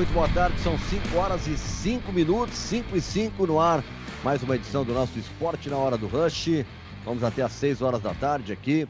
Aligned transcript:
muito 0.00 0.14
boa 0.14 0.28
tarde. 0.30 0.58
São 0.60 0.78
5 0.78 1.14
horas 1.18 1.46
e 1.46 1.58
5 1.58 2.10
minutos, 2.10 2.56
5 2.56 2.96
e 2.96 3.02
5 3.02 3.46
no 3.46 3.60
ar. 3.60 3.84
Mais 4.24 4.42
uma 4.42 4.56
edição 4.56 4.82
do 4.82 4.94
nosso 4.94 5.18
Esporte 5.18 5.68
na 5.68 5.76
Hora 5.76 5.98
do 5.98 6.06
Rush. 6.06 6.64
Vamos 7.04 7.22
até 7.22 7.42
às 7.42 7.52
6 7.52 7.82
horas 7.82 8.00
da 8.00 8.14
tarde 8.14 8.50
aqui, 8.50 8.88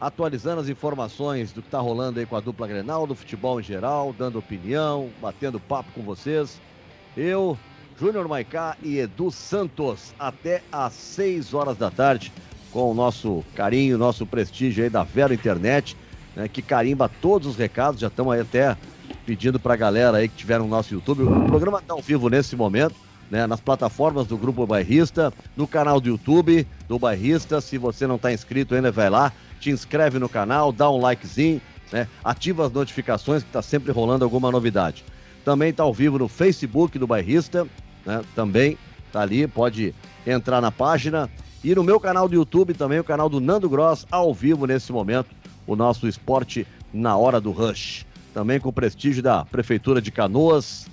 atualizando 0.00 0.62
as 0.62 0.70
informações 0.70 1.52
do 1.52 1.60
que 1.60 1.68
está 1.68 1.78
rolando 1.78 2.20
aí 2.20 2.24
com 2.24 2.36
a 2.36 2.40
dupla 2.40 2.66
Grenal, 2.66 3.06
do 3.06 3.14
futebol 3.14 3.60
em 3.60 3.62
geral, 3.62 4.14
dando 4.16 4.38
opinião, 4.38 5.10
batendo 5.20 5.60
papo 5.60 5.90
com 5.94 6.00
vocês. 6.00 6.58
Eu, 7.14 7.58
Júnior 8.00 8.26
Maicá 8.26 8.78
e 8.82 8.98
Edu 8.98 9.30
Santos, 9.30 10.14
até 10.18 10.62
às 10.72 10.94
6 10.94 11.52
horas 11.52 11.76
da 11.76 11.90
tarde, 11.90 12.32
com 12.72 12.90
o 12.90 12.94
nosso 12.94 13.44
carinho, 13.54 13.98
nosso 13.98 14.24
prestígio 14.24 14.84
aí 14.84 14.88
da 14.88 15.02
Vero 15.02 15.34
Internet, 15.34 15.94
né, 16.34 16.48
que 16.48 16.62
carimba 16.62 17.10
todos 17.20 17.46
os 17.46 17.56
recados, 17.56 18.00
já 18.00 18.06
estamos 18.06 18.32
aí 18.32 18.40
até 18.40 18.74
pedindo 19.26 19.58
para 19.58 19.74
a 19.74 19.76
galera 19.76 20.18
aí 20.18 20.28
que 20.28 20.36
tiver 20.36 20.60
no 20.60 20.68
nosso 20.68 20.94
YouTube. 20.94 21.24
O 21.24 21.44
programa 21.46 21.80
está 21.80 21.92
ao 21.92 22.00
vivo 22.00 22.28
nesse 22.30 22.54
momento, 22.54 22.94
né, 23.28 23.44
nas 23.44 23.60
plataformas 23.60 24.28
do 24.28 24.38
Grupo 24.38 24.64
Bairrista, 24.64 25.34
no 25.56 25.66
canal 25.66 26.00
do 26.00 26.08
YouTube 26.08 26.66
do 26.86 26.96
Bairrista. 26.96 27.60
Se 27.60 27.76
você 27.76 28.06
não 28.06 28.14
está 28.14 28.32
inscrito 28.32 28.76
ainda, 28.76 28.92
vai 28.92 29.10
lá, 29.10 29.32
te 29.58 29.70
inscreve 29.70 30.20
no 30.20 30.28
canal, 30.28 30.70
dá 30.70 30.88
um 30.88 30.98
likezinho, 30.98 31.60
né, 31.92 32.06
ativa 32.22 32.64
as 32.64 32.72
notificações 32.72 33.42
que 33.42 33.48
está 33.48 33.60
sempre 33.60 33.90
rolando 33.90 34.24
alguma 34.24 34.50
novidade. 34.52 35.04
Também 35.44 35.70
está 35.70 35.82
ao 35.82 35.92
vivo 35.92 36.18
no 36.18 36.28
Facebook 36.28 36.96
do 36.96 37.06
Bairrista, 37.06 37.66
né, 38.04 38.22
também 38.36 38.78
está 39.08 39.22
ali, 39.22 39.48
pode 39.48 39.92
entrar 40.24 40.60
na 40.60 40.70
página. 40.70 41.28
E 41.64 41.74
no 41.74 41.82
meu 41.82 41.98
canal 41.98 42.28
do 42.28 42.34
YouTube 42.36 42.74
também, 42.74 43.00
o 43.00 43.04
canal 43.04 43.28
do 43.28 43.40
Nando 43.40 43.68
Gross, 43.68 44.06
ao 44.08 44.32
vivo 44.32 44.66
nesse 44.66 44.92
momento, 44.92 45.30
o 45.66 45.74
nosso 45.74 46.06
esporte 46.06 46.64
na 46.94 47.16
hora 47.16 47.40
do 47.40 47.50
rush 47.50 48.05
também 48.36 48.60
com 48.60 48.68
o 48.68 48.72
prestígio 48.72 49.22
da 49.22 49.46
Prefeitura 49.46 49.98
de 49.98 50.10
Canoas, 50.10 50.86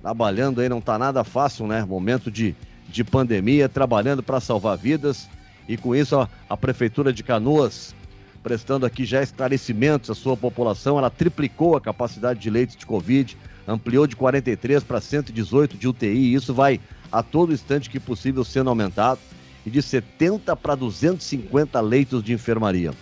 trabalhando 0.00 0.62
aí, 0.62 0.68
não 0.70 0.80
tá 0.80 0.98
nada 0.98 1.22
fácil, 1.22 1.66
né? 1.66 1.84
Momento 1.84 2.30
de, 2.30 2.56
de 2.88 3.04
pandemia, 3.04 3.68
trabalhando 3.68 4.22
para 4.22 4.40
salvar 4.40 4.78
vidas. 4.78 5.28
E 5.68 5.76
com 5.76 5.94
isso, 5.94 6.18
a, 6.18 6.26
a 6.48 6.56
Prefeitura 6.56 7.12
de 7.12 7.22
Canoas, 7.22 7.94
prestando 8.42 8.86
aqui 8.86 9.04
já 9.04 9.22
esclarecimentos 9.22 10.08
à 10.08 10.14
sua 10.14 10.38
população, 10.38 10.96
ela 10.96 11.10
triplicou 11.10 11.76
a 11.76 11.82
capacidade 11.82 12.40
de 12.40 12.48
leitos 12.48 12.76
de 12.76 12.86
Covid, 12.86 13.36
ampliou 13.68 14.06
de 14.06 14.16
43 14.16 14.82
para 14.82 14.98
118 14.98 15.76
de 15.76 15.86
UTI, 15.86 16.08
e 16.08 16.34
isso 16.34 16.54
vai 16.54 16.80
a 17.12 17.22
todo 17.22 17.52
instante 17.52 17.90
que 17.90 18.00
possível 18.00 18.42
sendo 18.42 18.70
aumentado, 18.70 19.20
e 19.66 19.70
de 19.70 19.82
70 19.82 20.56
para 20.56 20.74
250 20.74 21.78
leitos 21.78 22.22
de 22.22 22.32
enfermaria 22.32 22.94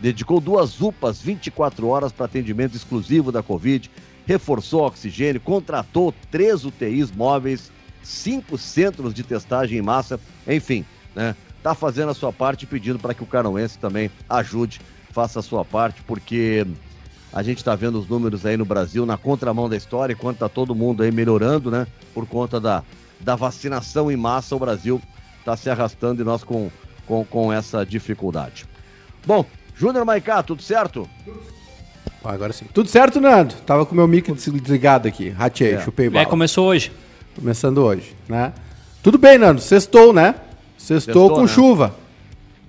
dedicou 0.00 0.40
duas 0.40 0.80
UPAs 0.80 1.20
24 1.20 1.86
horas 1.86 2.12
para 2.12 2.26
atendimento 2.26 2.76
exclusivo 2.76 3.30
da 3.30 3.42
Covid, 3.42 3.90
reforçou 4.26 4.86
oxigênio, 4.86 5.40
contratou 5.40 6.14
três 6.30 6.64
UTIs 6.64 7.10
móveis, 7.10 7.70
cinco 8.02 8.56
centros 8.56 9.12
de 9.12 9.22
testagem 9.22 9.78
em 9.78 9.82
massa, 9.82 10.18
enfim, 10.48 10.84
né? 11.14 11.36
Tá 11.62 11.74
fazendo 11.74 12.10
a 12.10 12.14
sua 12.14 12.32
parte 12.32 12.66
pedindo 12.66 12.98
para 12.98 13.12
que 13.12 13.22
o 13.22 13.26
Carauense 13.26 13.78
também 13.78 14.10
ajude, 14.28 14.80
faça 15.10 15.40
a 15.40 15.42
sua 15.42 15.64
parte, 15.64 16.02
porque 16.02 16.66
a 17.32 17.42
gente 17.42 17.58
está 17.58 17.74
vendo 17.74 17.98
os 17.98 18.08
números 18.08 18.46
aí 18.46 18.56
no 18.56 18.64
Brasil 18.64 19.04
na 19.04 19.18
contramão 19.18 19.68
da 19.68 19.76
história, 19.76 20.14
enquanto 20.14 20.38
tá 20.38 20.48
todo 20.48 20.74
mundo 20.74 21.02
aí 21.02 21.12
melhorando, 21.12 21.70
né? 21.70 21.86
Por 22.14 22.26
conta 22.26 22.58
da, 22.58 22.82
da 23.20 23.36
vacinação 23.36 24.10
em 24.10 24.16
massa, 24.16 24.56
o 24.56 24.58
Brasil 24.58 25.00
está 25.38 25.56
se 25.56 25.68
arrastando 25.68 26.22
e 26.22 26.24
nós 26.24 26.42
com, 26.42 26.70
com, 27.06 27.24
com 27.24 27.52
essa 27.52 27.84
dificuldade. 27.84 28.66
Bom, 29.26 29.44
Júnior 29.80 30.04
Maicá, 30.04 30.42
tudo 30.42 30.62
certo? 30.62 31.08
Agora 32.22 32.52
sim. 32.52 32.66
Tudo 32.74 32.90
certo, 32.90 33.18
Nando? 33.18 33.54
Tava 33.64 33.86
com 33.86 33.94
meu 33.94 34.06
mic 34.06 34.30
desligado 34.30 35.08
aqui. 35.08 35.30
Ratei, 35.30 35.72
é. 35.72 35.80
chupei 35.80 36.10
bala. 36.10 36.20
É, 36.20 36.26
começou 36.26 36.68
hoje. 36.68 36.92
Começando 37.34 37.78
hoje, 37.78 38.14
né? 38.28 38.52
Tudo 39.02 39.16
bem, 39.16 39.38
Nando. 39.38 39.58
Sextou, 39.58 40.12
né? 40.12 40.34
Sextou, 40.76 41.30
com 41.30 41.40
né? 41.40 41.48
chuva. 41.48 41.94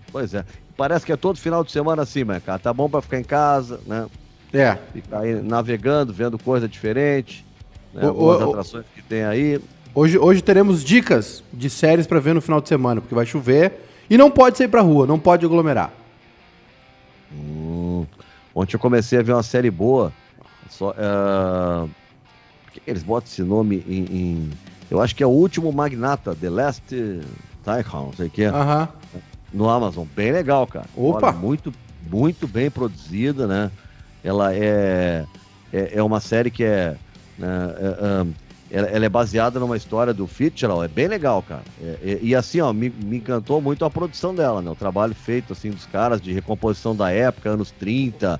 Pois 0.09 0.33
é. 0.33 0.45
Parece 0.77 1.05
que 1.05 1.11
é 1.11 1.17
todo 1.17 1.37
final 1.37 1.65
de 1.65 1.71
semana 1.73 2.03
assim, 2.03 2.23
Maicá. 2.23 2.57
Tá 2.57 2.73
bom 2.73 2.89
pra 2.89 3.01
ficar 3.01 3.19
em 3.19 3.25
casa, 3.25 3.81
né? 3.85 4.07
É. 4.53 4.77
Ficar 4.93 5.19
aí 5.19 5.33
navegando, 5.33 6.13
vendo 6.13 6.39
coisa 6.39 6.65
diferente. 6.65 7.45
Né? 7.93 8.07
O, 8.07 8.23
o, 8.23 8.31
atrações 8.31 8.85
que 8.95 9.01
tem 9.01 9.25
aí. 9.25 9.59
Hoje, 9.93 10.17
hoje 10.17 10.41
teremos 10.41 10.81
dicas 10.81 11.43
de 11.51 11.69
séries 11.69 12.07
para 12.07 12.21
ver 12.21 12.33
no 12.33 12.39
final 12.39 12.61
de 12.61 12.69
semana, 12.69 13.01
porque 13.01 13.13
vai 13.13 13.25
chover 13.25 13.85
e 14.09 14.17
não 14.17 14.31
pode 14.31 14.57
sair 14.57 14.69
pra 14.69 14.79
rua, 14.79 15.05
não 15.05 15.19
pode 15.19 15.45
aglomerar. 15.45 16.00
Hum, 17.33 18.05
ontem 18.53 18.75
eu 18.75 18.79
comecei 18.79 19.19
a 19.19 19.21
ver 19.21 19.33
uma 19.33 19.43
série 19.43 19.71
boa. 19.71 20.11
Só, 20.69 20.91
uh, 20.91 21.89
por 22.63 22.71
que 22.71 22.81
eles 22.87 23.03
botam 23.03 23.29
esse 23.29 23.43
nome 23.43 23.83
em, 23.87 24.03
em, 24.03 24.49
Eu 24.89 25.01
acho 25.01 25.15
que 25.15 25.23
é 25.23 25.27
o 25.27 25.29
último 25.29 25.71
Magnata, 25.71 26.35
The 26.35 26.49
Last 26.49 26.83
Tycoon, 27.63 28.05
não 28.05 28.13
sei 28.13 28.27
o 28.27 28.29
que 28.29 28.43
é. 28.43 28.51
Uh 28.51 28.53
-huh. 28.53 28.89
No 29.53 29.69
Amazon. 29.69 30.05
Bem 30.15 30.31
legal, 30.31 30.65
cara. 30.65 30.85
Opa! 30.95 31.27
Olha, 31.27 31.37
muito, 31.37 31.73
muito 32.09 32.47
bem 32.47 32.71
produzida, 32.71 33.45
né? 33.47 33.71
Ela 34.23 34.53
é, 34.55 35.25
é, 35.73 35.91
é 35.97 36.03
uma 36.03 36.19
série 36.19 36.49
que 36.49 36.63
é. 36.63 36.95
Né, 37.37 37.47
é, 37.77 38.25
ela, 38.71 38.87
ela, 38.87 39.05
é 39.05 39.09
baseada 39.09 39.59
numa 39.59 39.75
história 39.75 40.13
do 40.13 40.25
Fitzgerald, 40.25 40.85
é 40.85 40.87
bem 40.87 41.07
legal, 41.07 41.43
cara. 41.43 41.63
É, 41.81 41.97
é, 42.03 42.19
e 42.21 42.33
assim, 42.33 42.61
ó, 42.61 42.71
me, 42.71 42.89
me, 42.89 43.17
encantou 43.17 43.61
muito 43.61 43.83
a 43.83 43.89
produção 43.89 44.33
dela, 44.33 44.61
né? 44.61 44.71
O 44.71 44.75
trabalho 44.75 45.13
feito, 45.13 45.51
assim, 45.51 45.69
dos 45.69 45.85
caras 45.85 46.21
de 46.21 46.31
recomposição 46.31 46.95
da 46.95 47.11
época, 47.11 47.49
anos 47.49 47.71
30, 47.71 48.39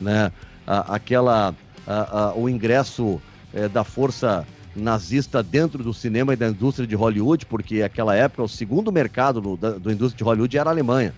né? 0.00 0.30
A, 0.66 0.94
aquela, 0.96 1.54
a, 1.86 2.18
a, 2.20 2.34
o 2.34 2.48
ingresso 2.48 3.20
é, 3.54 3.68
da 3.68 3.82
força 3.82 4.46
nazista 4.76 5.42
dentro 5.42 5.82
do 5.82 5.94
cinema 5.94 6.34
e 6.34 6.36
da 6.36 6.48
indústria 6.48 6.86
de 6.86 6.94
Hollywood, 6.94 7.46
porque 7.46 7.82
aquela 7.82 8.14
época 8.14 8.42
o 8.42 8.48
segundo 8.48 8.92
mercado 8.92 9.40
do, 9.40 9.56
da 9.56 9.70
do 9.72 9.90
indústria 9.90 10.18
de 10.18 10.24
Hollywood 10.24 10.58
era 10.58 10.70
a 10.70 10.72
Alemanha. 10.72 11.14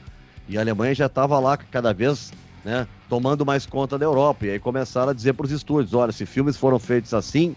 E 0.48 0.56
a 0.56 0.60
Alemanha 0.60 0.94
já 0.94 1.06
estava 1.06 1.38
lá 1.38 1.56
cada 1.56 1.92
vez 1.92 2.32
né, 2.64 2.86
tomando 3.08 3.44
mais 3.44 3.66
conta 3.66 3.98
da 3.98 4.04
Europa. 4.04 4.46
E 4.46 4.50
aí 4.50 4.58
começaram 4.58 5.10
a 5.10 5.12
dizer 5.12 5.32
para 5.34 5.46
os 5.46 5.52
estúdios: 5.52 5.94
olha, 5.94 6.12
se 6.12 6.24
filmes 6.24 6.56
foram 6.56 6.78
feitos 6.78 7.12
assim, 7.12 7.54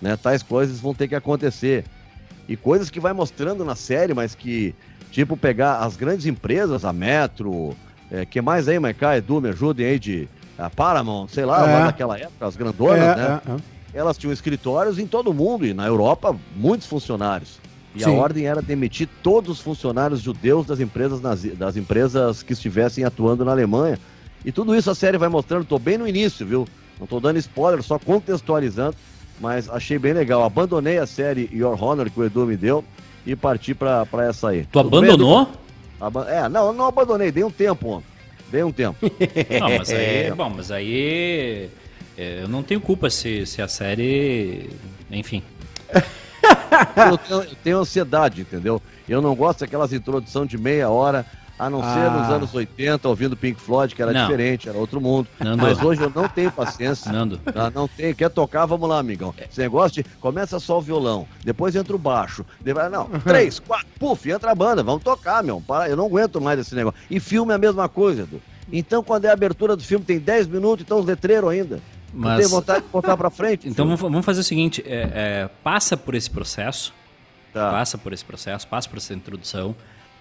né? 0.00 0.16
Tais 0.16 0.42
coisas 0.42 0.80
vão 0.80 0.94
ter 0.94 1.08
que 1.08 1.14
acontecer. 1.14 1.84
E 2.48 2.56
coisas 2.56 2.90
que 2.90 3.00
vai 3.00 3.12
mostrando 3.12 3.64
na 3.64 3.74
série, 3.74 4.14
mas 4.14 4.34
que, 4.34 4.74
tipo, 5.10 5.36
pegar 5.36 5.78
as 5.78 5.96
grandes 5.96 6.26
empresas, 6.26 6.84
a 6.84 6.92
Metro, 6.92 7.76
é, 8.10 8.24
que 8.24 8.40
mais 8.40 8.68
aí, 8.68 8.78
Maiká, 8.78 9.18
Edu, 9.18 9.40
me 9.40 9.50
ajudem 9.50 9.86
aí 9.86 9.98
de 9.98 10.28
a 10.58 10.68
Paramount, 10.68 11.28
sei 11.28 11.44
lá, 11.44 11.70
é. 11.70 11.84
naquela 11.84 12.18
época, 12.18 12.46
as 12.46 12.56
grandonas, 12.56 12.98
é, 12.98 13.16
né? 13.16 13.40
É, 13.46 13.50
é. 13.52 13.56
Elas 13.94 14.18
tinham 14.18 14.32
escritórios 14.32 14.98
em 14.98 15.06
todo 15.06 15.30
o 15.30 15.34
mundo 15.34 15.64
e 15.64 15.72
na 15.72 15.86
Europa, 15.86 16.36
muitos 16.56 16.86
funcionários. 16.86 17.58
E 17.94 18.02
Sim. 18.02 18.10
a 18.10 18.12
ordem 18.12 18.46
era 18.46 18.60
demitir 18.60 19.08
todos 19.22 19.50
os 19.50 19.60
funcionários 19.60 20.20
judeus 20.20 20.66
das 20.66 20.80
empresas, 20.80 21.20
das 21.56 21.76
empresas 21.76 22.42
que 22.42 22.52
estivessem 22.52 23.04
atuando 23.04 23.44
na 23.44 23.52
Alemanha. 23.52 23.98
E 24.44 24.52
tudo 24.52 24.74
isso 24.74 24.90
a 24.90 24.94
série 24.94 25.18
vai 25.18 25.28
mostrando, 25.28 25.64
tô 25.64 25.78
bem 25.78 25.98
no 25.98 26.06
início, 26.06 26.46
viu? 26.46 26.66
Não 26.98 27.06
tô 27.06 27.18
dando 27.18 27.38
spoiler, 27.38 27.82
só 27.82 27.98
contextualizando 27.98 28.96
mas 29.40 29.68
achei 29.68 29.98
bem 29.98 30.12
legal. 30.12 30.42
Abandonei 30.42 30.98
a 30.98 31.06
série 31.06 31.48
Your 31.52 31.82
Honor 31.82 32.10
que 32.10 32.18
o 32.18 32.24
Edu 32.24 32.46
me 32.46 32.56
deu 32.56 32.84
e 33.26 33.36
parti 33.36 33.74
pra, 33.74 34.06
pra 34.06 34.26
essa 34.26 34.48
aí. 34.48 34.64
Tu 34.64 34.82
Tudo 34.82 34.98
abandonou? 34.98 35.46
Bem, 36.00 36.22
é, 36.28 36.48
não, 36.48 36.72
não 36.72 36.86
abandonei, 36.86 37.30
dei 37.30 37.44
um 37.44 37.50
tempo 37.50 37.88
ontem. 37.88 38.06
Dei 38.50 38.62
um 38.62 38.72
tempo. 38.72 38.98
não, 39.60 39.78
mas 39.78 39.90
aí, 39.90 40.30
bom, 40.36 40.50
mas 40.50 40.70
aí 40.70 41.70
é, 42.16 42.42
eu 42.42 42.48
não 42.48 42.62
tenho 42.62 42.80
culpa 42.80 43.10
se, 43.10 43.44
se 43.46 43.60
a 43.60 43.68
série. 43.68 44.70
Enfim. 45.10 45.42
eu, 47.10 47.18
tenho, 47.18 47.40
eu 47.42 47.56
tenho 47.62 47.78
ansiedade, 47.78 48.40
entendeu? 48.40 48.80
Eu 49.08 49.20
não 49.20 49.34
gosto 49.34 49.60
daquelas 49.60 49.92
introdução 49.92 50.44
de 50.46 50.58
meia 50.58 50.88
hora 50.88 51.24
a 51.58 51.68
não 51.68 51.82
ah. 51.82 51.94
ser 51.94 52.10
nos 52.10 52.28
ah. 52.28 52.34
anos 52.34 52.54
80, 52.54 53.08
ouvindo 53.08 53.36
Pink 53.36 53.60
Floyd, 53.60 53.94
que 53.94 54.00
era 54.00 54.12
não. 54.12 54.22
diferente, 54.22 54.68
era 54.68 54.78
outro 54.78 55.00
mundo. 55.00 55.28
Nando. 55.40 55.62
Mas 55.62 55.82
hoje 55.82 56.02
eu 56.02 56.12
não 56.14 56.28
tenho 56.28 56.52
paciência. 56.52 57.10
Nando. 57.10 57.38
Tá? 57.38 57.70
Não 57.70 57.88
tenho. 57.88 58.14
Quer 58.14 58.30
tocar? 58.30 58.66
Vamos 58.66 58.88
lá, 58.88 58.98
amigão. 58.98 59.34
Esse 59.38 59.60
negócio 59.60 60.02
de 60.02 60.08
começa 60.20 60.58
só 60.60 60.78
o 60.78 60.80
violão, 60.80 61.26
depois 61.44 61.74
entra 61.74 61.94
o 61.94 61.98
baixo. 61.98 62.44
Depois, 62.60 62.90
não, 62.90 63.06
três, 63.24 63.58
quatro, 63.58 63.88
puf, 63.98 64.30
entra 64.30 64.52
a 64.52 64.54
banda, 64.54 64.82
vamos 64.82 65.02
tocar, 65.02 65.42
meu. 65.42 65.60
Para, 65.60 65.88
eu 65.88 65.96
não 65.96 66.06
aguento 66.06 66.40
mais 66.40 66.58
esse 66.60 66.74
negócio. 66.74 66.98
E 67.10 67.18
filme 67.18 67.52
é 67.52 67.56
a 67.56 67.58
mesma 67.58 67.88
coisa, 67.88 68.22
Edu. 68.22 68.40
Então, 68.72 69.02
quando 69.02 69.24
é 69.24 69.30
a 69.30 69.32
abertura 69.32 69.74
do 69.74 69.82
filme, 69.82 70.04
tem 70.04 70.18
10 70.18 70.46
minutos, 70.46 70.84
então 70.84 70.98
os 70.98 71.06
letreiros 71.06 71.50
ainda. 71.50 71.80
Mas... 72.12 72.32
Não 72.32 72.38
tem 72.38 72.48
vontade 72.48 72.84
de 72.84 72.90
botar 72.90 73.16
pra 73.16 73.30
frente. 73.30 73.68
Então 73.68 73.96
vamos 73.96 74.24
fazer 74.24 74.40
o 74.40 74.44
seguinte: 74.44 74.82
é, 74.86 75.10
é, 75.14 75.50
passa 75.62 75.96
por 75.96 76.14
esse 76.14 76.30
processo. 76.30 76.92
Tá. 77.52 77.70
Passa 77.70 77.96
por 77.96 78.12
esse 78.12 78.24
processo, 78.24 78.66
passa 78.68 78.88
por 78.88 78.98
essa 78.98 79.14
introdução. 79.14 79.74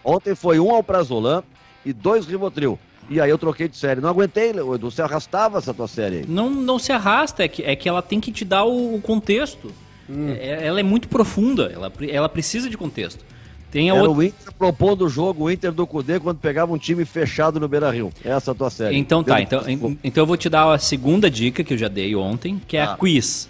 Ontem 0.08 0.34
foi 0.34 0.58
um 0.58 0.74
alprazolam, 0.74 1.44
e 1.86 1.92
dois 1.92 2.26
Rivotril. 2.26 2.80
E 3.10 3.20
aí 3.20 3.30
eu 3.30 3.38
troquei 3.38 3.68
de 3.68 3.76
série. 3.76 4.00
Não 4.00 4.10
aguentei, 4.10 4.52
Edu. 4.52 4.90
Você 4.90 5.02
arrastava 5.02 5.58
essa 5.58 5.74
tua 5.74 5.88
série 5.88 6.20
aí. 6.20 6.26
Não, 6.26 6.50
não 6.50 6.80
se 6.80 6.94
arrasta, 6.94 7.44
é 7.44 7.48
que, 7.50 7.62
é 7.62 7.76
que 7.76 7.90
ela 7.90 8.02
tem 8.02 8.22
que 8.22 8.32
te 8.32 8.46
dar 8.46 8.64
o, 8.64 8.96
o 8.96 9.02
contexto. 9.02 9.70
Hum. 10.10 10.34
É, 10.40 10.66
ela 10.66 10.80
é 10.80 10.84
muito 10.84 11.10
profunda, 11.10 11.70
ela, 11.74 11.92
ela 12.10 12.30
precisa 12.30 12.70
de 12.70 12.78
contexto. 12.78 13.26
Tem 13.70 13.92
a 13.92 13.96
Era 13.96 14.04
outra... 14.04 14.18
o 14.18 14.24
Inter 14.24 14.54
propondo 14.58 15.06
o 15.06 15.10
jogo, 15.10 15.44
o 15.44 15.52
Inter 15.52 15.74
do 15.74 15.86
Cudê, 15.86 16.22
quando 16.22 16.38
pegava 16.38 16.72
um 16.72 16.78
time 16.78 17.04
fechado 17.04 17.60
no 17.60 17.68
Beira 17.68 17.92
Rio. 17.92 18.14
Essa 18.24 18.52
é 18.52 18.54
a 18.54 18.56
tua 18.56 18.70
série. 18.70 18.98
Então 18.98 19.22
tá, 19.22 19.42
então, 19.42 19.62
então 20.02 20.22
eu 20.22 20.26
vou 20.26 20.38
te 20.38 20.48
dar 20.48 20.72
a 20.72 20.80
segunda 20.80 21.30
dica 21.30 21.66
que 21.66 21.74
eu 21.74 21.78
já 21.78 21.90
dei 21.90 22.16
ontem, 22.16 22.62
que 22.66 22.78
é 22.78 22.82
ah. 22.82 22.94
a 22.94 22.98
quiz. 22.98 23.50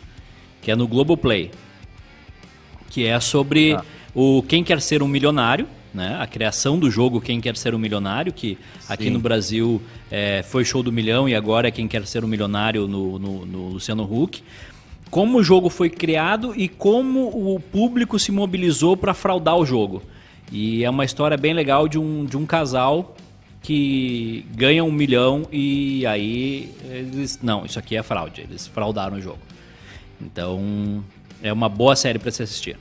que 0.59 0.71
é 0.71 0.75
no 0.75 0.88
Globoplay. 0.88 1.51
Que 2.89 3.06
é 3.06 3.19
sobre 3.19 3.74
Ah. 3.74 3.83
o 4.15 4.42
Quem 4.42 4.63
Quer 4.63 4.81
Ser 4.81 5.04
um 5.04 5.07
Milionário, 5.07 5.68
né? 5.94 6.18
A 6.19 6.28
criação 6.28 6.78
do 6.78 6.89
jogo 6.89 7.22
Quem 7.22 7.42
Quer 7.42 7.56
Ser 7.57 7.74
um 7.74 7.78
Milionário, 7.78 8.31
que 8.31 8.57
aqui 8.88 9.06
Sim. 9.06 9.10
no 9.12 9.19
Brasil 9.19 9.81
é, 10.12 10.44
foi 10.44 10.63
Show 10.63 10.84
do 10.84 10.92
Milhão 10.92 11.28
e 11.28 11.36
agora 11.36 11.68
é 11.68 11.72
Quem 11.72 11.88
Quer 11.88 12.06
Ser 12.06 12.24
um 12.24 12.28
Milionário 12.28 12.88
no, 12.88 13.18
no, 13.18 13.45
no 13.45 13.68
Luciano 13.69 14.04
Huck. 14.04 14.44
Como 15.10 15.38
o 15.38 15.44
jogo 15.44 15.69
foi 15.69 15.89
criado 15.89 16.54
e 16.56 16.68
como 16.68 17.28
o 17.28 17.60
público 17.60 18.19
se 18.19 18.31
mobilizou 18.31 18.98
para 18.98 19.13
fraudar 19.13 19.56
o 19.56 19.66
jogo. 19.66 20.04
E 20.51 20.84
é 20.84 20.89
uma 20.89 21.06
história 21.06 21.38
bem 21.38 21.54
legal 21.54 21.88
de 21.88 21.98
um, 21.98 22.25
de 22.25 22.38
um 22.38 22.45
casal 22.45 23.16
que 23.62 24.45
ganha 24.56 24.83
um 24.83 24.92
milhão 24.92 25.45
e 25.51 26.06
aí 26.06 26.72
eles. 26.90 27.40
Não, 27.42 27.66
isso 27.66 27.78
aqui 27.80 27.95
é 27.98 28.04
fraude. 28.04 28.42
Eles 28.42 28.68
fraudaram 28.68 29.18
o 29.18 29.22
jogo. 29.22 29.40
Então 30.22 31.04
é 31.42 31.51
uma 31.51 31.69
boa 31.69 31.95
série 31.95 32.19
para 32.19 32.31
se 32.31 32.44
assistir. 32.44 32.78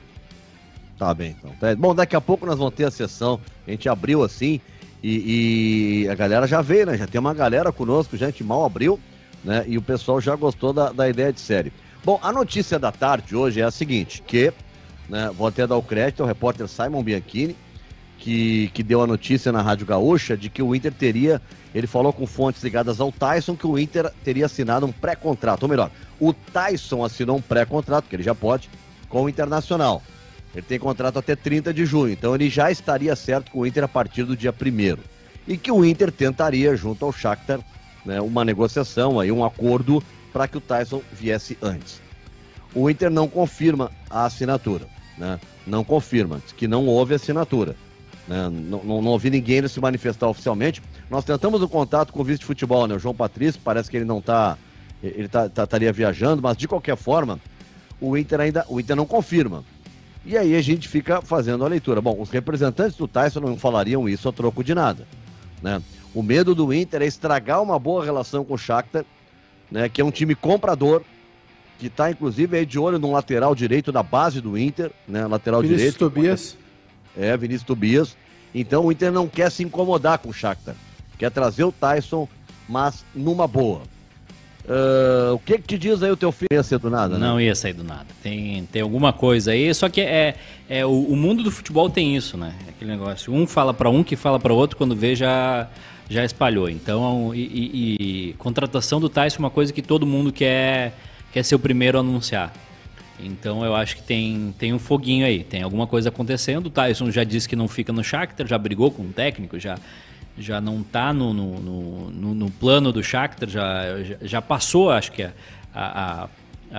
Tá 0.97 1.13
bem, 1.13 1.35
então. 1.37 1.51
Tá- 1.59 1.75
Bom, 1.75 1.93
daqui 1.93 2.15
a 2.15 2.21
pouco 2.21 2.45
nós 2.45 2.57
vamos 2.57 2.73
ter 2.73 2.85
a 2.85 2.91
sessão. 2.91 3.39
A 3.67 3.71
gente 3.71 3.87
abriu 3.87 4.23
assim 4.23 4.59
e, 5.03 6.03
e 6.03 6.09
a 6.09 6.15
galera 6.15 6.47
já 6.47 6.61
veio, 6.61 6.87
né? 6.87 6.97
Já 6.97 7.05
tem 7.05 7.19
uma 7.19 7.33
galera 7.33 7.71
conosco, 7.71 8.17
gente 8.17 8.43
mal 8.43 8.65
abriu, 8.65 8.99
né? 9.43 9.63
E 9.67 9.77
o 9.77 9.81
pessoal 9.81 10.19
já 10.19 10.35
gostou 10.35 10.73
da, 10.73 10.91
da 10.91 11.07
ideia 11.07 11.31
de 11.31 11.39
série. 11.39 11.71
Bom, 12.03 12.19
a 12.21 12.31
notícia 12.31 12.79
da 12.79 12.91
tarde 12.91 13.35
hoje 13.35 13.59
é 13.61 13.63
a 13.63 13.71
seguinte, 13.71 14.23
que, 14.25 14.51
né, 15.09 15.29
vou 15.37 15.47
até 15.47 15.67
dar 15.67 15.75
o 15.75 15.83
crédito 15.83 16.21
ao 16.21 16.27
repórter 16.27 16.67
Simon 16.67 17.03
Bianchini, 17.03 17.55
que, 18.17 18.69
que 18.73 18.81
deu 18.81 19.01
a 19.01 19.07
notícia 19.07 19.51
na 19.51 19.61
Rádio 19.61 19.85
Gaúcha 19.85 20.37
de 20.37 20.49
que 20.49 20.61
o 20.61 20.73
Inter 20.73 20.93
teria, 20.93 21.41
ele 21.75 21.85
falou 21.85 22.13
com 22.13 22.25
fontes 22.25 22.63
ligadas 22.63 22.99
ao 23.01 23.11
Tyson, 23.11 23.55
que 23.55 23.67
o 23.67 23.77
Inter 23.77 24.11
teria 24.23 24.45
assinado 24.45 24.85
um 24.85 24.91
pré-contrato, 24.91 25.63
ou 25.63 25.69
melhor, 25.69 25.91
o 26.19 26.33
Tyson 26.33 27.03
assinou 27.03 27.37
um 27.37 27.41
pré-contrato, 27.41 28.07
que 28.07 28.15
ele 28.15 28.23
já 28.23 28.33
pode, 28.33 28.69
com 29.09 29.23
o 29.23 29.29
Internacional. 29.29 30.01
Ele 30.53 30.65
tem 30.65 30.79
contrato 30.79 31.19
até 31.19 31.35
30 31.35 31.73
de 31.73 31.85
junho, 31.85 32.13
então 32.13 32.33
ele 32.33 32.49
já 32.49 32.71
estaria 32.71 33.15
certo 33.15 33.51
com 33.51 33.59
o 33.59 33.65
Inter 33.67 33.83
a 33.83 33.87
partir 33.87 34.23
do 34.23 34.35
dia 34.35 34.51
1 34.53 34.97
E 35.47 35.57
que 35.57 35.71
o 35.71 35.85
Inter 35.85 36.11
tentaria, 36.11 36.75
junto 36.75 37.05
ao 37.05 37.11
Shakhtar, 37.11 37.59
né, 38.05 38.21
uma 38.21 38.43
negociação, 38.45 39.19
aí, 39.19 39.31
um 39.31 39.43
acordo 39.43 40.01
para 40.31 40.47
que 40.47 40.57
o 40.57 40.61
Tyson 40.61 41.01
viesse 41.11 41.57
antes. 41.61 42.01
O 42.73 42.89
Inter 42.89 43.09
não 43.09 43.27
confirma 43.27 43.91
a 44.09 44.25
assinatura, 44.25 44.85
né? 45.17 45.39
não 45.65 45.83
confirma, 45.83 46.39
diz 46.43 46.53
que 46.53 46.67
não 46.67 46.85
houve 46.85 47.15
assinatura. 47.15 47.75
né? 48.27 48.49
Não, 48.49 48.81
ouvi 49.05 49.29
ninguém 49.29 49.67
se 49.67 49.79
manifestar 49.79 50.27
oficialmente. 50.27 50.81
Nós 51.09 51.25
tentamos 51.25 51.61
o 51.61 51.67
contato 51.67 52.13
com 52.13 52.21
o 52.21 52.23
vice 52.23 52.39
de 52.39 52.45
futebol, 52.45 52.87
né? 52.87 52.95
o 52.95 52.99
João 52.99 53.15
Patrício, 53.15 53.59
parece 53.63 53.89
que 53.89 53.97
ele 53.97 54.05
não 54.05 54.19
está, 54.19 54.57
ele 55.01 55.27
tá, 55.27 55.49
tá- 55.49 55.63
estaria 55.63 55.91
viajando, 55.91 56.41
mas 56.41 56.55
de 56.55 56.67
qualquer 56.67 56.95
forma, 56.95 57.39
o 57.99 58.15
Inter 58.17 58.41
ainda, 58.41 58.65
o 58.69 58.79
Inter 58.79 58.95
não 58.95 59.05
confirma. 59.05 59.63
E 60.27 60.37
aí 60.37 60.57
a 60.57 60.61
gente 60.61 60.89
fica 60.89 61.21
fazendo 61.21 61.63
a 61.63 61.69
leitura. 61.69 62.01
Bom, 62.01 62.17
os 62.19 62.29
representantes 62.29 62.97
do 62.97 63.07
Tyson 63.07 63.39
não 63.39 63.57
falariam 63.57 64.09
isso 64.09 64.27
a 64.27 64.33
troco 64.33 64.61
de 64.61 64.75
nada. 64.75 65.07
Né? 65.63 65.81
O 66.13 66.21
medo 66.21 66.53
do 66.53 66.73
Inter 66.73 67.01
é 67.01 67.05
estragar 67.05 67.63
uma 67.63 67.79
boa 67.79 68.03
relação 68.03 68.43
com 68.43 68.55
o 68.55 68.57
Shakhtar, 68.57 69.05
né, 69.71 69.87
que 69.87 70.01
é 70.01 70.03
um 70.03 70.11
time 70.11 70.35
comprador, 70.35 71.01
que 71.79 71.87
está 71.87 72.11
inclusive 72.11 72.57
aí 72.57 72.65
de 72.65 72.77
olho 72.77 72.99
no 72.99 73.09
lateral 73.09 73.55
direito 73.55 73.89
da 73.89 74.03
base 74.03 74.41
do 74.41 74.57
Inter, 74.57 74.91
né, 75.07 75.25
lateral 75.25 75.61
Vinícius 75.61 75.93
direito. 75.93 75.99
Tobias. 75.99 76.57
É, 77.15 77.37
Vinícius 77.37 77.63
Tobias. 77.63 78.17
Então 78.53 78.85
o 78.85 78.91
Inter 78.91 79.13
não 79.13 79.29
quer 79.29 79.49
se 79.49 79.63
incomodar 79.63 80.17
com 80.19 80.27
o 80.27 80.33
Shakhtar. 80.33 80.75
Quer 81.17 81.31
trazer 81.31 81.63
o 81.63 81.71
Tyson, 81.71 82.27
mas 82.67 83.05
numa 83.15 83.47
boa. 83.47 83.81
Ah, 84.67 85.31
o 85.33 85.39
que 85.39 85.57
que 85.57 85.63
te 85.67 85.77
diz 85.77 86.03
aí 86.03 86.11
o 86.11 86.17
teu 86.17 86.31
filho? 86.31 86.47
Ia 86.51 86.63
ser 86.63 86.79
do 86.79 86.89
nada, 86.89 87.17
né? 87.17 87.25
Não 87.25 87.39
ia 87.39 87.55
sair 87.55 87.73
do 87.73 87.83
nada. 87.83 88.05
Tem, 88.21 88.65
tem 88.71 88.81
alguma 88.81 89.13
coisa 89.13 89.51
aí, 89.51 89.73
só 89.73 89.87
que 89.89 90.01
é, 90.01 90.35
é 90.69 90.85
o, 90.85 90.91
o 90.91 91.15
mundo 91.15 91.43
do 91.43 91.51
futebol 91.51 91.89
tem 91.89 92.15
isso, 92.15 92.37
né? 92.37 92.53
Aquele 92.67 92.91
negócio. 92.91 93.33
Um 93.33 93.47
fala 93.47 93.73
para 93.73 93.89
um 93.89 94.03
que 94.03 94.15
fala 94.15 94.39
para 94.39 94.53
outro, 94.53 94.75
quando 94.77 94.95
vê 94.95 95.15
já, 95.15 95.67
já 96.09 96.25
espalhou. 96.25 96.69
Então, 96.69 97.33
e, 97.33 97.39
e- 97.41 97.97
e 98.29 98.33
contratação 98.33 98.99
do 98.99 99.07
Tyson 99.09 99.37
é 99.37 99.39
uma 99.39 99.49
coisa 99.49 99.71
que 99.71 99.81
todo 99.81 100.05
mundo 100.05 100.31
quer, 100.33 100.93
quer 101.31 101.43
ser 101.43 101.55
o 101.55 101.59
primeiro 101.59 101.97
a 101.97 102.01
anunciar. 102.01 102.53
Então 103.19 103.65
eu 103.65 103.73
acho 103.75 103.95
que 103.95 104.03
tem, 104.03 104.53
tem 104.59 104.73
um 104.73 104.77
foguinho 104.79 105.25
aí, 105.25 105.43
tem 105.43 105.63
alguma 105.63 105.87
coisa 105.87 106.09
acontecendo. 106.09 106.67
O 106.67 106.69
Tyson 106.69 107.09
já 107.09 107.23
disse 107.23 107.49
que 107.49 107.55
não 107.55 107.67
fica 107.67 107.91
no 107.91 108.03
Shakhtar, 108.03 108.45
já 108.45 108.57
brigou 108.59 108.91
com 108.91 109.01
o 109.01 109.07
técnico, 109.07 109.57
já, 109.57 109.75
já 110.37 110.61
não 110.61 110.83
tá 110.83 111.11
no, 111.13 111.33
no, 111.33 111.59
no, 111.59 112.11
no- 112.11 112.33
no 112.35 112.51
plano 112.51 112.91
do 112.91 113.03
Shakhtar, 113.03 113.49
já, 113.49 114.03
já- 114.03 114.15
já 114.21 114.41
passou, 114.41 114.91
acho 114.91 115.11
que, 115.11 115.23
a, 115.23 115.31
a, 115.73 116.27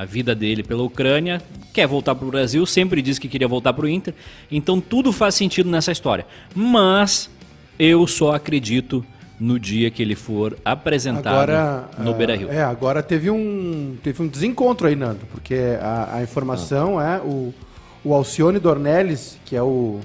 a 0.01 0.05
vida 0.05 0.35
dele 0.35 0.63
pela 0.63 0.83
Ucrânia, 0.83 1.41
quer 1.73 1.87
voltar 1.87 2.15
para 2.15 2.27
o 2.27 2.31
Brasil, 2.31 2.65
sempre 2.67 3.01
disse 3.03 3.21
que 3.21 3.29
queria 3.29 3.49
voltar 3.49 3.73
para 3.73 3.85
o 3.85 3.89
Inter. 3.89 4.15
Então 4.51 4.81
tudo 4.81 5.13
faz 5.13 5.35
sentido 5.35 5.69
nessa 5.71 5.91
história. 5.93 6.27
Mas 6.55 7.31
eu 7.79 8.07
só 8.07 8.35
acredito 8.35 9.05
no 9.41 9.59
dia 9.59 9.89
que 9.91 10.03
ele 10.03 10.17
for 10.17 10.59
apresentado 10.65 11.29
Agora, 11.35 11.89
no 11.99 12.11
ah, 12.11 12.15
Beira-Rio. 12.15 12.51
É, 12.51 12.63
agora 12.63 13.03
teve 13.03 13.31
um, 13.31 13.97
teve 14.03 14.21
um 14.23 14.27
desencontro 14.27 14.89
aí, 14.89 14.97
Nando, 14.97 15.27
porque 15.31 15.77
a, 15.81 16.17
a 16.17 16.23
informação 16.23 17.01
é 17.01 17.19
o, 17.21 17.55
o 18.05 18.13
Alcione 18.15 18.59
Dornelles, 18.59 19.39
que 19.45 19.55
é 19.55 19.63
o, 19.63 20.01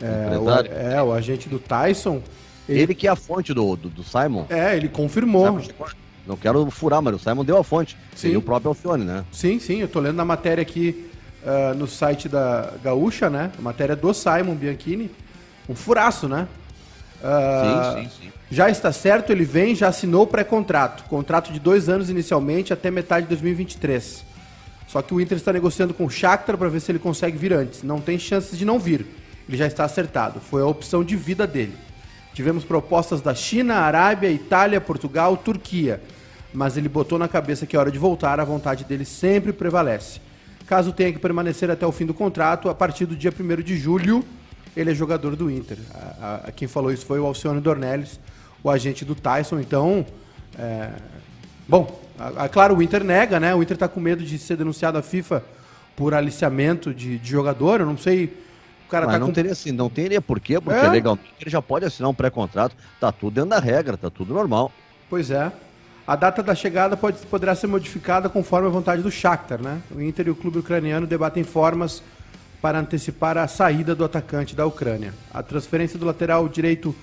é, 0.00 0.38
o, 0.38 0.50
é, 0.50 1.02
o 1.02 1.12
agente 1.12 1.48
do 1.48 1.58
Tyson, 1.58 2.22
ele, 2.68 2.80
Ele 2.80 2.94
que 2.94 3.06
é 3.06 3.10
a 3.10 3.16
fonte 3.16 3.52
do, 3.54 3.76
do, 3.76 3.88
do 3.88 4.02
Simon. 4.02 4.46
é, 4.48 4.76
ele 4.76 4.88
confirmou. 4.88 5.60
Não 6.26 6.36
quero 6.36 6.68
furar, 6.70 7.00
mas 7.00 7.14
o 7.14 7.18
Simon 7.18 7.44
deu 7.44 7.56
a 7.56 7.62
fonte. 7.62 7.96
Sim. 8.12 8.16
Seria 8.16 8.38
o 8.38 8.42
próprio 8.42 8.70
Alcione, 8.70 9.04
né? 9.04 9.24
Sim, 9.30 9.60
sim, 9.60 9.80
eu 9.80 9.88
tô 9.88 10.00
lendo 10.00 10.16
na 10.16 10.24
matéria 10.24 10.60
aqui 10.60 11.08
ah, 11.46 11.72
no 11.74 11.86
site 11.86 12.28
da 12.28 12.72
Gaúcha, 12.82 13.30
né? 13.30 13.52
A 13.56 13.62
matéria 13.62 13.94
do 13.94 14.12
Simon 14.12 14.56
Bianchini. 14.56 15.08
Um 15.68 15.76
furaço, 15.76 16.28
né? 16.28 16.48
Ah, 17.22 17.94
sim, 17.94 18.02
sim, 18.02 18.10
sim. 18.22 18.32
Já 18.50 18.68
está 18.68 18.92
certo, 18.92 19.30
ele 19.30 19.44
vem, 19.44 19.74
já 19.74 19.88
assinou 19.88 20.24
o 20.24 20.26
pré-contrato. 20.26 21.04
Contrato 21.04 21.52
de 21.52 21.60
dois 21.60 21.88
anos 21.88 22.10
inicialmente 22.10 22.72
até 22.72 22.90
metade 22.90 23.26
de 23.26 23.28
2023. 23.30 24.24
Só 24.88 25.02
que 25.02 25.14
o 25.14 25.20
Inter 25.20 25.36
está 25.36 25.52
negociando 25.52 25.94
com 25.94 26.04
o 26.04 26.10
Shakhtar 26.10 26.56
para 26.56 26.68
ver 26.68 26.80
se 26.80 26.90
ele 26.90 26.98
consegue 26.98 27.36
vir 27.36 27.52
antes. 27.52 27.82
Não 27.84 28.00
tem 28.00 28.18
chances 28.18 28.58
de 28.58 28.64
não 28.64 28.78
vir. 28.78 29.06
Ele 29.48 29.56
já 29.56 29.66
está 29.66 29.84
acertado. 29.84 30.40
Foi 30.40 30.62
a 30.62 30.66
opção 30.66 31.04
de 31.04 31.16
vida 31.16 31.46
dele. 31.46 31.74
Tivemos 32.36 32.64
propostas 32.64 33.22
da 33.22 33.34
China, 33.34 33.76
Arábia, 33.76 34.30
Itália, 34.30 34.78
Portugal, 34.78 35.38
Turquia. 35.38 36.02
Mas 36.52 36.76
ele 36.76 36.86
botou 36.86 37.18
na 37.18 37.26
cabeça 37.26 37.64
que 37.64 37.74
é 37.74 37.78
hora 37.78 37.90
de 37.90 37.98
voltar, 37.98 38.38
a 38.38 38.44
vontade 38.44 38.84
dele 38.84 39.06
sempre 39.06 39.54
prevalece. 39.54 40.20
Caso 40.66 40.92
tenha 40.92 41.10
que 41.10 41.18
permanecer 41.18 41.70
até 41.70 41.86
o 41.86 41.90
fim 41.92 42.04
do 42.04 42.12
contrato, 42.12 42.68
a 42.68 42.74
partir 42.74 43.06
do 43.06 43.16
dia 43.16 43.32
1 43.32 43.62
de 43.62 43.78
julho, 43.78 44.22
ele 44.76 44.90
é 44.90 44.94
jogador 44.94 45.34
do 45.34 45.50
Inter. 45.50 45.78
A- 45.94 46.42
a- 46.48 46.52
quem 46.52 46.68
falou 46.68 46.92
isso 46.92 47.06
foi 47.06 47.18
o 47.18 47.24
Alcione 47.24 47.58
Dornelles, 47.58 48.20
o 48.62 48.68
agente 48.68 49.02
do 49.02 49.14
Tyson. 49.14 49.58
Então, 49.58 50.04
é, 50.58 50.90
bom, 51.66 51.98
a- 52.18 52.50
claro, 52.50 52.76
o 52.76 52.82
Inter 52.82 53.02
nega, 53.02 53.40
né? 53.40 53.54
O 53.54 53.62
Inter 53.62 53.78
tá 53.78 53.88
com 53.88 53.98
medo 53.98 54.22
de 54.22 54.38
ser 54.38 54.58
denunciado 54.58 54.98
à 54.98 55.02
FIFA 55.02 55.42
por 55.96 56.12
aliciamento 56.12 56.92
de, 56.92 57.16
de 57.16 57.30
jogador. 57.30 57.80
Eu 57.80 57.86
não 57.86 57.96
sei. 57.96 58.44
O 58.86 58.88
cara 58.88 59.06
Mas 59.06 59.14
tá 59.14 59.18
não 59.18 59.26
com. 59.28 59.32
teria 59.32 59.52
assim, 59.52 59.72
não 59.72 59.90
teria 59.90 60.20
por 60.20 60.38
quê, 60.38 60.60
porque 60.60 60.78
É? 60.78 60.88
legalmente 60.88 61.26
ele 61.40 61.50
já 61.50 61.60
pode 61.60 61.84
assinar 61.84 62.08
um 62.10 62.14
pré-contrato, 62.14 62.76
tá 63.00 63.10
tudo 63.10 63.34
dentro 63.34 63.50
da 63.50 63.58
regra, 63.58 63.96
tá 63.96 64.08
tudo 64.08 64.32
normal. 64.32 64.70
Pois 65.10 65.30
é. 65.30 65.50
A 66.06 66.14
data 66.14 66.40
da 66.40 66.54
chegada 66.54 66.96
pode, 66.96 67.18
poderá 67.26 67.52
ser 67.56 67.66
modificada 67.66 68.28
conforme 68.28 68.68
a 68.68 68.70
vontade 68.70 69.02
do 69.02 69.10
Shakhtar, 69.10 69.60
né? 69.60 69.80
O 69.90 70.00
Inter 70.00 70.28
e 70.28 70.30
o 70.30 70.36
clube 70.36 70.58
ucraniano 70.58 71.04
debatem 71.04 71.42
formas 71.42 72.00
para 72.62 72.78
antecipar 72.78 73.36
a 73.36 73.48
saída 73.48 73.92
do 73.94 74.04
atacante 74.04 74.54
da 74.54 74.64
Ucrânia. 74.64 75.12
A 75.34 75.42
transferência 75.42 75.98
do 75.98 76.06
lateral 76.06 76.48
direito 76.48 76.94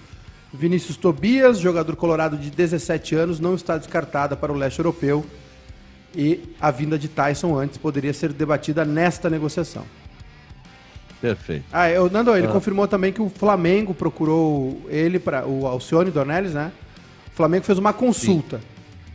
Vinícius 0.53 0.95
Tobias, 0.95 1.59
jogador 1.59 1.95
colorado 1.97 2.37
de 2.37 2.49
17 2.49 3.13
anos, 3.15 3.39
não 3.41 3.55
está 3.55 3.77
descartada 3.77 4.37
para 4.37 4.51
o 4.53 4.55
leste 4.55 4.79
europeu 4.79 5.25
e 6.15 6.55
a 6.61 6.71
vinda 6.71 6.97
de 6.97 7.07
Tyson 7.09 7.57
antes 7.57 7.77
poderia 7.77 8.13
ser 8.13 8.31
debatida 8.31 8.85
nesta 8.85 9.29
negociação. 9.29 9.83
Perfeito. 11.23 11.63
Ah, 11.71 11.89
eu, 11.89 12.09
Nando, 12.09 12.35
ele 12.35 12.49
confirmou 12.49 12.85
também 12.85 13.13
que 13.13 13.21
o 13.21 13.29
Flamengo 13.29 13.93
procurou 13.93 14.81
ele 14.89 15.17
para 15.19 15.47
o 15.47 15.65
Alcione 15.65 16.11
Dornelles, 16.11 16.53
né? 16.53 16.69
O 17.31 17.35
Flamengo 17.35 17.63
fez 17.63 17.79
uma 17.79 17.93
consulta, 17.93 18.59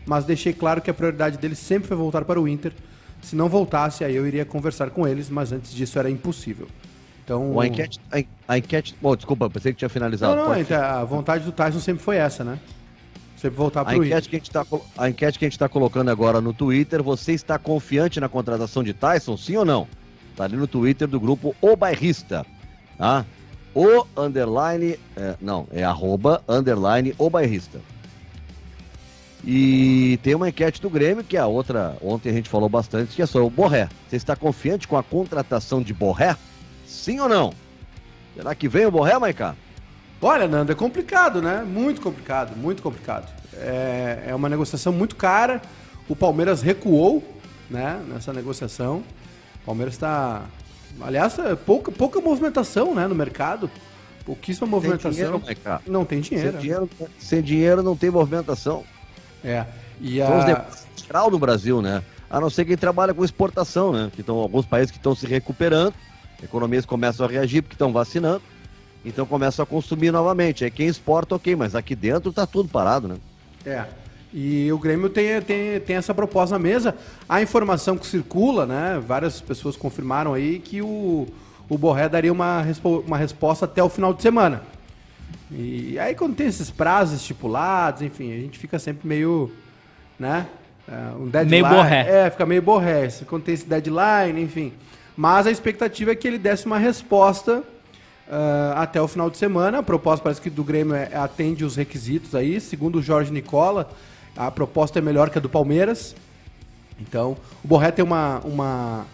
mas 0.06 0.24
deixei 0.24 0.54
claro 0.54 0.80
que 0.80 0.88
a 0.88 0.94
prioridade 0.94 1.36
dele 1.36 1.54
sempre 1.54 1.86
foi 1.86 1.98
voltar 1.98 2.24
para 2.24 2.40
o 2.40 2.48
Inter. 2.48 2.72
Se 3.20 3.36
não 3.36 3.46
voltasse, 3.46 4.04
aí 4.04 4.16
eu 4.16 4.26
iria 4.26 4.46
conversar 4.46 4.88
com 4.88 5.06
eles, 5.06 5.28
mas 5.28 5.52
antes 5.52 5.70
disso 5.70 5.98
era 5.98 6.10
impossível. 6.10 6.66
Então, 7.22 7.52
O, 7.52 7.60
a 7.60 7.66
enquete, 7.66 8.00
a, 8.10 8.20
en- 8.20 8.26
a 8.48 8.56
enquete, 8.56 8.96
bom, 9.02 9.14
desculpa, 9.14 9.50
pensei 9.50 9.72
que 9.72 9.78
tinha 9.78 9.88
finalizado. 9.90 10.34
não, 10.34 10.44
não, 10.44 10.48
Pode- 10.52 10.62
então, 10.62 10.82
a 10.82 11.04
vontade 11.04 11.44
do 11.44 11.52
Tyson 11.52 11.78
sempre 11.78 12.02
foi 12.02 12.16
essa, 12.16 12.42
né? 12.42 12.58
Sempre 13.36 13.58
voltar 13.58 13.84
para 13.84 13.98
o 13.98 14.02
Inter. 14.02 14.22
que 14.22 14.36
a, 14.36 14.38
gente 14.38 14.50
tá, 14.50 14.64
a 14.96 15.10
enquete 15.10 15.38
que 15.38 15.44
a 15.44 15.46
gente 15.48 15.52
está 15.56 15.68
colocando 15.68 16.10
agora 16.10 16.40
no 16.40 16.54
Twitter, 16.54 17.02
você 17.02 17.32
está 17.34 17.58
confiante 17.58 18.18
na 18.18 18.30
contratação 18.30 18.82
de 18.82 18.94
Tyson, 18.94 19.36
sim 19.36 19.56
ou 19.56 19.64
não? 19.66 19.86
Tá 20.38 20.44
ali 20.44 20.56
no 20.56 20.68
Twitter 20.68 21.08
do 21.08 21.18
grupo 21.18 21.52
O 21.60 21.74
Bairrista, 21.74 22.46
tá? 22.96 23.26
O 23.74 24.06
underline, 24.16 24.96
é, 25.16 25.34
não, 25.40 25.66
é 25.72 25.82
arroba 25.82 26.40
underline 26.48 27.12
O 27.18 27.28
Bairrista. 27.28 27.80
E 29.44 30.16
tem 30.22 30.36
uma 30.36 30.48
enquete 30.48 30.80
do 30.80 30.88
Grêmio, 30.88 31.24
que 31.24 31.36
é 31.36 31.40
a 31.40 31.48
outra, 31.48 31.96
ontem 32.00 32.30
a 32.30 32.32
gente 32.32 32.48
falou 32.48 32.68
bastante, 32.68 33.16
que 33.16 33.22
é 33.22 33.26
sobre 33.26 33.48
o 33.48 33.50
Borré. 33.50 33.88
Você 34.08 34.14
está 34.14 34.36
confiante 34.36 34.86
com 34.86 34.96
a 34.96 35.02
contratação 35.02 35.82
de 35.82 35.92
Borré? 35.92 36.36
Sim 36.86 37.18
ou 37.18 37.28
não? 37.28 37.52
Será 38.36 38.54
que 38.54 38.68
vem 38.68 38.86
o 38.86 38.92
Borré, 38.92 39.18
Maicá? 39.18 39.56
Olha, 40.22 40.46
Nando, 40.46 40.70
é 40.70 40.74
complicado, 40.76 41.42
né? 41.42 41.64
Muito 41.66 42.00
complicado, 42.00 42.56
muito 42.56 42.80
complicado. 42.80 43.28
É, 43.54 44.26
é 44.28 44.34
uma 44.36 44.48
negociação 44.48 44.92
muito 44.92 45.16
cara. 45.16 45.60
O 46.08 46.14
Palmeiras 46.14 46.62
recuou 46.62 47.24
né, 47.68 48.00
nessa 48.08 48.32
negociação. 48.32 49.02
O 49.68 49.76
Palmeiras 49.76 49.96
está. 49.96 50.46
Aliás, 50.98 51.38
é 51.38 51.54
pouca, 51.54 51.92
pouca 51.92 52.22
movimentação 52.22 52.94
né, 52.94 53.06
no 53.06 53.14
mercado. 53.14 53.70
Pouquíssima 54.24 54.66
movimentação. 54.66 55.10
Dinheiro, 55.12 55.42
não 55.86 56.06
tem 56.06 56.22
dinheiro. 56.22 56.52
Sem, 56.52 56.60
dinheiro. 56.60 56.90
sem 57.18 57.42
dinheiro 57.42 57.82
não 57.82 57.94
tem 57.94 58.10
movimentação. 58.10 58.82
É. 59.44 59.66
E 60.00 60.22
a... 60.22 60.26
São 60.26 60.38
os 60.38 60.44
negócios 60.46 60.86
no 61.30 61.38
Brasil, 61.38 61.82
né? 61.82 62.02
A 62.30 62.40
não 62.40 62.48
ser 62.48 62.64
quem 62.64 62.78
trabalha 62.78 63.12
com 63.12 63.22
exportação, 63.22 63.92
né? 63.92 64.10
Que 64.14 64.22
estão 64.22 64.36
alguns 64.36 64.64
países 64.64 64.90
que 64.90 64.96
estão 64.96 65.14
se 65.14 65.26
recuperando, 65.26 65.92
economias 66.42 66.86
começam 66.86 67.26
a 67.26 67.28
reagir 67.28 67.60
porque 67.60 67.74
estão 67.74 67.92
vacinando, 67.92 68.40
então 69.04 69.26
começam 69.26 69.62
a 69.62 69.66
consumir 69.66 70.10
novamente. 70.10 70.64
É 70.64 70.70
quem 70.70 70.86
exporta, 70.86 71.34
ok, 71.34 71.54
mas 71.54 71.74
aqui 71.74 71.94
dentro 71.94 72.32
tá 72.32 72.46
tudo 72.46 72.70
parado, 72.70 73.06
né? 73.06 73.16
É. 73.66 73.84
E 74.32 74.70
o 74.72 74.78
Grêmio 74.78 75.08
tem, 75.08 75.40
tem, 75.40 75.80
tem 75.80 75.96
essa 75.96 76.12
proposta 76.12 76.56
na 76.56 76.58
mesa. 76.58 76.94
A 77.28 77.40
informação 77.40 77.96
que 77.96 78.06
circula, 78.06 78.66
né? 78.66 79.02
Várias 79.06 79.40
pessoas 79.40 79.76
confirmaram 79.76 80.34
aí 80.34 80.58
que 80.58 80.82
o, 80.82 81.26
o 81.68 81.78
Borré 81.78 82.08
daria 82.08 82.32
uma, 82.32 82.64
uma 83.06 83.16
resposta 83.16 83.64
até 83.64 83.82
o 83.82 83.88
final 83.88 84.12
de 84.12 84.22
semana. 84.22 84.62
E 85.50 85.98
aí 85.98 86.14
quando 86.14 86.36
tem 86.36 86.46
esses 86.46 86.70
prazos 86.70 87.20
estipulados, 87.20 88.02
enfim, 88.02 88.32
a 88.32 88.36
gente 88.36 88.58
fica 88.58 88.78
sempre 88.78 89.08
meio, 89.08 89.50
né? 90.18 90.46
Uh, 90.86 91.22
um 91.22 91.28
deadline. 91.28 91.62
Meio 91.62 91.74
borré. 91.74 92.06
É, 92.08 92.30
fica 92.30 92.46
meio 92.46 92.62
borré. 92.62 93.08
Quando 93.26 93.44
tem 93.44 93.54
esse 93.54 93.66
deadline, 93.66 94.42
enfim. 94.42 94.72
Mas 95.16 95.46
a 95.46 95.50
expectativa 95.50 96.12
é 96.12 96.14
que 96.14 96.28
ele 96.28 96.38
desse 96.38 96.66
uma 96.66 96.78
resposta 96.78 97.58
uh, 98.28 98.76
até 98.76 99.00
o 99.00 99.08
final 99.08 99.28
de 99.28 99.36
semana. 99.36 99.78
A 99.78 99.82
proposta 99.82 100.22
parece 100.22 100.40
que 100.40 100.50
do 100.50 100.62
Grêmio 100.62 100.94
é, 100.94 101.14
atende 101.14 101.64
os 101.64 101.76
requisitos 101.76 102.34
aí. 102.34 102.60
Segundo 102.60 102.96
o 102.96 103.02
Jorge 103.02 103.32
Nicola, 103.32 103.90
a 104.38 104.50
proposta 104.50 104.98
é 104.98 105.02
melhor 105.02 105.28
que 105.30 105.38
a 105.38 105.40
do 105.40 105.48
Palmeiras. 105.48 106.14
Então, 107.00 107.36
o 107.64 107.68
Borré 107.68 107.90
tem 107.90 108.04
uma, 108.04 108.38
uma 108.44 109.06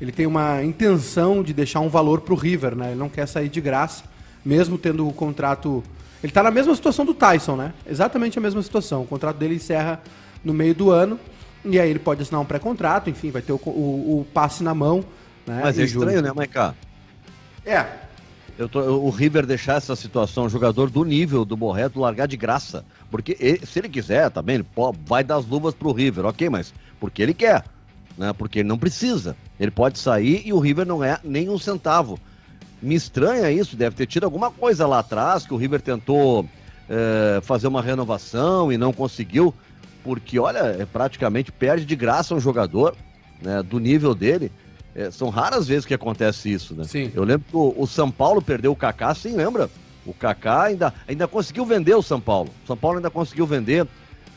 ele 0.00 0.10
tem 0.10 0.26
uma 0.26 0.62
intenção 0.62 1.42
de 1.42 1.54
deixar 1.54 1.80
um 1.80 1.88
valor 1.88 2.20
para 2.20 2.34
o 2.34 2.36
River, 2.36 2.74
né? 2.74 2.88
Ele 2.88 2.98
não 2.98 3.08
quer 3.08 3.26
sair 3.26 3.48
de 3.48 3.60
graça 3.60 4.04
mesmo 4.44 4.76
tendo 4.76 5.08
o 5.08 5.12
contrato. 5.12 5.82
Ele 6.22 6.30
está 6.30 6.42
na 6.42 6.50
mesma 6.50 6.74
situação 6.74 7.04
do 7.04 7.14
Tyson, 7.14 7.56
né? 7.56 7.72
Exatamente 7.88 8.38
a 8.38 8.42
mesma 8.42 8.62
situação. 8.62 9.02
O 9.02 9.06
contrato 9.06 9.36
dele 9.36 9.54
encerra 9.54 10.00
no 10.44 10.52
meio 10.52 10.74
do 10.74 10.90
ano. 10.90 11.18
E 11.64 11.80
aí 11.80 11.88
ele 11.88 11.98
pode 11.98 12.20
assinar 12.20 12.42
um 12.42 12.44
pré-contrato, 12.44 13.08
enfim, 13.08 13.30
vai 13.30 13.40
ter 13.40 13.52
o, 13.52 13.60
o, 13.64 14.20
o, 14.20 14.26
passe 14.34 14.62
na 14.62 14.74
mão. 14.74 15.02
Né, 15.46 15.60
Mas 15.62 15.78
é 15.78 15.84
estranho, 15.84 16.20
né, 16.20 16.30
Maiká? 16.30 16.74
É. 17.64 17.86
Eu 18.56 18.68
tô, 18.68 18.80
o 18.80 19.10
River 19.10 19.46
deixar 19.46 19.76
essa 19.76 19.96
situação, 19.96 20.48
jogador 20.48 20.88
do 20.88 21.04
nível 21.04 21.44
do 21.44 21.56
Borreto, 21.56 21.98
largar 21.98 22.26
de 22.26 22.36
graça. 22.36 22.84
Porque 23.10 23.36
ele, 23.40 23.66
se 23.66 23.80
ele 23.80 23.88
quiser, 23.88 24.30
bem, 24.42 24.56
ele 24.56 24.64
pode, 24.64 24.98
vai 25.04 25.24
dar 25.24 25.36
as 25.36 25.46
luvas 25.46 25.74
pro 25.74 25.92
River, 25.92 26.24
ok, 26.26 26.48
mas 26.48 26.72
porque 27.00 27.20
ele 27.20 27.34
quer, 27.34 27.64
né? 28.16 28.32
Porque 28.32 28.60
ele 28.60 28.68
não 28.68 28.78
precisa. 28.78 29.36
Ele 29.58 29.72
pode 29.72 29.98
sair 29.98 30.42
e 30.44 30.52
o 30.52 30.60
River 30.60 30.86
não 30.86 31.02
é 31.02 31.18
nem 31.24 31.48
um 31.48 31.58
centavo. 31.58 32.18
Me 32.80 32.94
estranha 32.94 33.50
isso, 33.50 33.76
deve 33.76 33.96
ter 33.96 34.06
tido 34.06 34.24
alguma 34.24 34.50
coisa 34.50 34.86
lá 34.86 35.00
atrás 35.00 35.44
que 35.46 35.54
o 35.54 35.56
River 35.56 35.80
tentou 35.80 36.46
é, 36.88 37.40
fazer 37.42 37.66
uma 37.66 37.82
renovação 37.82 38.70
e 38.70 38.78
não 38.78 38.92
conseguiu, 38.92 39.52
porque 40.04 40.38
olha, 40.38 40.58
é, 40.58 40.86
praticamente 40.86 41.50
perde 41.50 41.84
de 41.84 41.96
graça 41.96 42.34
um 42.34 42.40
jogador 42.40 42.94
né, 43.42 43.62
do 43.62 43.80
nível 43.80 44.14
dele. 44.14 44.52
É, 44.94 45.10
são 45.10 45.28
raras 45.28 45.66
vezes 45.66 45.84
que 45.84 45.94
acontece 45.94 46.52
isso, 46.52 46.74
né? 46.74 46.84
Sim. 46.84 47.10
Eu 47.14 47.24
lembro 47.24 47.46
que 47.48 47.56
o, 47.56 47.74
o 47.76 47.86
São 47.86 48.10
Paulo 48.10 48.40
perdeu 48.40 48.72
o 48.72 48.76
Kaká, 48.76 49.14
sim, 49.14 49.34
lembra? 49.34 49.68
O 50.06 50.14
Kaká 50.14 50.64
ainda, 50.64 50.94
ainda 51.08 51.26
conseguiu 51.26 51.64
vender 51.64 51.94
o 51.94 52.02
São 52.02 52.20
Paulo. 52.20 52.50
O 52.62 52.66
São 52.66 52.76
Paulo 52.76 52.98
ainda 52.98 53.10
conseguiu 53.10 53.46
vender, 53.46 53.86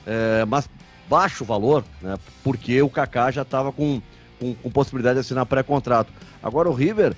é, 0.05 0.45
mas 0.45 0.69
baixo 1.09 1.45
valor, 1.45 1.83
né? 2.01 2.17
Porque 2.43 2.81
o 2.81 2.89
Kaká 2.89 3.29
já 3.29 3.43
estava 3.43 3.71
com, 3.71 4.01
com, 4.39 4.55
com, 4.55 4.71
possibilidade 4.71 5.15
de 5.15 5.19
assinar 5.21 5.45
pré-contrato. 5.45 6.11
Agora 6.41 6.69
o 6.69 6.73
River 6.73 7.15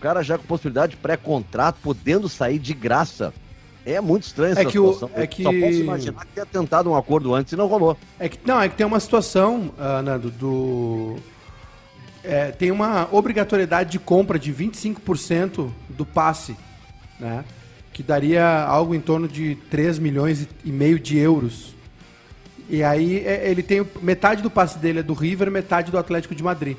cara 0.00 0.22
já 0.22 0.38
com 0.38 0.44
possibilidade 0.44 0.92
de 0.92 0.96
pré-contrato, 0.96 1.76
podendo 1.82 2.28
sair 2.28 2.58
de 2.58 2.72
graça. 2.72 3.32
É 3.84 4.00
muito 4.00 4.24
estranho 4.24 4.50
é 4.50 4.52
essa 4.52 4.64
que 4.64 4.72
situação. 4.72 5.10
O, 5.14 5.20
é 5.20 5.26
que... 5.26 5.42
Só 5.42 5.52
posso 5.52 5.78
imaginar 5.78 6.24
que 6.24 6.32
tenha 6.32 6.46
tentado 6.46 6.90
um 6.90 6.96
acordo 6.96 7.34
antes 7.34 7.52
e 7.52 7.56
não 7.56 7.66
rolou. 7.66 7.96
É 8.18 8.28
que, 8.28 8.38
não, 8.44 8.60
é 8.60 8.68
que 8.68 8.76
tem 8.76 8.86
uma 8.86 9.00
situação, 9.00 9.72
uh, 9.78 10.02
Nando, 10.02 10.30
do... 10.30 11.16
É, 12.22 12.50
tem 12.50 12.70
uma 12.70 13.08
obrigatoriedade 13.10 13.90
de 13.90 13.98
compra 13.98 14.38
de 14.38 14.52
25% 14.52 15.70
do 15.88 16.04
passe, 16.04 16.56
né? 17.18 17.44
Que 17.92 18.02
daria 18.02 18.64
algo 18.64 18.94
em 18.94 19.00
torno 19.00 19.26
de 19.26 19.56
3 19.70 19.98
milhões 19.98 20.46
e 20.64 20.70
meio 20.70 20.98
de 20.98 21.16
euros. 21.18 21.74
E 22.68 22.84
aí 22.84 23.24
é, 23.26 23.50
ele 23.50 23.62
tem 23.62 23.86
metade 24.00 24.42
do 24.42 24.50
passe 24.50 24.78
dele 24.78 25.00
é 25.00 25.02
do 25.02 25.14
River, 25.14 25.50
metade 25.50 25.90
do 25.90 25.98
Atlético 25.98 26.34
de 26.34 26.42
Madrid. 26.42 26.76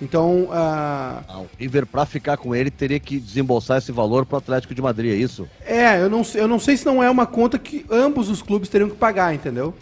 Então. 0.00 0.44
Uh... 0.44 0.50
Ah, 0.52 1.40
o 1.40 1.46
River, 1.58 1.86
para 1.86 2.04
ficar 2.04 2.36
com 2.36 2.54
ele, 2.54 2.70
teria 2.70 3.00
que 3.00 3.18
desembolsar 3.18 3.78
esse 3.78 3.92
valor 3.92 4.26
para 4.26 4.36
o 4.36 4.38
Atlético 4.38 4.74
de 4.74 4.82
Madrid, 4.82 5.12
é 5.12 5.16
isso? 5.16 5.48
É, 5.64 6.00
eu 6.00 6.10
não, 6.10 6.22
eu 6.34 6.46
não 6.46 6.58
sei 6.58 6.76
se 6.76 6.84
não 6.84 7.02
é 7.02 7.08
uma 7.08 7.26
conta 7.26 7.58
que 7.58 7.86
ambos 7.90 8.28
os 8.28 8.42
clubes 8.42 8.68
teriam 8.68 8.90
que 8.90 8.96
pagar, 8.96 9.34
entendeu? 9.34 9.74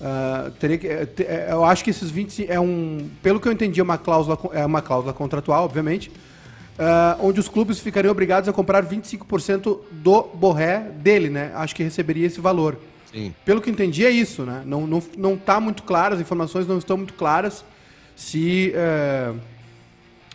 Uh, 0.00 0.50
teria 0.52 0.76
que, 0.76 0.86
é, 0.88 1.08
é, 1.20 1.48
eu 1.50 1.64
acho 1.64 1.84
que 1.84 1.90
esses 1.90 2.10
20 2.10 2.50
é 2.50 2.58
um. 2.58 3.08
Pelo 3.22 3.40
que 3.40 3.48
eu 3.48 3.52
entendi, 3.52 3.80
é 3.80 3.82
uma 3.82 3.96
cláusula, 3.96 4.38
é 4.52 4.66
uma 4.66 4.82
cláusula 4.82 5.12
contratual, 5.12 5.64
obviamente. 5.64 6.10
Uh, 6.10 7.26
onde 7.26 7.38
os 7.38 7.48
clubes 7.48 7.78
ficariam 7.78 8.10
obrigados 8.10 8.48
a 8.48 8.52
comprar 8.52 8.84
25% 8.84 9.78
do 9.92 10.22
Borré 10.34 10.80
dele, 10.96 11.30
né? 11.30 11.52
Acho 11.54 11.74
que 11.74 11.84
receberia 11.84 12.26
esse 12.26 12.40
valor. 12.40 12.76
Sim. 13.12 13.32
Pelo 13.44 13.60
que 13.60 13.70
entendi, 13.70 14.04
é 14.04 14.10
isso, 14.10 14.42
né? 14.42 14.62
Não, 14.66 14.86
não, 14.86 15.02
não 15.16 15.36
tá 15.36 15.60
muito 15.60 15.84
claro, 15.84 16.14
as 16.14 16.20
informações 16.20 16.66
não 16.66 16.78
estão 16.78 16.96
muito 16.96 17.14
claras 17.14 17.64
se 18.16 18.72
é, 18.74 19.32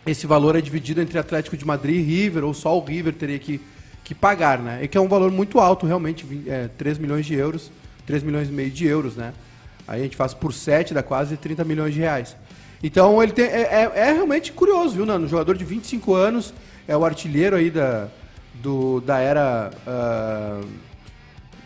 esse 0.06 0.26
valor 0.26 0.56
é 0.56 0.60
dividido 0.60 1.00
entre 1.00 1.18
Atlético 1.18 1.56
de 1.56 1.64
Madrid 1.66 1.96
e 1.96 2.02
River, 2.02 2.44
ou 2.44 2.54
só 2.54 2.76
o 2.76 2.82
River 2.82 3.14
teria 3.14 3.38
que, 3.38 3.60
que 4.02 4.14
pagar, 4.14 4.58
né? 4.58 4.80
E 4.82 4.88
que 4.88 4.96
é 4.96 5.00
um 5.00 5.08
valor 5.08 5.30
muito 5.30 5.60
alto, 5.60 5.86
realmente, 5.86 6.26
é, 6.46 6.68
3 6.78 6.98
milhões 6.98 7.26
de 7.26 7.34
euros, 7.34 7.70
3 8.06 8.22
milhões 8.22 8.48
e 8.48 8.52
meio 8.52 8.70
de 8.70 8.86
euros, 8.86 9.16
né? 9.16 9.32
Aí 9.90 9.98
a 9.98 10.04
gente 10.04 10.14
faz 10.14 10.32
por 10.32 10.54
7, 10.54 10.94
dá 10.94 11.02
quase 11.02 11.36
30 11.36 11.64
milhões 11.64 11.92
de 11.92 11.98
reais. 11.98 12.36
Então 12.80 13.20
ele 13.20 13.32
tem, 13.32 13.46
é, 13.46 13.62
é, 13.62 13.92
é, 13.92 14.12
realmente 14.12 14.52
curioso, 14.52 14.94
viu, 14.94 15.04
Nano? 15.04 15.26
Jogador 15.26 15.56
de 15.56 15.64
25 15.64 16.14
anos, 16.14 16.54
é 16.86 16.96
o 16.96 17.04
artilheiro 17.04 17.56
aí 17.56 17.72
da, 17.72 18.06
do, 18.54 19.00
da 19.00 19.18
era. 19.18 19.72
Uh, 19.84 20.64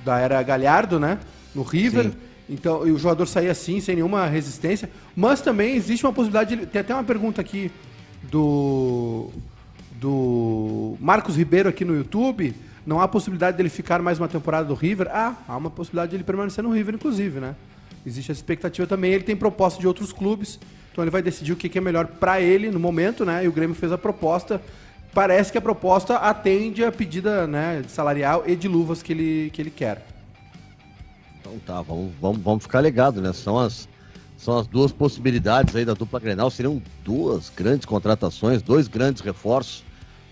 da 0.03 0.19
era 0.19 0.43
Galhardo, 0.43 0.99
né? 0.99 1.19
No 1.55 1.63
River. 1.63 2.05
Sim. 2.05 2.15
Então, 2.49 2.81
o 2.81 2.99
jogador 2.99 3.27
sair 3.27 3.51
assim, 3.51 3.79
sem 3.81 3.97
nenhuma 3.97 4.27
resistência. 4.27 4.89
Mas 5.15 5.43
também 5.43 5.77
existe 5.77 6.07
uma 6.07 6.13
possibilidade. 6.13 6.57
De, 6.57 6.67
tem 6.67 6.81
até 6.81 6.95
uma 6.95 7.05
pergunta 7.05 7.43
aqui 7.43 7.71
do. 8.23 9.31
Do 9.93 10.97
Marcos 10.99 11.37
Ribeiro 11.37 11.69
aqui 11.69 11.85
no 11.85 11.95
YouTube. 11.95 12.55
Não 12.87 13.01
há 13.01 13.09
possibilidade 13.09 13.57
dele 13.57 13.69
ficar 13.69 14.01
mais 14.01 14.19
uma 14.19 14.29
temporada 14.29 14.67
do 14.67 14.75
River? 14.75 15.09
Ah, 15.11 15.35
há 15.47 15.57
uma 15.57 15.71
possibilidade 15.71 16.11
de 16.11 16.17
ele 16.17 16.25
permanecer 16.25 16.65
no 16.65 16.71
River, 16.71 16.95
inclusive, 16.95 17.39
né? 17.39 17.55
Existe 18.07 18.31
essa 18.31 18.39
expectativa 18.39 18.87
também. 18.87 19.13
Ele 19.13 19.25
tem 19.25 19.37
proposta 19.37 19.81
de 19.81 19.87
outros 19.87 20.13
clubes, 20.13 20.59
então 20.93 21.03
ele 21.03 21.11
vai 21.11 21.23
decidir 21.23 21.53
o 21.53 21.57
que 21.57 21.77
é 21.77 21.81
melhor 21.81 22.07
para 22.07 22.41
ele 22.41 22.71
no 22.71 22.79
momento, 22.79 23.25
né? 23.25 23.45
E 23.45 23.49
o 23.49 23.53
Grêmio 23.53 23.75
fez 23.75 23.91
a 23.93 23.99
proposta. 23.99 24.61
Parece 25.13 25.53
que 25.53 25.59
a 25.59 25.61
proposta 25.61 26.17
atende 26.17 26.85
a 26.85 26.91
pedida 26.91 27.47
né, 27.47 27.85
salarial 27.87 28.43
e 28.47 28.57
de 28.57 28.67
luvas 28.67 29.03
que 29.03 29.13
ele, 29.13 29.51
que 29.53 29.63
ele 29.63 29.71
quer. 29.71 30.05
Então 31.41 31.59
tá, 31.65 31.81
vamos, 31.83 32.13
vamos, 32.21 32.39
vamos 32.43 32.63
ficar 32.65 32.81
ligado, 32.81 33.21
né? 33.21 33.33
São 33.33 33.59
as, 33.59 33.89
são 34.37 34.59
as 34.59 34.67
duas 34.67 34.93
possibilidades 34.93 35.75
aí 35.77 35.85
da 35.85 35.95
dupla 35.95 36.19
Grenal. 36.19 36.51
Seriam 36.51 36.83
duas 37.05 37.51
grandes 37.55 37.87
contratações, 37.87 38.61
dois 38.61 38.89
grandes 38.89 39.23
reforços 39.23 39.85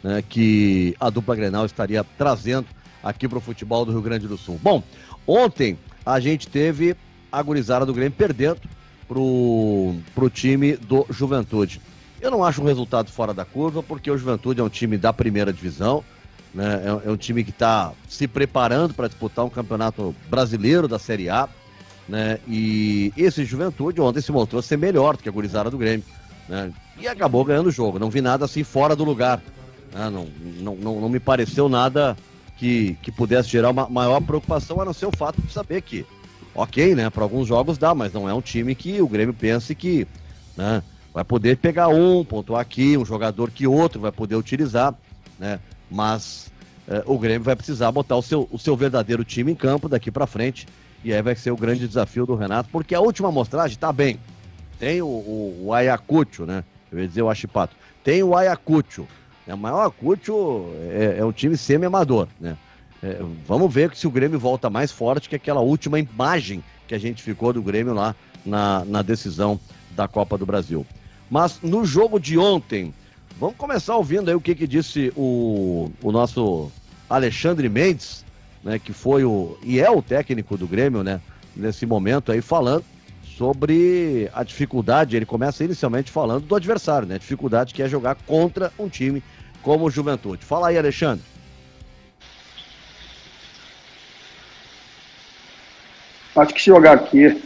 né, 0.02 0.22
que 0.26 0.96
a 0.98 1.08
dupla 1.10 1.36
Grenal 1.36 1.64
estaria 1.64 2.04
trazendo 2.18 2.66
aqui 3.02 3.28
para 3.28 3.38
o 3.38 3.40
futebol 3.40 3.84
do 3.84 3.92
Rio 3.92 4.02
Grande 4.02 4.26
do 4.26 4.36
Sul. 4.36 4.58
Bom, 4.62 4.82
ontem 5.26 5.78
a 6.04 6.18
gente 6.18 6.48
teve 6.48 6.96
a 7.32 7.84
do 7.84 7.94
Grêmio 7.94 8.12
perdendo 8.12 8.60
pro, 9.08 9.94
pro 10.14 10.28
time 10.28 10.76
do 10.76 11.06
Juventude. 11.10 11.80
Eu 12.20 12.30
não 12.30 12.44
acho 12.44 12.62
um 12.62 12.66
resultado 12.66 13.10
fora 13.10 13.34
da 13.34 13.44
curva, 13.44 13.82
porque 13.82 14.10
o 14.10 14.16
Juventude 14.16 14.60
é 14.60 14.64
um 14.64 14.68
time 14.68 14.96
da 14.96 15.12
primeira 15.12 15.52
divisão, 15.52 16.04
né? 16.54 16.82
É, 16.84 17.08
é 17.08 17.10
um 17.10 17.16
time 17.16 17.42
que 17.42 17.50
está 17.50 17.92
se 18.08 18.28
preparando 18.28 18.94
para 18.94 19.08
disputar 19.08 19.44
um 19.44 19.50
campeonato 19.50 20.14
brasileiro 20.28 20.86
da 20.86 20.98
Série 20.98 21.28
A. 21.28 21.48
Né? 22.08 22.38
E 22.46 23.12
esse 23.16 23.44
Juventude 23.44 24.00
ontem 24.00 24.20
se 24.20 24.32
mostrou 24.32 24.60
ser 24.60 24.76
melhor 24.76 25.16
do 25.16 25.22
que 25.22 25.28
a 25.28 25.32
gurizada 25.32 25.70
do 25.70 25.78
Grêmio. 25.78 26.04
Né? 26.48 26.72
E 26.98 27.08
acabou 27.08 27.44
ganhando 27.44 27.68
o 27.68 27.72
jogo. 27.72 27.98
Não 27.98 28.10
vi 28.10 28.20
nada 28.20 28.44
assim 28.44 28.62
fora 28.62 28.94
do 28.94 29.04
lugar. 29.04 29.40
Né? 29.92 30.10
Não, 30.10 30.28
não, 30.60 30.76
não, 30.76 31.00
não, 31.00 31.08
me 31.08 31.20
pareceu 31.20 31.68
nada 31.68 32.16
que, 32.58 32.96
que 33.02 33.10
pudesse 33.10 33.48
gerar 33.48 33.70
uma 33.70 33.88
maior 33.88 34.20
preocupação, 34.20 34.80
a 34.80 34.84
não 34.84 34.92
ser 34.92 35.06
o 35.06 35.16
fato 35.16 35.40
de 35.40 35.52
saber 35.52 35.80
que 35.82 36.04
ok, 36.54 36.94
né? 36.94 37.10
Para 37.10 37.22
alguns 37.22 37.48
jogos 37.48 37.78
dá, 37.78 37.94
mas 37.94 38.12
não 38.12 38.28
é 38.28 38.34
um 38.34 38.40
time 38.40 38.74
que 38.74 39.00
o 39.00 39.08
Grêmio 39.08 39.34
pense 39.34 39.74
que 39.74 40.06
né, 40.56 40.82
vai 41.12 41.24
poder 41.24 41.56
pegar 41.56 41.88
um, 41.88 42.24
pontuar 42.24 42.60
aqui, 42.60 42.96
um 42.96 43.04
jogador 43.04 43.50
que 43.50 43.66
outro 43.66 44.00
vai 44.00 44.12
poder 44.12 44.36
utilizar, 44.36 44.94
né? 45.38 45.58
Mas 45.90 46.50
eh, 46.88 47.02
o 47.06 47.18
Grêmio 47.18 47.42
vai 47.42 47.56
precisar 47.56 47.92
botar 47.92 48.16
o 48.16 48.22
seu, 48.22 48.48
o 48.50 48.58
seu 48.58 48.76
verdadeiro 48.76 49.24
time 49.24 49.52
em 49.52 49.54
campo 49.54 49.88
daqui 49.88 50.10
para 50.10 50.26
frente. 50.26 50.66
E 51.04 51.12
aí 51.12 51.20
vai 51.20 51.34
ser 51.34 51.50
o 51.50 51.56
grande 51.56 51.86
desafio 51.86 52.24
do 52.24 52.34
Renato, 52.34 52.68
porque 52.70 52.94
a 52.94 53.00
última 53.00 53.28
amostragem 53.28 53.76
tá 53.76 53.92
bem. 53.92 54.18
Tem 54.78 55.02
o, 55.02 55.06
o, 55.06 55.64
o 55.64 55.72
Ayacucho, 55.72 56.46
né? 56.46 56.64
Eu 56.90 57.00
ia 57.00 57.08
dizer 57.08 57.22
o 57.22 57.30
Achipato. 57.30 57.74
Tem 58.04 58.22
o 58.22 58.36
Ayacucho. 58.36 59.06
Né? 59.46 59.54
O 59.54 59.66
Ayacucho 59.66 60.66
é, 60.90 61.16
é 61.18 61.24
um 61.24 61.32
time 61.32 61.56
semi-amador, 61.56 62.28
né? 62.40 62.56
É, 63.02 63.20
vamos 63.46 63.72
ver 63.72 63.94
se 63.96 64.06
o 64.06 64.10
Grêmio 64.10 64.38
volta 64.38 64.70
mais 64.70 64.92
forte 64.92 65.28
que 65.28 65.34
aquela 65.34 65.60
última 65.60 65.98
imagem 65.98 66.62
que 66.86 66.94
a 66.94 66.98
gente 66.98 67.22
ficou 67.22 67.52
do 67.52 67.62
Grêmio 67.62 67.92
lá 67.92 68.14
na, 68.46 68.84
na 68.84 69.02
decisão 69.02 69.58
da 69.90 70.06
Copa 70.06 70.38
do 70.38 70.46
Brasil. 70.46 70.86
Mas 71.28 71.58
no 71.62 71.84
jogo 71.84 72.20
de 72.20 72.38
ontem, 72.38 72.94
vamos 73.38 73.56
começar 73.56 73.96
ouvindo 73.96 74.28
aí 74.28 74.34
o 74.34 74.40
que, 74.40 74.54
que 74.54 74.66
disse 74.66 75.12
o, 75.16 75.90
o 76.00 76.12
nosso 76.12 76.70
Alexandre 77.10 77.68
Mendes, 77.68 78.24
né, 78.62 78.78
que 78.78 78.92
foi 78.92 79.24
o 79.24 79.58
e 79.64 79.80
é 79.80 79.90
o 79.90 80.00
técnico 80.00 80.56
do 80.56 80.66
Grêmio, 80.66 81.02
né, 81.02 81.20
nesse 81.56 81.84
momento 81.84 82.30
aí 82.30 82.40
falando 82.40 82.84
sobre 83.36 84.30
a 84.32 84.44
dificuldade, 84.44 85.16
ele 85.16 85.26
começa 85.26 85.64
inicialmente 85.64 86.10
falando 86.10 86.46
do 86.46 86.54
adversário, 86.54 87.08
né, 87.08 87.18
dificuldade 87.18 87.74
que 87.74 87.82
é 87.82 87.88
jogar 87.88 88.14
contra 88.14 88.72
um 88.78 88.88
time 88.88 89.22
como 89.60 89.86
o 89.86 89.90
Juventude. 89.90 90.44
Fala 90.44 90.68
aí, 90.68 90.78
Alexandre. 90.78 91.31
Acho 96.34 96.54
que 96.54 96.64
jogar 96.64 96.92
aqui 96.94 97.42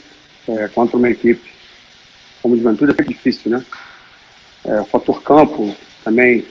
é, 0.48 0.68
contra 0.68 0.96
uma 0.96 1.10
equipe 1.10 1.56
como 2.46 2.54
o 2.54 2.58
Juventude 2.58 2.94
é 2.96 3.02
difícil, 3.02 3.50
né? 3.50 3.64
É, 4.64 4.80
o 4.80 4.84
fator 4.84 5.20
campo 5.20 5.74
também 6.04 6.46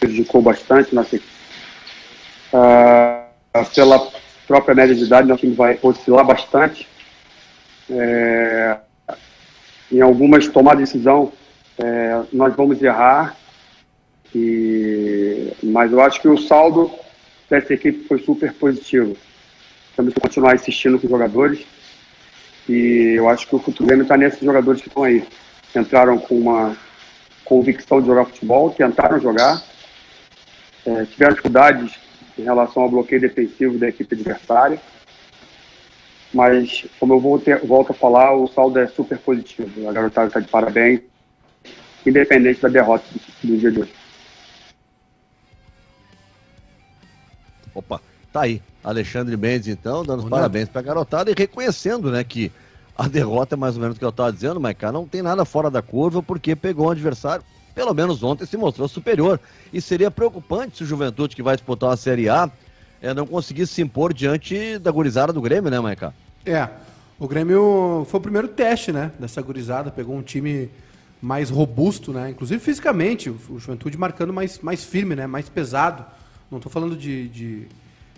prejudicou 0.00 0.40
bastante 0.40 0.94
nossa 0.94 1.16
equipe. 1.16 1.30
Ah, 2.50 3.26
pela 3.74 4.10
própria 4.46 4.74
média 4.74 4.94
de 4.94 5.04
idade, 5.04 5.28
nosso 5.28 5.40
time 5.40 5.54
vai 5.54 5.78
oscilar 5.82 6.24
bastante. 6.24 6.88
É, 7.90 8.78
em 9.92 10.00
algumas 10.00 10.48
de 10.48 10.76
decisão, 10.76 11.30
é, 11.78 12.22
nós 12.32 12.54
vamos 12.56 12.82
errar, 12.82 13.36
e, 14.34 15.52
mas 15.62 15.92
eu 15.92 16.00
acho 16.00 16.18
que 16.20 16.28
o 16.28 16.38
saldo 16.38 16.90
dessa 17.50 17.74
equipe 17.74 18.08
foi 18.08 18.18
super 18.20 18.54
positivo. 18.54 19.14
Temos 19.96 20.14
que 20.14 20.20
continuar 20.20 20.54
insistindo 20.54 20.98
com 20.98 21.06
os 21.06 21.10
jogadores. 21.10 21.64
E 22.68 23.14
eu 23.16 23.28
acho 23.28 23.46
que 23.46 23.54
o 23.54 23.58
futuro 23.58 24.02
está 24.02 24.16
nesses 24.16 24.40
jogadores 24.40 24.80
que 24.80 24.88
estão 24.88 25.04
aí. 25.04 25.24
Entraram 25.74 26.18
com 26.18 26.38
uma 26.38 26.76
convicção 27.44 28.00
de 28.00 28.06
jogar 28.06 28.24
futebol, 28.24 28.70
tentaram 28.70 29.20
jogar, 29.20 29.62
é, 30.86 31.04
tiveram 31.04 31.32
dificuldades 31.32 31.94
em 32.38 32.42
relação 32.42 32.82
ao 32.82 32.90
bloqueio 32.90 33.20
defensivo 33.20 33.78
da 33.78 33.88
equipe 33.88 34.14
adversária. 34.14 34.80
Mas, 36.32 36.86
como 36.98 37.14
eu 37.14 37.20
volto 37.20 37.92
a 37.92 37.94
falar, 37.94 38.34
o 38.34 38.48
saldo 38.48 38.80
é 38.80 38.86
super 38.88 39.18
positivo. 39.18 39.88
A 39.88 39.92
garotada 39.92 40.26
está 40.26 40.40
de 40.40 40.48
parabéns, 40.48 41.00
independente 42.04 42.60
da 42.60 42.68
derrota 42.68 43.04
do 43.42 43.56
dia 43.56 43.70
de 43.70 43.80
hoje. 43.80 43.92
Opa, 47.72 48.00
tá 48.34 48.42
aí. 48.42 48.60
Alexandre 48.82 49.36
Mendes, 49.36 49.68
então, 49.68 50.04
dando 50.04 50.24
os 50.24 50.28
parabéns 50.28 50.68
para 50.68 50.80
a 50.80 50.84
garotada 50.84 51.30
e 51.30 51.34
reconhecendo, 51.36 52.10
né, 52.10 52.22
que 52.24 52.50
a 52.98 53.06
derrota 53.08 53.54
é 53.54 53.56
mais 53.56 53.76
ou 53.76 53.80
menos 53.80 53.96
o 53.96 53.98
que 53.98 54.04
eu 54.04 54.10
estava 54.10 54.32
dizendo, 54.32 54.60
mas, 54.60 54.76
cara, 54.76 54.92
não 54.92 55.06
tem 55.06 55.22
nada 55.22 55.44
fora 55.44 55.70
da 55.70 55.80
curva 55.80 56.20
porque 56.20 56.54
pegou 56.56 56.88
um 56.88 56.90
adversário, 56.90 57.44
pelo 57.74 57.94
menos 57.94 58.22
ontem, 58.22 58.44
se 58.44 58.56
mostrou 58.56 58.88
superior. 58.88 59.40
E 59.72 59.80
seria 59.80 60.10
preocupante 60.10 60.76
se 60.76 60.82
o 60.82 60.86
Juventude, 60.86 61.34
que 61.34 61.42
vai 61.42 61.54
disputar 61.54 61.90
uma 61.90 61.96
Série 61.96 62.28
A, 62.28 62.50
é, 63.00 63.14
não 63.14 63.26
conseguisse 63.26 63.74
se 63.74 63.82
impor 63.82 64.12
diante 64.12 64.78
da 64.78 64.90
gurizada 64.90 65.32
do 65.32 65.40
Grêmio, 65.40 65.70
né, 65.70 65.78
Maica? 65.78 66.12
É, 66.44 66.68
o 67.18 67.28
Grêmio 67.28 68.04
foi 68.10 68.18
o 68.18 68.22
primeiro 68.22 68.48
teste, 68.48 68.92
né, 68.92 69.12
dessa 69.18 69.40
gurizada, 69.40 69.90
pegou 69.90 70.16
um 70.16 70.22
time 70.22 70.68
mais 71.22 71.50
robusto, 71.50 72.12
né, 72.12 72.30
inclusive 72.30 72.60
fisicamente, 72.60 73.30
o 73.30 73.58
Juventude 73.58 73.96
marcando 73.96 74.32
mais, 74.32 74.58
mais 74.58 74.84
firme, 74.84 75.14
né, 75.14 75.26
mais 75.26 75.48
pesado. 75.48 76.04
Não 76.50 76.58
estou 76.58 76.70
falando 76.70 76.96
de, 76.96 77.28
de 77.28 77.68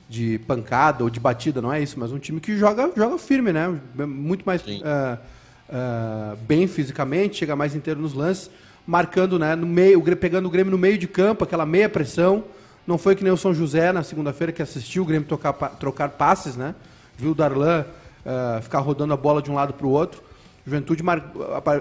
de 0.08 0.38
pancada 0.40 1.02
ou 1.02 1.10
de 1.10 1.18
batida, 1.18 1.60
não 1.60 1.72
é 1.72 1.82
isso, 1.82 1.98
mas 1.98 2.12
um 2.12 2.18
time 2.18 2.40
que 2.40 2.56
joga, 2.56 2.90
joga 2.96 3.18
firme, 3.18 3.52
né? 3.52 3.78
Muito 3.96 4.44
mais 4.44 4.62
uh, 4.62 4.64
uh, 4.64 6.36
bem 6.46 6.66
fisicamente, 6.66 7.38
chega 7.38 7.56
mais 7.56 7.74
inteiro 7.74 8.00
nos 8.00 8.14
lances, 8.14 8.50
marcando, 8.86 9.38
né, 9.38 9.56
no 9.56 9.66
meio, 9.66 10.00
pegando 10.16 10.46
o 10.46 10.50
Grêmio 10.50 10.70
no 10.70 10.78
meio 10.78 10.96
de 10.96 11.08
campo, 11.08 11.42
aquela 11.42 11.66
meia 11.66 11.88
pressão. 11.88 12.44
Não 12.86 12.96
foi 12.96 13.16
que 13.16 13.24
nem 13.24 13.32
o 13.32 13.36
São 13.36 13.52
José 13.52 13.90
na 13.90 14.04
segunda-feira 14.04 14.52
que 14.52 14.62
assistiu 14.62 15.02
o 15.02 15.06
Grêmio 15.06 15.26
tocar, 15.26 15.52
trocar 15.52 16.10
passes, 16.10 16.56
né? 16.56 16.72
Viu 17.18 17.32
o 17.32 17.34
Darlan 17.34 17.84
uh, 18.24 18.62
ficar 18.62 18.78
rodando 18.78 19.12
a 19.12 19.16
bola 19.16 19.42
de 19.42 19.50
um 19.50 19.54
lado 19.54 19.72
para 19.72 19.86
o 19.86 19.90
outro. 19.90 20.22
Juventude, 20.64 21.02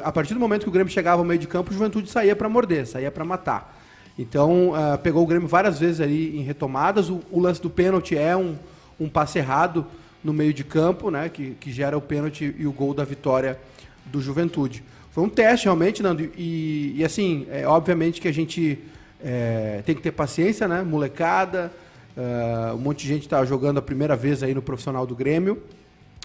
a 0.03 0.11
partir 0.11 0.35
do 0.35 0.39
momento 0.39 0.63
que 0.63 0.69
o 0.69 0.71
Grêmio 0.71 0.93
chegava 0.93 1.19
ao 1.19 1.25
meio 1.25 1.39
de 1.39 1.47
campo, 1.47 1.71
o 1.71 1.73
Juventude 1.73 2.09
saía 2.09 2.35
para 2.35 2.47
morder, 2.47 2.85
saía 2.85 3.09
para 3.09 3.25
matar. 3.25 3.74
Então, 4.17 4.71
uh, 4.71 4.97
pegou 4.97 5.23
o 5.23 5.27
Grêmio 5.27 5.47
várias 5.47 5.79
vezes 5.79 5.99
ali 5.99 6.37
em 6.37 6.41
retomadas. 6.41 7.09
O, 7.09 7.21
o 7.31 7.39
lance 7.39 7.61
do 7.61 7.69
pênalti 7.69 8.17
é 8.17 8.35
um, 8.35 8.55
um 8.99 9.09
passe 9.09 9.37
errado 9.37 9.85
no 10.23 10.33
meio 10.33 10.53
de 10.53 10.63
campo, 10.63 11.11
né, 11.11 11.29
que, 11.29 11.51
que 11.59 11.71
gera 11.71 11.95
o 11.95 12.01
pênalti 12.01 12.55
e 12.57 12.65
o 12.65 12.71
gol 12.71 12.95
da 12.95 13.03
vitória 13.03 13.59
do 14.05 14.19
Juventude. 14.19 14.83
Foi 15.11 15.23
um 15.23 15.29
teste 15.29 15.65
realmente, 15.65 16.01
Nando, 16.01 16.23
e, 16.35 16.95
e 16.97 17.05
assim, 17.05 17.45
é, 17.51 17.67
obviamente 17.67 18.19
que 18.19 18.27
a 18.27 18.33
gente 18.33 18.79
é, 19.23 19.83
tem 19.85 19.93
que 19.93 20.01
ter 20.01 20.11
paciência, 20.11 20.67
né, 20.67 20.81
molecada, 20.81 21.71
uh, 22.17 22.75
um 22.75 22.79
monte 22.79 23.03
de 23.03 23.07
gente 23.07 23.21
está 23.21 23.45
jogando 23.45 23.77
a 23.77 23.81
primeira 23.83 24.15
vez 24.15 24.41
aí 24.41 24.53
no 24.53 24.63
profissional 24.63 25.05
do 25.05 25.15
Grêmio, 25.15 25.61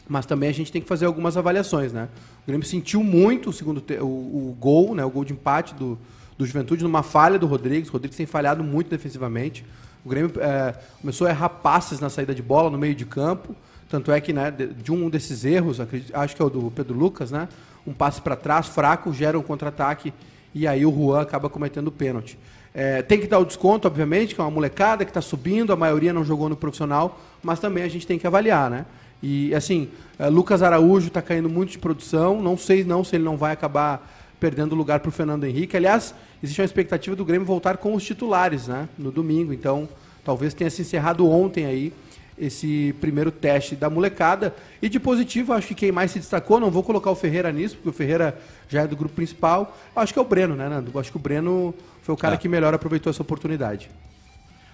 mas 0.08 0.24
também 0.24 0.48
a 0.48 0.52
gente 0.52 0.72
tem 0.72 0.80
que 0.80 0.88
fazer 0.88 1.04
algumas 1.04 1.36
avaliações, 1.36 1.92
né. 1.92 2.08
O 2.42 2.46
Grêmio 2.46 2.66
sentiu 2.66 3.04
muito 3.04 3.50
o 3.50 3.52
segundo 3.52 3.84
o, 4.00 4.04
o 4.04 4.56
gol, 4.58 4.94
né, 4.94 5.04
o 5.04 5.10
gol 5.10 5.26
de 5.26 5.34
empate 5.34 5.74
do, 5.74 5.98
do 6.40 6.46
Juventude 6.46 6.82
numa 6.82 7.02
falha 7.02 7.38
do 7.38 7.46
Rodrigues. 7.46 7.90
O 7.90 7.92
Rodrigues 7.92 8.16
tem 8.16 8.24
falhado 8.24 8.64
muito 8.64 8.88
defensivamente. 8.88 9.62
O 10.02 10.08
Grêmio 10.08 10.32
é, 10.40 10.74
começou 10.98 11.26
a 11.26 11.30
errar 11.30 11.50
passes 11.50 12.00
na 12.00 12.08
saída 12.08 12.34
de 12.34 12.42
bola 12.42 12.70
no 12.70 12.78
meio 12.78 12.94
de 12.94 13.04
campo. 13.04 13.54
Tanto 13.90 14.10
é 14.10 14.18
que 14.22 14.32
né, 14.32 14.50
de 14.50 14.90
um 14.90 15.10
desses 15.10 15.44
erros, 15.44 15.78
acho 16.14 16.34
que 16.36 16.40
é 16.40 16.44
o 16.44 16.48
do 16.48 16.70
Pedro 16.70 16.96
Lucas, 16.96 17.30
né? 17.30 17.46
Um 17.86 17.92
passe 17.92 18.22
para 18.22 18.36
trás, 18.36 18.68
fraco, 18.68 19.12
gera 19.12 19.38
um 19.38 19.42
contra-ataque 19.42 20.14
e 20.54 20.66
aí 20.66 20.86
o 20.86 20.92
Juan 20.92 21.20
acaba 21.20 21.50
cometendo 21.50 21.88
o 21.88 21.92
pênalti. 21.92 22.38
É, 22.72 23.02
tem 23.02 23.20
que 23.20 23.26
dar 23.26 23.38
o 23.38 23.44
desconto, 23.44 23.86
obviamente, 23.86 24.34
que 24.34 24.40
é 24.40 24.44
uma 24.44 24.50
molecada 24.50 25.04
que 25.04 25.10
está 25.10 25.20
subindo, 25.20 25.72
a 25.72 25.76
maioria 25.76 26.12
não 26.12 26.24
jogou 26.24 26.48
no 26.48 26.56
profissional, 26.56 27.20
mas 27.42 27.58
também 27.58 27.82
a 27.82 27.88
gente 27.88 28.06
tem 28.06 28.18
que 28.18 28.26
avaliar, 28.26 28.70
né? 28.70 28.86
E 29.22 29.54
assim, 29.54 29.88
é, 30.18 30.28
Lucas 30.28 30.62
Araújo 30.62 31.08
está 31.08 31.20
caindo 31.20 31.50
muito 31.50 31.72
de 31.72 31.78
produção, 31.78 32.40
não 32.40 32.56
sei 32.56 32.82
não 32.82 33.04
se 33.04 33.16
ele 33.16 33.24
não 33.24 33.36
vai 33.36 33.52
acabar 33.52 34.08
perdendo 34.40 34.74
lugar 34.74 35.00
para 35.00 35.10
o 35.10 35.12
Fernando 35.12 35.44
Henrique. 35.44 35.76
Aliás, 35.76 36.14
existe 36.42 36.60
uma 36.60 36.64
expectativa 36.64 37.14
do 37.14 37.24
Grêmio 37.24 37.46
voltar 37.46 37.76
com 37.76 37.94
os 37.94 38.04
titulares, 38.04 38.68
né? 38.68 38.88
No 38.98 39.10
domingo. 39.10 39.52
Então, 39.52 39.88
talvez 40.24 40.54
tenha 40.54 40.70
se 40.70 40.82
encerrado 40.82 41.28
ontem 41.28 41.66
aí 41.66 41.92
esse 42.38 42.94
primeiro 43.00 43.30
teste 43.30 43.76
da 43.76 43.90
molecada. 43.90 44.54
E 44.80 44.88
de 44.88 44.98
positivo, 44.98 45.52
acho 45.52 45.68
que 45.68 45.74
quem 45.74 45.92
mais 45.92 46.10
se 46.10 46.18
destacou, 46.18 46.58
não 46.58 46.70
vou 46.70 46.82
colocar 46.82 47.10
o 47.10 47.14
Ferreira 47.14 47.52
nisso, 47.52 47.76
porque 47.76 47.90
o 47.90 47.92
Ferreira 47.92 48.38
já 48.68 48.82
é 48.82 48.86
do 48.86 48.96
grupo 48.96 49.14
principal. 49.14 49.76
Acho 49.94 50.12
que 50.12 50.18
é 50.18 50.22
o 50.22 50.24
Breno, 50.24 50.56
né, 50.56 50.68
Nando? 50.68 50.98
Acho 50.98 51.10
que 51.10 51.18
o 51.18 51.20
Breno 51.20 51.74
foi 52.02 52.14
o 52.14 52.18
cara 52.18 52.34
é. 52.34 52.38
que 52.38 52.48
melhor 52.48 52.72
aproveitou 52.72 53.10
essa 53.10 53.20
oportunidade. 53.20 53.90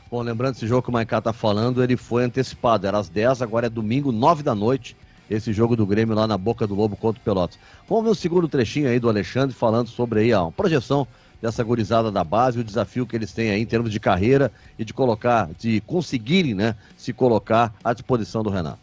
Bom, 0.08 0.22
lembrando 0.22 0.54
esse 0.54 0.66
jogo 0.68 0.82
que 0.82 0.88
o 0.88 0.92
Maicá 0.92 1.20
tá 1.20 1.32
falando, 1.32 1.82
ele 1.82 1.96
foi 1.96 2.22
antecipado. 2.22 2.86
Era 2.86 2.98
às 2.98 3.08
10, 3.08 3.42
agora 3.42 3.66
é 3.66 3.70
domingo, 3.70 4.12
9 4.12 4.44
da 4.44 4.54
noite 4.54 4.96
esse 5.28 5.52
jogo 5.52 5.74
do 5.74 5.84
Grêmio 5.84 6.14
lá 6.14 6.26
na 6.26 6.38
Boca 6.38 6.68
do 6.68 6.74
Lobo 6.76 6.96
contra 6.96 7.20
o 7.20 7.24
Pelotas. 7.24 7.58
Vamos 7.88 8.04
ver 8.04 8.10
o 8.10 8.14
segundo 8.14 8.46
trechinho 8.46 8.88
aí 8.88 9.00
do 9.00 9.08
Alexandre 9.08 9.54
falando 9.54 9.88
sobre 9.88 10.20
aí, 10.20 10.32
ó, 10.32 10.48
a 10.48 10.52
projeção 10.52 11.06
dessa 11.40 11.62
gurizada 11.62 12.10
da 12.10 12.24
base, 12.24 12.58
o 12.58 12.64
desafio 12.64 13.06
que 13.06 13.14
eles 13.14 13.32
têm 13.32 13.50
aí 13.50 13.60
em 13.60 13.66
termos 13.66 13.92
de 13.92 14.00
carreira 14.00 14.50
e 14.78 14.84
de 14.84 14.92
colocar, 14.92 15.48
de 15.58 15.80
conseguirem, 15.82 16.54
né, 16.54 16.74
se 16.96 17.12
colocar 17.12 17.72
à 17.84 17.92
disposição 17.92 18.42
do 18.42 18.50
Renato. 18.50 18.78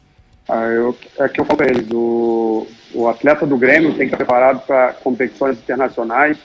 Ah, 0.47 0.65
eu, 0.65 0.97
é 1.19 1.29
que 1.29 1.39
eu 1.39 1.45
falo 1.45 1.57
para 1.57 1.69
eles, 1.69 1.87
o, 1.91 2.67
o 2.93 3.07
atleta 3.07 3.45
do 3.45 3.57
Grêmio 3.57 3.91
tem 3.91 4.07
que 4.07 4.13
estar 4.13 4.17
preparado 4.17 4.65
para 4.65 4.93
competições 4.93 5.57
internacionais, 5.57 6.37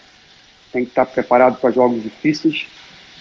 tem 0.73 0.85
que 0.85 0.91
estar 0.91 1.07
preparado 1.07 1.59
para 1.61 1.71
jogos 1.71 2.03
difíceis. 2.03 2.67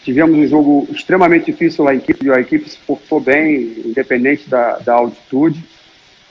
Tivemos 0.04 0.38
um 0.38 0.48
jogo 0.48 0.88
extremamente 0.92 1.52
difícil 1.52 1.84
lá 1.84 1.94
em 1.94 1.98
equipe, 1.98 2.32
a 2.32 2.40
equipe 2.40 2.70
se 2.70 2.78
portou 2.78 3.20
bem, 3.20 3.82
independente 3.86 4.50
da, 4.50 4.78
da 4.80 4.94
altitude 4.94 5.64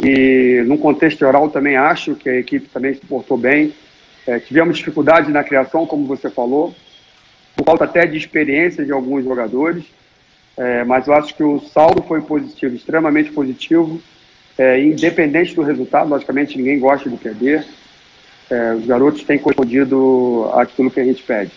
e 0.03 0.63
no 0.67 0.77
contexto 0.77 1.21
geral 1.21 1.49
também 1.49 1.77
acho 1.77 2.15
que 2.15 2.29
a 2.29 2.39
equipe 2.39 2.69
também 2.69 2.95
se 2.95 3.01
portou 3.01 3.37
bem. 3.37 3.73
É, 4.27 4.39
tivemos 4.41 4.79
dificuldade 4.79 5.31
na 5.31 5.45
criação, 5.45 5.87
como 5.87 6.07
você 6.07 6.29
falou, 6.29 6.75
por 7.55 7.65
falta 7.65 7.85
até 7.85 8.07
de 8.07 8.17
experiência 8.17 8.85
de 8.85 8.93
alguns 8.93 9.25
jogadores, 9.25 9.85
é, 10.57 10.85
mas 10.85 11.07
eu 11.07 11.15
acho 11.15 11.35
que 11.35 11.45
o 11.45 11.61
saldo 11.61 12.03
foi 12.03 12.21
positivo, 12.21 12.75
extremamente 12.75 13.31
positivo. 13.31 14.01
é, 14.59 14.83
independente 14.83 15.55
do 15.55 15.63
resultado, 15.63 16.09
logicamente 16.09 16.57
ninguém 16.57 16.79
gosta 16.79 17.11
de 17.11 17.17
perder, 17.17 17.67
é, 18.51 18.75
os 18.75 18.87
garotos 18.87 19.23
têm 19.23 19.39
correspondido 19.39 20.51
aquilo 20.55 20.91
que 20.91 21.01
a 21.01 21.05
gente 21.05 21.23
pede. 21.23 21.53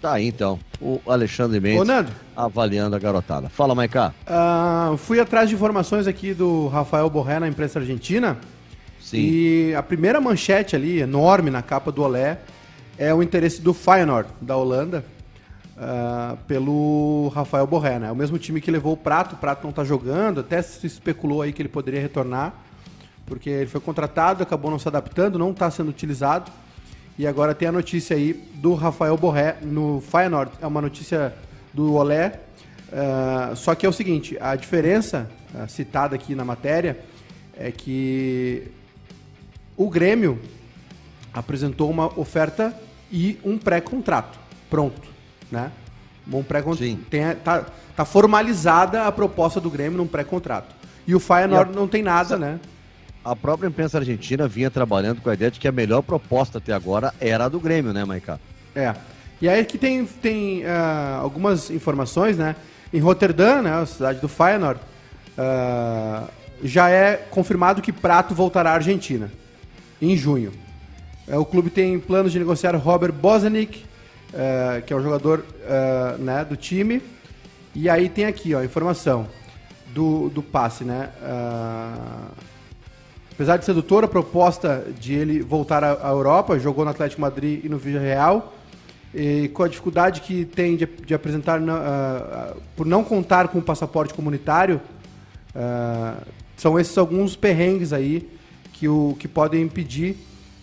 Tá 0.00 0.12
aí 0.12 0.28
então, 0.28 0.60
o 0.80 1.00
Alexandre 1.08 1.58
Mendes 1.58 1.80
Ô, 1.80 1.84
Nando. 1.84 2.12
avaliando 2.36 2.94
a 2.94 3.00
garotada. 3.00 3.48
Fala, 3.48 3.74
Maiká. 3.74 4.14
Ah, 4.24 4.94
fui 4.96 5.18
atrás 5.18 5.48
de 5.48 5.56
informações 5.56 6.06
aqui 6.06 6.32
do 6.32 6.68
Rafael 6.68 7.10
Borré 7.10 7.40
na 7.40 7.48
imprensa 7.48 7.80
argentina. 7.80 8.38
Sim. 9.08 9.16
E 9.18 9.74
a 9.74 9.82
primeira 9.82 10.20
manchete 10.20 10.76
ali, 10.76 11.00
enorme 11.00 11.50
na 11.50 11.62
capa 11.62 11.90
do 11.90 12.02
Olé, 12.02 12.38
é 12.98 13.14
o 13.14 13.22
interesse 13.22 13.62
do 13.62 13.72
Feyenoord, 13.72 14.28
da 14.38 14.54
Holanda, 14.54 15.02
ah, 15.78 16.36
pelo 16.46 17.28
Rafael 17.34 17.66
Borré, 17.66 17.98
né? 17.98 18.08
É 18.08 18.12
o 18.12 18.16
mesmo 18.16 18.38
time 18.38 18.60
que 18.60 18.70
levou 18.70 18.92
o 18.92 18.96
Prato, 18.96 19.34
o 19.34 19.38
Prato 19.38 19.64
não 19.64 19.72
tá 19.72 19.82
jogando, 19.82 20.40
até 20.40 20.60
se 20.60 20.86
especulou 20.86 21.40
aí 21.40 21.52
que 21.52 21.62
ele 21.62 21.70
poderia 21.70 22.00
retornar, 22.00 22.52
porque 23.24 23.48
ele 23.48 23.66
foi 23.66 23.80
contratado, 23.80 24.42
acabou 24.42 24.70
não 24.70 24.78
se 24.78 24.88
adaptando, 24.88 25.38
não 25.38 25.52
está 25.52 25.70
sendo 25.70 25.88
utilizado. 25.88 26.50
E 27.16 27.26
agora 27.26 27.54
tem 27.54 27.66
a 27.66 27.72
notícia 27.72 28.14
aí 28.14 28.32
do 28.56 28.74
Rafael 28.74 29.16
Borré 29.16 29.56
no 29.62 30.02
Feyenoord. 30.02 30.52
É 30.60 30.66
uma 30.66 30.82
notícia 30.82 31.34
do 31.72 31.94
Olé. 31.94 32.40
ah, 32.92 33.52
só 33.56 33.74
que 33.74 33.86
é 33.86 33.88
o 33.88 33.92
seguinte, 33.92 34.36
a 34.38 34.54
diferença 34.54 35.30
ah, 35.54 35.66
citada 35.66 36.14
aqui 36.14 36.34
na 36.34 36.44
matéria 36.44 36.98
é 37.56 37.72
que 37.72 38.70
o 39.78 39.88
Grêmio 39.88 40.38
apresentou 41.32 41.88
uma 41.88 42.06
oferta 42.18 42.74
e 43.10 43.38
um 43.44 43.56
pré-contrato. 43.56 44.38
Pronto, 44.68 45.08
né? 45.50 45.70
Um 46.30 46.42
pré 46.42 46.62
Sim. 46.76 47.00
tem 47.08 47.22
tá, 47.36 47.64
tá 47.96 48.04
formalizada 48.04 49.04
a 49.04 49.12
proposta 49.12 49.60
do 49.60 49.70
Grêmio 49.70 49.96
num 49.96 50.06
pré-contrato. 50.06 50.74
E 51.06 51.14
o 51.14 51.20
Feyenoord 51.20 51.72
a- 51.72 51.74
não 51.74 51.86
tem 51.88 52.02
nada, 52.02 52.36
né? 52.36 52.58
A 53.24 53.34
própria 53.34 53.68
imprensa 53.68 53.98
argentina 53.98 54.46
vinha 54.48 54.70
trabalhando 54.70 55.22
com 55.22 55.30
a 55.30 55.34
ideia 55.34 55.50
de 55.50 55.60
que 55.60 55.68
a 55.68 55.72
melhor 55.72 56.02
proposta 56.02 56.58
até 56.58 56.72
agora 56.72 57.14
era 57.20 57.44
a 57.44 57.48
do 57.48 57.60
Grêmio, 57.60 57.92
né, 57.92 58.04
Maiká? 58.04 58.38
É. 58.74 58.94
E 59.40 59.48
aí 59.48 59.64
que 59.64 59.78
tem, 59.78 60.04
tem 60.04 60.66
ah, 60.66 61.20
algumas 61.22 61.70
informações, 61.70 62.36
né? 62.36 62.56
Em 62.92 62.98
Roterdã, 62.98 63.62
né, 63.62 63.72
a 63.72 63.86
cidade 63.86 64.20
do 64.20 64.28
Feyenoord, 64.28 64.80
ah, 65.36 66.24
já 66.62 66.90
é 66.90 67.16
confirmado 67.30 67.80
que 67.80 67.92
Prato 67.92 68.34
voltará 68.34 68.72
à 68.72 68.74
Argentina 68.74 69.30
em 70.00 70.16
junho. 70.16 70.52
É, 71.26 71.36
o 71.36 71.44
clube 71.44 71.70
tem 71.70 71.98
planos 71.98 72.32
de 72.32 72.38
negociar 72.38 72.74
Robert 72.76 73.12
Bozanic, 73.12 73.84
eh, 74.32 74.82
que 74.86 74.92
é 74.92 74.96
o 74.96 75.02
jogador 75.02 75.44
eh, 75.62 76.16
né, 76.18 76.44
do 76.44 76.56
time. 76.56 77.02
E 77.74 77.88
aí 77.88 78.08
tem 78.08 78.26
aqui, 78.26 78.54
ó, 78.54 78.60
a 78.60 78.64
informação 78.64 79.26
do, 79.94 80.28
do 80.28 80.42
passe, 80.42 80.84
né? 80.84 81.10
Apesar 83.32 83.56
de 83.56 83.64
sedutora 83.64 84.06
a 84.06 84.08
proposta 84.08 84.84
de 84.98 85.14
ele 85.14 85.40
voltar 85.40 85.84
à 85.84 86.08
Europa, 86.08 86.58
jogou 86.58 86.84
no 86.84 86.90
Atlético 86.90 87.20
Madrid 87.20 87.64
e 87.64 87.68
no 87.68 87.78
Villarreal, 87.78 88.52
e 89.14 89.48
com 89.48 89.62
a 89.62 89.68
dificuldade 89.68 90.20
que 90.22 90.44
tem 90.44 90.76
de, 90.76 90.86
de 90.86 91.14
apresentar, 91.14 91.60
por 92.76 92.84
não 92.84 93.04
contar 93.04 93.48
com 93.48 93.58
o 93.60 93.62
passaporte 93.62 94.12
comunitário, 94.12 94.80
são 96.56 96.80
esses 96.80 96.98
alguns 96.98 97.36
perrengues 97.36 97.92
aí 97.92 98.28
que, 98.78 98.88
o, 98.88 99.16
que 99.18 99.26
podem 99.26 99.62
impedir 99.62 100.16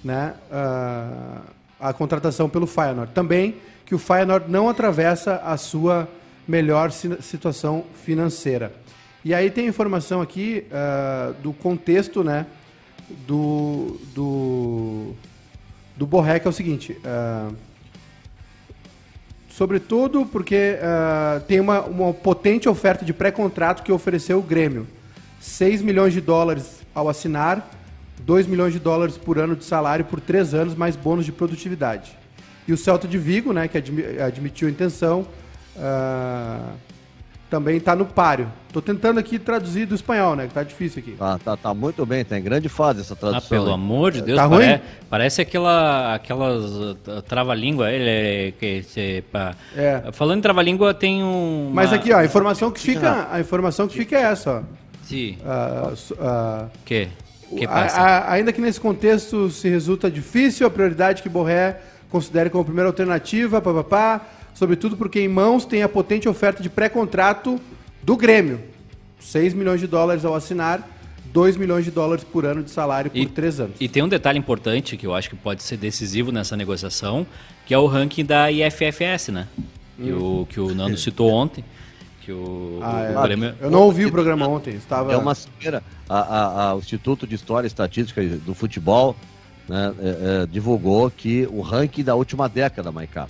né, 0.03 0.33
ah, 0.51 1.41
a 1.79 1.91
contratação 1.93 2.47
pelo 2.49 2.65
Feyenoord. 2.65 3.11
Também 3.13 3.55
que 3.85 3.93
o 3.93 3.99
Feyenoord 3.99 4.49
não 4.49 4.69
atravessa 4.69 5.35
a 5.37 5.57
sua 5.57 6.07
melhor 6.47 6.91
si- 6.91 7.17
situação 7.21 7.83
financeira. 8.05 8.71
E 9.23 9.33
aí 9.33 9.49
tem 9.51 9.67
informação 9.67 10.21
aqui 10.21 10.65
ah, 10.71 11.33
do 11.43 11.51
contexto, 11.51 12.23
né, 12.23 12.45
do 13.27 13.99
do 14.13 15.13
do 15.97 16.05
Borré, 16.05 16.39
que 16.39 16.47
é 16.47 16.49
o 16.49 16.53
seguinte, 16.53 16.97
ah, 17.03 17.49
sobretudo 19.49 20.25
porque 20.25 20.77
ah, 20.81 21.41
tem 21.47 21.59
uma, 21.59 21.81
uma 21.81 22.13
potente 22.13 22.69
oferta 22.69 23.03
de 23.03 23.13
pré-contrato 23.13 23.83
que 23.83 23.91
ofereceu 23.91 24.39
o 24.39 24.41
Grêmio, 24.41 24.87
6 25.41 25.81
milhões 25.81 26.13
de 26.13 26.21
dólares 26.21 26.81
ao 26.93 27.09
assinar, 27.09 27.69
2 28.21 28.47
milhões 28.47 28.73
de 28.73 28.79
dólares 28.79 29.17
por 29.17 29.37
ano 29.37 29.55
de 29.55 29.65
salário 29.65 30.05
por 30.05 30.19
três 30.19 30.53
anos, 30.53 30.75
mais 30.75 30.95
bônus 30.95 31.25
de 31.25 31.31
produtividade. 31.31 32.11
E 32.67 32.73
o 32.73 32.77
Celta 32.77 33.07
de 33.07 33.17
Vigo, 33.17 33.53
né, 33.53 33.67
que 33.67 33.77
admi- 33.77 34.19
admitiu 34.19 34.67
a 34.67 34.71
intenção, 34.71 35.27
ah, 35.77 36.71
também 37.49 37.77
está 37.77 37.95
no 37.95 38.05
páreo. 38.05 38.51
Tô 38.73 38.81
tentando 38.81 39.19
aqui 39.19 39.37
traduzir 39.37 39.85
do 39.85 39.93
espanhol, 39.95 40.35
né? 40.35 40.47
Que 40.47 40.53
tá 40.53 40.63
difícil 40.63 40.99
aqui. 40.99 41.11
Tá, 41.11 41.37
tá, 41.37 41.55
tá 41.55 41.73
muito 41.73 42.05
bem, 42.05 42.25
tá 42.25 42.37
em 42.37 42.41
grande 42.43 42.67
fase 42.67 43.01
essa 43.01 43.13
Ah, 43.13 43.17
tradução. 43.17 43.49
pelo 43.49 43.67
aí. 43.67 43.73
amor 43.73 44.11
de 44.11 44.21
Deus, 44.23 44.37
Tá 44.37 44.49
pare- 44.49 44.65
ruim? 44.65 44.81
parece 45.09 45.41
aquela, 45.41 46.15
aquelas 46.15 46.65
uh, 46.73 46.95
trava-língua. 47.27 47.91
Ele, 47.91 48.51
que, 48.53 48.83
se, 48.83 49.23
pá. 49.31 49.55
É. 49.77 50.09
Falando 50.11 50.39
em 50.39 50.41
trava-língua, 50.41 50.93
tem 50.93 51.23
um. 51.23 51.69
Mas 51.73 51.93
aqui, 51.93 52.11
ó, 52.11 52.17
a 52.17 52.25
informação 52.25 52.71
que 52.71 52.79
fica, 52.79 53.27
a 53.31 53.39
informação 53.39 53.87
que 53.87 53.95
fica 53.95 54.17
é 54.17 54.21
essa, 54.23 54.51
ó. 54.51 54.61
Sim. 55.03 55.37
Ah, 55.45 55.91
su- 55.95 56.17
ah, 56.19 56.65
Que? 56.83 57.07
Que 57.57 57.65
a- 57.65 57.69
passa? 57.69 57.99
a- 57.99 58.31
ainda 58.33 58.51
que 58.53 58.61
nesse 58.61 58.79
contexto 58.79 59.49
se 59.49 59.69
resulta 59.69 60.09
difícil, 60.09 60.65
a 60.67 60.69
prioridade 60.69 61.21
que 61.23 61.29
Borré 61.29 61.77
considere 62.09 62.49
como 62.49 62.63
primeira 62.65 62.89
alternativa, 62.89 63.61
papapá, 63.61 64.25
sobretudo 64.53 64.95
porque 64.95 65.19
em 65.19 65.27
mãos 65.27 65.65
tem 65.65 65.83
a 65.83 65.89
potente 65.89 66.27
oferta 66.29 66.61
de 66.63 66.69
pré-contrato 66.69 67.59
do 68.03 68.15
Grêmio. 68.15 68.59
6 69.19 69.53
milhões 69.53 69.79
de 69.81 69.87
dólares 69.87 70.23
ao 70.23 70.35
assinar, 70.35 70.87
2 71.33 71.57
milhões 71.57 71.83
de 71.83 71.91
dólares 71.91 72.23
por 72.23 72.45
ano 72.45 72.63
de 72.63 72.69
salário 72.71 73.09
por 73.11 73.17
E- 73.17 73.25
três 73.25 73.59
anos. 73.59 73.75
E 73.79 73.89
tem 73.89 74.03
um 74.03 74.07
detalhe 74.07 74.37
importante 74.39 74.95
que 74.95 75.05
eu 75.05 75.13
acho 75.13 75.29
que 75.29 75.35
pode 75.35 75.63
ser 75.63 75.77
decisivo 75.77 76.31
nessa 76.31 76.55
negociação, 76.55 77.25
que 77.65 77.73
é 77.73 77.77
o 77.77 77.87
ranking 77.87 78.23
da 78.23 78.49
IFFS, 78.51 79.29
né? 79.31 79.47
Que, 79.97 80.11
o, 80.11 80.45
que 80.49 80.59
o 80.59 80.73
Nando 80.75 80.97
citou 80.97 81.29
ontem. 81.31 81.63
Que 82.25 82.31
o, 82.31 82.79
Ah, 82.81 83.13
o 83.15 83.19
é. 83.19 83.23
Grêmio- 83.23 83.55
Eu 83.61 83.69
não 83.69 83.81
ouvi 83.83 84.05
o 84.05 84.11
programa 84.11 84.47
ontem, 84.47 84.73
estava... 84.73 85.13
É 85.13 85.17
uma 85.17 85.35
cimeira. 85.35 85.83
A, 86.09 86.19
a- 86.19 86.69
a- 86.69 86.75
o 86.75 86.79
Instituto 86.79 87.27
de 87.27 87.35
História 87.35 87.67
e 87.67 87.69
Estatística 87.69 88.21
do 88.23 88.55
Futebol 88.55 89.15
né, 89.69 89.93
é, 89.99 90.41
é, 90.43 90.45
divulgou 90.47 91.11
que 91.11 91.47
o 91.51 91.61
ranking 91.61 92.03
da 92.03 92.15
última 92.15 92.49
década, 92.49 92.91
Maiká. 92.91 93.27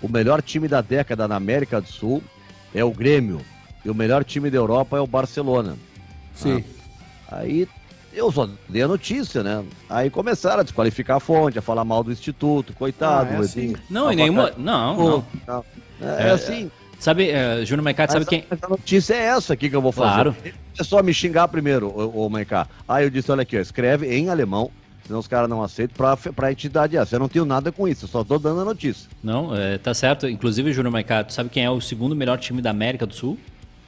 O 0.00 0.08
melhor 0.08 0.40
time 0.42 0.68
da 0.68 0.80
década 0.80 1.26
na 1.26 1.34
América 1.34 1.80
do 1.80 1.88
Sul 1.88 2.22
é 2.72 2.84
o 2.84 2.90
Grêmio. 2.92 3.40
E 3.84 3.90
o 3.90 3.94
melhor 3.94 4.22
time 4.24 4.48
da 4.48 4.56
Europa 4.58 4.96
é 4.96 5.00
o 5.00 5.06
Barcelona. 5.06 5.76
Sim. 6.34 6.62
Aí 7.30 7.66
eu 8.12 8.30
só 8.30 8.48
dei 8.68 8.82
a 8.82 8.88
notícia, 8.88 9.42
né? 9.42 9.64
Aí 9.88 10.08
começaram 10.08 10.60
a 10.60 10.62
desqualificar 10.62 11.16
a 11.16 11.20
fonte, 11.20 11.58
a 11.58 11.62
falar 11.62 11.84
mal 11.84 12.04
do 12.04 12.12
Instituto, 12.12 12.72
coitado. 12.74 13.30
Ah, 13.32 13.36
é 13.36 13.38
assim? 13.38 13.74
Não, 13.90 14.08
a 14.08 14.12
e 14.12 14.16
nenhuma. 14.16 14.52
não. 14.56 15.24
não. 15.46 15.64
É, 16.00 16.28
é 16.28 16.30
assim. 16.30 16.70
Sabe, 17.00 17.30
eh, 17.30 17.64
Júnior 17.64 17.82
Mercado, 17.82 18.12
sabe 18.12 18.26
quem. 18.26 18.44
a 18.62 18.68
notícia 18.68 19.14
é 19.14 19.24
essa 19.28 19.54
aqui 19.54 19.70
que 19.70 19.74
eu 19.74 19.80
vou 19.80 19.90
fazer. 19.90 20.12
Claro. 20.12 20.36
É 20.78 20.84
só 20.84 21.02
me 21.02 21.14
xingar 21.14 21.48
primeiro, 21.48 21.88
ô, 21.88 22.26
ô 22.26 22.28
Maiká. 22.28 22.68
Aí 22.86 23.04
eu 23.04 23.10
disse, 23.10 23.32
olha 23.32 23.40
aqui, 23.40 23.56
ó, 23.56 23.60
escreve 23.60 24.14
em 24.14 24.28
alemão, 24.28 24.70
senão 25.06 25.18
os 25.18 25.26
caras 25.26 25.48
não 25.48 25.62
aceitam 25.62 25.96
pra, 25.96 26.14
pra 26.14 26.52
entidade 26.52 26.98
essa. 26.98 27.16
Eu 27.16 27.20
não 27.20 27.28
tenho 27.28 27.46
nada 27.46 27.72
com 27.72 27.88
isso, 27.88 28.04
eu 28.04 28.08
só 28.08 28.22
tô 28.22 28.38
dando 28.38 28.60
a 28.60 28.64
notícia. 28.66 29.08
Não, 29.24 29.56
eh, 29.56 29.78
tá 29.78 29.94
certo. 29.94 30.28
Inclusive, 30.28 30.74
Júnior 30.74 30.92
Mercado, 30.92 31.32
sabe 31.32 31.48
quem 31.48 31.64
é 31.64 31.70
o 31.70 31.80
segundo 31.80 32.14
melhor 32.14 32.38
time 32.38 32.60
da 32.60 32.68
América 32.68 33.06
do 33.06 33.14
Sul? 33.14 33.38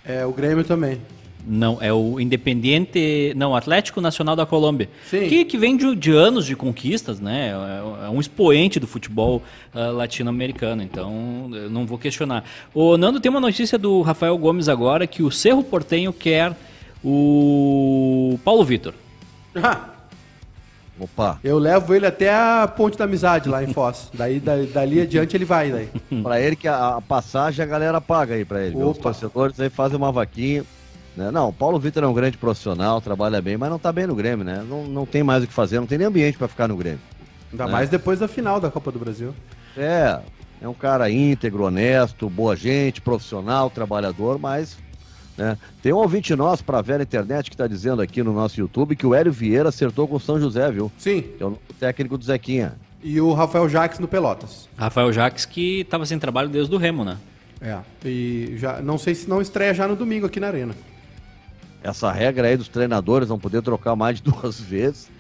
É, 0.07 0.25
o 0.25 0.33
Grêmio 0.33 0.65
também. 0.65 0.99
Não, 1.45 1.79
é 1.81 1.93
o 1.93 2.21
Independiente. 2.21 3.33
Não, 3.37 3.55
Atlético 3.57 4.01
Nacional 4.01 4.37
da 4.37 4.47
Colômbia. 4.47 4.89
Sim. 5.11 5.29
Que, 5.29 5.45
que 5.45 5.59
vem 5.59 5.77
de, 5.77 5.95
de 5.97 6.13
anos 6.13 6.47
de 6.47 6.55
conquistas, 6.55 7.19
né? 7.19 7.49
É, 7.51 8.07
é 8.07 8.09
um 8.09 8.21
expoente 8.21 8.79
do 8.79 8.87
futebol 8.87 9.43
ah, 9.75 9.89
latino-americano. 9.91 10.83
Então, 10.83 11.51
eu 11.53 11.69
não 11.69 11.85
vou 11.85 11.99
questionar. 11.99 12.45
O 12.73 12.97
Nando 12.97 13.19
tem 13.19 13.29
uma 13.31 13.41
notícia 13.41 13.77
do 13.77 14.03
Rafael 14.03 14.39
Gomes 14.39 14.69
agora 14.69 15.07
que 15.07 15.23
o 15.23 15.31
Cerro 15.33 15.65
Portenho 15.65 16.13
quer 16.13 16.57
o 17.03 18.39
Paulo 18.45 18.65
Vitor. 18.65 18.95
Opa, 21.01 21.41
Eu 21.43 21.59
levo 21.59 21.95
ele 21.95 22.07
até 22.07 22.33
a 22.33 22.69
Ponte 22.69 22.97
da 22.97 23.05
Amizade 23.05 23.49
lá 23.49 23.65
em 23.65 23.73
Foz. 23.73 24.11
Daí, 24.15 24.39
da- 24.39 24.63
dali 24.73 25.01
adiante 25.01 25.37
ele 25.37 25.45
vai 25.45 25.71
daí. 25.71 25.89
pra 26.23 26.41
ele 26.41 26.55
que 26.55 26.69
a, 26.69 26.97
a 26.97 27.01
passagem 27.01 27.65
a 27.65 27.67
galera 27.67 28.01
paga 28.01 28.35
aí 28.35 28.45
pra 28.45 28.61
ele. 28.63 28.77
viu? 28.77 28.91
Os 28.91 28.99
Opa. 28.99 29.05
torcedores 29.11 29.59
aí 29.59 29.69
fazem 29.71 29.97
uma 29.97 30.13
vaquinha. 30.13 30.65
Né? 31.17 31.31
Não, 31.31 31.49
o 31.49 31.53
Paulo 31.53 31.79
Vitor 31.79 32.03
é 32.03 32.07
um 32.07 32.15
grande 32.15 32.39
profissional, 32.39 33.01
trabalha 33.01 33.41
bem, 33.43 33.57
mas 33.57 33.69
não 33.71 33.79
tá 33.79 33.93
bem 33.93 34.07
no 34.07 34.15
Grêmio, 34.15 34.45
né? 34.45 34.65
Não, 34.69 34.85
não 34.85 35.05
tem 35.07 35.23
mais 35.23 35.45
o 35.45 35.47
que 35.47 35.53
fazer, 35.53 35.79
não 35.79 35.87
tem 35.87 35.99
nem 35.99 36.07
ambiente 36.07 36.39
pra 36.39 36.49
ficar 36.49 36.67
no 36.69 36.77
Grêmio. 36.77 37.01
Ainda 37.51 37.65
É. 37.65 37.67
mais 37.69 37.89
depois 37.91 38.19
da 38.19 38.27
final 38.29 38.59
da 38.59 38.71
Copa 38.71 38.91
do 38.91 38.99
Brasil. 38.99 39.35
É, 39.77 40.21
é 40.61 40.69
um 40.69 40.73
cara 40.75 41.11
íntegro, 41.11 41.65
honesto, 41.65 42.31
boa 42.31 42.57
gente, 42.57 43.01
profissional, 43.03 43.69
trabalhador, 43.69 44.39
mas 44.39 44.79
né, 45.37 45.59
tem 45.83 45.93
um 45.93 45.97
ouvinte 45.97 46.35
nosso 46.35 46.65
para 46.65 46.79
a 46.79 46.83
velha 46.83 47.03
internet 47.03 47.51
que 47.51 47.55
está 47.55 47.67
dizendo 47.67 48.01
aqui 48.01 48.23
no 48.23 48.33
nosso 48.33 48.59
YouTube 48.59 48.97
que 48.97 49.07
o 49.07 49.15
Hélio 49.15 49.33
Vieira 49.33 49.69
acertou 49.69 50.09
com 50.09 50.17
o 50.17 50.21
São 50.21 50.41
José, 50.41 50.71
viu? 50.71 50.91
Sim. 50.97 51.23
Que 51.37 51.43
é 51.43 51.47
o 51.47 51.59
técnico 51.79 52.17
do 52.17 52.25
Zequinha. 52.25 52.75
E 53.03 53.21
o 53.21 53.33
Rafael 53.35 53.69
Jaques 53.69 53.99
no 53.99 54.07
Pelotas. 54.09 54.69
Rafael 54.79 55.13
Jaques, 55.13 55.45
que 55.45 55.81
estava 55.81 56.07
sem 56.07 56.19
trabalho 56.19 56.49
desde 56.49 56.75
o 56.75 56.79
Remo, 56.79 57.05
né? 57.05 57.19
É. 57.61 57.79
E 58.05 58.55
já 58.57 58.81
não 58.81 58.97
sei 58.97 59.15
se 59.15 59.29
não 59.29 59.41
estreia 59.43 59.75
já 59.75 59.87
no 59.89 59.95
domingo 59.97 60.25
aqui 60.27 60.39
na 60.41 60.47
Arena. 60.49 60.75
Essa 61.83 62.11
regra 62.11 62.49
aí 62.49 62.57
dos 62.57 62.69
treinadores 62.69 63.29
não 63.29 63.39
poder 63.39 63.63
trocar 63.63 63.97
mais 63.97 64.21
de 64.21 64.23
duas 64.31 64.61
vezes, 64.61 65.11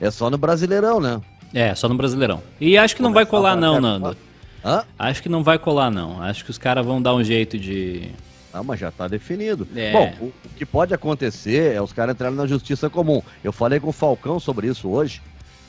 é 0.00 0.10
só 0.10 0.30
no 0.30 0.38
Brasileirão, 0.38 1.00
né? 1.00 1.20
É, 1.52 1.74
só 1.74 1.88
no 1.88 1.96
Brasileirão. 1.96 2.42
E 2.60 2.78
acho 2.78 2.94
que 2.94 3.02
não 3.02 3.12
vai 3.12 3.26
colar 3.26 3.56
não, 3.56 3.80
Nando. 3.80 4.16
Hã? 4.64 4.84
Acho 4.98 5.22
que 5.22 5.28
não 5.28 5.42
vai 5.42 5.58
colar 5.58 5.90
não. 5.90 6.22
Acho 6.22 6.44
que 6.44 6.50
os 6.50 6.58
caras 6.58 6.84
vão 6.84 7.00
dar 7.00 7.14
um 7.14 7.24
jeito 7.24 7.58
de... 7.58 8.10
Ah, 8.52 8.62
mas 8.62 8.80
já 8.80 8.90
tá 8.90 9.08
definido. 9.08 9.66
É. 9.74 9.92
Bom, 9.92 10.12
o, 10.20 10.24
o 10.26 10.48
que 10.56 10.66
pode 10.66 10.92
acontecer 10.92 11.74
é 11.74 11.80
os 11.80 11.92
caras 11.92 12.14
entrarem 12.14 12.36
na 12.36 12.46
justiça 12.46 12.90
comum. 12.90 13.22
Eu 13.42 13.52
falei 13.52 13.78
com 13.78 13.88
o 13.88 13.92
Falcão 13.92 14.40
sobre 14.40 14.66
isso 14.66 14.88
hoje, 14.88 15.22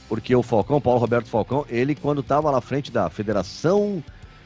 porque 0.10 0.36
o 0.36 0.44
Falcão, 0.44 0.82
Paulo 0.82 1.00
Roberto 1.00 1.28
Falcão, 1.28 1.66
ele 1.70 1.96
quando 1.96 2.22
estava 2.22 2.50
lá 2.50 2.58
à 2.58 2.62
frente 2.62 2.92
da 2.92 3.10
Federação 3.10 4.04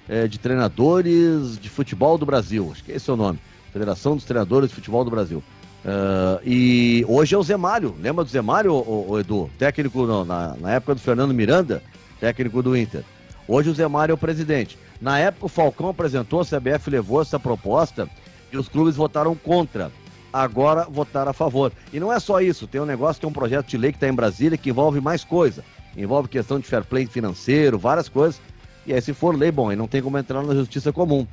eh, 0.07 0.27
de 0.27 0.37
Treinadores 0.37 1.57
de 1.57 1.69
Futebol 1.69 2.17
do 2.17 2.25
Brasil, 2.25 2.69
acho 2.71 2.83
que 2.83 2.91
esse 2.91 3.09
é 3.09 3.13
o 3.13 3.17
nome, 3.17 3.39
Federação 3.71 4.15
dos 4.15 4.25
Treinadores 4.25 4.69
de 4.69 4.75
Futebol 4.75 5.03
do 5.03 5.11
Brasil. 5.11 5.41
Ah, 5.85 6.39
e 6.43 7.05
hoje 7.07 7.35
é 7.35 7.37
o 7.37 7.43
Zé 7.43 7.55
Mário, 7.55 7.95
lembra 8.01 8.23
do 8.23 8.29
Zé 8.29 8.41
Mário, 8.41 8.73
ô, 8.73 9.05
ô, 9.09 9.19
Edu? 9.19 9.49
Técnico 9.59 10.05
na, 10.25 10.55
na 10.55 10.71
época 10.71 10.95
do 10.95 11.01
Fernando 11.01 11.33
Miranda, 11.33 11.83
técnico 12.19 12.63
do 12.63 12.75
Inter. 12.75 13.03
Hoje 13.47 13.69
o 13.69 13.73
Zé 13.75 13.87
Mário 13.87 14.13
é 14.13 14.15
o 14.15 14.17
presidente. 14.17 14.79
Na 14.99 15.19
época 15.19 15.45
o 15.45 15.49
Falcão 15.49 15.89
apresentou, 15.89 16.41
a 16.41 16.45
CBF 16.45 16.89
levou 16.89 17.21
essa 17.21 17.39
proposta 17.39 18.09
e 18.51 18.57
os 18.57 18.67
clubes 18.67 18.95
votaram 18.95 19.35
contra. 19.35 19.91
Agora 20.33 20.85
votaram 20.89 21.29
a 21.29 21.33
favor. 21.33 21.71
E 21.93 21.99
não 21.99 22.11
é 22.11 22.19
só 22.19 22.41
isso, 22.41 22.67
tem 22.67 22.81
um 22.81 22.85
negócio 22.85 23.19
que 23.19 23.25
é 23.25 23.29
um 23.29 23.33
projeto 23.33 23.67
de 23.67 23.77
lei 23.77 23.91
que 23.91 23.97
está 23.97 24.07
em 24.07 24.13
Brasília 24.13 24.57
que 24.57 24.71
envolve 24.71 24.99
mais 24.99 25.23
coisa. 25.23 25.63
Envolve 25.95 26.27
questão 26.27 26.59
de 26.59 26.67
fair 26.67 26.83
play 26.83 27.05
financeiro, 27.05 27.77
várias 27.77 28.09
coisas. 28.09 28.41
E 28.85 28.93
aí, 28.93 29.01
se 29.01 29.13
for 29.13 29.35
lei, 29.35 29.51
bom, 29.51 29.69
aí 29.69 29.75
não 29.75 29.87
tem 29.87 30.01
como 30.01 30.17
entrar 30.17 30.43
na 30.43 30.53
justiça 30.53 30.91
comum. 30.91 31.25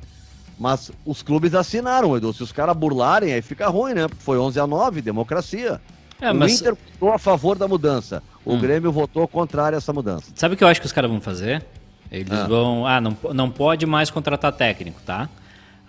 Mas 0.63 0.89
os 1.05 1.21
clubes 1.21 1.53
assinaram, 1.53 2.15
Edu. 2.15 2.31
Se 2.31 2.41
os 2.41 2.53
caras 2.53 2.73
burlarem, 2.77 3.33
aí 3.33 3.41
fica 3.41 3.67
ruim, 3.67 3.93
né? 3.93 4.07
Porque 4.07 4.23
foi 4.23 4.37
11 4.39 4.57
a 4.61 4.65
9, 4.65 5.01
democracia. 5.01 5.81
É, 6.21 6.31
o 6.31 6.35
mas- 6.35 6.61
Inter 6.61 6.73
votou 6.93 7.13
a 7.13 7.19
favor 7.19 7.57
da 7.57 7.67
mudança. 7.67 8.23
O 8.45 8.53
Hum. 8.53 8.59
Grêmio 8.59 8.89
votou 8.89 9.27
contrário 9.27 9.75
a 9.75 9.79
essa 9.79 9.91
mudança. 9.91 10.31
Sabe 10.35 10.55
o 10.55 10.57
que 10.57 10.63
eu 10.63 10.67
acho 10.69 10.79
que 10.79 10.85
os 10.87 10.93
caras 10.93 11.11
vão 11.11 11.19
fazer? 11.19 11.65
Eles 12.09 12.31
Ah. 12.31 12.47
vão. 12.47 12.87
Ah, 12.87 13.01
não, 13.01 13.17
não 13.33 13.49
pode 13.49 13.85
mais 13.85 14.09
contratar 14.09 14.53
técnico, 14.53 15.01
tá? 15.05 15.27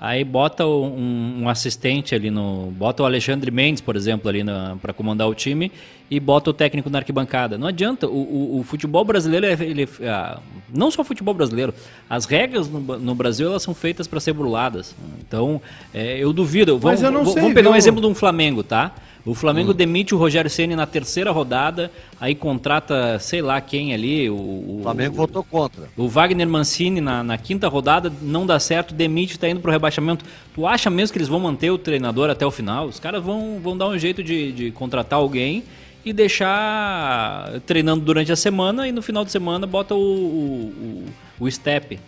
Aí 0.00 0.24
bota 0.24 0.66
um, 0.66 1.42
um 1.44 1.48
assistente 1.48 2.12
ali 2.12 2.28
no. 2.28 2.72
Bota 2.72 3.04
o 3.04 3.06
Alexandre 3.06 3.52
Mendes, 3.52 3.80
por 3.80 3.94
exemplo, 3.94 4.28
ali 4.28 4.42
para 4.82 4.92
comandar 4.92 5.28
o 5.28 5.34
time 5.36 5.70
e 6.10 6.20
bota 6.20 6.50
o 6.50 6.52
técnico 6.52 6.90
na 6.90 6.98
arquibancada. 6.98 7.56
Não 7.58 7.66
adianta. 7.68 8.06
O, 8.06 8.12
o- 8.12 8.60
o 8.60 8.62
futebol 8.64 9.04
brasileiro, 9.04 9.46
é, 9.46 9.52
ele, 9.64 9.88
ah, 10.02 10.38
não 10.72 10.90
só 10.90 11.02
o 11.02 11.04
futebol 11.04 11.34
brasileiro, 11.34 11.72
as 12.08 12.24
regras 12.26 12.68
no, 12.68 12.80
no 12.80 13.14
Brasil 13.14 13.48
elas 13.48 13.62
são 13.62 13.74
feitas 13.74 14.06
para 14.06 14.20
ser 14.20 14.32
burladas. 14.32 14.94
Então, 15.26 15.60
é, 15.92 16.18
eu 16.18 16.32
duvido. 16.32 16.78
Vamos, 16.78 17.00
eu 17.02 17.24
sei, 17.26 17.34
vamos 17.42 17.54
pegar 17.54 17.68
um 17.70 17.72
viu? 17.72 17.78
exemplo 17.78 18.00
de 18.00 18.06
um 18.06 18.14
Flamengo, 18.14 18.62
tá? 18.62 18.92
O 19.26 19.34
Flamengo 19.34 19.70
Hum. 19.70 19.74
demite 19.74 20.14
o 20.14 20.18
Rogério 20.18 20.50
Ceni 20.50 20.76
na 20.76 20.84
terceira 20.84 21.30
rodada, 21.30 21.90
aí 22.20 22.34
contrata 22.34 23.18
sei 23.18 23.40
lá 23.40 23.58
quem 23.58 23.94
ali, 23.94 24.28
o, 24.28 24.34
o- 24.34 24.76
O 24.80 24.82
Flamengo 24.82 25.16
votou 25.16 25.42
contra. 25.42 25.84
o 25.96 26.06
Wagner 26.06 26.46
Mancini 26.46 27.00
na, 27.00 27.24
na 27.24 27.38
quinta 27.38 27.66
rodada 27.66 28.12
não 28.20 28.44
dá 28.44 28.60
certo, 28.60 28.92
demite, 28.92 29.38
tá 29.38 29.48
indo 29.48 29.60
pro 29.60 29.72
rebaixamento. 29.72 30.26
Tu 30.54 30.66
acha 30.66 30.88
mesmo 30.88 31.12
que 31.12 31.18
eles 31.18 31.28
vão 31.28 31.40
manter 31.40 31.70
o 31.70 31.78
treinador 31.78 32.30
até 32.30 32.46
o 32.46 32.50
final? 32.50 32.86
Os 32.86 33.00
caras 33.00 33.22
vão, 33.22 33.58
vão 33.60 33.76
dar 33.76 33.88
um 33.88 33.98
jeito 33.98 34.22
de, 34.22 34.52
de 34.52 34.70
contratar 34.70 35.18
alguém 35.18 35.64
e 36.04 36.12
deixar 36.12 37.60
treinando 37.66 38.04
durante 38.04 38.30
a 38.30 38.36
semana 38.36 38.86
e 38.86 38.92
no 38.92 39.02
final 39.02 39.24
de 39.24 39.32
semana 39.32 39.66
bota 39.66 39.94
o, 39.94 39.98
o, 39.98 41.06
o, 41.40 41.44
o 41.44 41.50
step. 41.50 41.98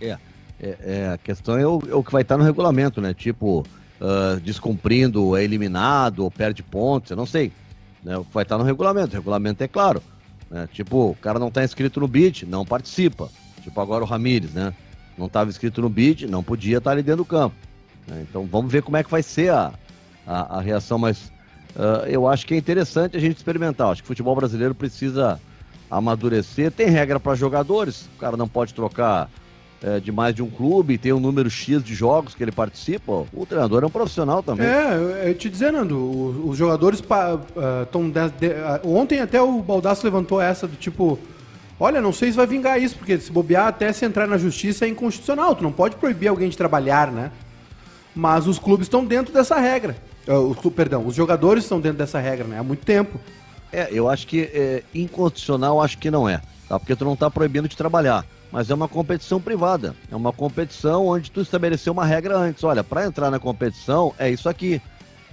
É, 0.00 0.16
é, 0.58 0.78
é, 0.80 1.08
a 1.12 1.18
questão 1.18 1.58
é 1.58 1.66
o, 1.66 1.82
é 1.88 1.94
o 1.94 2.02
que 2.02 2.12
vai 2.12 2.22
estar 2.22 2.38
no 2.38 2.44
regulamento, 2.44 3.00
né? 3.00 3.12
Tipo, 3.12 3.66
ah, 4.00 4.40
descumprindo, 4.42 5.36
é 5.36 5.44
eliminado, 5.44 6.20
ou 6.20 6.30
perde 6.30 6.62
pontos, 6.62 7.10
eu 7.10 7.16
não 7.16 7.26
sei. 7.26 7.52
Né? 8.02 8.16
O 8.16 8.24
que 8.24 8.32
vai 8.32 8.44
estar 8.44 8.56
no 8.56 8.64
regulamento, 8.64 9.12
o 9.12 9.18
regulamento 9.18 9.62
é 9.62 9.68
claro. 9.68 10.02
né? 10.50 10.66
Tipo, 10.72 11.10
o 11.10 11.14
cara 11.16 11.38
não 11.38 11.48
está 11.48 11.62
inscrito 11.62 12.00
no 12.00 12.08
bid, 12.08 12.46
não 12.46 12.64
participa. 12.64 13.28
Tipo 13.62 13.78
agora 13.78 14.02
o 14.02 14.06
Ramires, 14.06 14.52
né? 14.52 14.72
Não 15.20 15.26
estava 15.26 15.50
inscrito 15.50 15.82
no 15.82 15.88
bid, 15.90 16.26
não 16.26 16.42
podia 16.42 16.78
estar 16.78 16.92
ali 16.92 17.02
dentro 17.02 17.18
do 17.18 17.24
campo. 17.26 17.54
né? 18.08 18.24
Então 18.28 18.48
vamos 18.50 18.72
ver 18.72 18.82
como 18.82 18.96
é 18.96 19.04
que 19.04 19.10
vai 19.10 19.22
ser 19.22 19.52
a, 19.52 19.72
a, 20.26 20.56
a 20.56 20.60
reação, 20.62 20.98
mas 20.98 21.30
ah, 21.76 22.04
eu 22.08 22.26
acho 22.26 22.46
que 22.46 22.54
é 22.54 22.56
interessante 22.56 23.16
a 23.16 23.20
gente 23.20 23.36
experimentar. 23.36 23.88
Acho 23.92 24.02
que 24.02 24.06
o 24.06 24.08
futebol 24.08 24.34
brasileiro 24.34 24.74
precisa 24.74 25.38
amadurecer. 25.90 26.70
Tem 26.72 26.88
regra 26.88 27.20
para 27.20 27.34
jogadores, 27.34 28.08
o 28.16 28.18
cara 28.18 28.36
não 28.36 28.48
pode 28.48 28.72
trocar 28.72 29.28
é, 29.82 29.98
de 30.00 30.10
mais 30.12 30.34
de 30.34 30.42
um 30.42 30.48
clube, 30.50 30.96
tem 30.98 31.12
um 31.12 31.20
número 31.20 31.48
X 31.50 31.82
de 31.82 31.94
jogos 31.94 32.34
que 32.34 32.42
ele 32.42 32.52
participa. 32.52 33.24
O 33.32 33.46
treinador 33.46 33.82
é 33.82 33.86
um 33.86 33.90
profissional 33.90 34.42
também. 34.42 34.66
É, 34.66 35.28
eu- 35.30 35.34
te 35.34 35.48
dizer, 35.50 35.72
Nando, 35.72 35.96
o- 35.96 36.48
os 36.50 36.56
jogadores 36.56 37.00
estão. 37.00 37.40
ontem 38.84 39.20
até 39.20 39.40
o 39.40 39.60
Baldasso 39.62 40.04
levantou 40.04 40.40
essa 40.40 40.66
do 40.66 40.76
tipo. 40.76 41.18
Olha, 41.80 42.02
não 42.02 42.12
sei 42.12 42.30
se 42.30 42.36
vai 42.36 42.46
vingar 42.46 42.80
isso, 42.80 42.94
porque 42.94 43.18
se 43.18 43.32
bobear 43.32 43.68
até 43.68 43.90
se 43.90 44.04
entrar 44.04 44.26
na 44.28 44.36
justiça 44.36 44.84
é 44.84 44.88
inconstitucional. 44.88 45.56
Tu 45.56 45.62
não 45.62 45.72
pode 45.72 45.96
proibir 45.96 46.28
alguém 46.28 46.50
de 46.50 46.56
trabalhar, 46.56 47.10
né? 47.10 47.32
Mas 48.14 48.46
os 48.46 48.58
clubes 48.58 48.84
estão 48.84 49.02
dentro 49.02 49.32
dessa 49.32 49.58
regra. 49.58 49.96
Ah, 50.28 50.38
os 50.38 50.58
perdão, 50.74 51.06
os 51.06 51.14
jogadores 51.14 51.64
estão 51.64 51.80
dentro 51.80 51.96
dessa 51.96 52.18
regra, 52.18 52.46
né? 52.46 52.58
Há 52.58 52.62
muito 52.62 52.84
tempo. 52.84 53.18
É, 53.72 53.88
eu 53.90 54.10
acho 54.10 54.26
que 54.26 54.42
é, 54.52 54.82
inconstitucional, 54.94 55.80
acho 55.80 55.96
que 55.96 56.10
não 56.10 56.28
é, 56.28 56.42
tá? 56.68 56.78
Porque 56.78 56.94
tu 56.94 57.04
não 57.04 57.16
tá 57.16 57.30
proibindo 57.30 57.68
de 57.68 57.76
trabalhar, 57.76 58.26
mas 58.52 58.68
é 58.68 58.74
uma 58.74 58.88
competição 58.88 59.40
privada, 59.40 59.94
é 60.10 60.16
uma 60.16 60.32
competição 60.32 61.06
onde 61.06 61.30
tu 61.30 61.40
estabeleceu 61.40 61.94
uma 61.94 62.04
regra 62.04 62.36
antes. 62.36 62.62
Olha, 62.62 62.84
para 62.84 63.06
entrar 63.06 63.30
na 63.30 63.38
competição 63.38 64.12
é 64.18 64.28
isso 64.28 64.48
aqui. 64.50 64.82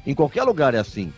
Em 0.06 0.14
qualquer 0.14 0.44
lugar 0.44 0.74
é 0.74 0.78
assim, 0.78 1.12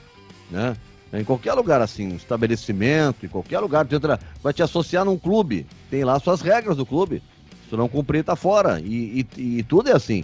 né? 0.50 0.76
Em 1.12 1.24
qualquer 1.24 1.54
lugar 1.54 1.82
assim, 1.82 2.08
um 2.14 2.16
estabelecimento, 2.16 3.26
em 3.26 3.30
qualquer 3.30 3.60
lugar, 3.60 3.86
tu 3.86 3.96
entra, 3.96 4.20
vai 4.44 4.54
te 4.54 4.62
associar 4.62 5.04
num 5.04 5.18
clube, 5.18 5.66
tem 5.90 6.04
lá 6.04 6.20
suas 6.20 6.42
regras 6.42 6.78
do 6.78 6.86
clube. 6.86 7.22
Se 7.64 7.70
tu 7.72 7.78
não 7.78 7.90
cumprir, 7.90 8.24
tá 8.24 8.36
fora. 8.36 8.80
E, 8.80 9.26
e- 9.38 9.58
e 9.60 9.64
tudo 9.64 9.90
é 9.90 9.94
assim. 9.94 10.24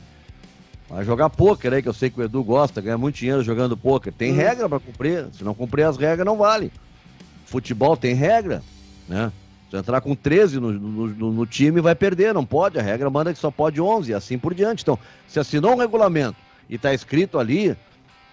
Vai 0.87 1.03
jogar 1.03 1.29
pôquer 1.31 1.73
aí, 1.73 1.81
que 1.81 1.89
eu 1.89 1.93
sei 1.93 2.11
que 2.11 2.19
o 2.19 2.23
Edu 2.23 2.43
gosta, 2.43 2.79
ganha 2.81 2.97
muito 2.97 3.15
dinheiro 3.15 3.41
jogando 3.43 3.75
pôquer. 3.75 4.13
Tem 4.13 4.31
Hum. 4.31 4.35
regra 4.35 4.69
para 4.69 4.79
cumprir. 4.79 5.25
Se 5.33 5.43
não 5.43 5.55
cumprir 5.55 5.83
as 5.83 5.97
regras, 5.97 6.25
não 6.25 6.37
vale. 6.37 6.71
Futebol 7.45 7.97
tem 7.97 8.13
regra, 8.13 8.61
né? 9.07 9.31
Se 9.71 9.77
entrar 9.77 9.99
com 10.01 10.15
13 10.15 10.59
no, 10.59 10.71
no- 10.71 11.31
no- 11.33 11.45
time, 11.45 11.81
vai 11.81 11.95
perder, 11.95 12.33
não 12.33 12.45
pode. 12.45 12.77
A 12.77 12.81
regra 12.83 13.09
manda 13.09 13.33
que 13.33 13.39
só 13.39 13.49
pode 13.49 13.81
11 13.81 14.11
e 14.11 14.13
assim 14.13 14.37
por 14.37 14.53
diante. 14.53 14.83
Então, 14.83 14.97
se 15.27 15.39
assinou 15.39 15.73
um 15.73 15.77
regulamento 15.77 16.37
e 16.69 16.77
tá 16.77 16.93
escrito 16.93 17.39
ali, 17.39 17.75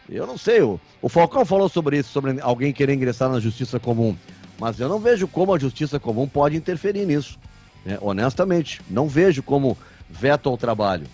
eu 0.09 0.27
não 0.27 0.37
sei. 0.37 0.61
O, 0.63 0.81
o 1.01 1.09
Falcão 1.09 1.45
falou 1.45 1.69
sobre 1.69 1.99
isso, 1.99 2.11
sobre 2.11 2.41
alguém 2.41 2.73
querer 2.73 2.95
ingressar 2.95 3.31
na 3.31 3.41
justiça 3.41 3.79
comum. 3.79 4.17
Mas 4.59 4.79
eu 4.79 4.89
não 4.89 4.99
vejo 4.99 5.27
como 5.27 5.55
a 5.55 5.59
justiça 5.59 5.99
comum 5.99 6.29
pode 6.29 6.57
interferir 6.57 7.07
nisso. 7.07 7.39
né? 7.85 7.99
Honestamente, 8.01 8.81
não 8.89 9.09
vejo 9.09 9.43
como 9.43 9.77
veto 10.09 10.49
ao 10.49 10.57
trabalho. 10.57 11.07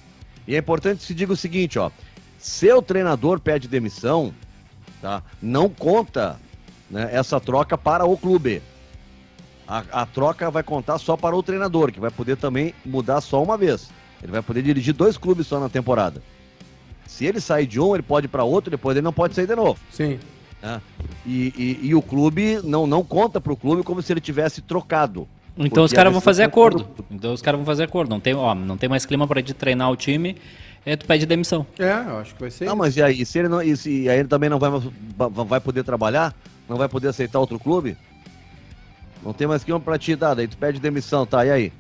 E 0.47 0.55
é 0.55 0.59
importante 0.59 1.03
se 1.05 1.15
diga 1.15 1.33
o 1.33 1.37
seguinte, 1.37 1.79
ó. 1.79 1.91
Seu 2.39 2.81
treinador 2.81 3.41
pede 3.41 3.67
demissão, 3.67 4.33
tá? 5.03 5.23
Não 5.43 5.69
conta 5.69 6.39
né, 6.91 7.09
essa 7.13 7.41
troca 7.41 7.77
para 7.77 8.05
o 8.05 8.17
clube. 8.17 8.63
A, 9.67 9.85
a 9.93 10.07
troca 10.07 10.51
vai 10.51 10.63
contar 10.63 10.99
só 10.99 11.17
para 11.17 11.37
o 11.37 11.43
treinador, 11.43 11.93
que 11.93 12.01
vai 12.01 12.11
poder 12.11 12.37
também 12.37 12.75
mudar 12.85 13.21
só 13.21 13.43
uma 13.43 13.59
vez. 13.59 13.91
Ele 14.23 14.33
vai 14.33 14.43
poder 14.43 14.63
dirigir 14.63 14.95
dois 14.95 15.19
clubes 15.19 15.47
só 15.47 15.61
na 15.61 15.69
temporada. 15.69 16.23
Se 17.09 17.25
ele 17.25 17.41
sair 17.41 17.67
de 17.67 17.81
um, 17.81 17.95
ele 17.95 18.03
pode 18.03 18.27
ir 18.27 18.29
para 18.29 18.45
outro, 18.45 18.71
depois 18.71 18.95
ele 18.97 19.03
não 19.03 19.13
pode 19.13 19.35
sair 19.35 19.47
de 19.47 19.57
novo. 19.57 19.81
Sim. 19.91 20.19
né? 20.63 20.81
E, 21.27 21.53
e- 21.83 21.87
e 21.89 21.95
o 21.95 22.03
clube 22.03 22.61
não, 22.63 22.87
não 22.87 23.03
conta 23.03 23.41
para 23.41 23.53
o 23.53 23.57
clube 23.57 23.83
como 23.83 24.03
se 24.03 24.13
ele 24.13 24.21
tivesse 24.21 24.61
trocado. 24.61 25.27
Então 25.57 25.83
os 25.83 25.93
caras 25.93 26.13
vão 26.13 26.21
fazer 26.21 26.43
acordo. 26.45 26.85
do- 26.85 27.05
Então 27.11 27.33
os 27.33 27.41
caras 27.43 27.59
vão 27.59 27.65
fazer 27.67 27.85
acordo. 27.85 28.11
Não 28.11 28.21
tem, 28.21 28.35
ó, 28.35 28.55
não 28.55 28.77
tem 28.77 28.89
mais 28.89 29.05
clima 29.07 29.27
para 29.27 29.43
te 29.43 29.55
treinar 29.55 29.91
o 29.91 29.97
time, 29.97 30.37
é, 30.85 30.95
tu 30.97 31.07
pede 31.07 31.25
demissão. 31.27 31.67
É, 31.79 31.91
eu 32.09 32.19
acho 32.19 32.35
que 32.35 32.41
vai 32.41 32.51
ser. 32.51 32.65
Não, 32.67 32.73
isso. 32.75 32.79
mas 32.79 32.97
e 32.97 33.03
aí? 33.03 33.25
Se 33.27 33.39
ele 33.39 33.49
não, 33.49 33.63
e 33.63 33.77
se, 33.77 34.09
aí 34.09 34.19
ele 34.21 34.29
também 34.29 34.51
não 34.51 34.59
vai, 34.59 34.71
vai 35.47 35.61
poder 35.61 35.83
trabalhar? 35.83 36.35
Não 36.69 36.77
vai 36.77 36.89
poder 36.89 37.09
aceitar 37.09 37.41
outro 37.41 37.59
clube? 37.59 37.97
Não 39.25 39.33
tem 39.33 39.47
mais 39.49 39.65
clima 39.65 39.81
pra 39.81 39.99
ti, 39.99 40.17
tá? 40.17 40.35
Daí 40.35 40.47
tu 40.47 40.57
pede 40.57 40.79
demissão, 40.79 41.27
tá? 41.27 41.45
E 41.45 41.51
aí? 41.51 41.73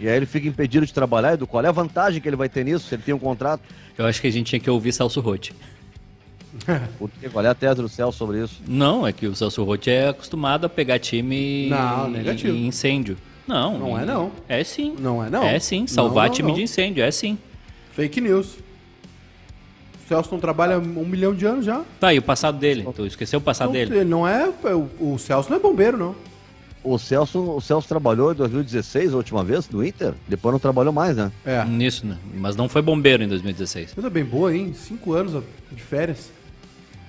E 0.00 0.08
aí 0.08 0.16
ele 0.16 0.24
fica 0.26 0.48
impedido 0.48 0.86
de 0.86 0.94
trabalhar, 0.94 1.34
Edu? 1.34 1.46
Qual 1.46 1.62
é 1.62 1.68
a 1.68 1.72
vantagem 1.72 2.20
que 2.22 2.28
ele 2.28 2.36
vai 2.36 2.48
ter 2.48 2.64
nisso, 2.64 2.88
se 2.88 2.94
ele 2.94 3.02
tem 3.02 3.14
um 3.14 3.18
contrato? 3.18 3.60
Eu 3.98 4.06
acho 4.06 4.20
que 4.20 4.26
a 4.26 4.32
gente 4.32 4.46
tinha 4.46 4.58
que 4.60 4.70
ouvir 4.70 4.92
Celso 4.92 5.20
Rotti. 5.20 5.52
Por 6.98 7.10
quê? 7.20 7.28
Qual 7.28 7.44
é 7.44 7.48
a 7.48 7.54
tese 7.54 7.82
do 7.82 7.88
céu 7.88 8.10
sobre 8.10 8.42
isso? 8.42 8.62
Não, 8.66 9.06
é 9.06 9.12
que 9.12 9.26
o 9.26 9.34
Celso 9.36 9.62
Rotti 9.62 9.90
é 9.90 10.08
acostumado 10.08 10.64
a 10.64 10.68
pegar 10.70 10.98
time 10.98 11.68
Não, 11.68 12.08
em- 12.08 12.12
negativo. 12.12 12.56
em 12.56 12.66
incêndio. 12.66 13.16
Não. 13.46 13.78
Não 13.78 13.98
em- 13.98 14.02
é, 14.02 14.06
não. 14.06 14.32
É 14.48 14.64
sim. 14.64 14.96
Não 14.98 15.22
é, 15.22 15.28
não. 15.28 15.44
É 15.44 15.58
sim, 15.58 15.86
salvar 15.86 16.24
Não, 16.24 16.28
não, 16.28 16.34
time 16.34 16.48
não. 16.48 16.54
de 16.56 16.62
incêndio, 16.62 17.04
é 17.04 17.10
sim. 17.10 17.36
Fake 17.92 18.20
news. 18.22 18.56
O 20.04 20.08
Celso 20.08 20.30
não 20.32 20.40
trabalha 20.40 20.78
um 20.78 21.04
milhão 21.06 21.34
de 21.34 21.44
anos 21.44 21.64
já. 21.64 21.82
Tá, 22.00 22.12
e 22.14 22.18
o 22.18 22.22
passado 22.22 22.58
dele? 22.58 22.88
Tu 22.96 23.06
esqueceu 23.06 23.38
o 23.38 23.42
passado 23.42 23.66
Não, 23.66 23.72
dele? 23.74 23.94
Ele 23.98 24.04
não 24.04 24.26
é. 24.26 24.48
O, 24.64 25.12
o 25.14 25.18
Celso 25.18 25.50
não 25.50 25.56
é 25.58 25.60
bombeiro, 25.60 25.96
não. 25.98 26.16
O 26.82 26.98
Celso, 26.98 27.38
o 27.56 27.60
Celso 27.60 27.86
trabalhou 27.88 28.32
em 28.32 28.34
2016, 28.34 29.12
a 29.12 29.16
última 29.16 29.44
vez, 29.44 29.68
no 29.68 29.84
Inter. 29.84 30.14
Depois 30.28 30.52
não 30.52 30.58
trabalhou 30.58 30.92
mais, 30.92 31.16
né? 31.16 31.30
É. 31.44 31.64
Nisso, 31.64 32.06
né? 32.06 32.16
Mas 32.34 32.56
não 32.56 32.68
foi 32.68 32.80
bombeiro 32.82 33.22
em 33.22 33.28
2016. 33.28 33.92
Coisa 33.94 34.08
bem 34.10 34.24
boa, 34.24 34.54
hein? 34.54 34.72
Cinco 34.74 35.12
anos 35.12 35.42
de 35.70 35.82
férias. 35.82 36.30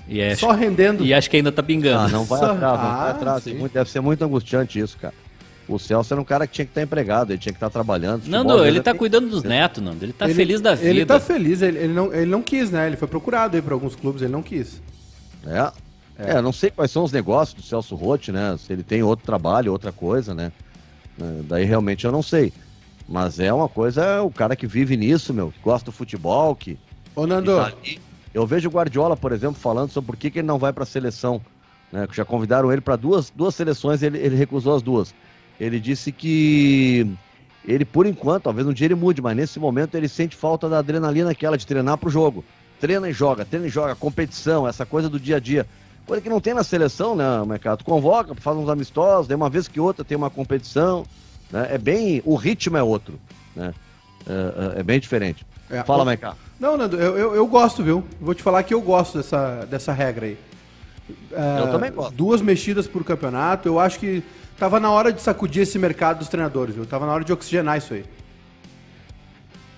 E, 0.07 0.19
é, 0.19 0.35
Só 0.35 0.51
rendendo. 0.51 1.05
e 1.05 1.13
acho 1.13 1.29
que 1.29 1.37
ainda 1.37 1.51
tá 1.51 1.63
pingando. 1.63 1.99
Ah, 1.99 2.09
não 2.09 2.25
vai 2.25 2.39
Só- 2.39 2.51
atrás, 2.51 2.79
não 2.79 2.89
Ah, 2.89 2.97
vai 3.03 3.11
atrás. 3.11 3.45
Muito- 3.47 3.71
deve 3.73 3.89
ser 3.89 4.01
muito 4.01 4.23
angustiante 4.25 4.77
isso, 4.79 4.97
cara. 4.97 5.13
O 5.69 5.79
Celso 5.79 6.13
era 6.13 6.19
um 6.19 6.25
cara 6.25 6.45
que 6.45 6.51
tinha 6.53 6.65
que 6.65 6.71
estar 6.71 6.81
empregado, 6.81 7.31
ele 7.31 7.39
tinha 7.39 7.53
que 7.53 7.57
estar 7.57 7.69
trabalhando. 7.69 8.23
Futebol, 8.23 8.43
Nando, 8.43 8.53
ele 8.63 8.71
vezes, 8.71 8.83
tá 8.83 8.91
é- 8.91 8.93
cuidando 8.93 9.29
dos 9.29 9.43
netos, 9.43 9.81
Nando. 9.81 10.03
Ele 10.03 10.11
tá 10.11 10.25
Ele- 10.25 10.33
feliz 10.33 10.59
da 10.59 10.75
vida. 10.75 10.89
Ele 10.89 11.05
tá 11.05 11.17
feliz, 11.19 11.61
ele, 11.61 11.77
ele 11.77 11.93
não, 11.93 12.13
ele 12.13 12.25
não 12.25 12.41
quis, 12.41 12.69
né? 12.71 12.87
Ele 12.87 12.97
foi 12.97 13.07
procurado 13.07 13.55
aí 13.55 13.61
pra 13.61 13.73
alguns 13.73 13.95
clubes, 13.95 14.21
ele 14.21 14.33
não 14.33 14.41
quis. 14.43 14.81
É. 15.47 15.71
É, 16.27 16.37
eu 16.37 16.41
não 16.41 16.51
sei 16.51 16.69
quais 16.69 16.91
são 16.91 17.03
os 17.03 17.11
negócios 17.11 17.55
do 17.55 17.61
Celso 17.61 17.95
Rotti, 17.95 18.31
né? 18.31 18.55
Se 18.57 18.71
ele 18.71 18.83
tem 18.83 19.01
outro 19.01 19.25
trabalho, 19.25 19.71
outra 19.71 19.91
coisa, 19.91 20.33
né? 20.33 20.51
É, 21.19 21.41
Daí 21.43 21.65
realmente 21.65 22.05
eu 22.05 22.11
não 22.11 22.21
sei. 22.21 22.53
Mas 23.07 23.39
é 23.39 23.51
uma 23.51 23.67
coisa, 23.67 24.03
é 24.03 24.21
o 24.21 24.29
cara 24.29 24.55
que 24.55 24.67
vive 24.67 24.95
nisso, 24.95 25.33
meu, 25.33 25.51
que 25.51 25.59
gosta 25.61 25.85
do 25.85 25.91
futebol, 25.91 26.55
que, 26.55 26.77
Ô, 27.15 27.27
Nando, 27.27 27.55
tá. 27.55 27.73
Eu 28.33 28.45
vejo 28.47 28.69
o 28.69 28.71
Guardiola, 28.71 29.17
por 29.17 29.31
exemplo, 29.31 29.55
falando 29.55 29.91
sobre 29.91 30.07
por 30.07 30.17
que, 30.17 30.31
que 30.31 30.39
ele 30.39 30.47
não 30.47 30.57
vai 30.57 30.71
para 30.71 30.83
a 30.83 30.85
seleção. 30.85 31.41
Né? 31.91 32.07
Já 32.13 32.23
convidaram 32.23 32.71
ele 32.71 32.81
para 32.81 32.95
duas, 32.95 33.29
duas 33.29 33.53
seleções, 33.53 34.01
ele, 34.01 34.17
ele 34.17 34.35
recusou 34.35 34.75
as 34.75 34.81
duas. 34.81 35.13
Ele 35.59 35.79
disse 35.79 36.11
que 36.11 37.05
ele, 37.65 37.83
por 37.83 38.05
enquanto, 38.05 38.43
talvez 38.43 38.65
um 38.65 38.73
dia 38.73 38.87
ele 38.87 38.95
mude, 38.95 39.21
mas 39.21 39.35
nesse 39.35 39.59
momento 39.59 39.95
ele 39.95 40.07
sente 40.07 40.35
falta 40.35 40.69
da 40.69 40.79
adrenalina 40.79 41.31
aquela 41.31 41.57
de 41.57 41.67
treinar 41.67 41.97
pro 41.97 42.09
jogo. 42.09 42.43
Treina 42.79 43.09
e 43.09 43.13
joga, 43.13 43.45
treina 43.45 43.67
e 43.67 43.69
joga, 43.69 43.93
competição, 43.93 44.67
essa 44.67 44.85
coisa 44.85 45.09
do 45.09 45.19
dia 45.19 45.35
a 45.35 45.39
dia. 45.39 45.67
Coisa 46.11 46.21
que 46.21 46.29
não 46.29 46.41
tem 46.41 46.53
na 46.53 46.61
seleção, 46.61 47.15
né, 47.15 47.23
mercado? 47.47 47.85
Convoca, 47.85 48.35
faz 48.35 48.57
uns 48.57 48.67
amistosos, 48.67 49.29
daí 49.29 49.35
uma 49.37 49.49
vez 49.49 49.69
que 49.69 49.79
outra 49.79 50.03
tem 50.03 50.17
uma 50.17 50.29
competição. 50.29 51.05
Né? 51.49 51.69
É 51.71 51.77
bem. 51.77 52.21
O 52.25 52.35
ritmo 52.35 52.75
é 52.75 52.83
outro. 52.83 53.17
Né? 53.55 53.73
É, 54.27 54.75
é- 54.75 54.79
é 54.81 54.83
bem 54.83 54.99
diferente. 54.99 55.45
É, 55.69 55.81
Fala, 55.85 56.03
Maiká. 56.03 56.35
Não, 56.59 56.75
Nando, 56.75 56.97
eu, 56.97 57.17
eu, 57.17 57.35
eu 57.35 57.47
gosto, 57.47 57.81
viu? 57.81 58.03
Vou 58.19 58.33
te 58.35 58.43
falar 58.43 58.61
que 58.63 58.73
eu 58.73 58.81
gosto 58.81 59.19
dessa, 59.19 59.65
dessa 59.69 59.93
regra 59.93 60.25
aí. 60.25 60.37
É, 61.31 61.59
Eu 61.61 61.71
também 61.71 61.89
gosto. 61.93 62.13
Duas 62.13 62.41
mexidas 62.41 62.87
por 62.87 63.05
campeonato, 63.05 63.69
eu 63.69 63.79
acho 63.79 63.97
que 63.97 64.21
tava 64.59 64.81
na 64.81 64.91
hora 64.91 65.13
de 65.13 65.21
sacudir 65.21 65.61
esse 65.63 65.79
mercado 65.79 66.17
dos 66.17 66.27
treinadores, 66.27 66.75
viu? 66.75 66.85
Tava 66.85 67.05
na 67.05 67.13
hora 67.13 67.23
de 67.23 67.31
oxigenar 67.31 67.77
isso 67.77 67.93
aí. 67.93 68.03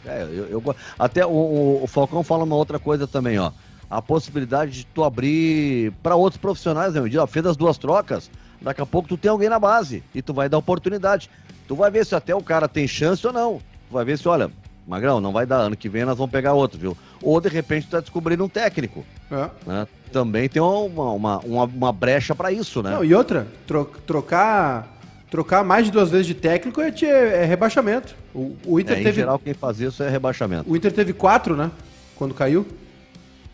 É, 0.03 0.23
eu, 0.23 0.47
eu 0.49 0.75
até 0.97 1.23
o- 1.27 1.79
o 1.83 1.85
Falcão 1.87 2.23
fala 2.23 2.43
uma 2.43 2.55
outra 2.55 2.79
coisa 2.79 3.05
também, 3.05 3.37
ó. 3.37 3.51
A 3.95 4.01
possibilidade 4.01 4.71
de 4.71 4.85
tu 4.87 5.03
abrir 5.03 5.91
para 6.01 6.15
outros 6.15 6.39
profissionais, 6.41 6.93
né? 6.95 7.01
Ó, 7.19 7.27
fez 7.27 7.45
as 7.45 7.55
duas 7.55 7.77
trocas, 7.77 8.29
daqui 8.61 8.81
a 8.81 8.85
pouco 8.85 9.07
tu 9.07 9.17
tem 9.17 9.29
alguém 9.29 9.49
na 9.49 9.59
base 9.59 10.03
e 10.15 10.21
tu 10.21 10.33
vai 10.33 10.49
dar 10.49 10.57
oportunidade. 10.57 11.29
Tu 11.67 11.75
vai 11.75 11.91
ver 11.91 12.03
se 12.05 12.15
até 12.15 12.33
o 12.33 12.41
cara 12.41 12.67
tem 12.67 12.87
chance 12.87 13.25
ou 13.27 13.31
não. 13.31 13.59
Tu 13.89 13.93
vai 13.93 14.03
ver 14.03 14.17
se, 14.17 14.27
olha, 14.27 14.49
Magrão, 14.87 15.21
não 15.21 15.31
vai 15.31 15.45
dar, 15.45 15.57
ano 15.57 15.77
que 15.77 15.87
vem 15.87 16.05
nós 16.05 16.17
vamos 16.17 16.31
pegar 16.31 16.53
outro, 16.53 16.79
viu? 16.79 16.97
Ou 17.21 17.39
de 17.39 17.49
repente 17.49 17.85
tu 17.87 17.91
tá 17.91 17.99
descobrindo 17.99 18.43
um 18.43 18.49
técnico, 18.49 19.05
É. 19.31 19.49
né? 19.65 19.87
Também 20.11 20.49
tem 20.49 20.61
uma, 20.61 21.11
uma, 21.11 21.37
uma, 21.39 21.63
uma 21.65 21.91
brecha 21.93 22.33
para 22.35 22.51
isso, 22.51 22.81
né? 22.83 22.91
Não, 22.91 23.03
e 23.05 23.13
outra, 23.13 23.47
tro- 23.67 23.89
trocar, 24.07 24.87
trocar 25.29 25.63
mais 25.63 25.85
de 25.85 25.91
duas 25.91 26.09
vezes 26.09 26.25
de 26.27 26.33
técnico 26.33 26.81
é, 26.81 26.89
é 27.03 27.45
rebaixamento. 27.45 28.15
O, 28.33 28.55
o 28.65 28.79
Inter 28.79 28.97
É, 28.97 29.01
em 29.01 29.03
teve. 29.03 29.15
geral, 29.17 29.37
quem 29.39 29.53
faz 29.53 29.79
isso 29.79 30.01
é 30.03 30.09
rebaixamento. 30.09 30.69
O 30.69 30.75
Inter 30.75 30.91
teve 30.91 31.13
quatro, 31.13 31.55
né? 31.55 31.69
Quando 32.15 32.33
caiu. 32.33 32.65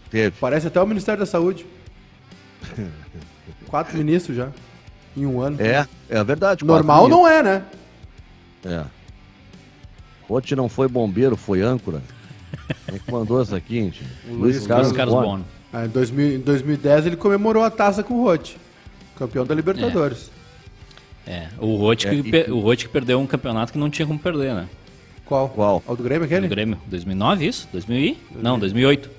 Teve. 0.09 0.35
Parece 0.39 0.67
até 0.67 0.81
o 0.81 0.87
Ministério 0.87 1.19
da 1.19 1.25
Saúde. 1.25 1.65
quatro 3.67 3.97
ministros 3.97 4.35
já. 4.35 4.49
Em 5.15 5.25
um 5.25 5.41
ano. 5.41 5.57
É, 5.61 5.87
é 6.09 6.23
verdade. 6.23 6.63
Normal 6.65 7.07
não 7.07 7.27
é, 7.27 7.43
né? 7.43 7.63
É. 8.65 8.83
Rote 10.27 10.55
não 10.55 10.69
foi 10.69 10.87
bombeiro, 10.87 11.35
foi 11.35 11.61
âncora. 11.61 12.01
Quem 12.85 12.95
é 12.95 12.99
que 12.99 13.11
mandou 13.11 13.41
essa 13.41 13.55
aqui, 13.57 13.75
gente? 13.75 14.03
Luiz 14.27 14.57
Luiz 14.67 14.67
Carlos 14.67 14.91
Bono. 15.15 15.45
Ah, 15.71 15.85
em, 15.85 15.89
2000 15.89 16.35
em 16.35 16.39
2010 16.39 17.05
ele 17.07 17.15
comemorou 17.15 17.63
a 17.63 17.69
taça 17.69 18.03
com 18.03 18.15
o 18.15 18.23
Rote. 18.23 18.57
Campeão 19.17 19.45
da 19.45 19.53
Libertadores. 19.53 20.31
É, 21.27 21.47
o 21.59 21.75
Rote 21.75 22.07
É, 22.07 22.09
que, 22.11 22.29
e- 22.29 22.51
o 22.51 22.59
Rote 22.59 22.85
que 22.87 22.91
perdeu 22.91 23.19
um 23.19 23.27
campeonato 23.27 23.71
que 23.71 23.77
não 23.77 23.89
tinha 23.89 24.07
como 24.07 24.17
perder, 24.17 24.53
né? 24.53 24.67
Qual? 25.25 25.49
Qual? 25.49 25.83
O 25.85 25.95
do 25.95 26.03
Grêmio 26.03 26.25
aquele? 26.25 26.47
Do 26.47 26.49
Grêmio. 26.49 26.79
2009, 26.87 27.45
isso? 27.45 27.67
2000 27.71 27.97
e? 27.99 28.17
Não, 28.35 28.57
2008. 28.57 29.09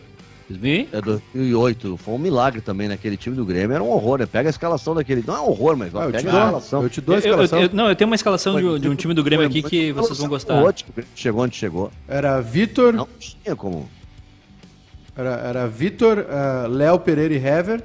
2000 0.54 0.72
e? 0.74 0.88
É 0.92 1.00
2008. 1.00 1.96
Foi 1.96 2.14
um 2.14 2.18
milagre 2.18 2.60
também 2.60 2.88
naquele 2.88 3.16
time 3.16 3.34
do 3.36 3.44
Grêmio. 3.44 3.74
Era 3.74 3.82
um 3.82 3.88
horror, 3.90 4.18
né? 4.18 4.26
Pega 4.26 4.48
a 4.48 4.50
escalação 4.50 4.94
daquele. 4.94 5.22
Não 5.26 5.34
é 5.36 5.40
um 5.40 5.48
horror, 5.48 5.76
mas 5.76 5.94
ó, 5.94 6.00
Ah, 6.00 6.04
eu, 6.04 6.12
te 6.12 6.16
pega 6.16 6.30
a 6.30 6.44
escalação. 6.44 6.82
eu 6.82 6.90
te 6.90 7.00
dou 7.00 7.14
a 7.14 7.18
Eu- 7.18 7.22
eu- 7.22 7.28
escalação. 7.30 7.62
eu- 7.62 7.70
não, 7.72 7.88
eu 7.88 7.96
tenho 7.96 8.08
uma 8.10 8.16
escalação 8.16 8.56
de, 8.60 8.78
de 8.80 8.88
um 8.88 8.94
time 8.94 9.14
do 9.14 9.22
Grêmio 9.22 9.48
Foi 9.50 9.58
aqui 9.60 9.68
que 9.68 9.92
vocês 9.92 10.18
vão 10.18 10.26
o 10.26 10.30
gostar. 10.30 10.62
Chegou 11.14 11.42
onde 11.44 11.56
chegou. 11.56 11.90
Era 12.08 12.40
Vitor, 12.40 12.92
Não 12.92 13.08
tinha 13.18 13.54
como. 13.56 13.88
era, 15.16 15.30
era 15.36 15.66
Vitor, 15.68 16.26
ah, 16.28 16.66
Léo 16.68 16.98
Pereira 17.00 17.34
e 17.34 17.36
Hever. 17.38 17.82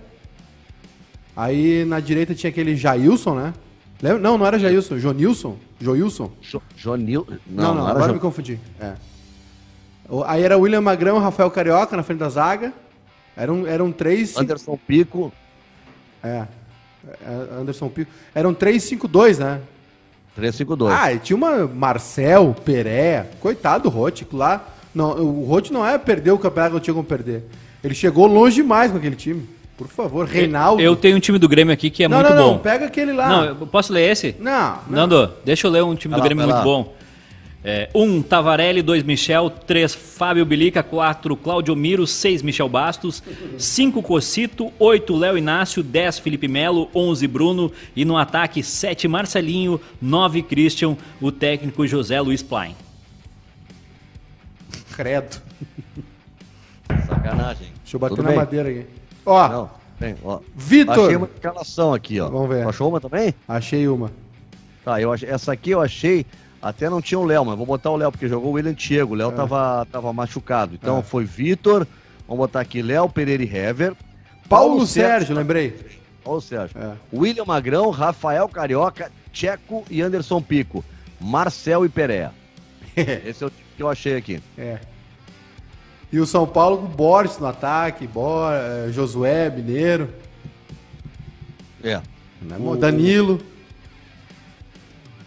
Aí 1.35 1.83
na 1.85 1.99
direita 1.99 2.33
tinha 2.33 2.49
aquele 2.49 2.75
Jailson, 2.75 3.35
né? 3.35 3.53
Lembra? 4.01 4.19
Não, 4.19 4.37
não 4.37 4.45
era 4.45 4.57
Jailson, 4.57 4.97
Jonilson. 4.97 5.57
Joilson. 5.79 6.31
Jo- 6.41 6.61
Jonil. 6.77 7.27
Não, 7.47 7.75
não, 7.75 7.81
era 7.83 7.91
agora 7.91 8.07
Jo- 8.07 8.13
me 8.13 8.19
confundi. 8.19 8.59
É. 8.79 8.93
Aí 10.25 10.43
era 10.43 10.57
William 10.57 10.81
Magrão 10.81 11.17
e 11.17 11.21
Rafael 11.21 11.49
Carioca 11.49 11.95
na 11.97 12.03
frente 12.03 12.19
da 12.19 12.29
zaga. 12.29 12.73
Eram, 13.35 13.65
eram 13.67 13.91
três. 13.91 14.37
Anderson 14.37 14.77
Pico. 14.87 15.31
É. 16.23 16.43
É, 17.21 17.59
Anderson 17.59 17.89
Pico. 17.89 18.11
Eram 18.33 18.53
3-5-2, 18.53 19.39
né? 19.39 19.61
352. 20.35 20.93
Ah, 20.93 21.13
e 21.13 21.19
tinha 21.19 21.35
uma 21.35 21.65
Marcel, 21.67 22.55
Peré. 22.65 23.27
Coitado 23.39 23.83
do 23.83 23.89
Rote, 23.89 24.27
lá. 24.33 24.67
Não, 24.93 25.11
o 25.11 25.45
Rote 25.45 25.73
não 25.73 25.85
é 25.85 25.97
perder 25.97 26.31
o 26.31 26.37
campeonato 26.37 26.71
que 26.71 26.75
não 26.75 26.81
tinha 26.81 26.93
como 26.93 27.05
perder. 27.05 27.43
Ele 27.83 27.93
chegou 27.93 28.27
longe 28.27 28.55
demais 28.57 28.91
com 28.91 28.97
aquele 28.97 29.15
time. 29.15 29.47
Por 29.77 29.87
favor, 29.87 30.25
Reinaldo. 30.25 30.81
Eu 30.81 30.95
tenho 30.95 31.17
um 31.17 31.19
time 31.19 31.37
do 31.37 31.49
Grêmio 31.49 31.73
aqui 31.73 31.89
que 31.89 32.03
é 32.03 32.07
não, 32.07 32.17
muito 32.17 32.29
não, 32.29 32.35
não, 32.37 32.53
bom. 32.53 32.59
pega 32.59 32.85
aquele 32.85 33.11
lá. 33.11 33.27
Não, 33.27 33.45
eu 33.45 33.67
posso 33.67 33.91
ler 33.91 34.09
esse? 34.09 34.35
Não, 34.39 34.79
não. 34.87 35.07
Nando, 35.07 35.33
deixa 35.43 35.67
eu 35.67 35.71
ler 35.71 35.83
um 35.83 35.95
time 35.95 36.13
Vai 36.13 36.19
do 36.19 36.23
lá, 36.23 36.25
Grêmio 36.25 36.45
muito 36.45 36.55
lá. 36.55 36.63
bom. 36.63 36.93
É, 37.67 37.89
um, 37.95 38.21
Tavarelli, 38.21 38.83
dois, 38.83 39.01
Michel, 39.01 39.49
três, 39.49 39.95
Fábio 39.95 40.45
Bilica, 40.45 40.83
quatro, 40.83 41.35
Cláudio 41.35 41.75
Miro, 41.75 42.05
seis, 42.05 42.43
Michel 42.43 42.69
Bastos, 42.69 43.23
cinco, 43.57 44.03
Cocito, 44.03 44.71
oito, 44.77 45.15
Léo 45.15 45.35
Inácio, 45.35 45.81
dez, 45.81 46.19
Felipe 46.19 46.47
Melo, 46.47 46.87
onze, 46.93 47.27
Bruno 47.27 47.71
e 47.95 48.05
no 48.05 48.17
ataque, 48.17 48.61
sete, 48.61 49.07
Marcelinho, 49.07 49.81
nove, 49.99 50.43
Christian, 50.43 50.95
o 51.19 51.31
técnico 51.31 51.87
José 51.87 52.21
Luiz 52.21 52.43
Plain. 52.43 52.75
Credo. 54.95 55.41
Sacanagem. 57.07 57.67
Deixa 57.81 57.95
eu 57.95 57.99
bater 57.99 58.15
Tudo 58.15 58.23
na 58.23 58.29
bem? 58.29 58.37
madeira 58.37 58.69
aqui. 58.69 58.85
Ó, 59.25 59.47
Não, 59.49 59.69
bem, 59.99 60.15
ó. 60.23 60.39
Vitor. 60.55 61.05
Achei 61.05 61.15
uma 61.15 61.29
escalação 61.33 61.93
aqui, 61.95 62.19
ó. 62.19 62.29
Vamos 62.29 62.47
ver. 62.49 62.67
Achou 62.67 62.89
uma 62.89 63.01
também? 63.01 63.33
Achei 63.47 63.87
uma. 63.87 64.11
Tá, 64.83 65.01
eu 65.01 65.11
achei, 65.11 65.27
essa 65.27 65.51
aqui 65.51 65.71
eu 65.71 65.81
achei, 65.81 66.27
até 66.67 66.89
não 66.89 67.01
tinha 67.01 67.19
o 67.19 67.23
Léo, 67.25 67.45
mas 67.45 67.55
vou 67.57 67.65
botar 67.65 67.91
o 67.91 67.95
Léo, 67.95 68.11
porque 68.11 68.27
jogou 68.27 68.49
o 68.51 68.53
William 68.53 68.73
Diego, 68.73 69.13
o 69.13 69.15
Léo 69.17 69.31
tava, 69.31 69.85
tava 69.91 70.11
machucado. 70.11 70.73
Então 70.75 70.99
É. 70.99 71.03
foi 71.03 71.23
Vitor, 71.23 71.85
vamos 72.27 72.39
botar 72.39 72.61
aqui 72.61 72.81
Léo 72.81 73.07
Pereira 73.09 73.43
e 73.43 73.55
Hever. 73.55 73.93
Paulo, 74.49 74.85
Sérgio, 74.87 75.35
lembrei. 75.35 75.75
Paulo 76.23 76.41
Sérgio. 76.41 76.75
É. 76.79 76.93
William 77.13 77.45
Magrão, 77.45 77.89
Rafael 77.91 78.47
Carioca, 78.49 79.11
Tcheco 79.31 79.83
e 79.89 80.01
Anderson 80.01 80.41
Pico. 80.41 80.83
Marcel 81.21 81.85
e 81.85 81.89
Pereira. 81.89 82.33
Esse 82.95 83.43
é 83.43 83.47
o 83.47 83.51
que 83.77 83.83
eu 83.83 83.89
achei 83.89 84.15
aqui. 84.17 84.41
É. 84.57 84.79
E 86.11 86.19
o 86.19 86.25
São 86.25 86.47
Paulo 86.47 86.77
com 86.77 86.85
o 86.85 86.87
Boris 86.87 87.37
no 87.39 87.45
ataque, 87.47 88.07
Bor, 88.07 88.51
eh, 88.53 88.89
Josué, 88.91 89.49
Mineiro, 89.49 90.09
É. 91.83 92.01
né? 92.41 92.57
O- 92.59 92.75
Danilo. 92.75 93.39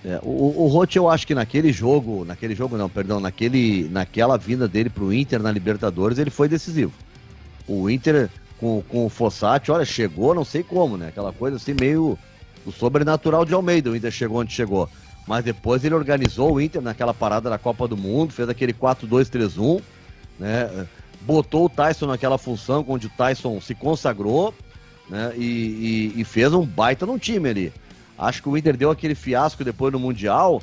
É, 0.04 0.20
o, 0.22 0.64
o 0.64 0.66
Roth, 0.68 0.94
eu 0.94 1.08
acho 1.08 1.26
que 1.26 1.34
naquele 1.34 1.72
jogo, 1.72 2.24
naquele 2.24 2.54
jogo 2.54 2.76
não, 2.76 2.88
perdão, 2.88 3.18
naquele, 3.18 3.88
naquela 3.88 4.36
vinda 4.36 4.68
dele 4.68 4.88
pro 4.88 5.12
Inter 5.12 5.42
na 5.42 5.50
Libertadores, 5.50 6.18
ele 6.18 6.30
foi 6.30 6.48
decisivo. 6.48 6.92
O 7.66 7.90
Inter 7.90 8.30
com, 8.58 8.82
com 8.88 9.06
o 9.06 9.08
Fossati, 9.08 9.70
olha, 9.70 9.84
chegou, 9.84 10.34
não 10.34 10.44
sei 10.44 10.62
como, 10.62 10.96
né? 10.96 11.08
Aquela 11.08 11.32
coisa 11.32 11.56
assim 11.56 11.74
meio 11.78 12.18
o 12.64 12.72
sobrenatural 12.72 13.44
de 13.44 13.54
Almeida, 13.54 13.90
o 13.90 13.96
Inter 13.96 14.10
chegou 14.10 14.40
onde 14.40 14.52
chegou. 14.52 14.88
Mas 15.26 15.44
depois 15.44 15.84
ele 15.84 15.94
organizou 15.94 16.54
o 16.54 16.60
Inter 16.60 16.80
naquela 16.80 17.12
parada 17.12 17.50
da 17.50 17.58
Copa 17.58 17.86
do 17.86 17.96
Mundo, 17.96 18.32
fez 18.32 18.48
aquele 18.48 18.72
4-2-3-1, 18.72 19.80
né? 20.38 20.86
Botou 21.20 21.64
o 21.66 21.68
Tyson 21.68 22.06
naquela 22.06 22.38
função 22.38 22.84
onde 22.88 23.08
o 23.08 23.10
Tyson 23.10 23.60
se 23.60 23.74
consagrou, 23.74 24.54
né? 25.10 25.32
E, 25.36 26.12
e- 26.14 26.20
e 26.20 26.24
fez 26.24 26.52
um 26.52 26.64
baita 26.64 27.04
no 27.04 27.18
time 27.18 27.48
ali. 27.48 27.72
Acho 28.18 28.42
que 28.42 28.48
o 28.48 28.56
Inter 28.56 28.76
deu 28.76 28.90
aquele 28.90 29.14
fiasco 29.14 29.62
depois 29.62 29.92
no 29.92 30.00
Mundial, 30.00 30.60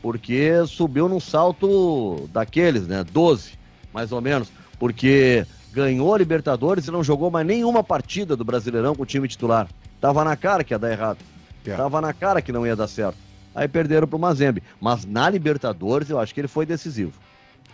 porque 0.00 0.50
subiu 0.66 1.08
num 1.08 1.20
salto 1.20 2.28
daqueles, 2.32 2.86
né? 2.86 3.04
12, 3.04 3.52
mais 3.92 4.10
ou 4.10 4.20
menos. 4.20 4.48
Porque 4.78 5.46
ganhou 5.72 6.14
a 6.14 6.18
Libertadores 6.18 6.86
e 6.86 6.90
não 6.90 7.04
jogou 7.04 7.30
mais 7.30 7.46
nenhuma 7.46 7.84
partida 7.84 8.36
do 8.36 8.44
Brasileirão 8.44 8.94
com 8.94 9.02
o 9.02 9.06
time 9.06 9.28
titular. 9.28 9.68
Tava 10.00 10.24
na 10.24 10.36
cara 10.36 10.64
que 10.64 10.72
ia 10.72 10.78
dar 10.78 10.90
errado. 10.90 11.18
Yeah. 11.66 11.82
Tava 11.82 12.00
na 12.00 12.12
cara 12.12 12.40
que 12.40 12.52
não 12.52 12.66
ia 12.66 12.76
dar 12.76 12.88
certo. 12.88 13.16
Aí 13.54 13.68
perderam 13.68 14.06
pro 14.06 14.18
Mazembe. 14.18 14.62
Mas 14.80 15.04
na 15.04 15.28
Libertadores 15.28 16.10
eu 16.10 16.18
acho 16.18 16.34
que 16.34 16.40
ele 16.40 16.48
foi 16.48 16.66
decisivo. 16.66 17.12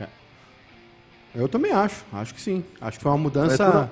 É. 0.01 0.07
Eu 1.35 1.49
também 1.49 1.73
acho, 1.73 2.05
acho 2.13 2.35
que 2.35 2.41
sim. 2.41 2.65
Acho 2.81 2.99
que 2.99 3.03
foi 3.03 3.13
uma 3.13 3.19
mudança. 3.19 3.91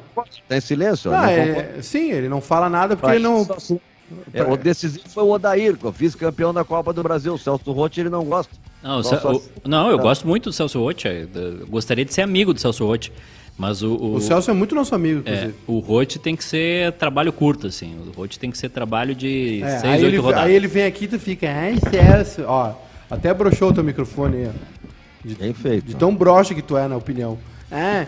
Tá 0.48 0.56
em 0.56 0.60
silêncio? 0.60 1.12
Ah, 1.12 1.30
é, 1.30 1.80
sim, 1.82 2.10
ele 2.10 2.28
não 2.28 2.40
fala 2.40 2.68
nada 2.68 2.96
porque 2.96 3.16
ele 3.16 3.24
não. 3.24 3.46
É, 4.32 4.42
o 4.42 4.56
decisivo 4.56 5.08
foi 5.08 5.22
o 5.22 5.30
Odair, 5.30 5.76
que 5.76 5.84
eu 5.84 5.92
fiz 5.92 6.14
campeão 6.14 6.52
da 6.52 6.64
Copa 6.64 6.92
do 6.92 7.02
Brasil. 7.02 7.34
O 7.34 7.38
Celso 7.38 7.72
Rotti 7.72 8.00
ele 8.00 8.08
não 8.08 8.24
gosta. 8.24 8.54
Não, 8.82 9.00
o, 9.00 9.42
não 9.64 9.90
eu 9.90 9.98
gosto 9.98 10.26
muito 10.26 10.50
do 10.50 10.52
Celso 10.52 10.80
Rotti. 10.80 11.08
Gostaria 11.68 12.04
de 12.04 12.14
ser 12.14 12.22
amigo 12.22 12.54
do 12.54 12.60
Celso 12.60 12.86
Rotti. 12.86 13.12
Mas 13.58 13.82
o, 13.82 13.94
o, 13.94 14.14
o 14.14 14.20
Celso 14.20 14.52
é 14.52 14.54
muito 14.54 14.72
nosso 14.72 14.94
amigo, 14.94 15.18
é, 15.18 15.20
inclusive. 15.20 15.48
É, 15.48 15.70
o 15.70 15.80
Rote 15.80 16.20
tem 16.20 16.36
que 16.36 16.44
ser 16.44 16.92
trabalho 16.92 17.32
curto, 17.32 17.66
assim. 17.66 17.98
O 18.06 18.16
Rote 18.16 18.38
tem 18.38 18.52
que 18.52 18.56
ser 18.56 18.68
trabalho 18.68 19.16
de 19.16 19.60
é, 19.64 19.78
6, 19.80 20.04
8 20.04 20.22
rodadas. 20.22 20.46
Aí 20.46 20.54
ele 20.54 20.68
vem 20.68 20.84
aqui 20.84 21.06
e 21.06 21.08
tu 21.08 21.18
fica, 21.18 21.48
ai, 21.50 21.76
Celso. 21.90 22.44
Ó, 22.46 22.72
até 23.10 23.34
broxou 23.34 23.70
o 23.70 23.74
teu 23.74 23.82
microfone 23.82 24.36
aí, 24.36 24.46
ó. 24.46 24.78
De, 25.24 25.34
Bem 25.34 25.52
feito. 25.52 25.86
De 25.86 25.96
tão 25.96 26.14
broxa 26.14 26.54
que 26.54 26.62
tu 26.62 26.76
é, 26.76 26.86
na 26.86 26.96
opinião. 26.96 27.36
Ah, 27.70 28.06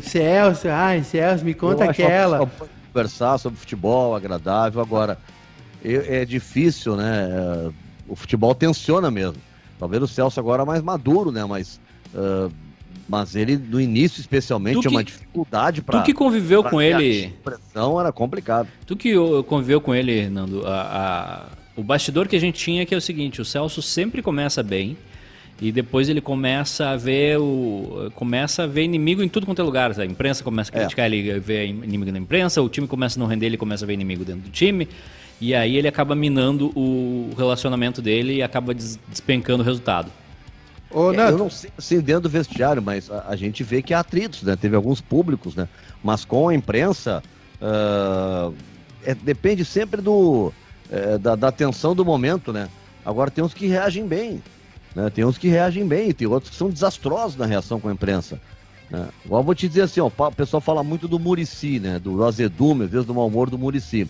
Celso, 0.00 0.68
ai, 0.68 1.02
Celso, 1.02 1.44
me 1.44 1.54
conta 1.54 1.84
aquela. 1.84 2.48
Conversar 2.92 3.38
sobre 3.38 3.58
futebol, 3.58 4.14
agradável. 4.14 4.80
Agora, 4.80 5.18
é 5.84 6.24
difícil, 6.24 6.96
né? 6.96 7.28
É, 7.30 7.70
o 8.08 8.16
futebol 8.16 8.54
tensiona 8.54 9.10
mesmo. 9.10 9.36
Talvez 9.78 10.02
o 10.02 10.06
Celso 10.08 10.40
agora 10.40 10.62
é 10.62 10.66
mais 10.66 10.82
maduro, 10.82 11.30
né? 11.30 11.44
Mas 11.44 11.80
uh, 12.14 12.50
mas 13.08 13.36
ele, 13.36 13.56
no 13.56 13.80
início, 13.80 14.20
especialmente, 14.20 14.80
tinha 14.80 14.90
uma 14.90 15.04
dificuldade 15.04 15.82
para. 15.82 16.00
Tu 16.00 16.06
que 16.06 16.14
conviveu 16.14 16.64
com 16.64 16.80
ele. 16.80 17.32
A 17.40 17.50
pressão 17.50 18.00
era 18.00 18.10
complicado. 18.10 18.68
Tu 18.86 18.96
que 18.96 19.14
conviveu 19.46 19.80
com 19.80 19.94
ele, 19.94 20.28
Nando, 20.28 20.66
a, 20.66 20.80
a, 20.80 21.80
o 21.80 21.82
bastidor 21.82 22.28
que 22.28 22.36
a 22.36 22.40
gente 22.40 22.58
tinha 22.58 22.82
é 22.82 22.86
que 22.86 22.94
é 22.94 22.96
o 22.96 23.00
seguinte: 23.00 23.40
o 23.40 23.44
Celso 23.44 23.82
sempre 23.82 24.22
começa 24.22 24.62
bem. 24.62 24.96
E 25.60 25.70
depois 25.70 26.08
ele 26.08 26.20
começa 26.20 26.90
a 26.90 26.96
ver 26.96 27.38
o 27.38 28.10
começa 28.16 28.64
a 28.64 28.66
ver 28.66 28.82
inimigo 28.82 29.22
em 29.22 29.28
tudo 29.28 29.46
quanto 29.46 29.60
é 29.60 29.64
lugar. 29.64 29.98
A 29.98 30.04
imprensa 30.04 30.42
começa 30.42 30.72
a 30.72 30.76
é. 30.76 30.80
criticar, 30.80 31.04
é. 31.04 31.14
ele 31.14 31.38
vê 31.38 31.66
inimigo 31.66 32.10
na 32.10 32.18
imprensa, 32.18 32.60
o 32.60 32.68
time 32.68 32.88
começa 32.88 33.18
a 33.18 33.20
não 33.20 33.26
render, 33.26 33.46
ele 33.46 33.56
começa 33.56 33.84
a 33.84 33.86
ver 33.86 33.92
inimigo 33.92 34.24
dentro 34.24 34.42
do 34.42 34.50
time. 34.50 34.88
E 35.40 35.54
aí 35.54 35.76
ele 35.76 35.88
acaba 35.88 36.14
minando 36.14 36.70
o 36.76 37.30
relacionamento 37.36 38.00
dele 38.00 38.36
e 38.36 38.42
acaba 38.42 38.72
despencando 38.74 39.62
o 39.62 39.66
resultado. 39.66 40.10
Ô, 40.90 41.12
é, 41.12 41.30
eu 41.30 41.38
não 41.38 41.50
sei 41.50 41.70
assim 41.76 42.00
dentro 42.00 42.22
do 42.22 42.28
vestiário, 42.28 42.80
mas 42.80 43.10
a, 43.10 43.26
a, 43.28 43.36
gente 43.36 43.64
vê 43.64 43.82
que 43.82 43.92
há 43.92 43.98
atritos, 43.98 44.42
né? 44.42 44.54
Teve 44.54 44.76
alguns 44.76 45.00
públicos, 45.00 45.56
né? 45.56 45.68
Mas 46.02 46.24
com 46.24 46.48
a 46.48 46.54
imprensa, 46.54 47.20
uh, 47.60 48.54
é, 49.04 49.12
depende 49.14 49.64
sempre 49.64 50.00
do, 50.00 50.52
é, 50.90 51.18
da, 51.18 51.34
da 51.34 51.50
tensão 51.50 51.96
do 51.96 52.04
momento, 52.04 52.52
né? 52.52 52.68
Agora 53.04 53.30
tem 53.30 53.42
uns 53.42 53.52
que 53.52 53.66
reagem 53.66 54.06
bem, 54.06 54.40
né? 54.94 55.10
Tem 55.10 55.24
uns 55.24 55.36
que 55.36 55.48
reagem 55.48 55.86
bem, 55.86 56.12
tem 56.12 56.28
outros 56.28 56.50
que 56.50 56.56
são 56.56 56.70
desastrosos 56.70 57.36
na 57.36 57.44
reação 57.44 57.80
com 57.80 57.88
a 57.88 57.92
imprensa. 57.92 58.40
Né? 58.88 59.08
Agora 59.24 59.42
vou 59.42 59.54
te 59.54 59.66
dizer 59.66 59.82
assim, 59.82 60.00
ó, 60.00 60.06
o 60.06 60.32
pessoal 60.32 60.60
fala 60.60 60.84
muito 60.84 61.08
do 61.08 61.18
Murici, 61.18 61.80
né? 61.80 61.98
Do 61.98 62.24
azedume, 62.24 62.84
às 62.84 62.90
vezes 62.90 63.06
do 63.06 63.14
mau 63.14 63.26
humor 63.26 63.50
do 63.50 63.58
Murici. 63.58 64.08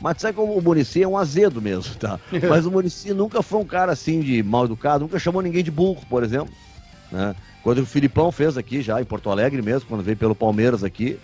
Mas 0.00 0.20
sabe 0.20 0.34
como 0.34 0.52
o 0.52 0.62
Murici 0.62 1.02
é 1.02 1.08
um 1.08 1.16
azedo 1.16 1.60
mesmo, 1.60 1.94
tá? 1.94 2.20
Mas 2.48 2.66
o 2.66 2.70
Murici 2.70 3.12
nunca 3.14 3.42
foi 3.42 3.60
um 3.60 3.64
cara 3.64 3.92
assim 3.92 4.20
de 4.20 4.42
mal 4.42 4.64
educado, 4.64 5.04
nunca 5.04 5.18
chamou 5.18 5.40
ninguém 5.40 5.64
de 5.64 5.70
burro, 5.70 6.02
por 6.08 6.22
exemplo. 6.22 6.52
Né? 7.10 7.34
Quando 7.62 7.78
o 7.78 7.86
Filipão 7.86 8.30
fez 8.30 8.56
aqui 8.58 8.82
já, 8.82 9.00
em 9.00 9.04
Porto 9.04 9.30
Alegre 9.30 9.62
mesmo, 9.62 9.88
quando 9.88 10.02
veio 10.02 10.16
pelo 10.16 10.34
Palmeiras 10.34 10.84
aqui, 10.84 11.18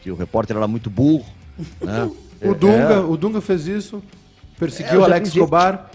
que 0.00 0.10
o 0.10 0.14
repórter 0.14 0.56
era 0.56 0.68
muito 0.68 0.88
burro. 0.88 1.26
Né? 1.80 2.10
o, 2.40 2.54
Dunga, 2.54 2.94
é... 2.94 2.98
o 2.98 3.16
Dunga 3.16 3.40
fez 3.40 3.66
isso, 3.66 4.02
perseguiu 4.58 5.02
é, 5.02 5.04
Alex 5.04 5.28
Escobar. 5.28 5.90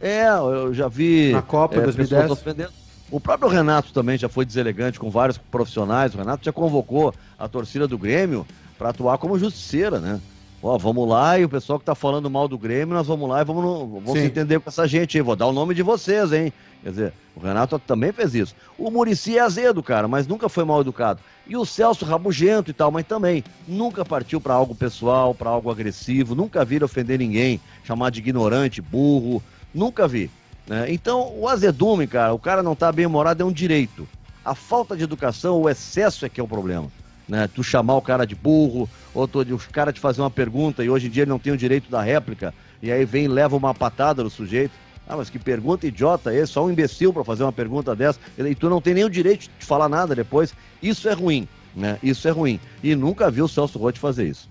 É, 0.00 0.28
eu 0.28 0.72
já 0.72 0.88
vi. 0.88 1.32
Na 1.32 1.42
Copa 1.42 1.76
é, 1.76 1.80
2010. 1.80 2.68
O 3.10 3.18
próprio 3.18 3.48
Renato 3.48 3.92
também 3.92 4.18
já 4.18 4.28
foi 4.28 4.44
deselegante 4.44 4.98
com 4.98 5.10
vários 5.10 5.38
profissionais. 5.38 6.14
O 6.14 6.18
Renato 6.18 6.44
já 6.44 6.52
convocou 6.52 7.14
a 7.38 7.48
torcida 7.48 7.88
do 7.88 7.96
Grêmio 7.96 8.46
para 8.78 8.90
atuar 8.90 9.18
como 9.18 9.38
justiceira, 9.38 9.98
né? 9.98 10.20
Ó, 10.60 10.76
vamos 10.76 11.08
lá, 11.08 11.38
e 11.38 11.44
o 11.44 11.48
pessoal 11.48 11.78
que 11.78 11.84
tá 11.84 11.94
falando 11.94 12.28
mal 12.28 12.48
do 12.48 12.58
Grêmio, 12.58 12.94
nós 12.94 13.06
vamos 13.06 13.28
lá 13.28 13.40
e 13.40 13.44
vamos, 13.44 13.64
vamos 13.64 14.12
se 14.12 14.24
entender 14.24 14.58
com 14.58 14.68
essa 14.68 14.88
gente 14.88 15.16
aí. 15.16 15.22
Vou 15.22 15.36
dar 15.36 15.46
o 15.46 15.52
nome 15.52 15.72
de 15.72 15.82
vocês, 15.84 16.32
hein? 16.32 16.52
Quer 16.82 16.90
dizer, 16.90 17.12
o 17.36 17.40
Renato 17.40 17.78
também 17.78 18.10
fez 18.10 18.34
isso. 18.34 18.56
O 18.76 18.90
Murici 18.90 19.38
é 19.38 19.40
azedo, 19.40 19.82
cara, 19.84 20.08
mas 20.08 20.26
nunca 20.26 20.48
foi 20.48 20.64
mal 20.64 20.80
educado. 20.80 21.20
E 21.46 21.56
o 21.56 21.64
Celso 21.64 22.04
rabugento 22.04 22.70
e 22.70 22.74
tal, 22.74 22.90
mas 22.90 23.06
também 23.06 23.44
nunca 23.68 24.04
partiu 24.04 24.40
para 24.40 24.54
algo 24.54 24.74
pessoal, 24.74 25.32
para 25.32 25.48
algo 25.48 25.70
agressivo, 25.70 26.34
nunca 26.34 26.64
viram 26.64 26.86
ofender 26.86 27.20
ninguém, 27.20 27.60
chamar 27.84 28.10
de 28.10 28.18
ignorante, 28.18 28.82
burro, 28.82 29.40
nunca 29.72 30.08
vi. 30.08 30.28
Né? 30.66 30.86
Então, 30.92 31.32
o 31.36 31.46
azedume, 31.46 32.08
cara, 32.08 32.34
o 32.34 32.38
cara 32.38 32.64
não 32.64 32.74
tá 32.74 32.90
bem 32.90 33.06
humorado 33.06 33.42
é 33.44 33.46
um 33.46 33.52
direito. 33.52 34.08
A 34.44 34.56
falta 34.56 34.96
de 34.96 35.04
educação, 35.04 35.60
o 35.60 35.68
excesso 35.68 36.26
é 36.26 36.28
que 36.28 36.40
é 36.40 36.42
o 36.42 36.48
problema 36.48 36.90
né? 37.28 37.48
Tu 37.54 37.62
chamar 37.62 37.96
o 37.96 38.02
cara 38.02 38.26
de 38.26 38.34
burro, 38.34 38.88
ou 39.14 39.28
tu, 39.28 39.40
o 39.40 39.58
cara 39.72 39.92
te 39.92 40.00
fazer 40.00 40.20
uma 40.20 40.30
pergunta 40.30 40.82
e 40.82 40.88
hoje 40.88 41.08
em 41.08 41.10
dia 41.10 41.24
ele 41.24 41.30
não 41.30 41.38
tem 41.38 41.52
o 41.52 41.56
direito 41.56 41.90
da 41.90 42.00
réplica, 42.00 42.54
e 42.82 42.90
aí 42.90 43.04
vem 43.04 43.24
e 43.24 43.28
leva 43.28 43.56
uma 43.56 43.74
patada 43.74 44.24
no 44.24 44.30
sujeito. 44.30 44.72
Ah, 45.06 45.16
mas 45.16 45.30
que 45.30 45.38
pergunta 45.38 45.86
idiota 45.86 46.34
é 46.34 46.44
Só 46.44 46.66
um 46.66 46.70
imbecil 46.70 47.14
para 47.14 47.24
fazer 47.24 47.42
uma 47.42 47.52
pergunta 47.52 47.96
dessa. 47.96 48.20
E 48.36 48.54
tu 48.54 48.68
não 48.68 48.78
tem 48.78 48.92
nem 48.92 49.04
o 49.04 49.10
direito 49.10 49.48
de 49.58 49.64
falar 49.64 49.88
nada 49.88 50.14
depois. 50.14 50.54
Isso 50.82 51.08
é 51.08 51.14
ruim, 51.14 51.48
né? 51.74 51.98
Isso 52.02 52.28
é 52.28 52.30
ruim. 52.30 52.60
E 52.82 52.94
nunca 52.94 53.30
vi 53.30 53.40
o 53.40 53.48
Celso 53.48 53.78
Rotti 53.78 53.98
fazer 53.98 54.28
isso. 54.28 54.50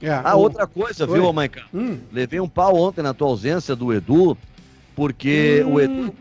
É, 0.00 0.10
ah, 0.10 0.36
o... 0.36 0.40
outra 0.40 0.68
coisa, 0.68 1.04
Oi? 1.10 1.18
viu, 1.18 1.32
Maica? 1.32 1.64
Hum. 1.74 1.98
Levei 2.12 2.38
um 2.38 2.48
pau 2.48 2.76
ontem 2.76 3.02
na 3.02 3.12
tua 3.12 3.26
ausência 3.26 3.74
do 3.74 3.92
Edu, 3.92 4.38
porque 4.94 5.64
hum. 5.66 5.74
o 5.74 5.80
Edu 5.80 6.14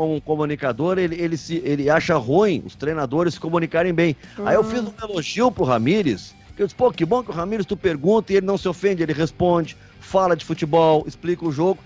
como 0.00 0.14
um 0.14 0.20
comunicador, 0.20 0.98
ele, 0.98 1.14
ele, 1.20 1.36
se, 1.36 1.60
ele 1.62 1.90
acha 1.90 2.16
ruim 2.16 2.62
os 2.64 2.74
treinadores 2.74 3.34
se 3.34 3.40
comunicarem 3.40 3.92
bem. 3.92 4.16
Uhum. 4.38 4.48
Aí 4.48 4.54
eu 4.54 4.64
fiz 4.64 4.80
um 4.80 4.92
elogio 5.02 5.52
pro 5.52 5.62
Ramires, 5.62 6.34
que 6.56 6.62
eu 6.62 6.66
disse, 6.66 6.74
pô, 6.74 6.90
que 6.90 7.04
bom 7.04 7.22
que 7.22 7.30
o 7.30 7.34
Ramires 7.34 7.66
tu 7.66 7.76
pergunta 7.76 8.32
e 8.32 8.36
ele 8.36 8.46
não 8.46 8.56
se 8.56 8.66
ofende, 8.66 9.02
ele 9.02 9.12
responde, 9.12 9.76
fala 10.00 10.34
de 10.34 10.42
futebol, 10.42 11.04
explica 11.06 11.44
o 11.44 11.52
jogo. 11.52 11.80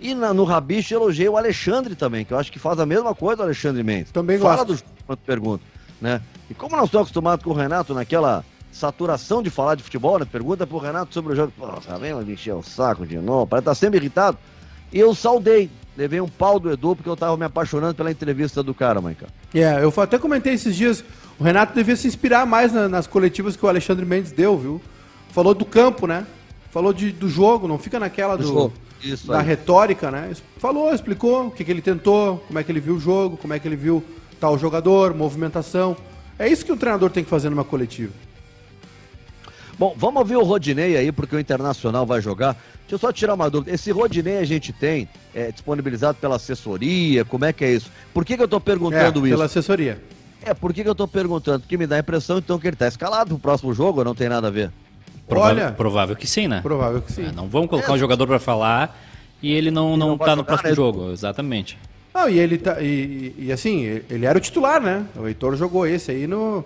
E 0.00 0.14
na, 0.14 0.32
no 0.32 0.44
Rabicho 0.44 0.94
elogiei 0.94 1.28
o 1.28 1.36
Alexandre 1.36 1.94
também, 1.94 2.24
que 2.24 2.32
eu 2.32 2.38
acho 2.38 2.50
que 2.50 2.58
faz 2.58 2.80
a 2.80 2.86
mesma 2.86 3.14
coisa 3.14 3.42
o 3.42 3.44
Alexandre 3.44 3.82
Mendes. 3.82 4.12
Também 4.12 4.38
Fala 4.38 4.64
gosto. 4.64 4.66
do 4.68 4.74
jogo 4.76 4.90
quando 5.06 5.18
pergunta, 5.18 5.64
né? 6.00 6.22
E 6.48 6.54
como 6.54 6.74
nós 6.74 6.86
estamos 6.86 7.08
acostumados 7.08 7.44
com 7.44 7.50
o 7.50 7.54
Renato 7.54 7.92
naquela 7.92 8.46
saturação 8.72 9.42
de 9.42 9.50
falar 9.50 9.74
de 9.74 9.82
futebol, 9.82 10.18
né? 10.18 10.24
Pergunta 10.24 10.66
pro 10.66 10.78
Renato 10.78 11.12
sobre 11.12 11.34
o 11.34 11.36
jogo. 11.36 11.52
Pô, 11.54 11.66
tá 11.66 11.98
vendo? 11.98 12.32
Encher 12.32 12.54
o 12.54 12.62
saco 12.62 13.06
de 13.06 13.18
novo, 13.18 13.46
parece 13.46 13.64
estar 13.64 13.70
tá 13.72 13.74
sempre 13.74 13.98
irritado. 13.98 14.38
E 14.90 14.98
eu 14.98 15.14
saudei, 15.14 15.68
levei 15.98 16.20
um 16.20 16.28
pau 16.28 16.60
do 16.60 16.70
Edu 16.70 16.94
porque 16.94 17.10
eu 17.10 17.16
tava 17.16 17.36
me 17.36 17.44
apaixonando 17.44 17.96
pela 17.96 18.08
entrevista 18.08 18.62
do 18.62 18.72
cara, 18.72 19.00
Maica. 19.00 19.26
É, 19.52 19.58
yeah, 19.58 19.82
eu 19.82 19.92
até 20.00 20.16
comentei 20.16 20.54
esses 20.54 20.76
dias, 20.76 21.04
o 21.40 21.42
Renato 21.42 21.74
devia 21.74 21.96
se 21.96 22.06
inspirar 22.06 22.46
mais 22.46 22.72
na, 22.72 22.88
nas 22.88 23.08
coletivas 23.08 23.56
que 23.56 23.66
o 23.66 23.68
Alexandre 23.68 24.06
Mendes 24.06 24.30
deu, 24.30 24.56
viu? 24.56 24.80
Falou 25.32 25.54
do 25.54 25.64
campo, 25.64 26.06
né? 26.06 26.24
Falou 26.70 26.92
de, 26.92 27.10
do 27.10 27.28
jogo, 27.28 27.66
não 27.66 27.78
fica 27.78 27.98
naquela 27.98 28.36
do, 28.36 28.72
Isso 29.02 29.26
da 29.26 29.40
aí. 29.40 29.46
retórica, 29.46 30.08
né? 30.08 30.30
Falou, 30.58 30.94
explicou 30.94 31.48
o 31.48 31.50
que, 31.50 31.64
que 31.64 31.70
ele 31.70 31.82
tentou, 31.82 32.38
como 32.46 32.60
é 32.60 32.62
que 32.62 32.70
ele 32.70 32.80
viu 32.80 32.94
o 32.94 33.00
jogo, 33.00 33.36
como 33.36 33.52
é 33.52 33.58
que 33.58 33.66
ele 33.66 33.76
viu 33.76 34.04
tal 34.38 34.56
jogador, 34.56 35.12
movimentação. 35.14 35.96
É 36.38 36.46
isso 36.46 36.64
que 36.64 36.70
o 36.70 36.76
treinador 36.76 37.10
tem 37.10 37.24
que 37.24 37.30
fazer 37.30 37.50
numa 37.50 37.64
coletiva. 37.64 38.12
Bom, 39.78 39.94
vamos 39.96 40.28
ver 40.28 40.36
o 40.36 40.42
Rodinei 40.42 40.96
aí, 40.96 41.12
porque 41.12 41.36
o 41.36 41.38
Internacional 41.38 42.04
vai 42.04 42.20
jogar. 42.20 42.54
Deixa 42.80 42.94
eu 42.94 42.98
só 42.98 43.12
tirar 43.12 43.34
uma 43.34 43.48
dúvida. 43.48 43.72
Esse 43.72 43.92
Rodinei 43.92 44.38
a 44.38 44.44
gente 44.44 44.72
tem 44.72 45.08
é, 45.32 45.52
disponibilizado 45.52 46.18
pela 46.18 46.36
assessoria? 46.36 47.24
Como 47.24 47.44
é 47.44 47.52
que 47.52 47.64
é 47.64 47.72
isso? 47.72 47.90
Por 48.12 48.24
que, 48.24 48.34
que 48.36 48.42
eu 48.42 48.46
estou 48.46 48.60
perguntando 48.60 49.20
é, 49.20 49.22
isso? 49.22 49.36
Pela 49.36 49.44
assessoria. 49.44 50.02
É, 50.42 50.52
por 50.52 50.72
que, 50.72 50.82
que 50.82 50.88
eu 50.88 50.92
estou 50.92 51.06
perguntando? 51.06 51.60
Porque 51.60 51.76
me 51.76 51.86
dá 51.86 51.96
a 51.96 52.00
impressão 52.00 52.38
então 52.38 52.58
que 52.58 52.66
ele 52.66 52.74
está 52.74 52.88
escalado 52.88 53.30
pro 53.30 53.38
próximo 53.38 53.72
jogo 53.72 54.00
ou 54.00 54.04
não 54.04 54.14
tem 54.14 54.28
nada 54.28 54.48
a 54.48 54.50
ver? 54.50 54.72
Provável, 55.28 55.64
Olha, 55.64 55.72
provável 55.72 56.16
que 56.16 56.26
sim, 56.26 56.48
né? 56.48 56.60
Provável 56.60 57.02
que 57.02 57.12
sim. 57.12 57.26
É, 57.26 57.32
não 57.32 57.46
vamos 57.46 57.68
colocar 57.68 57.92
é. 57.92 57.94
um 57.94 57.98
jogador 57.98 58.26
para 58.26 58.38
falar 58.40 58.98
e 59.40 59.52
ele 59.52 59.70
não, 59.70 59.96
não, 59.96 60.08
não 60.08 60.18
tá 60.18 60.34
no 60.34 60.42
próximo 60.42 60.70
né? 60.70 60.74
jogo, 60.74 61.12
exatamente. 61.12 61.78
Não, 62.12 62.28
e 62.28 62.38
ele 62.38 62.58
tá. 62.58 62.80
E, 62.80 63.34
e, 63.38 63.52
assim, 63.52 64.02
ele 64.10 64.26
era 64.26 64.38
o 64.38 64.40
titular, 64.40 64.80
né? 64.80 65.06
O 65.14 65.28
Heitor 65.28 65.54
jogou 65.54 65.86
esse 65.86 66.10
aí 66.10 66.26
no 66.26 66.64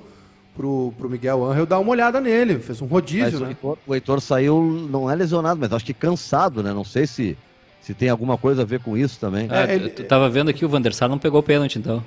pro, 0.55 0.93
pro 0.99 1.09
Miguel 1.09 1.45
Angel 1.45 1.67
dar 1.67 1.79
uma 1.79 1.91
olhada 1.91 2.21
nele, 2.21 2.59
fez 2.59 2.81
um 2.83 2.87
rodízio, 2.87 3.41
mas 3.41 3.41
né? 3.41 3.47
O 3.47 3.49
Heitor, 3.49 3.79
o 3.87 3.95
Heitor 3.95 4.21
saiu, 4.21 4.63
não 4.91 5.11
é 5.11 5.15
lesionado, 5.15 5.59
mas 5.61 5.73
acho 5.73 5.85
que 5.85 5.95
cansado, 5.95 6.63
né? 6.63 6.73
Não 6.73 6.85
sei 6.85 7.07
se, 7.07 7.37
se 7.81 7.95
tem 7.95 8.09
alguma 8.09 8.37
coisa 8.37 8.63
a 8.63 8.65
ver 8.65 8.81
com 8.81 8.97
isso 8.97 9.19
também. 9.19 9.49
É, 9.51 9.75
ele, 9.75 9.93
eu 9.97 10.07
tava 10.07 10.29
vendo 10.29 10.51
aqui, 10.51 10.65
o 10.65 10.69
Van 10.69 10.81
der 10.81 10.95
Sar 10.95 11.09
não 11.09 11.19
pegou 11.19 11.41
o 11.41 11.43
pênalti, 11.43 11.79
então. 11.79 12.03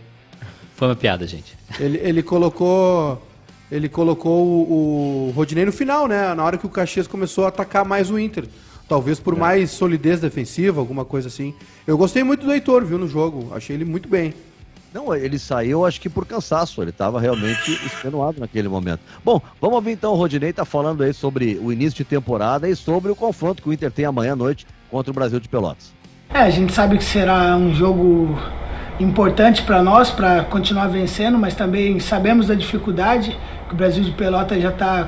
Foi 0.75 0.89
uma 0.89 0.95
piada, 0.95 1.25
gente. 1.25 1.57
Ele, 1.79 1.97
ele 2.03 2.21
colocou. 2.21 3.21
Ele 3.71 3.89
colocou 3.89 4.45
o, 4.45 5.29
o 5.29 5.33
Rodinei 5.35 5.65
no 5.65 5.71
final, 5.71 6.07
né? 6.07 6.33
Na 6.35 6.43
hora 6.43 6.57
que 6.57 6.67
o 6.67 6.69
Caxias 6.69 7.07
começou 7.07 7.45
a 7.45 7.47
atacar 7.47 7.83
mais 7.83 8.11
o 8.11 8.19
Inter. 8.19 8.45
Talvez 8.87 9.19
por 9.19 9.33
é. 9.33 9.39
mais 9.39 9.71
solidez 9.71 10.19
defensiva, 10.19 10.79
alguma 10.79 11.03
coisa 11.03 11.29
assim. 11.29 11.53
Eu 11.87 11.97
gostei 11.97 12.23
muito 12.23 12.45
do 12.45 12.53
Heitor, 12.53 12.85
viu, 12.85 12.99
no 12.99 13.07
jogo. 13.07 13.51
Achei 13.55 13.75
ele 13.75 13.85
muito 13.85 14.07
bem. 14.07 14.33
Não, 14.95 15.13
ele 15.13 15.37
saiu, 15.37 15.85
acho 15.85 15.99
que 15.99 16.09
por 16.09 16.25
cansaço. 16.25 16.81
Ele 16.81 16.89
estava 16.89 17.19
realmente 17.19 17.73
extenuado 17.85 18.39
naquele 18.39 18.69
momento. 18.69 19.01
Bom, 19.25 19.41
vamos 19.59 19.75
ouvir 19.75 19.91
então 19.91 20.13
o 20.13 20.15
Rodinei 20.15 20.53
tá 20.53 20.63
falando 20.63 21.03
aí 21.03 21.13
sobre 21.13 21.59
o 21.61 21.69
início 21.69 21.97
de 21.97 22.05
temporada 22.05 22.69
e 22.69 22.77
sobre 22.77 23.11
o 23.11 23.15
confronto 23.15 23.61
que 23.61 23.67
o 23.67 23.73
Inter 23.73 23.91
tem 23.91 24.05
amanhã 24.05 24.31
à 24.31 24.35
noite 24.37 24.65
contra 24.89 25.11
o 25.11 25.13
Brasil 25.13 25.37
de 25.37 25.49
Pelotas. 25.49 25.93
É, 26.29 26.37
a 26.37 26.49
gente 26.49 26.71
sabe 26.71 26.97
que 26.97 27.03
será 27.03 27.57
um 27.57 27.73
jogo 27.73 28.39
importante 28.99 29.61
para 29.63 29.83
nós 29.83 30.09
para 30.09 30.43
continuar 30.43 30.87
vencendo, 30.87 31.37
mas 31.37 31.53
também 31.53 31.99
sabemos 31.99 32.47
da 32.47 32.55
dificuldade 32.55 33.37
que 33.67 33.73
o 33.73 33.77
Brasil 33.77 34.03
de 34.03 34.11
Pelota 34.11 34.59
já 34.59 34.69
está 34.69 35.07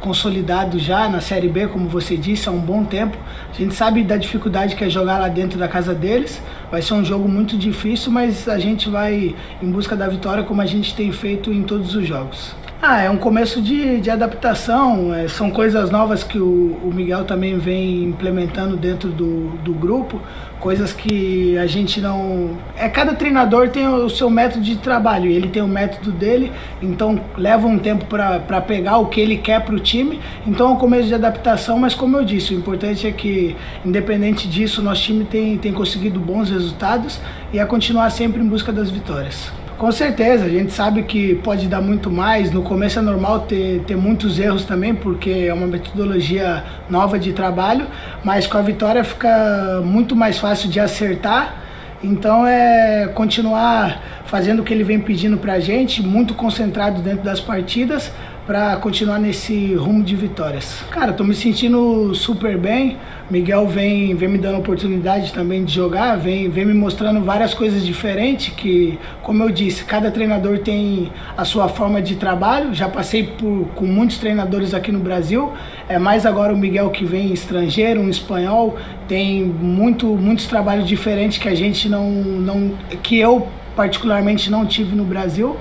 consolidado 0.00 0.78
já 0.78 1.08
na 1.08 1.20
Série 1.20 1.48
B, 1.48 1.66
como 1.66 1.88
você 1.88 2.16
disse, 2.16 2.48
há 2.48 2.52
um 2.52 2.60
bom 2.60 2.84
tempo. 2.84 3.16
A 3.50 3.52
gente 3.52 3.74
sabe 3.74 4.04
da 4.04 4.16
dificuldade 4.16 4.76
que 4.76 4.84
é 4.84 4.88
jogar 4.88 5.18
lá 5.18 5.28
dentro 5.28 5.58
da 5.58 5.66
casa 5.66 5.92
deles. 5.92 6.40
Vai 6.70 6.82
ser 6.82 6.94
um 6.94 7.04
jogo 7.04 7.28
muito 7.28 7.58
difícil, 7.58 8.12
mas 8.12 8.48
a 8.48 8.58
gente 8.58 8.88
vai 8.88 9.34
em 9.60 9.70
busca 9.70 9.96
da 9.96 10.08
vitória 10.08 10.44
como 10.44 10.62
a 10.62 10.66
gente 10.66 10.94
tem 10.94 11.10
feito 11.10 11.52
em 11.52 11.62
todos 11.62 11.94
os 11.96 12.06
jogos. 12.06 12.54
Ah, 12.80 13.00
é 13.00 13.08
um 13.08 13.16
começo 13.16 13.62
de, 13.62 14.00
de 14.00 14.10
adaptação, 14.10 15.12
é, 15.12 15.26
são 15.28 15.50
coisas 15.50 15.90
novas 15.90 16.22
que 16.22 16.38
o, 16.38 16.78
o, 16.84 16.92
Miguel 16.94 17.24
também 17.24 17.58
vem 17.58 18.04
implementando 18.04 18.76
dentro 18.76 19.08
do, 19.08 19.48
do 19.64 19.72
grupo, 19.72 20.20
coisas 20.60 20.92
que 20.92 21.56
a 21.58 21.66
gente 21.66 22.00
não. 22.00 22.56
É, 22.76 22.88
cada 22.88 23.14
treinador 23.14 23.68
tem 23.68 23.86
o 23.86 24.08
seu 24.08 24.28
método 24.30 24.64
de 24.64 24.76
trabalho, 24.76 25.30
ele 25.30 25.48
tem 25.48 25.62
o 25.62 25.68
método 25.68 26.10
dele, 26.12 26.52
então 26.82 27.20
leva 27.36 27.66
um 27.66 27.78
tempo 27.78 28.04
para 28.06 28.60
pegar 28.60 28.98
o 28.98 29.06
que 29.06 29.20
ele 29.20 29.36
quer 29.36 29.64
para 29.64 29.74
o 29.74 29.80
time, 29.80 30.20
então 30.46 30.70
é 30.70 30.72
um 30.72 30.76
começo 30.76 31.08
de 31.08 31.14
adaptação, 31.14 31.78
mas 31.78 31.94
como 31.94 32.16
eu 32.16 32.24
disse, 32.24 32.54
o 32.54 32.58
importante 32.58 33.06
é 33.06 33.12
que, 33.12 33.56
independente 33.84 34.48
disso, 34.48 34.82
nosso 34.82 35.02
time 35.02 35.24
tem, 35.24 35.56
tem 35.58 35.72
conseguido 35.72 36.18
bons 36.18 36.50
resultados 36.50 37.20
e 37.52 37.58
é 37.58 37.64
continuar 37.64 38.10
sempre 38.10 38.42
em 38.42 38.46
busca 38.46 38.72
das 38.72 38.90
vitórias. 38.90 39.65
Com 39.78 39.92
certeza, 39.92 40.46
a 40.46 40.48
gente 40.48 40.72
sabe 40.72 41.02
que 41.02 41.34
pode 41.34 41.68
dar 41.68 41.82
muito 41.82 42.10
mais. 42.10 42.50
No 42.50 42.62
começo 42.62 42.98
é 42.98 43.02
normal 43.02 43.40
ter, 43.40 43.82
ter 43.86 43.94
muitos 43.94 44.38
erros 44.38 44.64
também, 44.64 44.94
porque 44.94 45.46
é 45.48 45.52
uma 45.52 45.66
metodologia 45.66 46.64
nova 46.88 47.18
de 47.18 47.34
trabalho, 47.34 47.86
mas 48.24 48.46
com 48.46 48.56
a 48.56 48.62
vitória 48.62 49.04
fica 49.04 49.82
muito 49.84 50.16
mais 50.16 50.38
fácil 50.38 50.70
de 50.70 50.80
acertar. 50.80 51.56
Então 52.02 52.46
é 52.46 53.10
continuar 53.14 54.00
fazendo 54.24 54.60
o 54.60 54.64
que 54.64 54.72
ele 54.72 54.82
vem 54.82 54.98
pedindo 54.98 55.36
pra 55.36 55.60
gente, 55.60 56.02
muito 56.02 56.32
concentrado 56.32 57.02
dentro 57.02 57.22
das 57.22 57.40
partidas, 57.40 58.10
para 58.46 58.76
continuar 58.76 59.18
nesse 59.18 59.74
rumo 59.74 60.04
de 60.04 60.14
vitórias. 60.14 60.84
Cara, 60.90 61.12
tô 61.12 61.24
me 61.24 61.34
sentindo 61.34 62.14
super 62.14 62.56
bem. 62.56 62.96
Miguel 63.28 63.66
vem, 63.66 64.14
vem 64.14 64.28
me 64.28 64.38
dando 64.38 64.58
oportunidade 64.58 65.32
também 65.32 65.64
de 65.64 65.74
jogar, 65.74 66.16
vem, 66.16 66.48
vem 66.48 66.64
me 66.64 66.72
mostrando 66.72 67.20
várias 67.22 67.52
coisas 67.52 67.84
diferentes 67.84 68.54
que, 68.54 69.00
como 69.20 69.42
eu 69.42 69.50
disse, 69.50 69.84
cada 69.84 70.12
treinador 70.12 70.60
tem 70.60 71.10
a 71.36 71.44
sua 71.44 71.66
forma 71.66 72.00
de 72.00 72.14
trabalho. 72.14 72.72
Já 72.72 72.88
passei 72.88 73.24
por, 73.24 73.66
com 73.74 73.84
muitos 73.84 74.18
treinadores 74.18 74.72
aqui 74.72 74.92
no 74.92 75.00
Brasil, 75.00 75.52
é 75.88 75.98
mais 75.98 76.24
agora 76.24 76.54
o 76.54 76.56
Miguel 76.56 76.90
que 76.90 77.04
vem 77.04 77.32
estrangeiro, 77.32 78.00
um 78.00 78.08
espanhol, 78.08 78.76
tem 79.08 79.42
muito, 79.42 80.06
muitos 80.06 80.46
trabalhos 80.46 80.86
diferentes 80.86 81.38
que 81.38 81.48
a 81.48 81.54
gente 81.54 81.88
não, 81.88 82.08
não 82.08 82.74
que 83.02 83.18
eu 83.18 83.48
particularmente 83.74 84.52
não 84.52 84.64
tive 84.64 84.94
no 84.94 85.04
Brasil. 85.04 85.56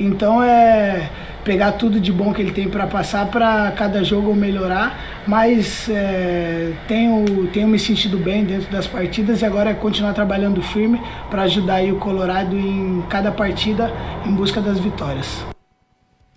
Então 0.00 0.42
é 0.42 1.10
pegar 1.44 1.72
tudo 1.72 2.00
de 2.00 2.12
bom 2.12 2.32
que 2.32 2.42
ele 2.42 2.52
tem 2.52 2.68
para 2.68 2.86
passar 2.86 3.26
para 3.30 3.70
cada 3.72 4.04
jogo 4.04 4.34
melhorar, 4.34 5.22
mas 5.26 5.88
é, 5.88 6.72
tenho, 6.86 7.46
tenho 7.48 7.68
me 7.68 7.78
sentido 7.78 8.18
bem 8.18 8.44
dentro 8.44 8.70
das 8.70 8.86
partidas 8.86 9.42
e 9.42 9.44
agora 9.44 9.70
é 9.70 9.74
continuar 9.74 10.12
trabalhando 10.12 10.62
firme 10.62 11.00
para 11.30 11.42
ajudar 11.42 11.82
o 11.84 11.96
Colorado 11.96 12.58
em 12.58 13.02
cada 13.08 13.32
partida 13.32 13.90
em 14.26 14.32
busca 14.32 14.60
das 14.60 14.78
vitórias. 14.78 15.44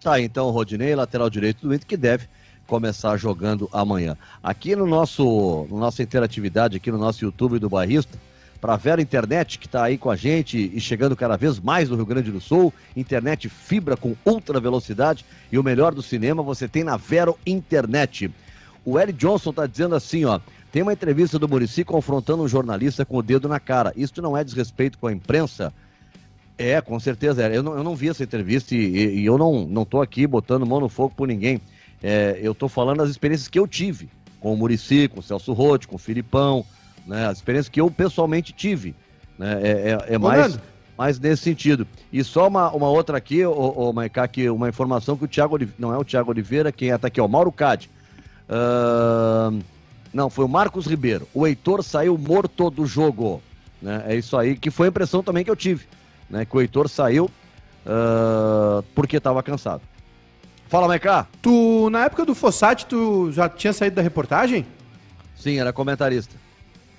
Tá, 0.02 0.20
então 0.20 0.50
Rodinei, 0.50 0.96
lateral 0.96 1.30
direito 1.30 1.68
do 1.68 1.74
Inter, 1.74 1.88
que 1.88 1.98
deve 1.98 2.28
começar 2.68 3.16
jogando 3.18 3.70
amanhã. 3.72 4.18
Aqui 4.42 4.76
no 4.76 4.86
nosso, 4.86 5.68
no 5.70 5.78
nossa 5.78 6.02
interatividade, 6.04 6.78
aqui 6.78 6.92
no 6.92 6.98
nosso 6.98 7.24
YouTube 7.24 7.60
do 7.60 7.70
Barrista, 7.70 8.18
para 8.64 8.76
a 8.76 8.78
Vera 8.78 9.02
Internet, 9.02 9.60
que 9.60 9.66
está 9.66 9.84
aí 9.84 9.98
com 9.98 10.10
a 10.10 10.16
gente 10.16 10.72
e 10.74 10.80
chegando 10.80 11.18
cada 11.18 11.36
vez 11.36 11.60
mais 11.60 11.90
no 11.90 11.98
Rio 11.98 12.06
Grande 12.06 12.32
do 12.32 12.40
Sul. 12.40 12.74
Internet 12.96 13.50
fibra 13.50 13.98
com 13.98 14.16
ultra 14.26 14.58
velocidade 14.58 15.26
e 15.52 15.60
o 15.60 15.64
melhor 15.64 15.94
do 15.94 16.02
cinema 16.02 16.42
você 16.42 16.66
tem 16.66 16.82
na 16.82 16.96
Vero 16.96 17.38
Internet. 17.46 18.32
O 18.86 18.98
Eric 18.98 19.20
Johnson 19.20 19.50
está 19.50 19.68
dizendo 19.68 19.96
assim, 19.96 20.24
ó. 20.24 20.40
Tem 20.72 20.82
uma 20.82 20.94
entrevista 20.94 21.38
do 21.38 21.46
Murici 21.46 21.84
confrontando 21.84 22.42
um 22.42 22.48
jornalista 22.48 23.04
com 23.04 23.18
o 23.18 23.22
dedo 23.22 23.50
na 23.50 23.60
cara. 23.60 23.92
Isso 23.98 24.22
não 24.22 24.38
é 24.38 24.46
desrespeito 24.46 24.98
com 24.98 25.08
a 25.08 25.12
imprensa? 25.12 25.74
É, 26.58 26.80
com 26.80 26.98
certeza. 27.02 27.46
Eu 27.48 27.64
não, 27.64 27.76
eu 27.76 27.84
não 27.84 27.98
vi 27.98 28.08
essa 28.08 28.24
entrevista 28.24 28.74
e, 28.74 29.20
e 29.20 29.26
eu 29.26 29.38
não, 29.38 29.68
não 29.68 29.86
aqui 30.02 30.26
botando 30.26 30.66
mão 30.66 30.80
no 30.80 30.88
fogo 30.88 31.14
por 31.14 31.28
ninguém. 31.28 31.60
É, 32.02 32.40
eu 32.42 32.56
tô 32.56 32.70
falando 32.70 33.00
das 33.00 33.10
experiências 33.10 33.50
que 33.50 33.60
eu 33.60 33.68
tive 33.68 34.08
com 34.40 34.54
o 34.54 34.56
Murici, 34.56 35.10
com 35.10 35.20
o 35.20 35.24
Celso 35.24 35.52
Rotti, 35.52 35.86
com 35.86 35.98
o 35.98 36.00
Filipão, 36.00 36.66
né? 37.06 37.26
As 37.28 37.38
experiências 37.38 37.70
que 37.70 37.82
eu 37.82 37.90
pessoalmente 37.90 38.54
tive. 38.54 38.96
Né? 39.38 39.60
É, 39.62 39.70
é, 40.10 40.14
é 40.16 40.18
mais, 40.18 40.60
mais 40.98 41.20
nesse 41.20 41.44
sentido. 41.44 41.88
E 42.12 42.24
só 42.24 42.48
uma, 42.48 42.72
uma 42.72 42.90
outra 42.90 43.18
aqui, 43.18 43.46
ô, 43.46 43.52
ô 43.52 43.94
Maiká, 43.94 44.28
que 44.28 44.50
uma 44.50 44.70
informação 44.70 45.18
que 45.18 45.26
o 45.26 45.28
Thiago 45.28 45.56
Oliveira, 45.56 45.80
não 45.80 45.94
é 45.94 45.98
o 45.98 46.04
Thiago 46.04 46.32
Oliveira, 46.32 46.72
quem 46.72 46.92
é 46.92 46.98
tá 46.98 47.08
aqui, 47.08 47.20
ó, 47.20 47.26
o 47.26 47.30
Mauro 47.30 47.52
Cade. 47.52 47.90
Uh, 48.50 49.62
não, 50.14 50.30
foi 50.30 50.46
o 50.46 50.50
Marcos 50.50 50.86
Ribeiro. 50.86 51.28
O 51.34 51.48
Heitor 51.48 51.84
saiu 51.84 52.18
morto 52.18 52.70
do 52.70 52.86
jogo. 52.86 53.42
Né? 53.82 54.04
É 54.08 54.16
isso 54.16 54.38
aí, 54.38 54.56
que 54.56 54.70
foi 54.70 54.88
a 54.88 54.90
impressão 54.90 55.24
também 55.24 55.44
que 55.44 55.50
eu 55.52 55.56
tive. 55.56 55.86
Né? 56.30 56.46
Que 56.46 56.56
o 56.56 56.62
Heitor 56.62 56.88
saiu 56.88 57.26
uh, 57.26 58.84
porque 58.94 59.18
estava 59.18 59.42
cansado. 59.42 59.82
Fala, 60.68 60.88
Maiká. 60.88 61.28
Tu, 61.42 61.90
na 61.92 62.06
época 62.06 62.26
do 62.26 62.34
Fossati, 62.34 62.86
tu 62.86 63.32
já 63.32 63.48
tinha 63.50 63.74
saído 63.74 63.96
da 63.96 64.02
reportagem? 64.02 64.66
Sim, 65.36 65.60
era 65.60 65.74
comentarista. 65.74 66.36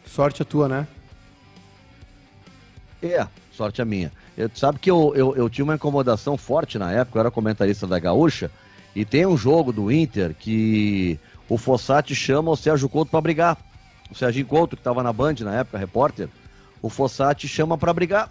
Sorte 0.07 0.43
a 0.43 0.45
tua, 0.45 0.69
né? 0.69 0.87
É, 3.03 3.27
sorte 3.53 3.83
a 3.83 3.85
minha. 3.85 4.11
Eu, 4.37 4.51
sabe 4.55 4.79
que 4.79 4.91
eu, 4.91 5.13
eu, 5.15 5.37
eu, 5.37 5.51
tinha 5.51 5.65
uma 5.65 5.75
incomodação 5.75 6.37
forte 6.37 6.79
na 6.79 6.91
época, 6.93 7.19
eu 7.19 7.21
era 7.21 7.31
comentarista 7.31 7.87
da 7.87 7.99
Gaúcha, 7.99 8.51
e 8.95 9.05
tem 9.05 9.27
um 9.27 9.37
jogo 9.37 9.73
do 9.73 9.91
Inter 9.93 10.35
que 10.35 11.19
o 11.49 11.59
Fossati 11.59 12.15
chama 12.15 12.51
o 12.51 12.57
Sérgio 12.57 12.89
Couto 12.89 13.11
para 13.11 13.21
brigar. 13.21 13.59
O 14.11 14.15
Sérgio 14.15 14.45
Couto, 14.47 14.77
que 14.77 14.81
estava 14.81 15.03
na 15.03 15.13
Band 15.13 15.35
na 15.41 15.55
época, 15.57 15.79
repórter, 15.79 16.29
o 16.81 16.89
Fossati 16.89 17.47
chama 17.47 17.77
para 17.77 17.93
brigar. 17.93 18.31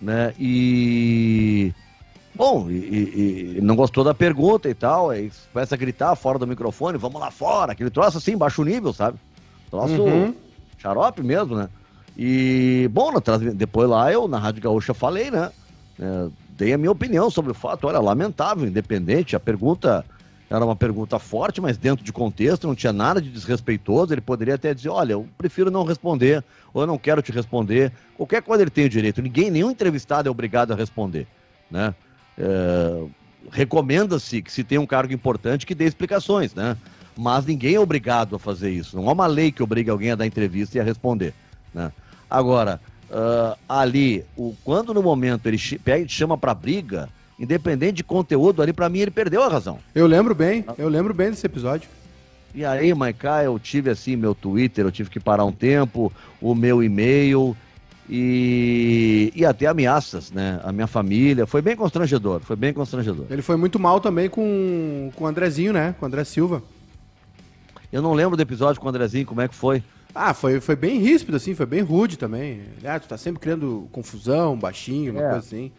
Né? 0.00 0.34
E. 0.38 1.72
Bom, 2.34 2.70
e, 2.70 3.56
e, 3.56 3.60
não 3.60 3.74
gostou 3.74 4.04
da 4.04 4.14
pergunta 4.14 4.68
e 4.68 4.74
tal, 4.74 5.10
aí 5.10 5.30
começa 5.52 5.74
a 5.74 5.78
gritar 5.78 6.14
fora 6.14 6.38
do 6.38 6.46
microfone, 6.46 6.96
vamos 6.96 7.20
lá 7.20 7.32
fora, 7.32 7.72
aquele 7.72 7.90
troço 7.90 8.18
assim, 8.18 8.36
baixo 8.36 8.62
nível, 8.62 8.92
sabe? 8.92 9.18
Troço. 9.70 10.00
Uhum 10.00 10.47
xarope 10.78 11.22
mesmo, 11.22 11.56
né? 11.56 11.68
E, 12.16 12.88
bom, 12.90 13.12
depois 13.54 13.88
lá 13.88 14.12
eu, 14.12 14.26
na 14.26 14.38
Rádio 14.38 14.62
Gaúcha, 14.62 14.92
falei, 14.92 15.30
né? 15.30 15.50
É, 16.00 16.28
dei 16.50 16.72
a 16.72 16.78
minha 16.78 16.90
opinião 16.90 17.30
sobre 17.30 17.52
o 17.52 17.54
fato. 17.54 17.86
Olha, 17.86 18.00
lamentável, 18.00 18.66
independente. 18.66 19.36
A 19.36 19.40
pergunta 19.40 20.04
era 20.50 20.64
uma 20.64 20.74
pergunta 20.74 21.18
forte, 21.18 21.60
mas 21.60 21.76
dentro 21.76 22.04
de 22.04 22.12
contexto, 22.12 22.66
não 22.66 22.74
tinha 22.74 22.92
nada 22.92 23.20
de 23.20 23.30
desrespeitoso. 23.30 24.12
Ele 24.12 24.20
poderia 24.20 24.54
até 24.54 24.74
dizer: 24.74 24.88
Olha, 24.88 25.12
eu 25.12 25.28
prefiro 25.36 25.70
não 25.70 25.84
responder, 25.84 26.42
ou 26.72 26.82
eu 26.82 26.86
não 26.86 26.98
quero 26.98 27.22
te 27.22 27.30
responder. 27.30 27.92
Qualquer 28.16 28.42
coisa 28.42 28.62
ele 28.64 28.70
tem 28.70 28.86
o 28.86 28.90
direito. 28.90 29.22
Ninguém, 29.22 29.50
nenhum 29.50 29.70
entrevistado 29.70 30.28
é 30.28 30.30
obrigado 30.30 30.72
a 30.72 30.76
responder, 30.76 31.26
né? 31.70 31.94
É, 32.36 33.04
Recomenda-se 33.50 34.42
que 34.42 34.52
se 34.52 34.64
tem 34.64 34.78
um 34.78 34.86
cargo 34.86 35.12
importante 35.12 35.64
que 35.64 35.74
dê 35.74 35.84
explicações, 35.84 36.54
né? 36.54 36.76
Mas 37.18 37.44
ninguém 37.44 37.74
é 37.74 37.80
obrigado 37.80 38.36
a 38.36 38.38
fazer 38.38 38.70
isso. 38.70 38.96
Não 38.96 39.08
há 39.08 39.12
uma 39.12 39.26
lei 39.26 39.50
que 39.50 39.60
obrigue 39.60 39.90
alguém 39.90 40.12
a 40.12 40.14
dar 40.14 40.24
entrevista 40.24 40.78
e 40.78 40.80
a 40.80 40.84
responder. 40.84 41.34
Né? 41.74 41.90
Agora, 42.30 42.80
uh, 43.10 43.58
ali, 43.68 44.24
o, 44.36 44.54
quando 44.62 44.94
no 44.94 45.02
momento 45.02 45.48
ele 45.48 45.58
pega 45.82 46.04
e 46.04 46.08
chama 46.08 46.38
para 46.38 46.54
briga, 46.54 47.08
independente 47.36 47.94
de 47.94 48.04
conteúdo, 48.04 48.62
ali 48.62 48.72
para 48.72 48.88
mim 48.88 49.00
ele 49.00 49.10
perdeu 49.10 49.42
a 49.42 49.48
razão. 49.48 49.80
Eu 49.92 50.06
lembro 50.06 50.32
bem, 50.32 50.64
eu 50.78 50.88
lembro 50.88 51.12
bem 51.12 51.30
desse 51.30 51.44
episódio. 51.44 51.88
E 52.54 52.64
aí, 52.64 52.94
Maiká, 52.94 53.42
eu 53.42 53.58
tive 53.58 53.90
assim 53.90 54.14
meu 54.14 54.32
Twitter, 54.32 54.84
eu 54.84 54.92
tive 54.92 55.10
que 55.10 55.18
parar 55.18 55.44
um 55.44 55.52
tempo, 55.52 56.12
o 56.40 56.54
meu 56.54 56.84
e-mail 56.84 57.56
e, 58.08 59.32
e 59.34 59.44
até 59.44 59.66
ameaças, 59.66 60.30
né? 60.30 60.60
A 60.62 60.70
minha 60.70 60.86
família. 60.86 61.48
Foi 61.48 61.60
bem 61.60 61.74
constrangedor, 61.74 62.40
foi 62.40 62.54
bem 62.54 62.72
constrangedor. 62.72 63.26
Ele 63.28 63.42
foi 63.42 63.56
muito 63.56 63.78
mal 63.80 64.00
também 64.00 64.30
com, 64.30 65.10
com 65.16 65.24
o 65.24 65.26
Andrezinho, 65.26 65.72
né? 65.72 65.96
Com 65.98 66.06
o 66.06 66.08
André 66.08 66.22
Silva. 66.22 66.62
Eu 67.92 68.02
não 68.02 68.12
lembro 68.12 68.36
do 68.36 68.42
episódio 68.42 68.80
com 68.80 68.86
o 68.86 68.90
Andrezinho, 68.90 69.26
como 69.26 69.40
é 69.40 69.48
que 69.48 69.54
foi? 69.54 69.82
Ah, 70.14 70.34
foi, 70.34 70.60
foi 70.60 70.76
bem 70.76 70.98
ríspido, 70.98 71.36
assim, 71.36 71.54
foi 71.54 71.66
bem 71.66 71.80
rude 71.80 72.18
também. 72.18 72.62
Ah, 72.84 72.98
tu 72.98 73.08
tá 73.08 73.16
sempre 73.16 73.40
criando 73.40 73.88
confusão, 73.92 74.58
baixinho, 74.58 75.12
uma 75.12 75.22
é. 75.22 75.30
coisa 75.30 75.38
assim. 75.38 75.70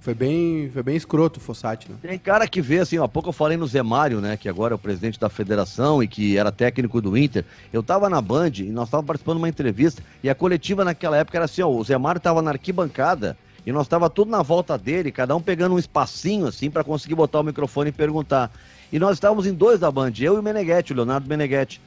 Foi 0.00 0.14
bem, 0.14 0.68
foi 0.72 0.82
bem 0.82 0.96
escroto 0.96 1.38
o 1.38 1.42
Fossati, 1.42 1.88
né? 1.88 1.96
Tem 2.02 2.18
cara 2.18 2.48
que 2.48 2.60
vê, 2.60 2.80
assim, 2.80 2.98
há 2.98 3.06
pouco 3.06 3.28
eu 3.28 3.32
falei 3.32 3.56
no 3.56 3.66
Zé 3.68 3.82
Mário, 3.84 4.20
né, 4.20 4.36
que 4.36 4.48
agora 4.48 4.74
é 4.74 4.76
o 4.76 4.78
presidente 4.78 5.18
da 5.18 5.28
federação 5.28 6.02
e 6.02 6.08
que 6.08 6.36
era 6.36 6.50
técnico 6.50 7.00
do 7.00 7.16
Inter. 7.16 7.44
Eu 7.72 7.84
tava 7.84 8.10
na 8.10 8.20
Band 8.20 8.50
e 8.56 8.64
nós 8.64 8.88
estávamos 8.88 9.06
participando 9.06 9.36
de 9.36 9.42
uma 9.42 9.48
entrevista 9.48 10.02
e 10.20 10.28
a 10.28 10.34
coletiva 10.34 10.84
naquela 10.84 11.16
época 11.16 11.38
era 11.38 11.44
assim, 11.44 11.62
ó, 11.62 11.68
o 11.68 11.84
Zé 11.84 11.96
Mário 11.96 12.20
tava 12.20 12.42
na 12.42 12.50
arquibancada 12.50 13.36
e 13.64 13.70
nós 13.70 13.86
tava 13.86 14.10
tudo 14.10 14.28
na 14.28 14.42
volta 14.42 14.76
dele, 14.76 15.12
cada 15.12 15.36
um 15.36 15.40
pegando 15.40 15.76
um 15.76 15.78
espacinho, 15.78 16.46
assim, 16.46 16.68
para 16.68 16.82
conseguir 16.82 17.14
botar 17.14 17.38
o 17.38 17.44
microfone 17.44 17.90
e 17.90 17.92
perguntar. 17.92 18.50
E 18.92 18.98
nós 18.98 19.14
estávamos 19.14 19.46
em 19.46 19.54
dois 19.54 19.80
da 19.80 19.90
Band, 19.90 20.12
eu 20.20 20.36
e 20.36 20.38
o 20.38 20.42
Meneghetti, 20.42 20.92
o 20.92 20.96
Leonardo 20.96 21.26
Meneghetti. 21.26 21.80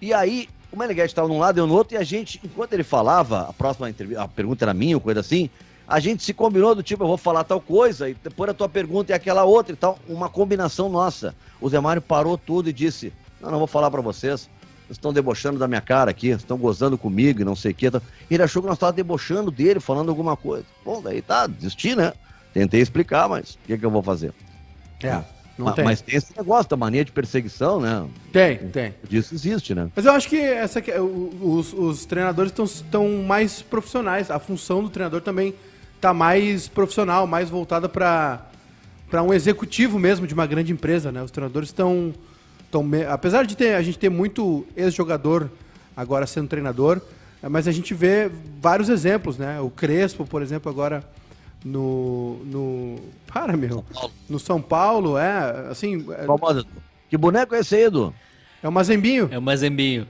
E 0.00 0.12
aí, 0.12 0.48
o 0.72 0.76
Meneghetti 0.76 1.08
estava 1.08 1.28
num 1.28 1.38
lado, 1.38 1.58
eu 1.58 1.66
no 1.66 1.74
outro, 1.74 1.94
e 1.94 1.96
a 1.96 2.02
gente, 2.02 2.40
enquanto 2.44 2.72
ele 2.72 2.82
falava, 2.82 3.42
a 3.42 3.52
próxima 3.52 3.88
entrevista, 3.88 4.22
a 4.22 4.26
pergunta 4.26 4.64
era 4.64 4.74
minha, 4.74 4.96
ou 4.96 5.00
coisa 5.00 5.20
assim, 5.20 5.48
a 5.86 6.00
gente 6.00 6.24
se 6.24 6.34
combinou 6.34 6.74
do 6.74 6.82
tipo, 6.82 7.04
eu 7.04 7.08
vou 7.08 7.16
falar 7.16 7.44
tal 7.44 7.60
coisa, 7.60 8.10
e 8.10 8.14
depois 8.14 8.50
a 8.50 8.54
tua 8.54 8.68
pergunta 8.68 9.12
é 9.12 9.16
aquela 9.16 9.44
outra 9.44 9.72
e 9.72 9.76
tal, 9.76 9.98
uma 10.08 10.28
combinação 10.28 10.88
nossa. 10.88 11.34
O 11.60 11.68
Zé 11.68 11.78
Mário 11.78 12.02
parou 12.02 12.36
tudo 12.36 12.68
e 12.68 12.72
disse, 12.72 13.12
não, 13.40 13.50
não 13.50 13.58
vou 13.58 13.66
falar 13.68 13.90
para 13.90 14.00
vocês, 14.00 14.48
vocês 14.86 14.98
estão 14.98 15.12
debochando 15.12 15.58
da 15.58 15.68
minha 15.68 15.80
cara 15.80 16.10
aqui, 16.10 16.30
estão 16.30 16.58
gozando 16.58 16.98
comigo 16.98 17.40
e 17.40 17.44
não 17.44 17.54
sei 17.54 17.70
o 17.70 17.74
que. 17.74 17.86
Ele 18.28 18.42
achou 18.42 18.60
que 18.60 18.66
nós 18.66 18.76
estávamos 18.76 18.96
debochando 18.96 19.50
dele, 19.52 19.78
falando 19.78 20.08
alguma 20.08 20.36
coisa. 20.36 20.64
Bom, 20.84 21.00
daí 21.00 21.22
tá, 21.22 21.46
desisti, 21.46 21.94
né? 21.94 22.12
Tentei 22.52 22.80
explicar, 22.80 23.28
mas 23.28 23.54
o 23.54 23.58
que, 23.66 23.78
que 23.78 23.86
eu 23.86 23.90
vou 23.90 24.02
fazer? 24.02 24.32
É, 25.02 25.22
não 25.66 25.72
tem. 25.72 25.84
Mas 25.84 26.00
tem 26.00 26.16
esse 26.16 26.32
negócio 26.36 26.68
da 26.70 26.76
mania 26.76 27.04
de 27.04 27.12
perseguição, 27.12 27.80
né? 27.80 28.06
Tem, 28.32 28.58
tem. 28.58 28.94
Disso 29.08 29.34
existe, 29.34 29.74
né? 29.74 29.88
Mas 29.94 30.04
eu 30.04 30.12
acho 30.12 30.28
que 30.28 30.36
essa 30.38 30.80
que- 30.80 30.92
o- 30.98 31.30
os, 31.58 31.72
os 31.72 32.04
treinadores 32.06 32.52
estão 32.58 33.08
mais 33.22 33.62
profissionais. 33.62 34.30
A 34.30 34.38
função 34.38 34.82
do 34.82 34.88
treinador 34.90 35.20
também 35.20 35.54
tá 36.00 36.12
mais 36.14 36.66
profissional, 36.68 37.26
mais 37.26 37.48
voltada 37.50 37.88
para 37.88 38.46
para 39.10 39.24
um 39.24 39.34
executivo 39.34 39.98
mesmo 39.98 40.24
de 40.24 40.32
uma 40.34 40.46
grande 40.46 40.72
empresa, 40.72 41.10
né? 41.10 41.20
Os 41.20 41.32
treinadores 41.32 41.68
estão 41.70 42.14
apesar 43.10 43.44
de 43.44 43.56
ter 43.56 43.74
a 43.74 43.82
gente 43.82 43.98
ter 43.98 44.08
muito 44.08 44.64
ex-jogador 44.76 45.50
agora 45.96 46.26
sendo 46.28 46.46
treinador, 46.46 47.00
mas 47.42 47.66
a 47.66 47.72
gente 47.72 47.92
vê 47.92 48.30
vários 48.62 48.88
exemplos, 48.88 49.36
né? 49.36 49.60
O 49.60 49.68
Crespo, 49.68 50.24
por 50.24 50.40
exemplo, 50.42 50.70
agora 50.70 51.02
no 51.64 52.36
no 52.44 52.96
para 53.26 53.56
meu, 53.56 53.84
no 54.28 54.38
São 54.38 54.60
Paulo, 54.62 55.16
é 55.18 55.68
assim, 55.70 56.04
é, 56.12 56.24
Famosa. 56.24 56.64
Que 57.08 57.16
boneco 57.16 57.54
é 57.54 57.60
esse 57.60 57.74
aí, 57.76 57.82
Edu? 57.84 58.14
é 58.62 58.68
o 58.68 58.72
Mazembinho. 58.72 59.28
É 59.30 59.38
o 59.38 59.42
Mazembinho. 59.42 60.06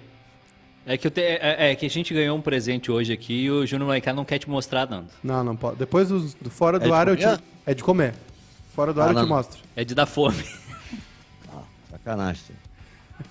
É 0.86 0.96
que, 0.96 1.06
eu 1.06 1.10
te- 1.10 1.20
é, 1.20 1.70
é 1.70 1.74
que 1.74 1.86
a 1.86 1.90
gente 1.90 2.12
ganhou 2.14 2.36
um 2.36 2.40
presente 2.40 2.90
hoje 2.90 3.12
aqui 3.12 3.44
e 3.44 3.50
o 3.50 3.66
Júnior 3.66 3.88
Maicá 3.88 4.12
não 4.12 4.24
quer 4.24 4.38
te 4.38 4.48
mostrar, 4.48 4.88
Nando. 4.88 5.08
Não, 5.22 5.44
não 5.44 5.54
pode. 5.54 5.76
Depois 5.76 6.08
do, 6.08 6.20
do 6.40 6.50
fora 6.50 6.78
do 6.78 6.86
de 6.86 6.92
ar 6.92 7.06
eu 7.08 7.16
te. 7.16 7.22
comer? 7.24 7.40
É 7.66 7.74
de 7.74 7.82
comer. 7.84 8.14
Fora 8.74 8.92
do 8.92 9.00
Ah, 9.00 9.04
ar 9.04 9.08
eu 9.10 9.14
não, 9.14 9.22
te 9.24 9.28
não. 9.28 9.36
mostro. 9.36 9.60
É 9.76 9.84
de 9.84 9.94
dar 9.94 10.06
fome. 10.06 10.42
Sacanagem. 11.90 12.42
isso 12.42 12.52
aí. 12.52 13.26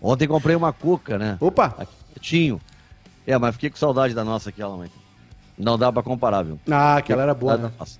Ontem 0.00 0.28
comprei 0.28 0.54
uma 0.56 0.72
cuca, 0.72 1.18
né? 1.18 1.36
Opa! 1.40 1.74
Aqui 1.78 1.92
quietinho. 2.12 2.60
É, 3.26 3.36
mas 3.38 3.54
fiquei 3.54 3.70
com 3.70 3.76
saudade 3.76 4.14
da 4.14 4.24
nossa 4.24 4.50
aquela, 4.50 4.76
mãe. 4.76 4.90
Não 5.62 5.76
dá 5.78 5.92
pra 5.92 6.02
comparar, 6.02 6.42
viu? 6.42 6.58
Ah, 6.70 6.96
aquela 6.96 7.22
era 7.22 7.34
boa, 7.34 7.56
né? 7.56 7.70
nossa. 7.78 7.98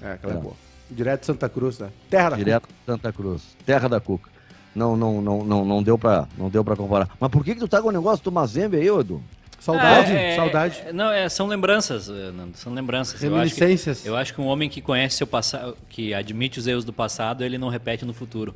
É, 0.00 0.12
aquela 0.12 0.32
é 0.34 0.36
É. 0.36 0.40
boa. 0.40 0.54
Direto 0.90 1.20
de 1.20 1.26
Santa 1.26 1.48
Cruz, 1.48 1.78
né? 1.78 1.88
Terra 2.10 2.30
da 2.30 2.36
Direto 2.36 2.68
de 2.68 2.74
Santa 2.86 3.12
Cruz. 3.12 3.42
Terra 3.64 3.88
da 3.88 4.00
cuca. 4.00 4.30
Não, 4.74 4.96
não, 4.96 5.20
não, 5.20 5.44
não, 5.44 5.64
não 5.64 5.82
deu 5.82 5.98
pra, 5.98 6.26
não 6.36 6.48
deu 6.48 6.64
pra 6.64 6.74
comparar. 6.76 7.08
Mas 7.20 7.30
por 7.30 7.44
que 7.44 7.54
que 7.54 7.60
tu 7.60 7.68
tá 7.68 7.80
com 7.80 7.88
o 7.88 7.92
negócio 7.92 8.24
do 8.24 8.32
Mazembe 8.32 8.76
aí, 8.76 8.88
Edu? 8.88 9.16
Cuca. 9.16 9.42
Saudade, 9.60 10.12
É, 10.12 10.32
é, 10.32 10.36
saudade. 10.36 10.82
é, 10.86 10.92
não, 10.92 11.10
é, 11.12 11.28
são 11.28 11.46
lembranças, 11.46 12.08
eh, 12.08 12.32
Nando, 12.32 12.56
são 12.56 12.72
lembranças. 12.74 13.22
Eu 13.22 13.36
acho, 13.36 13.54
que, 13.54 13.60
Reminiscências. 13.60 14.04
eu 14.04 14.16
acho 14.16 14.34
que 14.34 14.40
um 14.40 14.46
homem 14.46 14.68
que 14.68 14.80
conhece 14.82 15.18
seu 15.18 15.26
passado, 15.26 15.76
que 15.88 16.12
admite 16.12 16.58
os 16.58 16.66
erros 16.66 16.84
do 16.84 16.92
passado, 16.92 17.44
ele 17.44 17.56
não 17.58 17.68
repete 17.68 18.04
no 18.04 18.12
futuro. 18.12 18.54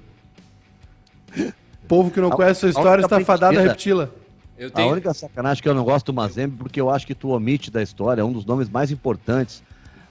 Povo 1.86 2.10
que 2.10 2.20
não 2.20 2.28
A- 2.32 2.36
conhece 2.36 2.60
sua 2.60 2.70
história 2.70 3.02
está 3.02 3.20
fadado 3.20 3.56
a 3.58 3.62
repeti-la. 3.62 4.08
Eu 4.58 4.70
A 4.72 4.86
única 4.86 5.12
sacanagem 5.12 5.62
que 5.62 5.68
eu 5.68 5.74
não 5.74 5.84
gosto 5.84 6.06
do 6.06 6.14
Mazembe, 6.14 6.56
porque 6.56 6.80
eu 6.80 6.88
acho 6.88 7.06
que 7.06 7.14
tu 7.14 7.28
omite 7.28 7.70
da 7.70 7.82
história, 7.82 8.22
é 8.22 8.24
um 8.24 8.32
dos 8.32 8.46
nomes 8.46 8.70
mais 8.70 8.90
importantes 8.90 9.62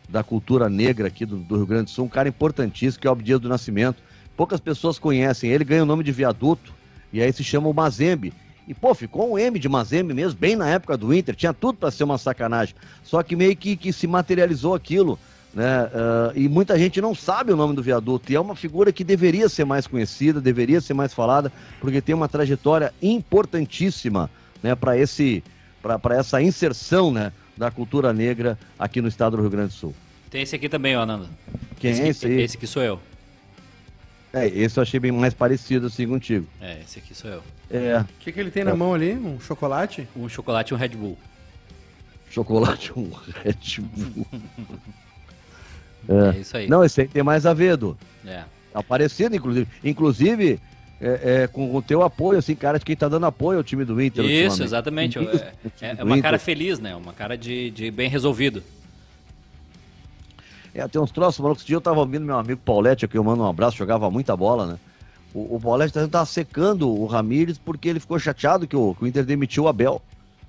da 0.07 0.23
cultura 0.23 0.69
negra 0.69 1.07
aqui 1.07 1.25
do, 1.25 1.37
do 1.37 1.55
Rio 1.55 1.65
Grande 1.65 1.85
do 1.85 1.89
Sul, 1.89 2.05
um 2.05 2.09
cara 2.09 2.29
importantíssimo, 2.29 3.01
que 3.01 3.07
é 3.07 3.09
o 3.09 3.13
Abdias 3.13 3.39
do 3.39 3.49
Nascimento. 3.49 4.03
Poucas 4.37 4.59
pessoas 4.59 4.99
conhecem 4.99 5.49
ele, 5.49 5.63
ganha 5.63 5.81
o 5.81 5.85
nome 5.85 6.03
de 6.03 6.11
viaduto, 6.11 6.73
e 7.11 7.21
aí 7.21 7.33
se 7.33 7.43
chama 7.43 7.67
o 7.67 7.73
Mazembe. 7.73 8.33
E, 8.67 8.73
pô, 8.73 8.93
ficou 8.93 9.31
um 9.31 9.37
M 9.37 9.57
de 9.57 9.69
Mazembe 9.69 10.13
mesmo, 10.13 10.39
bem 10.39 10.55
na 10.55 10.69
época 10.69 10.97
do 10.97 11.13
Inter, 11.13 11.35
tinha 11.35 11.53
tudo 11.53 11.77
para 11.79 11.91
ser 11.91 12.03
uma 12.03 12.17
sacanagem. 12.17 12.75
Só 13.03 13.23
que 13.23 13.35
meio 13.35 13.55
que, 13.55 13.75
que 13.75 13.93
se 13.93 14.05
materializou 14.05 14.75
aquilo, 14.75 15.17
né? 15.55 15.89
Ah, 15.93 16.31
e 16.35 16.49
muita 16.49 16.77
gente 16.77 16.99
não 16.99 17.15
sabe 17.15 17.53
o 17.53 17.55
nome 17.55 17.73
do 17.73 17.81
viaduto, 17.81 18.29
e 18.31 18.35
é 18.35 18.39
uma 18.39 18.55
figura 18.55 18.91
que 18.91 19.03
deveria 19.05 19.47
ser 19.47 19.63
mais 19.63 19.87
conhecida, 19.87 20.41
deveria 20.41 20.81
ser 20.81 20.93
mais 20.93 21.13
falada, 21.13 21.51
porque 21.79 22.01
tem 22.01 22.13
uma 22.13 22.27
trajetória 22.27 22.93
importantíssima, 23.01 24.29
né, 24.61 24.75
para 24.75 24.97
esse 24.97 25.41
para 25.81 26.15
essa 26.15 26.41
inserção, 26.41 27.11
né, 27.11 27.31
da 27.55 27.69
cultura 27.69 28.11
negra 28.11 28.57
aqui 28.77 29.01
no 29.01 29.07
estado 29.07 29.37
do 29.37 29.41
Rio 29.43 29.51
Grande 29.51 29.67
do 29.69 29.73
Sul. 29.75 29.95
Tem 30.31 30.41
esse 30.41 30.55
aqui 30.55 30.67
também, 30.67 30.97
ó, 30.97 31.05
Nando. 31.05 31.29
Quem 31.79 31.91
esse, 31.91 32.01
é 32.01 32.07
esse 32.07 32.25
aí? 32.25 32.41
Esse 32.41 32.57
aqui 32.57 32.65
sou 32.67 32.81
eu. 32.81 32.99
É, 34.33 34.47
esse 34.47 34.77
eu 34.77 34.83
achei 34.83 34.99
bem 34.99 35.11
mais 35.11 35.33
parecido 35.33 35.85
assim 35.87 36.07
contigo. 36.07 36.45
É, 36.59 36.81
esse 36.81 36.99
aqui 36.99 37.13
sou 37.15 37.29
eu. 37.29 37.43
É, 37.69 37.99
O 37.99 38.05
que, 38.19 38.31
que 38.31 38.39
ele 38.39 38.49
tem 38.51 38.63
na 38.63 38.75
mão 38.75 38.93
ali? 38.95 39.13
Um 39.13 39.39
chocolate? 39.39 40.07
Um 40.15 40.27
chocolate 40.27 40.73
e 40.73 40.75
um 40.75 40.77
Red 40.77 40.89
Bull. 40.89 41.17
chocolate 42.31 42.91
um 42.97 43.11
Red 43.43 43.79
Bull. 43.79 44.27
É, 46.07 46.37
isso 46.39 46.55
aí. 46.57 46.67
Não, 46.67 46.83
esse 46.83 47.01
aí 47.01 47.07
tem 47.07 47.23
mais 47.23 47.45
a 47.45 47.53
ver, 47.53 47.73
Edu. 47.73 47.97
É. 48.25 48.43
Tá 48.73 48.83
parecido, 48.83 49.35
inclusive. 49.35 49.67
Inclusive, 49.83 50.59
é, 51.01 51.43
é, 51.43 51.47
com 51.47 51.75
o 51.75 51.81
teu 51.81 52.03
apoio, 52.03 52.39
assim, 52.39 52.55
cara, 52.55 52.77
de 52.77 52.85
quem 52.85 52.95
tá 52.95 53.07
dando 53.07 53.25
apoio 53.25 53.57
ao 53.57 53.63
time 53.63 53.85
do 53.85 54.01
Inter. 54.01 54.23
Isso, 54.25 54.63
exatamente. 54.63 55.17
Isso, 55.19 55.43
É, 55.81 55.89
é 55.91 55.95
do 55.95 56.03
uma 56.03 56.11
Inter. 56.17 56.23
cara 56.23 56.39
feliz, 56.39 56.79
né? 56.79 56.95
Uma 56.95 57.13
cara 57.13 57.37
de, 57.37 57.69
de 57.71 57.89
bem 57.91 58.09
resolvido. 58.09 58.61
É, 60.73 60.85
tem 60.87 61.01
uns 61.01 61.11
troços 61.11 61.39
malucos. 61.39 61.61
Esse 61.61 61.67
dia 61.67 61.77
eu 61.77 61.81
tava 61.81 61.99
ouvindo 61.99 62.25
meu 62.25 62.37
amigo 62.37 62.59
Paulette, 62.65 63.07
que 63.07 63.17
eu 63.17 63.23
mando 63.23 63.43
um 63.43 63.47
abraço, 63.47 63.77
jogava 63.77 64.11
muita 64.11 64.35
bola, 64.35 64.65
né? 64.67 64.77
O, 65.33 65.55
o 65.55 65.59
Paulette 65.59 65.93
tá- 65.93 66.07
tava 66.07 66.25
secando 66.25 66.89
o 66.89 67.05
Ramires 67.05 67.57
porque 67.57 67.87
ele 67.89 67.99
ficou 67.99 68.19
chateado 68.19 68.67
que 68.67 68.75
o, 68.75 68.93
que 68.93 69.03
o 69.03 69.07
Inter 69.07 69.23
demitiu 69.23 69.63
o 69.63 69.67
Abel. 69.67 70.01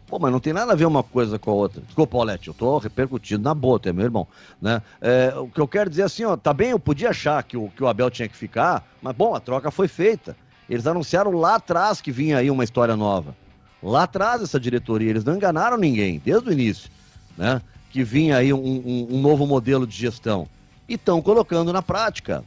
Pô, 0.06 0.18
mas 0.20 0.30
não 0.30 0.38
tem 0.38 0.52
nada 0.52 0.72
a 0.72 0.76
ver 0.76 0.84
uma 0.86 1.02
coisa 1.02 1.36
com 1.38 1.50
a 1.50 1.54
outra. 1.54 1.82
Desculpa, 1.82 2.12
Paulette, 2.12 2.46
eu 2.48 2.54
tô 2.54 2.78
repercutindo 2.78 3.42
na 3.42 3.52
boa, 3.52 3.78
tu 3.80 3.88
é 3.88 3.92
meu 3.92 4.04
irmão. 4.04 4.26
Né? 4.62 4.80
É, 5.00 5.34
o 5.36 5.48
que 5.48 5.60
eu 5.60 5.66
quero 5.66 5.90
dizer 5.90 6.02
é 6.02 6.04
assim, 6.04 6.24
ó, 6.24 6.36
tá 6.36 6.52
bem, 6.54 6.70
eu 6.70 6.78
podia 6.78 7.10
achar 7.10 7.42
que 7.42 7.56
o, 7.56 7.68
que 7.70 7.82
o 7.82 7.88
Abel 7.88 8.08
tinha 8.10 8.28
que 8.28 8.36
ficar, 8.36 8.86
mas 9.02 9.16
bom, 9.16 9.34
a 9.34 9.40
troca 9.40 9.70
foi 9.70 9.88
feita. 9.88 10.36
Eles 10.70 10.86
anunciaram 10.86 11.32
lá 11.32 11.56
atrás 11.56 12.00
que 12.00 12.12
vinha 12.12 12.38
aí 12.38 12.50
uma 12.50 12.62
história 12.62 12.94
nova. 12.96 13.34
Lá 13.82 14.04
atrás 14.04 14.42
essa 14.42 14.60
diretoria, 14.60 15.10
eles 15.10 15.24
não 15.24 15.34
enganaram 15.34 15.76
ninguém, 15.76 16.20
desde 16.24 16.48
o 16.48 16.52
início, 16.52 16.88
né? 17.36 17.60
Que 17.90 18.02
vinha 18.04 18.36
aí 18.36 18.52
um, 18.52 18.58
um- 18.58 19.06
um 19.10 19.20
novo 19.20 19.46
modelo 19.46 19.86
de 19.86 19.96
gestão. 19.96 20.48
E 20.88 20.94
estão 20.94 21.20
colocando 21.20 21.72
na 21.72 21.82
prática. 21.82 22.44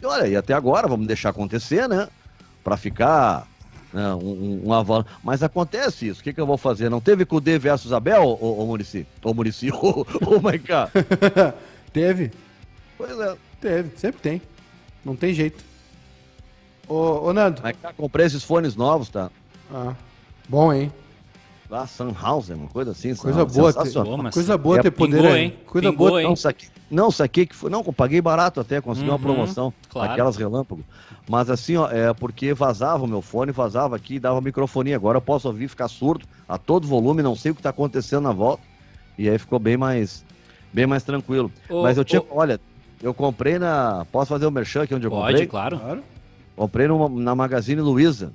E 0.00 0.06
olha, 0.06 0.26
e 0.26 0.36
até 0.36 0.54
agora, 0.54 0.88
vamos 0.88 1.06
deixar 1.06 1.30
acontecer, 1.30 1.86
né? 1.88 2.08
Para 2.62 2.76
ficar 2.76 3.46
né, 3.94 4.12
um, 4.14 4.62
um, 4.66 4.72
aval. 4.72 5.06
Mas 5.22 5.42
acontece 5.42 6.08
isso. 6.08 6.20
O 6.20 6.24
que, 6.24 6.32
que 6.32 6.40
eu 6.40 6.46
vou 6.46 6.58
fazer? 6.58 6.90
Não 6.90 7.00
teve 7.00 7.24
Cudê 7.24 7.58
versus 7.58 7.92
Abel, 7.92 8.24
ô, 8.24 8.62
ô 8.62 8.66
Murici? 8.66 9.06
Ô 9.22 9.32
Murici, 9.32 9.70
ô, 9.72 10.04
ô 10.26 10.40
Maiká? 10.40 10.90
Teve? 11.92 12.32
Pois 12.98 13.18
é. 13.18 13.36
Teve, 13.60 13.96
sempre 13.96 14.20
tem. 14.20 14.42
Não 15.04 15.14
tem 15.14 15.32
jeito. 15.32 15.64
Ô, 16.88 17.28
ô 17.28 17.32
Nando. 17.32 17.62
Maiká, 17.62 17.92
comprei 17.92 18.26
esses 18.26 18.42
fones 18.42 18.74
novos, 18.74 19.08
tá? 19.08 19.30
Ah, 19.72 19.94
bom, 20.48 20.72
hein? 20.72 20.92
Lá, 21.74 21.88
Sunhauser, 21.88 22.56
uma 22.56 22.68
coisa 22.68 22.92
assim. 22.92 23.16
Coisa 23.16 23.44
boa, 23.44 23.72
ter, 23.72 23.92
coisa 24.30 24.56
boa 24.56 24.78
é, 24.78 24.82
ter 24.82 24.92
poder. 24.92 25.16
pingou, 25.16 25.36
hein? 25.36 25.54
Coisa 25.66 25.90
Pingou, 25.90 26.08
boa. 26.08 26.22
hein? 26.22 26.28
Não 26.28 26.36
saquei, 26.36 26.68
não, 26.88 27.10
saquei 27.10 27.46
que 27.46 27.56
foi. 27.56 27.68
Não, 27.68 27.82
paguei 27.82 28.20
barato 28.20 28.60
até, 28.60 28.80
consegui 28.80 29.08
uma 29.08 29.16
Uhum, 29.16 29.20
promoção. 29.22 29.74
claro. 29.88 30.12
Aquelas 30.12 30.36
relâmpago. 30.36 30.84
Mas 31.28 31.50
assim, 31.50 31.76
ó, 31.76 31.90
é 31.90 32.14
porque 32.14 32.54
vazava 32.54 33.02
o 33.02 33.08
meu 33.08 33.20
fone, 33.20 33.50
vazava 33.50 33.96
aqui, 33.96 34.20
dava 34.20 34.40
microfonia. 34.40 34.94
Agora 34.94 35.16
eu 35.16 35.20
posso 35.20 35.48
ouvir, 35.48 35.66
ficar 35.66 35.88
surdo 35.88 36.24
a 36.48 36.56
todo 36.56 36.86
volume, 36.86 37.22
não 37.24 37.34
sei 37.34 37.50
o 37.50 37.56
que 37.56 37.62
tá 37.62 37.70
acontecendo 37.70 38.22
na 38.22 38.32
volta. 38.32 38.62
E 39.18 39.28
aí 39.28 39.36
ficou 39.36 39.58
bem 39.58 39.76
mais, 39.76 40.24
bem 40.72 40.86
mais 40.86 41.02
tranquilo. 41.02 41.50
Ô, 41.68 41.82
Mas 41.82 41.98
eu 41.98 42.04
tinha, 42.04 42.20
ô- 42.20 42.26
olha, 42.30 42.60
eu 43.02 43.12
comprei 43.12 43.58
na. 43.58 44.06
Posso 44.12 44.28
fazer 44.28 44.46
o 44.46 44.50
merchan 44.52 44.82
aqui 44.84 44.94
onde 44.94 45.08
eu 45.08 45.10
Pode, 45.10 45.26
comprei? 45.32 45.46
claro. 45.48 45.80
Claro. 45.80 46.04
Comprei 46.54 46.86
numa- 46.86 47.08
na 47.08 47.34
Magazine 47.34 47.80
Luiza. 47.80 48.32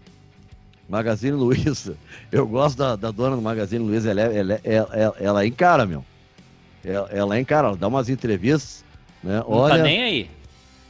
Magazine 0.89 1.33
Luiza. 1.33 1.95
Eu 2.31 2.47
gosto 2.47 2.77
da, 2.77 2.95
da 2.95 3.11
dona 3.11 3.35
do 3.35 3.41
Magazine 3.41 3.83
Luiza. 3.85 4.09
Ela, 4.11 4.21
é, 4.21 4.37
ela, 4.39 4.53
é- 4.53 4.61
ela, 4.63 5.15
ela 5.19 5.43
é 5.43 5.47
encara, 5.47 5.85
meu. 5.85 6.03
Ela, 6.83 7.09
ela 7.11 7.35
é 7.37 7.39
encara, 7.39 7.67
ela 7.69 7.77
dá 7.77 7.87
umas 7.87 8.09
entrevistas. 8.09 8.83
Né? 9.23 9.37
Não 9.37 9.49
Olha, 9.51 9.77
tá 9.77 9.83
nem 9.83 10.01
aí. 10.01 10.29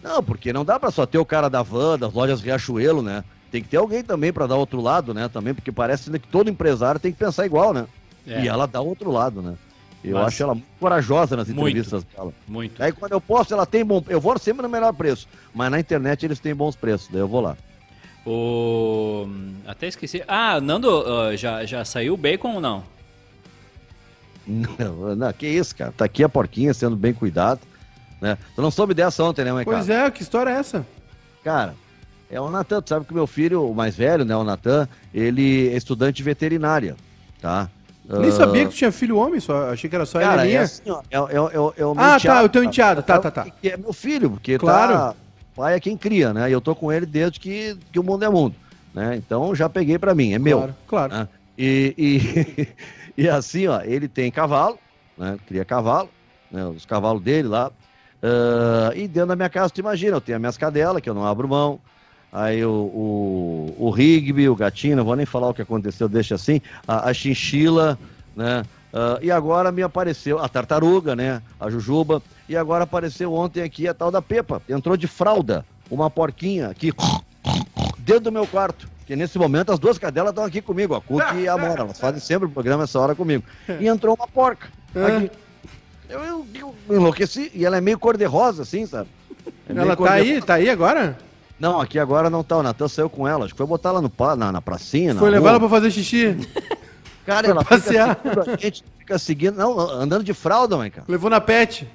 não, 0.04 0.24
porque 0.24 0.54
não 0.54 0.64
dá 0.64 0.80
pra 0.80 0.92
só 0.92 1.06
ter 1.06 1.18
o 1.18 1.26
cara 1.26 1.50
da 1.50 1.62
van, 1.62 1.98
das 1.98 2.14
lojas 2.14 2.42
Riachuelo, 2.42 3.02
né? 3.02 3.24
Tem 3.52 3.62
que 3.64 3.70
ter 3.70 3.78
alguém 3.78 4.04
também 4.04 4.32
pra 4.32 4.46
dar 4.46 4.56
outro 4.56 4.80
lado, 4.80 5.14
né? 5.14 5.28
Também, 5.28 5.54
porque 5.56 5.72
parece 5.72 6.12
que 6.12 6.28
todo 6.28 6.50
empresário 6.50 7.00
tem 7.00 7.12
que 7.12 7.18
pensar 7.18 7.46
igual, 7.48 7.74
né? 7.74 7.88
É, 8.28 8.44
E 8.44 8.48
ela 8.48 8.68
dá 8.68 8.80
outro 8.80 9.12
lado, 9.12 9.42
né? 9.42 9.56
Eu 10.04 10.16
Mas- 10.16 10.28
acho 10.28 10.44
ela 10.44 10.54
muito 10.54 10.68
corajosa 10.80 11.36
nas 11.36 11.48
Muito. 11.48 11.60
entrevistas 11.62 12.04
dela. 12.06 12.32
Muito. 12.48 12.82
Aí 12.82 12.92
quando 12.92 13.12
eu 13.14 13.20
posto, 13.20 13.54
ela 13.54 13.66
tem 13.66 13.84
bom. 13.84 14.02
Eu 14.08 14.22
vou 14.22 14.38
sempre 14.38 14.62
no 14.62 14.70
melhor 14.70 14.94
preço. 14.94 15.28
Mas 15.54 15.72
na 15.72 15.80
internet 15.80 16.24
eles 16.26 16.40
têm 16.40 16.54
bons 16.56 16.76
preços, 16.76 17.10
daí 17.12 17.20
eu 17.20 17.28
vou 17.28 17.42
lá. 17.42 17.58
O... 18.26 19.28
Até 19.66 19.88
esqueci. 19.88 20.24
Ah, 20.28 20.60
Nando, 20.62 21.04
ah, 21.06 21.36
já, 21.36 21.66
já 21.66 21.84
saiu 21.86 22.14
o 22.14 22.18
bacon 22.18 22.56
ou 22.56 22.62
não? 22.62 22.84
Não, 24.48 25.16
não, 25.16 25.34
que 25.34 25.48
isso, 25.48 25.76
cara. 25.76 25.92
Tá 25.96 26.06
aqui 26.06 26.24
a 26.24 26.30
porquinha 26.30 26.74
sendo 26.74 26.96
bem 26.96 27.14
cuidado. 27.14 27.62
Né? 28.20 28.38
Tu 28.56 28.62
não 28.62 28.72
soube 28.72 28.94
dessa 28.94 29.24
ontem, 29.24 29.46
né, 29.46 29.54
mãe? 29.54 29.64
Pois 29.64 29.90
é, 29.90 30.10
que 30.12 30.22
história 30.24 30.50
é 30.50 30.54
essa? 30.56 30.86
Cara, 31.44 31.74
É 32.32 32.40
o 32.42 32.50
Natan, 32.50 32.82
tu 32.82 32.90
sabe 32.90 33.06
que 33.06 33.12
o 33.12 33.16
meu 33.16 33.26
filho, 33.28 33.68
o 33.70 33.74
mais 33.74 33.96
velho, 33.96 34.26
né, 34.26 34.36
o 34.36 34.44
Natan, 34.44 34.88
ele 35.14 35.70
é 35.70 35.78
estudante 35.78 36.18
de 36.18 36.24
veterinária, 36.24 36.96
tá? 37.42 37.70
Nem 38.08 38.30
Ah, 38.30 38.32
sabia 38.32 38.66
que 38.66 38.72
tu 38.72 38.76
tinha 38.76 38.92
filho 38.92 39.18
homem, 39.18 39.40
só 39.40 39.70
achei 39.72 39.90
que 39.90 39.96
era 39.96 40.06
só 40.06 40.20
Cara, 40.20 40.42
é 40.42 40.46
Heleninha. 40.46 40.62
assim, 40.64 40.90
ó, 40.90 41.02
é, 41.10 41.16
é, 41.18 41.20
é, 41.20 41.82
é 41.82 41.86
o 41.86 41.96
meu 41.96 42.04
Ah, 42.04 42.10
tá, 42.12 42.18
enteado, 42.18 42.46
o 42.46 42.50
teu 42.50 42.64
enteado, 42.64 43.04
tá, 43.04 43.20
tá, 43.20 43.32
tá. 43.32 43.46
Que 43.50 43.70
é 43.70 43.78
meu 43.78 43.94
filho, 43.94 44.32
porque 44.32 44.58
Claro. 44.60 44.94
tá, 44.94 45.16
pai 45.60 45.76
é 45.76 45.80
quem 45.80 45.98
cria, 45.98 46.34
né? 46.34 46.50
E 46.50 46.54
eu 46.54 46.62
tô 46.62 46.74
com 46.74 46.90
ele 46.90 47.06
desde 47.06 47.38
que, 47.38 47.78
que 47.92 48.00
o 48.00 48.04
mundo 48.04 48.24
é 48.24 48.30
mundo, 48.30 48.56
né? 48.94 49.18
Então 49.18 49.54
já 49.54 49.68
peguei 49.68 50.00
pra 50.00 50.16
mim, 50.16 50.32
é 50.32 50.40
meu. 50.40 50.60
Claro, 50.60 50.76
claro. 50.88 51.14
né? 51.14 51.28
E, 51.58 51.94
e, 51.98 52.68
e 53.24 53.30
assim, 53.30 53.68
ó, 53.68 53.82
ele 53.82 54.08
tem 54.08 54.32
cavalo, 54.32 54.80
né? 55.18 55.38
Cria 55.46 55.66
cavalo, 55.66 56.10
né? 56.50 56.64
Os 56.66 56.86
cavalos 56.86 57.22
dele 57.22 57.50
lá. 57.50 57.70
Ah, 58.24 58.94
e 58.96 59.06
dentro 59.06 59.28
da 59.28 59.36
minha 59.36 59.50
casa, 59.50 59.74
tu 59.74 59.80
imagina, 59.82 60.16
eu 60.16 60.22
tenho 60.22 60.38
as 60.38 60.40
minhas 60.40 60.58
cadelas, 60.58 61.02
que 61.02 61.10
eu 61.10 61.14
não 61.14 61.26
abro 61.26 61.46
mão. 61.46 61.78
Aí 62.32 62.64
o, 62.64 62.72
o, 62.72 63.76
o 63.78 63.90
Rigby, 63.90 64.48
o 64.48 64.56
gatinho, 64.56 64.96
não 64.96 65.04
vou 65.04 65.16
nem 65.16 65.26
falar 65.26 65.50
o 65.50 65.54
que 65.54 65.62
aconteceu, 65.62 66.08
deixa 66.08 66.36
assim. 66.36 66.62
A, 66.88 67.10
a 67.10 67.14
chinchila, 67.14 68.00
né? 68.34 68.64
Ah, 68.94 69.20
e 69.22 69.32
agora 69.32 69.72
me 69.72 69.84
apareceu 69.84 70.40
a 70.40 70.48
tartaruga, 70.50 71.16
né? 71.16 71.42
A 71.60 71.70
jujuba. 71.70 72.22
E 72.48 72.58
agora 72.58 72.84
apareceu 72.84 73.34
ontem 73.34 73.62
aqui 73.62 73.88
a 73.88 73.94
tal 73.94 74.12
da 74.12 74.22
Pepa. 74.22 74.62
Entrou 74.68 74.98
de 74.98 75.08
fralda, 75.08 75.66
uma 75.90 76.10
porquinha 76.10 76.68
aqui, 76.68 76.92
dentro 77.98 78.26
do 78.26 78.32
meu 78.32 78.48
quarto. 78.48 78.90
Que 79.06 79.16
nesse 79.16 79.40
momento 79.40 79.72
as 79.72 79.80
duas 79.80 79.98
cadelas 79.98 80.30
estão 80.30 80.44
aqui 80.44 80.62
comigo, 80.62 80.94
a 80.94 81.02
Cook 81.02 81.24
e 81.36 81.48
a 81.48 81.58
Mora. 81.58 81.82
Elas 81.82 82.00
fazem 82.00 82.20
sempre 82.20 82.48
o 82.48 82.52
programa 82.52 82.84
essa 82.84 83.00
hora 83.00 83.16
comigo. 83.16 83.44
E 83.80 83.88
entrou 83.88 84.16
uma 84.16 84.28
porca 84.28 84.68
aqui. 84.96 85.32
Eu, 86.08 86.20
eu, 86.22 86.46
eu 86.54 86.96
enlouqueci. 86.96 87.52
E 87.54 87.66
ela 87.66 87.78
é 87.78 87.82
meio 87.82 87.98
cor-de-rosa, 87.98 88.64
assim, 88.64 88.86
sabe? 88.86 89.10
É 89.68 89.74
Ela 89.74 89.96
tá 89.96 90.12
aí, 90.14 90.42
tá 90.42 90.54
aí 90.56 90.70
agora? 90.70 91.18
Não, 91.60 91.82
aqui 91.82 92.00
agora 92.00 92.30
não 92.30 92.44
tá. 92.44 92.58
O 92.58 92.64
Natan 92.64 92.88
saiu 92.88 93.10
com 93.10 93.28
ela. 93.28 93.46
Acho 93.46 93.54
que 93.54 93.58
foi 93.58 93.68
botar 93.68 93.90
ela 93.90 94.02
no, 94.02 94.12
na, 94.38 94.52
na 94.52 94.62
pracinha. 94.62 95.14
na 95.14 95.20
Foi 95.20 95.30
levar 95.30 95.50
ela 95.50 95.60
pra 95.60 95.70
fazer 95.70 95.92
xixi. 95.92 96.38
Cara, 97.30 97.48
ela 97.48 97.64
passear. 97.64 98.16
fica 98.16 98.52
a 98.54 98.58
gente. 98.58 98.84
Fica 98.98 99.18
seguindo. 99.20 99.56
Não, 99.58 99.80
andando 99.80 100.24
de 100.24 100.34
fralda, 100.34 100.76
mãe, 100.78 100.90
cara. 100.92 101.06
Levou 101.08 101.30
na 101.30 101.40
pet. 101.42 101.88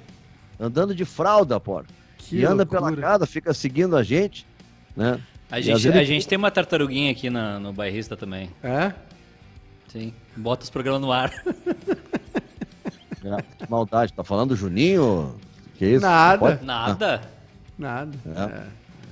Andando 0.59 0.93
de 0.95 1.05
fralda, 1.05 1.59
porra. 1.59 1.85
Que 2.17 2.37
e 2.37 2.45
anda 2.45 2.63
loucura. 2.63 2.81
pela 2.91 2.95
casa, 2.95 3.25
fica 3.25 3.53
seguindo 3.53 3.95
a 3.95 4.03
gente, 4.03 4.45
né? 4.95 5.19
A 5.51 5.61
gente, 5.61 5.83
vezes- 5.83 5.95
a 5.99 6.03
gente 6.03 6.27
tem 6.27 6.37
uma 6.37 6.49
tartaruguinha 6.49 7.11
aqui 7.11 7.29
na- 7.29 7.59
no 7.59 7.71
bairrista 7.71 8.17
também. 8.17 8.49
É? 8.63 8.91
Sim. 9.89 10.11
Bota 10.35 10.63
os 10.63 10.69
programas 10.69 11.01
no 11.01 11.11
ar. 11.11 11.31
É, 13.23 13.41
que 13.57 13.69
maldade. 13.69 14.13
Tá 14.13 14.23
falando 14.23 14.49
do 14.49 14.55
Juninho? 14.55 15.35
Que 15.75 15.85
isso? 15.85 16.01
Nada. 16.05 16.37
Pode- 16.39 16.63
Nada. 16.65 17.21
Nada. 17.77 18.17
É. 18.25 18.41
É. 18.41 18.63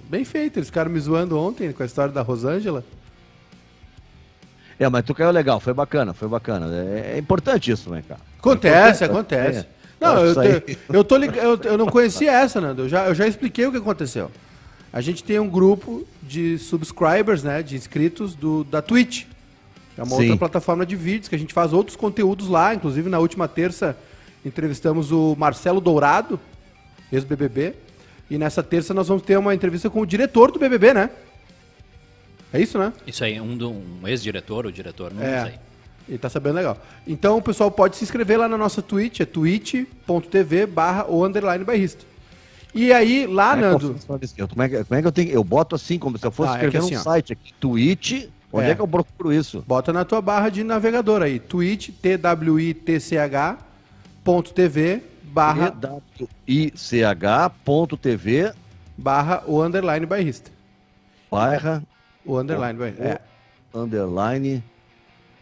Bem 0.10 0.24
feito, 0.26 0.58
eles 0.60 0.70
ficaram 0.70 0.92
me 0.92 1.00
zoando 1.00 1.38
ontem 1.40 1.72
com 1.72 1.82
a 1.84 1.86
história 1.86 2.12
da 2.14 2.22
Rosângela. 2.22 2.84
É, 4.80 4.90
mas 4.90 5.04
tu 5.06 5.14
caiu 5.14 5.32
legal, 5.32 5.60
foi 5.60 5.74
bacana, 5.74 6.14
foi 6.14 6.28
bacana. 6.28 6.68
É, 6.76 7.14
é 7.16 7.18
importante 7.18 7.72
isso, 7.72 7.90
né, 7.90 8.04
cara? 8.08 8.20
Acontece, 8.40 9.04
É 9.04 9.08
acontece. 9.08 9.60
É. 9.60 9.66
Não, 10.00 10.18
eu, 10.26 10.36
te- 10.62 10.78
eu, 10.92 11.04
tô 11.04 11.16
lig- 11.16 11.36
eu, 11.38 11.58
eu 11.64 11.78
não 11.78 11.86
conhecia 11.88 12.32
essa, 12.32 12.60
Nando. 12.60 12.84
Eu 12.84 12.90
já, 12.90 13.06
eu 13.06 13.16
já 13.16 13.26
expliquei 13.26 13.66
o 13.66 13.72
que 13.72 13.78
aconteceu. 13.78 14.30
A 14.92 15.00
gente 15.00 15.24
tem 15.24 15.40
um 15.40 15.50
grupo 15.50 16.06
de 16.22 16.58
subscribers, 16.58 17.42
né? 17.42 17.64
De 17.64 17.76
inscritos 17.76 18.36
do, 18.36 18.64
da 18.66 18.82
Twitch. 18.82 19.26
É 19.98 20.04
uma 20.04 20.16
Sim. 20.18 20.24
outra 20.24 20.38
plataforma 20.38 20.86
de 20.86 20.96
vídeos 20.96 21.30
que 21.30 21.36
a 21.36 21.40
gente 21.40 21.54
faz 21.54 21.72
outros 21.72 21.96
conteúdos 21.96 22.48
lá. 22.50 22.74
Inclusive, 22.76 23.10
na 23.10 23.20
última 23.20 23.48
terça, 23.48 23.96
entrevistamos 24.46 25.12
o 25.12 25.36
Marcelo 25.38 25.80
Dourado, 25.80 26.38
ex-BBB. 27.12 27.74
E 28.30 28.38
nessa 28.38 28.62
terça 28.64 28.94
nós 28.94 29.08
vamos 29.08 29.24
ter 29.24 29.38
uma 29.38 29.54
entrevista 29.56 29.90
com 29.90 30.02
o 30.02 30.06
diretor 30.06 30.52
do 30.52 30.60
BBB, 30.60 30.94
né? 30.94 31.10
É 32.54 32.62
isso, 32.62 32.78
né? 32.78 32.94
Isso 33.08 33.24
aí, 33.24 33.42
um, 33.42 33.58
do- 33.58 33.72
um 33.72 34.08
ex-diretor 34.08 34.66
ou 34.66 34.72
diretor, 34.72 35.12
não 35.14 35.24
É. 35.24 35.44
sei. 35.46 35.54
Ele 36.08 36.18
tá 36.18 36.30
sabendo 36.30 36.56
legal. 36.56 36.78
Então 37.08 37.38
o 37.38 37.42
pessoal 37.42 37.72
pode 37.72 37.96
se 37.96 38.04
inscrever 38.04 38.38
lá 38.38 38.48
na 38.48 38.58
nossa 38.58 38.82
Twitch, 38.82 39.22
é 39.22 39.26
twitch.tv 39.26 40.66
barra 40.66 41.06
o 41.10 41.26
underline 41.26 41.64
bairrista. 41.64 42.04
E 42.76 42.92
aí, 42.92 43.26
lá, 43.28 43.52
Como 43.56 43.66
é 43.66 43.70
que 43.70 43.86
eu 43.86 43.90
Nando, 43.90 43.96
isso? 43.96 44.08
Como 44.48 44.64
é, 44.64 44.70
que, 44.70 44.84
como 44.84 45.00
é 45.00 45.02
que 45.02 45.08
eu 45.08 45.12
tenho? 45.12 45.32
Eu 45.32 45.44
boto 45.44 45.76
assim, 45.76 45.98
como 46.00 46.18
se 46.18 46.26
eu 46.26 46.32
fosse 46.32 46.52
Ah, 46.52 46.54
é 46.54 46.56
escrever 46.66 46.78
assim, 46.80 46.94
num 46.96 47.00
ó. 47.00 47.04
site 47.04 47.34
aqui. 47.34 47.54
Twitch. 47.60 48.26
Onde 48.52 48.68
É. 48.68 48.72
é. 48.72 48.76
que 48.76 48.82
eu 48.82 48.88
procuro 48.88 49.32
isso? 49.34 49.64
bota 49.66 49.92
na 49.94 50.04
tua 50.06 50.22
barra 50.22 50.50
de 50.50 50.64
navegador 50.64 51.22
aí, 51.24 51.40
twitch, 51.40 51.90
T-W-I-T-C-H, 52.02 53.58
ponto 54.24 54.54
TV, 54.54 55.02
barra, 55.24 55.74
EWICH.tv 57.24 58.54
barra 58.98 59.44
o 59.48 59.62
underline 59.64 60.06
bairrista. 60.06 60.52
barra 61.32 61.82
O 62.26 62.38
underline 62.38 62.78
bairrista. 62.80 63.04
É. 63.04 63.20
underline 63.78 64.64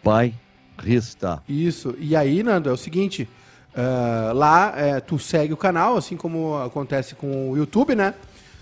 bairrista. 0.04 1.42
Isso. 1.48 1.96
E 2.00 2.16
aí, 2.16 2.44
Nando, 2.44 2.70
é 2.70 2.72
o 2.74 2.78
seguinte: 2.78 3.28
ah, 3.76 4.32
lá 4.34 4.74
é, 4.76 5.00
tu 5.00 5.18
segue 5.20 5.54
o 5.54 5.58
canal, 5.58 5.98
assim 5.98 6.18
como 6.18 6.58
acontece 6.58 7.16
com 7.16 7.52
o 7.52 7.58
YouTube, 7.58 7.96
né? 7.96 8.14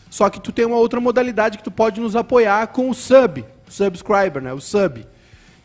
Só 0.09 0.29
que 0.29 0.39
tu 0.39 0.51
tem 0.51 0.65
uma 0.65 0.77
outra 0.77 0.99
modalidade 0.99 1.57
que 1.57 1.63
tu 1.63 1.71
pode 1.71 2.01
nos 2.01 2.15
apoiar 2.15 2.67
com 2.67 2.89
o 2.89 2.93
sub, 2.93 3.45
subscriber, 3.67 4.41
né? 4.41 4.51
O 4.53 4.59
sub. 4.59 5.05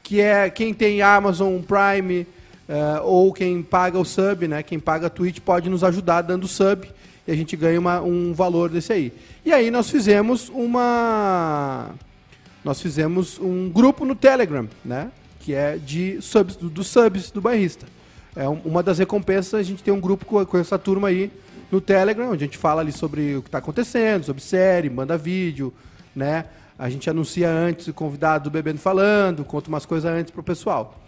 Que 0.02 0.20
é 0.20 0.50
quem 0.50 0.74
tem 0.74 1.00
Amazon 1.00 1.60
Prime 1.62 2.26
ah, 2.68 3.00
ou 3.02 3.32
quem 3.32 3.62
paga 3.62 3.98
o 3.98 4.04
sub, 4.04 4.46
né? 4.46 4.62
Quem 4.62 4.78
paga 4.78 5.06
a 5.06 5.10
Twitch 5.10 5.40
pode 5.40 5.68
nos 5.70 5.82
ajudar 5.82 6.22
dando 6.22 6.46
sub 6.46 6.86
e 7.26 7.32
a 7.32 7.34
gente 7.34 7.56
ganha 7.56 7.80
uma- 7.80 8.02
um 8.02 8.34
valor 8.34 8.68
desse 8.68 8.92
aí. 8.92 9.12
E 9.46 9.50
aí 9.52 9.70
nós 9.70 9.88
fizemos 9.88 10.50
uma 10.50 11.90
nós 12.64 12.80
fizemos 12.80 13.38
um 13.38 13.68
grupo 13.68 14.04
no 14.04 14.14
Telegram, 14.14 14.68
né? 14.84 15.10
Que 15.40 15.54
é 15.54 15.76
de 15.76 16.20
subs, 16.22 16.56
do- 16.56 16.70
dos 16.70 16.86
subs 16.86 17.30
do 17.30 17.40
bairrista. 17.40 17.86
É 18.34 18.48
um- 18.48 18.60
uma 18.64 18.82
das 18.82 18.98
recompensas, 18.98 19.54
a 19.54 19.62
gente 19.62 19.82
tem 19.82 19.92
um 19.92 20.00
grupo 20.00 20.24
com, 20.24 20.44
com 20.44 20.58
essa 20.58 20.78
turma 20.78 21.08
aí 21.08 21.30
no 21.70 21.80
Telegram, 21.80 22.30
onde 22.30 22.44
a 22.44 22.46
gente 22.46 22.58
fala 22.58 22.80
ali 22.80 22.92
sobre 22.92 23.36
o 23.36 23.42
que 23.42 23.48
está 23.48 23.58
acontecendo, 23.58 24.24
sobre 24.24 24.42
série, 24.42 24.88
manda 24.88 25.16
vídeo, 25.18 25.72
né? 26.16 26.46
A 26.78 26.88
gente 26.90 27.08
anuncia 27.08 27.48
antes 27.48 27.86
o 27.86 27.92
convidado 27.94 28.44
do 28.44 28.50
Bebendo 28.50 28.78
Falando, 28.78 29.44
conta 29.44 29.68
umas 29.68 29.86
coisas 29.86 30.10
antes 30.10 30.32
pro 30.32 30.42
pessoal. 30.42 30.98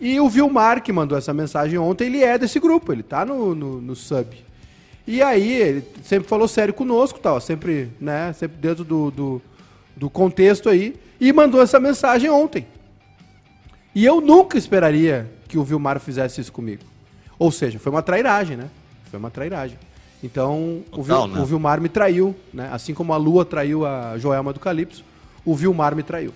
E 0.00 0.18
o 0.20 0.28
Vilmar, 0.28 0.82
que 0.82 0.92
mandou 0.92 1.16
essa 1.16 1.32
mensagem 1.32 1.78
ontem, 1.78 2.06
ele 2.06 2.22
é 2.22 2.36
desse 2.38 2.58
grupo, 2.58 2.92
ele 2.92 3.02
tá 3.02 3.24
no, 3.24 3.54
no, 3.54 3.80
no 3.80 3.94
sub. 3.94 4.26
E 5.06 5.22
aí, 5.22 5.52
ele 5.52 5.84
sempre 6.04 6.28
falou 6.28 6.46
sério 6.48 6.72
conosco, 6.74 7.18
tal, 7.18 7.40
sempre, 7.40 7.90
né, 8.00 8.32
sempre 8.34 8.56
dentro 8.58 8.84
do, 8.84 9.10
do, 9.10 9.42
do 10.00 10.08
contexto 10.08 10.70
aí, 10.70 10.98
e 11.20 11.30
mandou 11.30 11.60
essa 11.60 11.78
mensagem 11.78 12.30
ontem. 12.30 12.66
E 13.94 14.02
eu 14.02 14.18
nunca 14.18 14.56
esperaria 14.56 15.30
que 15.46 15.58
o 15.58 15.62
Vilmar 15.62 16.00
fizesse 16.00 16.40
isso 16.40 16.50
comigo. 16.50 16.82
Ou 17.38 17.52
seja, 17.52 17.78
foi 17.78 17.92
uma 17.92 18.00
trairagem, 18.00 18.56
né? 18.56 18.70
Foi 19.10 19.18
uma 19.20 19.30
trairagem. 19.30 19.76
Então, 20.24 20.82
o, 20.90 20.96
Total, 21.02 21.26
Vil- 21.26 21.34
né? 21.36 21.42
o 21.42 21.44
Vilmar 21.44 21.82
me 21.82 21.90
traiu, 21.90 22.34
né? 22.50 22.70
Assim 22.72 22.94
como 22.94 23.12
a 23.12 23.18
Lua 23.18 23.44
traiu 23.44 23.84
a 23.84 24.16
Joelma 24.16 24.54
do 24.54 24.60
Calypso, 24.60 25.04
o 25.44 25.54
Vilmar 25.54 25.94
me 25.94 26.02
traiu. 26.02 26.32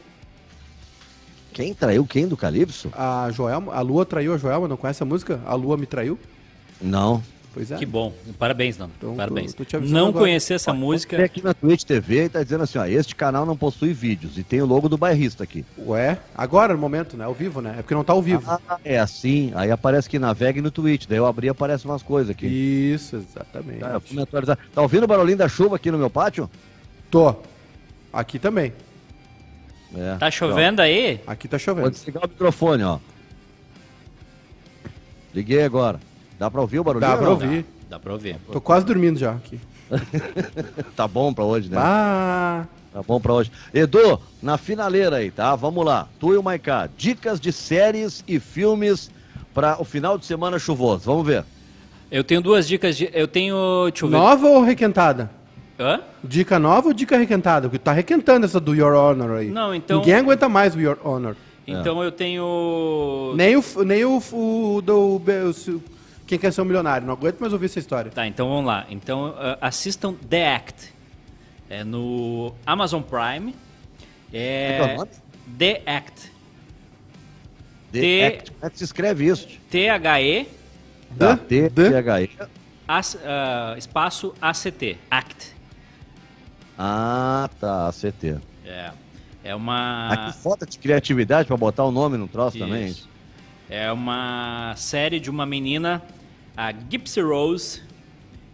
Quem 1.50 1.72
traiu 1.72 2.04
quem 2.04 2.28
do 2.28 2.36
Calypso? 2.36 2.90
A 2.94 3.30
Joelma, 3.30 3.72
a 3.72 3.80
Lua 3.80 4.04
traiu 4.04 4.34
a 4.34 4.36
Joelma, 4.36 4.68
não 4.68 4.76
conhece 4.76 5.02
a 5.02 5.06
música? 5.06 5.40
A 5.46 5.54
Lua 5.54 5.78
me 5.78 5.86
traiu? 5.86 6.18
Não. 6.82 7.22
Pois 7.54 7.70
é. 7.70 7.76
Que 7.76 7.86
bom. 7.86 8.12
Parabéns, 8.36 8.76
não. 8.76 8.90
Então, 8.98 9.14
Parabéns. 9.14 9.54
tô- 9.54 9.64
tô 9.64 9.78
não 9.78 10.08
agora. 10.08 10.24
conhecer 10.24 10.54
essa 10.54 10.72
Tem 10.72 10.80
música. 10.80 11.24
aqui 11.24 11.40
na 11.40 11.54
Twitch 11.54 11.84
TV 11.84 12.24
e 12.24 12.28
tá 12.28 12.42
dizendo 12.42 12.64
assim, 12.64 12.78
ó, 12.78 12.84
este 12.84 13.14
canal 13.14 13.46
não 13.46 13.56
possui 13.56 13.92
vídeos 13.92 14.36
e 14.36 14.42
tem 14.42 14.60
o 14.60 14.66
logo 14.66 14.88
do 14.88 14.98
bairrista 14.98 15.44
aqui. 15.44 15.64
Ué, 15.78 16.18
agora 16.34 16.74
no 16.74 16.80
momento, 16.80 17.16
né? 17.16 17.24
Ao 17.24 17.32
vivo, 17.32 17.60
né? 17.60 17.76
É 17.78 17.82
porque 17.82 17.94
não 17.94 18.02
tá 18.02 18.12
ao 18.12 18.20
vivo. 18.20 18.42
Ah, 18.50 18.78
é 18.84 18.98
assim, 18.98 19.52
aí 19.54 19.70
aparece 19.70 20.10
que 20.10 20.18
navegue 20.18 20.60
no 20.60 20.70
Twitch, 20.72 21.06
daí 21.08 21.16
eu 21.18 21.26
abri 21.26 21.46
e 21.46 21.50
aparece 21.50 21.84
umas 21.84 22.02
coisas 22.02 22.30
aqui. 22.30 22.46
Isso, 22.46 23.14
exatamente. 23.16 23.78
Tá, 23.78 24.00
me 24.10 24.22
atualizar. 24.22 24.58
Tá 24.74 24.82
ouvindo 24.82 25.04
o 25.04 25.06
barulhinho 25.06 25.38
da 25.38 25.48
chuva 25.48 25.76
aqui 25.76 25.92
no 25.92 25.98
meu 25.98 26.10
pátio? 26.10 26.50
Tô. 27.08 27.36
Aqui 28.12 28.40
também. 28.40 28.72
É. 29.96 30.16
Tá 30.16 30.28
chovendo 30.28 30.82
aí? 30.82 31.20
Aqui 31.24 31.46
tá 31.46 31.56
chovendo. 31.56 31.82
Vou 31.82 31.90
desligar 31.92 32.24
o 32.24 32.28
microfone, 32.28 32.82
ó. 32.82 32.98
Liguei 35.32 35.62
agora. 35.62 36.00
Dá 36.38 36.50
pra 36.50 36.60
ouvir 36.60 36.78
o 36.80 36.84
barulhinho? 36.84 37.10
Dá 37.10 37.16
pra 37.18 37.30
ouvir. 37.30 37.66
Dá 37.90 37.98
pra 37.98 38.12
ouvir. 38.12 38.36
Tô 38.52 38.60
quase 38.60 38.84
dormindo 38.86 39.18
já 39.18 39.32
aqui. 39.32 39.58
Tá 40.96 41.06
bom 41.06 41.32
pra 41.32 41.44
hoje, 41.44 41.68
né? 41.70 41.76
Ah, 41.78 42.64
Tá 42.92 43.02
bom 43.02 43.20
pra 43.20 43.32
hoje. 43.32 43.50
Edu, 43.72 44.20
na 44.42 44.56
finaleira 44.56 45.16
aí, 45.16 45.30
tá? 45.30 45.54
Vamos 45.56 45.84
lá. 45.84 46.06
Tu 46.20 46.34
e 46.34 46.36
o 46.36 46.42
Maiká, 46.42 46.88
dicas 46.96 47.40
de 47.40 47.52
séries 47.52 48.22
e 48.26 48.38
filmes 48.38 49.10
pra 49.52 49.76
o 49.80 49.84
final 49.84 50.16
de 50.16 50.24
semana 50.26 50.58
chuvoso. 50.60 51.04
Vamos 51.04 51.26
ver. 51.26 51.44
Eu 52.10 52.22
tenho 52.22 52.40
duas 52.40 52.68
dicas 52.68 52.96
de. 52.96 53.10
Eu 53.12 53.26
tenho. 53.26 53.88
Deixa 53.90 54.04
eu 54.04 54.08
ver. 54.10 54.16
nova 54.16 54.46
ou 54.46 54.62
requentada? 54.62 55.28
Hã? 55.78 56.00
Dica 56.22 56.56
nova 56.60 56.86
ou 56.88 56.94
dica 56.94 57.16
requentada? 57.18 57.68
Porque 57.68 57.78
tá 57.82 57.92
requentando 57.92 58.46
essa 58.46 58.60
do 58.60 58.74
Your 58.76 58.94
Honor 58.94 59.38
aí. 59.38 59.50
Não, 59.50 59.74
então- 59.74 59.98
Ninguém 59.98 60.14
aguenta 60.14 60.48
mais 60.48 60.76
o 60.76 60.80
Your 60.80 60.98
Honor. 61.04 61.34
Então 61.66 62.00
eu 62.04 62.12
tenho. 62.12 63.32
Nem 63.36 63.56
o, 63.56 63.64
nem 63.84 64.04
o, 64.04 64.18
o 64.32 64.80
do 64.82 65.16
o 65.16 65.18
Quem 66.26 66.38
quer 66.38 66.52
ser 66.52 66.62
um 66.62 66.64
milionário. 66.64 67.06
Não 67.06 67.12
aguento 67.14 67.38
mais 67.40 67.52
ouvir 67.52 67.66
essa 67.66 67.78
história. 67.78 68.10
Tá, 68.10 68.26
então 68.26 68.48
vamos 68.48 68.64
lá. 68.66 68.86
Então 68.88 69.30
uh, 69.30 69.58
assistam 69.60 70.14
The 70.14 70.54
Act. 70.54 70.94
É 71.68 71.82
no 71.84 72.54
Amazon 72.66 73.02
Prime. 73.02 73.52
Como 73.52 73.56
é 74.32 74.76
que 74.76 74.80
é 74.80 74.82
o 74.82 74.86
É 74.86 74.96
nome? 74.96 75.10
The 75.58 75.82
Act. 75.86 76.32
The 77.92 78.00
T- 78.00 78.24
Act. 78.24 78.50
Como 78.52 78.66
é 78.66 78.70
que 78.70 78.78
se 78.78 78.84
escreve 78.84 79.26
isso? 79.26 79.48
T-H-E 79.70 80.46
Tá, 81.18 81.36
The- 81.36 81.44
T, 81.44 81.70
The- 81.70 81.90
T, 81.90 81.96
H, 81.96 82.22
E. 82.22 82.30
As- 82.88 83.18
ah, 83.24 83.74
espaço 83.78 84.34
ACT. 84.40 84.98
Act. 85.10 85.54
Ah, 86.76 87.48
tá, 87.60 87.90
CT. 87.92 88.38
É. 88.66 88.90
É 89.44 89.54
uma. 89.54 90.08
Aqui 90.08 90.38
falta 90.38 90.64
de 90.66 90.78
criatividade 90.78 91.46
pra 91.46 91.56
botar 91.56 91.84
o 91.84 91.90
nome 91.92 92.16
no 92.16 92.26
troço 92.26 92.58
também. 92.58 92.86
Isso. 92.86 93.08
É 93.68 93.90
uma 93.90 94.74
série 94.76 95.18
de 95.18 95.30
uma 95.30 95.46
menina, 95.46 96.02
a 96.56 96.70
Gypsy 96.72 97.20
Rose, 97.20 97.82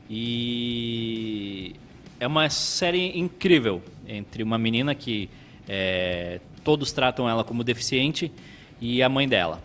e 0.09 1.75
é 2.19 2.27
uma 2.27 2.49
série 2.51 3.19
incrível 3.19 3.83
entre 4.07 4.43
uma 4.43 4.59
menina 4.59 4.95
que 4.95 5.29
é, 5.69 6.41
todos 6.63 6.93
tratam 6.93 7.29
ela 7.29 7.45
como 7.45 7.65
deficiente 7.65 8.33
e 8.81 9.03
a 9.03 9.09
mãe 9.09 9.29
dela. 9.29 9.61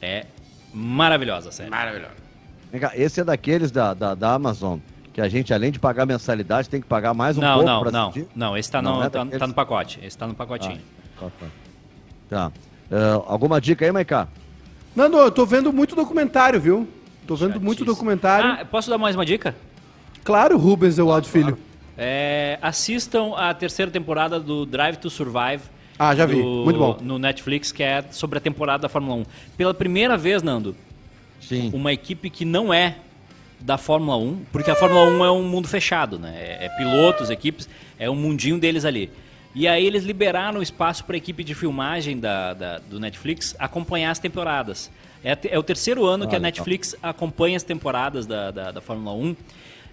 É 0.00 0.26
maravilhosa 0.72 1.48
a 1.48 1.52
série. 1.52 1.70
Cá, 2.80 2.92
esse 2.94 3.20
é 3.20 3.24
daqueles 3.24 3.70
da, 3.70 3.94
da, 3.94 4.14
da 4.14 4.34
Amazon, 4.34 4.78
que 5.12 5.20
a 5.20 5.28
gente, 5.28 5.54
além 5.54 5.70
de 5.70 5.78
pagar 5.78 6.04
mensalidade, 6.04 6.68
tem 6.68 6.80
que 6.80 6.86
pagar 6.86 7.14
mais 7.14 7.38
um 7.38 7.40
não, 7.40 7.54
pouco 7.54 7.66
não, 7.66 7.80
pra 7.80 7.90
não, 7.90 8.08
assistir? 8.08 8.28
não. 8.34 8.56
Esse 8.56 8.70
tá, 8.70 8.82
Não 8.82 8.96
no, 8.96 9.02
é 9.04 9.08
tá, 9.08 9.24
tá 9.24 9.46
no 9.46 9.54
pacote. 9.54 10.00
Esse 10.02 10.18
tá 10.18 10.26
no 10.26 10.34
pacotinho. 10.34 10.80
Tá, 11.18 11.30
tá. 11.30 11.46
Tá. 12.28 12.52
Ah, 12.90 13.22
alguma 13.26 13.60
dica 13.60 13.84
aí, 13.84 13.92
Maiká? 13.92 14.28
Nando, 14.94 15.16
eu 15.18 15.30
tô 15.30 15.44
vendo 15.44 15.72
muito 15.72 15.96
documentário, 15.96 16.60
viu? 16.60 16.86
Tô 17.26 17.34
vendo 17.34 17.60
muito 17.60 17.84
documentário. 17.84 18.50
Ah, 18.60 18.64
posso 18.64 18.88
dar 18.90 18.98
mais 18.98 19.16
uma 19.16 19.24
dica? 19.24 19.54
Claro, 20.22 20.56
Rubens 20.56 20.98
Ewaldo 20.98 21.26
Filho. 21.26 21.58
É, 21.96 22.58
assistam 22.62 23.32
a 23.36 23.52
terceira 23.54 23.90
temporada 23.90 24.38
do 24.38 24.64
Drive 24.66 24.96
to 24.96 25.10
Survive. 25.10 25.62
Ah, 25.98 26.14
já 26.14 26.26
vi. 26.26 26.36
do- 26.42 26.64
Muito 26.64 26.78
bom. 26.78 26.98
No 27.00 27.18
Netflix, 27.18 27.72
que 27.72 27.82
é 27.82 28.04
sobre 28.10 28.38
a 28.38 28.40
temporada 28.40 28.82
da 28.82 28.88
Fórmula 28.88 29.16
1. 29.16 29.24
Pela 29.56 29.72
primeira 29.74 30.16
vez, 30.16 30.42
Nando, 30.42 30.76
Sim. 31.40 31.70
uma 31.72 31.92
equipe 31.92 32.28
que 32.30 32.44
não 32.44 32.72
é 32.74 32.96
da 33.60 33.78
Fórmula 33.78 34.16
1, 34.16 34.42
porque 34.52 34.70
a 34.70 34.74
Fórmula 34.74 35.04
1 35.06 35.24
é 35.24 35.30
um 35.30 35.42
mundo 35.44 35.68
fechado, 35.68 36.18
né? 36.18 36.34
É, 36.36 36.66
é 36.66 36.68
pilotos, 36.76 37.30
equipes, 37.30 37.68
é 37.98 38.10
um 38.10 38.14
mundinho 38.16 38.58
deles 38.58 38.84
ali. 38.84 39.10
E 39.54 39.68
aí 39.68 39.86
eles 39.86 40.02
liberaram 40.04 40.60
espaço 40.60 41.04
para 41.04 41.14
a 41.14 41.18
equipe 41.18 41.44
de 41.44 41.54
filmagem 41.54 42.18
da, 42.18 42.54
da- 42.54 42.78
do 42.78 42.98
Netflix 42.98 43.54
acompanhar 43.58 44.10
as 44.10 44.18
temporadas. 44.18 44.90
É, 45.22 45.36
é 45.50 45.58
o 45.58 45.62
terceiro 45.62 46.04
ano 46.04 46.26
que 46.28 46.34
a. 46.34 46.38
Netflix 46.40 46.96
acompanha 47.02 47.56
as 47.56 47.62
temporadas 47.62 48.26
da, 48.26 48.50
da, 48.50 48.70
da 48.72 48.80
Fórmula 48.80 49.14
1 49.16 49.36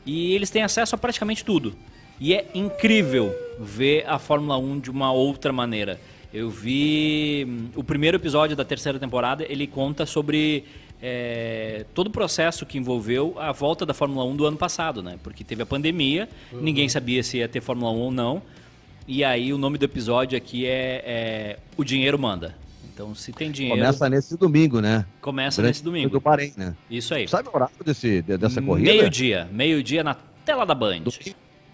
e 0.06 0.34
eles 0.34 0.50
têm 0.50 0.64
acesso 0.64 0.96
a 0.96 0.98
praticamente 0.98 1.46
tudo. 1.46 1.76
E 2.20 2.34
é 2.34 2.48
incrível 2.54 3.34
ver 3.60 4.04
a 4.08 4.18
Fórmula 4.20 4.58
1 4.58 4.80
de 4.80 4.90
uma 4.92 5.12
outra 5.12 5.54
maneira. 5.54 6.00
Eu 6.34 6.50
vi 6.50 7.46
hum, 7.48 7.68
o 7.76 7.84
primeiro 7.84 8.18
episódio 8.18 8.56
da 8.56 8.66
terceira 8.66 8.98
temporada, 9.00 9.46
ele 9.48 9.68
conta 9.68 10.06
sobre 10.06 10.66
é, 11.02 11.86
todo 11.94 12.08
o 12.08 12.12
processo 12.12 12.66
que 12.66 12.78
envolveu 12.78 13.36
a 13.40 13.52
volta 13.52 13.86
da 13.86 13.94
Fórmula 13.94 14.26
1 14.26 14.36
do 14.36 14.46
ano 14.46 14.58
passado, 14.58 15.02
né? 15.04 15.18
Porque 15.24 15.44
teve 15.44 15.62
a 15.64 15.66
pandemia, 15.66 16.28
ninguém 16.52 16.88
sabia 16.90 17.22
se 17.24 17.38
ia 17.38 17.48
ter 17.48 17.62
Fórmula 17.62 17.92
1 17.92 17.96
ou 18.00 18.12
não. 18.12 18.42
E 19.08 19.24
aí 19.24 19.52
o 19.54 19.58
nome 19.58 19.78
do 19.78 19.86
episódio 19.86 20.38
aqui 20.38 20.66
é, 20.66 21.04
é 21.06 21.60
O 21.78 21.84
Dinheiro 21.84 22.18
Manda. 22.20 22.56
Então, 22.94 23.16
se 23.16 23.32
tem 23.32 23.50
dinheiro, 23.52 23.78
começa, 23.80 23.98
Começa 24.00 24.16
nesse 24.16 24.38
domingo, 24.38 24.80
né? 24.80 25.06
Grande 25.62 25.70
nesse 25.70 25.84
domingo. 25.84 26.10
Do 26.10 26.20
Bahrein, 26.20 26.54
né? 26.56 26.76
Isso 26.90 27.14
aí. 27.14 27.28
Sabe 27.28 27.50
o 27.50 27.52
horário 27.56 27.74
desse, 27.84 28.22
de- 28.22 28.38
dessa 28.38 28.62
corrida? 28.62 28.92
Meio-dia. 28.92 29.48
Meio-dia 29.52 30.04
na 30.04 30.14
tela 30.46 30.66
da 30.66 30.76
Band. 30.76 31.04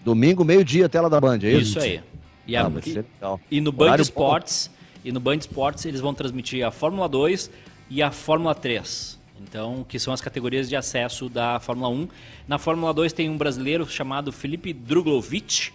Domingo, 0.04 0.44
meio-dia, 0.44 0.88
tela 0.88 1.10
da 1.10 1.20
Band, 1.20 1.40
é 1.42 1.50
isso? 1.52 1.70
Isso 1.70 1.80
aí. 1.80 2.00
E, 2.46 2.56
a- 2.56 2.64
Ah, 2.64 2.68
legal. 2.68 3.40
e 3.50 3.60
no 3.60 3.72
Band 3.72 3.96
Sports, 4.00 4.70
e 5.04 5.12
no 5.12 5.20
Band 5.20 5.36
Sports 5.36 5.84
eles 5.84 6.00
vão 6.00 6.14
transmitir 6.14 6.64
a 6.66 6.70
Fórmula 6.70 7.08
2 7.08 7.50
e 7.90 8.00
a 8.02 8.10
Fórmula 8.10 8.54
3. 8.54 9.18
Então, 9.42 9.84
que 9.86 9.98
são 9.98 10.12
as 10.14 10.20
categorias 10.20 10.68
de 10.68 10.76
acesso 10.76 11.28
da 11.28 11.60
Fórmula 11.60 11.88
1. 11.90 12.08
Na 12.46 12.58
Fórmula 12.58 12.94
2 12.94 13.12
tem 13.12 13.28
um 13.28 13.36
brasileiro 13.36 13.86
chamado 13.88 14.32
Felipe 14.32 14.72
Druglovic, 14.72 15.72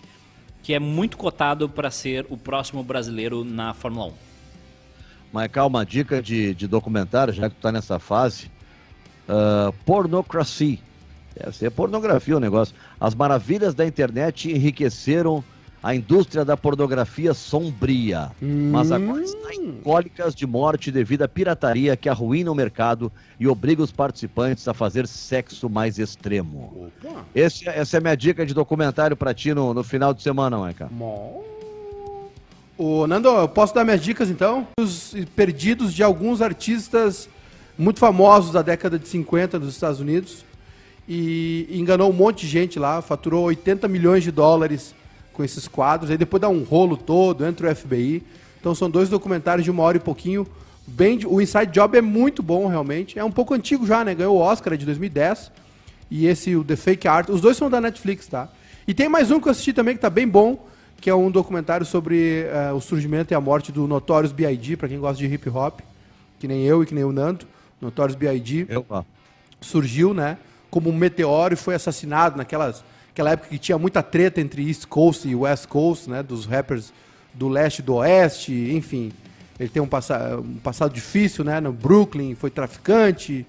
que 0.63 0.73
é 0.73 0.79
muito 0.79 1.17
cotado 1.17 1.67
para 1.67 1.91
ser 1.91 2.25
o 2.29 2.37
próximo 2.37 2.81
brasileiro 2.81 3.43
na 3.43 3.73
Fórmula 3.73 4.07
1. 4.07 4.13
Maiká, 5.33 5.65
uma 5.65 5.85
dica 5.85 6.21
de, 6.21 6.55
de 6.55 6.67
documentário, 6.67 7.33
já 7.33 7.49
que 7.49 7.55
tu 7.55 7.61
tá 7.61 7.71
nessa 7.71 7.99
fase. 7.99 8.49
Uh, 9.27 9.73
Pornocracy. 9.85 10.79
Deve 11.35 11.55
ser 11.55 11.71
pornografia 11.71 12.37
o 12.37 12.39
negócio. 12.39 12.75
As 12.99 13.15
maravilhas 13.15 13.73
da 13.73 13.85
internet 13.85 14.51
enriqueceram 14.51 15.43
a 15.83 15.93
indústria 15.93 16.45
da 16.45 16.55
pornografia 16.55 17.33
sombria. 17.33 18.31
Mas 18.41 18.89
agora 18.89 19.21
está 19.21 19.53
em 19.53 19.73
cólicas 19.83 20.33
de 20.33 20.47
morte 20.47 20.89
devido 20.89 21.23
à 21.23 21.27
pirataria 21.27 21.97
que 21.97 22.07
arruína 22.07 22.49
o 22.51 22.55
mercado 22.55 23.11
e 23.37 23.47
obriga 23.47 23.83
os 23.83 23.91
participantes 23.91 24.65
a 24.67 24.73
fazer 24.73 25.05
sexo 25.05 25.69
mais 25.69 25.99
extremo. 25.99 26.89
Esse- 27.35 27.67
essa 27.67 27.97
é 27.97 27.99
a 27.99 28.01
minha 28.01 28.15
dica 28.15 28.45
de 28.45 28.53
documentário 28.53 29.17
pra 29.17 29.33
ti 29.33 29.53
no, 29.53 29.73
no 29.73 29.83
final 29.83 30.13
de 30.13 30.23
semana, 30.23 30.57
Maiká. 30.57 30.87
Ô, 32.77 33.05
Nando, 33.05 33.27
eu 33.27 33.47
posso 33.49 33.73
dar 33.75 33.83
minhas 33.83 34.01
dicas 34.01 34.29
então? 34.29 34.65
Os 34.79 35.13
perdidos 35.35 35.93
de 35.93 36.01
alguns 36.01 36.41
artistas 36.41 37.29
muito 37.77 37.99
famosos 37.99 38.51
da 38.51 38.61
década 38.61 38.97
de 38.97 39.07
50 39.07 39.59
dos 39.59 39.73
Estados 39.73 39.99
Unidos. 39.99 40.43
E 41.07 41.67
enganou 41.71 42.09
um 42.09 42.13
monte 42.13 42.41
de 42.41 42.47
gente 42.47 42.79
lá, 42.79 43.01
faturou 43.01 43.43
80 43.45 43.87
milhões 43.89 44.23
de 44.23 44.31
dólares 44.31 44.95
com 45.33 45.43
esses 45.43 45.67
quadros. 45.67 46.11
Aí 46.11 46.17
depois 46.17 46.39
dá 46.39 46.47
um 46.47 46.63
rolo 46.63 46.95
todo, 46.95 47.45
entra 47.45 47.71
o 47.71 47.75
FBI. 47.75 48.23
Então 48.59 48.73
são 48.73 48.89
dois 48.89 49.09
documentários 49.09 49.65
de 49.65 49.71
uma 49.71 49.83
hora 49.83 49.97
e 49.97 49.99
pouquinho. 49.99 50.47
Bem, 50.85 51.19
o 51.25 51.41
Inside 51.41 51.71
Job 51.71 51.97
é 51.97 52.01
muito 52.01 52.43
bom, 52.43 52.67
realmente. 52.67 53.17
É 53.17 53.23
um 53.23 53.31
pouco 53.31 53.53
antigo 53.53 53.85
já, 53.85 54.03
né? 54.05 54.13
Ganhou 54.13 54.37
o 54.37 54.39
Oscar 54.39 54.73
é 54.73 54.77
de 54.77 54.85
2010. 54.85 55.51
E 56.11 56.27
esse, 56.27 56.55
o 56.55 56.63
The 56.63 56.75
Fake 56.75 57.07
Art. 57.07 57.29
Os 57.29 57.41
dois 57.41 57.57
são 57.57 57.69
da 57.69 57.81
Netflix, 57.81 58.27
tá? 58.27 58.47
E 58.87 58.93
tem 58.93 59.09
mais 59.09 59.31
um 59.31 59.39
que 59.39 59.47
eu 59.47 59.51
assisti 59.51 59.73
também 59.73 59.95
que 59.95 60.01
tá 60.01 60.09
bem 60.09 60.27
bom, 60.27 60.67
que 60.99 61.09
é 61.09 61.15
um 61.15 61.31
documentário 61.31 61.85
sobre 61.85 62.41
eh, 62.41 62.71
o 62.73 62.81
surgimento 62.81 63.33
e 63.33 63.35
a 63.35 63.41
morte 63.41 63.71
do 63.71 63.87
Notorious 63.87 64.33
B.I.G., 64.33 64.77
pra 64.77 64.89
quem 64.89 64.99
gosta 64.99 65.17
de 65.17 65.33
hip 65.33 65.49
hop, 65.49 65.79
que 66.39 66.47
nem 66.47 66.63
eu 66.63 66.83
e 66.83 66.85
que 66.85 66.93
nem 66.93 67.03
o 67.03 67.11
Nando. 67.11 67.45
Notorious 67.81 68.15
B.I.G. 68.15 68.67
Surgiu, 69.61 70.13
né, 70.13 70.37
como 70.69 70.89
um 70.89 70.95
meteoro 70.95 71.53
e 71.53 71.57
foi 71.57 71.75
assassinado 71.75 72.37
naquelas 72.37 72.83
aquela 73.13 73.31
época 73.31 73.49
que 73.49 73.59
tinha 73.59 73.77
muita 73.77 74.01
treta 74.01 74.41
entre 74.41 74.67
East 74.67 74.87
Coast 74.87 75.27
e 75.27 75.35
West 75.35 75.67
Coast, 75.67 76.09
né, 76.09 76.23
dos 76.23 76.45
rappers 76.45 76.91
do 77.31 77.47
leste 77.47 77.79
e 77.79 77.81
do 77.83 77.95
oeste, 77.95 78.51
enfim. 78.73 79.11
Ele 79.59 79.69
tem 79.69 79.81
um, 79.81 79.87
passa 79.87 80.37
um 80.37 80.55
passado 80.55 80.91
difícil, 80.91 81.43
né, 81.43 81.61
no 81.61 81.71
Brooklyn, 81.71 82.33
foi 82.33 82.49
traficante 82.49 83.45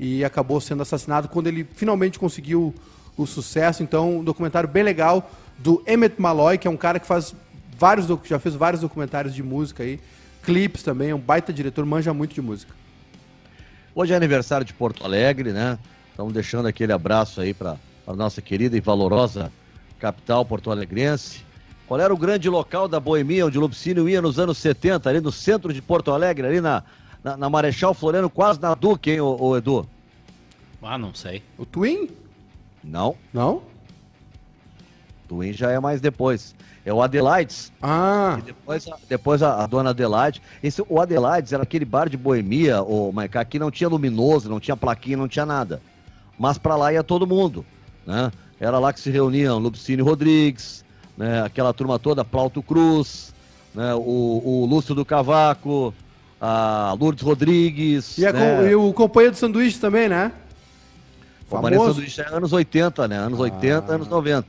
e 0.00 0.24
acabou 0.24 0.60
sendo 0.62 0.80
assassinado 0.80 1.28
quando 1.28 1.46
ele 1.46 1.66
finalmente 1.74 2.18
conseguiu 2.18 2.74
o 3.14 3.26
sucesso. 3.26 3.82
Então, 3.82 4.20
um 4.20 4.24
documentário 4.24 4.68
bem 4.68 4.82
legal 4.82 5.30
do 5.58 5.82
Emmett 5.86 6.18
Malloy, 6.18 6.56
que 6.56 6.66
é 6.66 6.70
um 6.70 6.76
cara 6.76 6.98
que 6.98 7.06
faz 7.06 7.34
vários 7.78 8.06
já 8.24 8.38
fez 8.38 8.54
vários 8.54 8.80
documentários 8.80 9.34
de 9.34 9.42
música 9.42 9.82
aí, 9.82 10.00
clipes 10.42 10.82
também, 10.82 11.10
é 11.10 11.14
um 11.14 11.20
baita 11.20 11.52
diretor, 11.52 11.84
manja 11.84 12.14
muito 12.14 12.34
de 12.34 12.40
música. 12.40 12.72
Hoje 13.94 14.14
é 14.14 14.16
aniversário 14.16 14.64
de 14.64 14.72
Porto 14.72 15.04
Alegre, 15.04 15.52
né? 15.52 15.78
Estamos 16.10 16.32
deixando 16.32 16.66
aquele 16.66 16.94
abraço 16.94 17.42
aí 17.42 17.52
para 17.52 17.76
a 18.06 18.14
nossa 18.14 18.40
querida 18.42 18.76
e 18.76 18.80
valorosa 18.80 19.52
capital 19.98 20.44
porto-alegrense. 20.44 21.44
Qual 21.86 22.00
era 22.00 22.12
o 22.12 22.16
grande 22.16 22.48
local 22.48 22.88
da 22.88 22.98
boemia 22.98 23.46
onde 23.46 23.58
o 23.58 23.60
Lupicínio 23.60 24.08
ia 24.08 24.22
nos 24.22 24.38
anos 24.38 24.58
70, 24.58 25.08
ali 25.08 25.20
no 25.20 25.30
centro 25.30 25.72
de 25.72 25.82
Porto 25.82 26.10
Alegre, 26.10 26.46
ali 26.46 26.60
na, 26.60 26.82
na, 27.22 27.36
na 27.36 27.50
Marechal 27.50 27.92
Floriano, 27.94 28.30
quase 28.30 28.60
na 28.60 28.74
Duque, 28.74 29.10
hein, 29.12 29.20
ô, 29.20 29.36
ô 29.40 29.56
Edu? 29.56 29.86
Ah, 30.82 30.98
não 30.98 31.14
sei. 31.14 31.42
O 31.56 31.64
Twin? 31.64 32.10
Não, 32.82 33.14
Não? 33.32 33.62
Twin 35.28 35.52
já 35.52 35.70
é 35.70 35.78
mais 35.78 36.00
depois. 36.00 36.54
É 36.84 36.92
o 36.92 37.00
Adelaides. 37.00 37.72
Ah, 37.80 38.36
E 38.38 38.42
depois, 38.42 38.88
a, 38.88 38.96
depois 39.08 39.42
a, 39.42 39.62
a 39.62 39.66
dona 39.66 39.90
Adelaide. 39.90 40.42
Esse, 40.62 40.82
o 40.88 41.00
Adelaides 41.00 41.52
era 41.52 41.62
aquele 41.62 41.84
bar 41.84 42.08
de 42.08 42.16
boemia, 42.16 42.82
o 42.82 43.12
Maiká, 43.12 43.44
que 43.44 43.58
não 43.58 43.70
tinha 43.70 43.88
luminoso, 43.88 44.50
não 44.50 44.58
tinha 44.58 44.76
plaquinha, 44.76 45.16
não 45.16 45.28
tinha 45.28 45.46
nada. 45.46 45.80
Mas 46.38 46.58
pra 46.58 46.74
lá 46.74 46.92
ia 46.92 47.04
todo 47.04 47.26
mundo, 47.26 47.64
né? 48.06 48.30
Era 48.60 48.78
lá 48.78 48.92
que 48.92 49.00
se 49.00 49.10
reuniam 49.10 49.58
Lupicínio 49.58 50.04
Rodrigues, 50.04 50.84
né? 51.16 51.42
aquela 51.42 51.72
turma 51.72 51.98
toda, 51.98 52.24
Plauto 52.24 52.62
Cruz, 52.62 53.34
né? 53.74 53.94
o, 53.94 54.42
o 54.44 54.66
Lúcio 54.66 54.94
do 54.94 55.04
Cavaco, 55.04 55.92
a 56.40 56.96
Lourdes 56.98 57.22
Rodrigues. 57.24 58.18
e, 58.18 58.32
né? 58.32 58.70
e 58.70 58.74
o 58.74 58.92
companheiro 58.92 59.32
de 59.32 59.38
sanduíche 59.38 59.78
também, 59.78 60.08
né? 60.08 60.32
O 61.50 61.60
Maria 61.60 61.78
Famoso. 61.78 61.94
Sanduíche 61.96 62.20
é 62.20 62.28
anos 62.28 62.52
80, 62.52 63.08
né? 63.08 63.18
Anos 63.18 63.38
80, 63.38 63.92
Ah. 63.92 63.94
anos 63.94 64.08
90. 64.08 64.46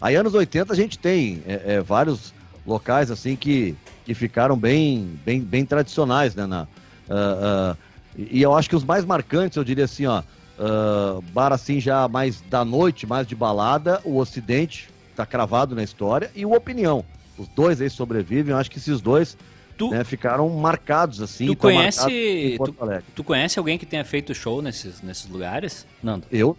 Aí 0.00 0.16
anos 0.16 0.34
80 0.34 0.72
a 0.72 0.76
gente 0.76 0.98
tem 0.98 1.42
é, 1.46 1.74
é, 1.74 1.80
vários 1.80 2.32
locais 2.66 3.10
assim 3.10 3.36
que, 3.36 3.76
que 4.04 4.14
ficaram 4.14 4.56
bem, 4.56 5.18
bem, 5.24 5.40
bem 5.40 5.64
tradicionais, 5.64 6.34
né? 6.34 6.46
Na, 6.46 6.66
ah, 7.08 7.76
e 8.16 8.38
e 8.38 8.42
eu 8.42 8.54
acho 8.54 8.68
que 8.68 8.76
os 8.76 8.84
mais 8.84 9.04
marcantes, 9.04 9.56
eu 9.56 9.64
diria 9.64 9.84
assim, 9.84 10.06
ó, 10.06 10.22
ah, 10.60 11.18
bar 11.32 11.52
assim 11.52 11.80
já 11.80 12.06
mais 12.06 12.40
da 12.42 12.64
noite, 12.64 13.06
mais 13.06 13.26
de 13.26 13.34
balada, 13.34 14.00
o 14.04 14.18
Ocidente 14.18 14.90
está 15.10 15.24
cravado 15.24 15.74
na 15.74 15.82
história, 15.82 16.30
e 16.36 16.44
o 16.44 16.52
Opinião. 16.52 17.04
Os 17.38 17.48
dois 17.48 17.80
aí 17.80 17.88
sobrevivem, 17.88 18.52
eu 18.52 18.58
acho 18.58 18.70
que 18.70 18.76
esses 18.78 19.00
dois 19.00 19.36
Tu, 19.78 19.88
né, 19.88 20.04
ficaram 20.04 20.46
marcados 20.50 21.22
assim. 21.22 21.46
tu 21.46 21.56
conhece. 21.56 22.58
Tu, 22.58 22.74
tu 23.16 23.24
conhece 23.24 23.58
alguém 23.58 23.78
que 23.78 23.86
tenha 23.86 24.04
feito 24.04 24.34
show 24.34 24.60
nesses, 24.60 25.00
nesses 25.00 25.26
lugares? 25.26 25.86
Nando? 26.02 26.26
Eu, 26.30 26.50
os 26.50 26.56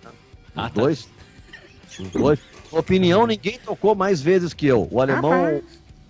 Ah, 0.56 0.64
tá. 0.64 0.82
dois. 0.82 1.08
Os 2.00 2.10
dois. 2.10 2.40
Opinião, 2.72 3.28
ninguém 3.28 3.60
tocou 3.64 3.94
mais 3.94 4.20
vezes 4.22 4.56
que 4.56 4.66
eu. 4.66 4.88
O 4.90 5.00
alemão, 5.00 5.62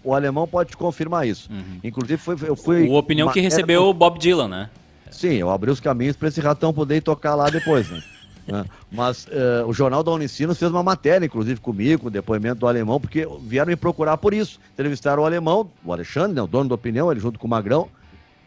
o 0.05 0.13
alemão 0.15 0.47
pode 0.47 0.69
te 0.69 0.77
confirmar 0.77 1.27
isso. 1.27 1.51
Uhum. 1.51 1.79
Inclusive, 1.83 2.17
foi, 2.17 2.37
eu 2.43 2.55
fui. 2.55 2.87
O 2.87 2.93
opinião 2.93 3.29
que 3.29 3.41
recebeu 3.41 3.83
o 3.89 3.93
Bob 3.93 4.17
Dylan, 4.17 4.47
né? 4.47 4.69
Sim, 5.11 5.33
eu 5.33 5.49
abri 5.49 5.69
os 5.69 5.79
caminhos 5.79 6.15
para 6.15 6.29
esse 6.29 6.41
ratão 6.41 6.73
poder 6.73 6.97
ir 6.97 7.01
tocar 7.01 7.35
lá 7.35 7.49
depois, 7.49 7.89
né? 7.89 8.01
Né? 8.47 8.65
Mas 8.91 9.27
eh, 9.29 9.63
o 9.67 9.73
Jornal 9.73 10.01
da 10.03 10.11
Unicinos 10.11 10.57
fez 10.57 10.71
uma 10.71 10.81
matéria, 10.81 11.25
inclusive 11.25 11.59
comigo, 11.59 12.03
com 12.03 12.07
o 12.07 12.11
depoimento 12.11 12.61
do 12.61 12.67
alemão, 12.67 12.99
porque 12.99 13.27
vieram 13.41 13.69
me 13.69 13.75
procurar 13.75 14.17
por 14.17 14.33
isso. 14.33 14.59
Entrevistaram 14.73 15.21
o 15.23 15.25
alemão, 15.25 15.69
o 15.83 15.93
Alexandre, 15.93 16.33
né, 16.33 16.41
o 16.41 16.47
dono 16.47 16.69
da 16.69 16.75
opinião, 16.75 17.11
ele 17.11 17.19
junto 17.19 17.37
com 17.37 17.45
o 17.45 17.49
Magrão. 17.49 17.87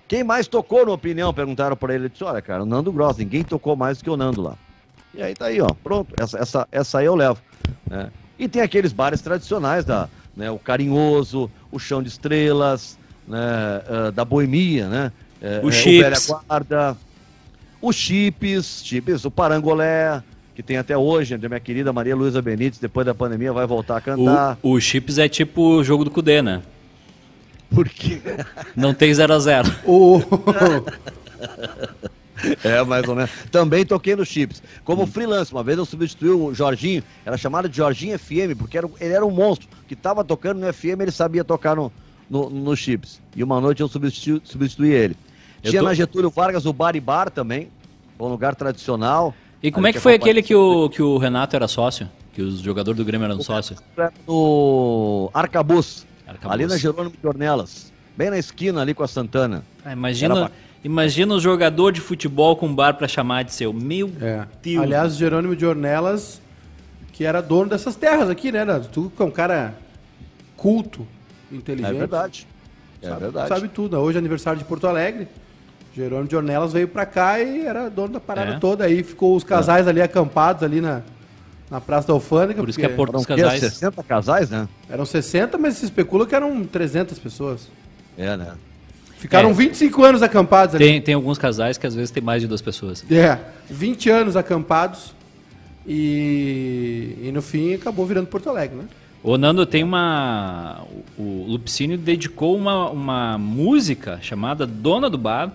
Quem 0.09 0.25
mais 0.25 0.47
tocou 0.49 0.85
na 0.85 0.93
opinião? 0.93 1.33
Perguntaram 1.33 1.77
para 1.77 1.95
ele. 1.95 2.05
Ele 2.05 2.11
disse: 2.11 2.25
Olha, 2.25 2.43
cara, 2.43 2.62
o 2.62 2.67
Nando 2.67 2.93
Gross, 2.93 3.17
ninguém 3.17 3.43
tocou 3.43 3.77
mais 3.77 3.99
do 3.99 4.05
que 4.05 4.11
o 4.11 4.17
Nando 4.17 4.43
lá. 4.43 4.57
E 5.15 5.23
aí 5.23 5.35
tá 5.35 5.47
aí, 5.47 5.61
ó, 5.61 5.69
pronto. 5.83 6.12
Essa, 6.19 6.39
essa, 6.39 6.69
essa 6.71 6.99
aí 6.99 7.07
eu 7.07 7.15
levo. 7.15 7.41
né? 7.89 8.11
E 8.39 8.49
tem 8.49 8.62
aqueles 8.62 8.93
bares 8.93 9.23
tradicionais, 9.23 9.85
da, 9.85 10.09
né, 10.37 10.51
o 10.51 10.59
Carinhoso, 10.59 11.51
o 11.71 11.79
Chão 11.79 12.03
de 12.03 12.09
Estrelas, 12.09 12.99
né, 13.27 13.39
ah, 13.39 14.11
da 14.11 14.25
Boemia, 14.25 14.89
né? 14.89 15.12
Eh, 15.45 15.61
O 15.63 15.69
eh, 15.69 15.73
Chips. 15.73 16.27
Velha 16.27 16.43
Guarda, 16.49 16.97
os 17.83 17.95
Chips, 17.95 18.83
Chips, 18.83 19.25
o 19.27 19.31
Parangolé, 19.31 20.23
que 20.55 20.63
tem 20.63 20.79
até 20.79 20.97
hoje, 20.97 21.35
onde 21.35 21.45
a 21.45 21.49
minha 21.49 21.61
querida 21.61 21.93
Maria 21.93 22.17
Luísa 22.17 22.41
Benites, 22.41 22.79
depois 22.79 23.05
da 23.05 23.15
pandemia, 23.15 23.53
vai 23.53 23.67
voltar 23.67 23.99
a 23.99 24.01
cantar. 24.01 24.59
O, 24.63 24.73
o 24.73 24.81
Chips 24.81 25.19
é 25.19 25.29
tipo 25.29 25.61
o 25.61 25.85
jogo 25.85 26.05
do 26.05 26.11
Cudê, 26.11 26.41
né? 26.41 26.63
Por 27.69 27.89
quê? 27.89 28.21
Não 28.75 28.95
tem 28.95 29.13
0 29.13 29.35
a 29.35 29.39
0 29.39 29.75
O... 29.85 30.21
É, 32.63 32.83
mais 32.85 33.09
ou 33.09 33.15
menos. 33.15 33.31
Também 33.51 33.87
toquei 33.87 34.15
no 34.15 34.25
Chips. 34.25 34.63
Como 34.85 35.07
freelance, 35.07 35.53
uma 35.53 35.63
vez 35.63 35.79
eu 35.79 35.85
substituí 35.87 36.29
o 36.29 36.53
Jorginho, 36.53 37.03
era 37.25 37.39
chamado 37.39 37.69
de 37.69 37.77
Jorginho 37.77 38.19
FM, 38.19 38.59
porque 38.59 38.77
era, 38.77 38.89
ele 39.01 39.15
era 39.15 39.25
um 39.25 39.31
monstro, 39.31 39.69
que 39.89 39.95
estava 39.95 40.23
tocando 40.23 40.61
no 40.61 40.73
FM, 40.73 41.01
ele 41.01 41.11
sabia 41.11 41.45
tocar 41.45 41.75
no, 41.77 41.91
no, 42.29 42.51
no 42.51 42.77
Chips. 42.77 43.21
E 43.35 43.43
uma 43.43 43.61
noite 43.61 43.81
eu 43.81 43.89
substituí, 43.89 44.43
substituí 44.45 44.93
ele. 44.93 45.17
Eu 45.65 45.71
Tinha 45.71 45.83
tô- 45.83 45.89
na 45.89 45.95
Getúlio 45.95 46.31
Vargas 46.31 46.67
o 46.67 46.73
Bar 46.73 46.95
e 46.95 47.01
Bar 47.01 47.31
também, 47.31 47.69
um 48.21 48.29
lugar 48.29 48.55
tradicional. 48.55 49.35
E 49.62 49.71
como 49.73 49.87
é 49.87 49.93
que 49.93 49.99
foi 49.99 50.12
papai- 50.19 50.31
aquele 50.31 50.43
que 50.43 50.55
o, 50.55 50.89
que 50.91 51.03
o 51.03 51.17
Renato 51.17 51.57
era 51.57 51.67
sócio? 51.67 52.09
Que 52.35 52.43
os 52.43 52.59
jogadores 52.61 52.99
do 52.99 53.05
Grêmio 53.05 53.25
eram 53.25 53.41
sócio? 53.43 53.77
No 54.27 55.31
Arcabuz, 55.33 56.07
Arcabuz. 56.27 56.53
ali 56.53 56.67
na 56.67 56.77
Jerônimo 56.77 57.15
de 57.21 57.27
Ornelas, 57.27 57.93
bem 58.17 58.29
na 58.31 58.39
esquina 58.39 58.83
ali 58.83 58.93
com 58.93 59.03
a 59.03 59.09
Santana. 59.09 59.65
Ah, 59.85 59.93
imagina, 59.93 60.51
imagina 60.85 61.35
o 61.35 61.41
jogador 61.41 61.93
de 61.93 62.01
futebol 62.01 62.57
com 62.57 62.75
bar 62.75 62.95
pra 62.95 63.09
chamar 63.09 63.45
de 63.45 63.55
seu. 63.55 63.73
Meu 63.73 64.11
É. 64.21 64.45
Deus. 64.62 64.83
Aliás, 64.83 65.17
Jerônimo 65.17 65.57
de 65.57 65.65
Ornelas, 65.65 66.43
que 67.12 67.25
era 67.25 67.41
dono 67.41 67.71
dessas 67.71 67.95
terras 67.97 68.29
aqui, 68.29 68.51
né? 68.53 68.65
Nando? 68.65 68.89
Tu 68.89 69.11
que 69.17 69.23
é 69.23 69.25
um 69.25 69.31
cara 69.31 69.75
culto, 70.57 71.07
inteligente. 71.51 71.95
É 71.95 71.99
verdade. 71.99 72.47
É 73.01 73.09
sabe, 73.09 73.21
verdade. 73.21 73.49
Sabe 73.49 73.69
tudo. 73.69 73.97
Hoje 73.99 74.17
é 74.17 74.19
aniversário 74.19 74.59
de 74.59 74.65
Porto 74.65 74.87
Alegre. 74.87 75.29
Jerônimo 75.95 76.29
de 76.29 76.37
Ornelas 76.37 76.73
veio 76.73 76.89
pra 76.89 77.07
cá 77.07 77.41
e 77.41 77.65
era 77.67 77.89
dono 77.89 78.15
da 78.15 78.21
parada 78.21 78.55
É. 78.55 78.59
toda. 78.59 78.85
Aí 78.85 79.03
ficou 79.03 79.37
os 79.37 79.45
casais 79.45 79.87
ali 79.87 80.03
acampados 80.03 80.63
ali 80.63 80.81
na, 80.81 81.03
na 81.71 81.81
Praça 81.81 82.09
da 82.09 82.15
Alfândega. 82.15 82.61
Por 82.61 82.69
isso 82.69 82.79
que 82.79 82.85
é 82.85 82.89
Porto 82.89 83.13
dos? 83.13 83.27
Casais. 83.27 83.61
60 83.61 84.03
casais, 84.03 84.51
né? 84.51 84.69
Eram 84.91 85.05
60, 85.05 85.57
mas 85.59 85.75
se 85.77 85.85
especula 85.85 86.27
que 86.27 86.35
eram 86.35 86.65
300 86.65 87.19
pessoas. 87.19 87.69
É, 88.19 88.37
né? 88.37 88.53
Ficaram 89.19 89.51
É. 89.51 89.53
25 89.53 90.05
anos 90.05 90.23
acampados 90.23 90.75
ali. 90.75 90.85
Tem, 90.85 91.01
tem 91.01 91.15
alguns 91.15 91.39
casais 91.39 91.79
que 91.79 91.87
às 91.87 91.95
vezes 91.95 92.11
tem 92.11 92.23
mais 92.23 92.43
de 92.43 92.49
duas 92.49 92.61
pessoas. 92.61 93.05
É, 93.11 93.39
20 93.71 94.11
anos 94.11 94.37
acampados 94.37 95.15
e, 95.87 97.17
e 97.23 97.31
no 97.33 97.41
fim 97.43 97.75
acabou 97.75 98.05
virando 98.07 98.27
Porto 98.27 98.49
Alegre, 98.51 98.77
né? 98.77 98.85
O 99.23 99.39
Nando 99.39 99.65
tem 99.65 99.83
uma. 99.83 100.83
O 101.19 101.23
o 101.23 101.47
Lupicínio 101.49 101.97
dedicou 101.97 102.57
uma, 102.57 102.91
uma 102.91 103.39
música 103.39 104.19
chamada 104.21 104.67
Dona 104.67 105.09
do 105.09 105.17
Bar 105.17 105.51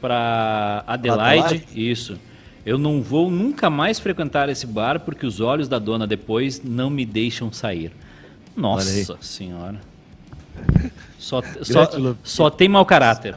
para 0.00 0.84
Adelaide. 0.86 1.44
Adelaide? 1.44 1.90
Isso. 1.90 2.18
Eu 2.64 2.76
não 2.76 3.02
vou 3.02 3.30
nunca 3.30 3.70
mais 3.70 3.98
frequentar 3.98 4.48
esse 4.48 4.66
bar 4.66 5.00
porque 5.00 5.26
os 5.26 5.40
olhos 5.40 5.68
da 5.68 5.78
dona 5.78 6.06
depois 6.06 6.62
não 6.62 6.90
me 6.90 7.06
deixam 7.06 7.52
sair. 7.52 7.92
Nossa 8.56 9.16
senhora. 9.20 9.80
Só, 11.18 11.42
só, 11.62 12.16
só 12.22 12.50
tem 12.50 12.68
mau 12.68 12.84
caráter. 12.84 13.36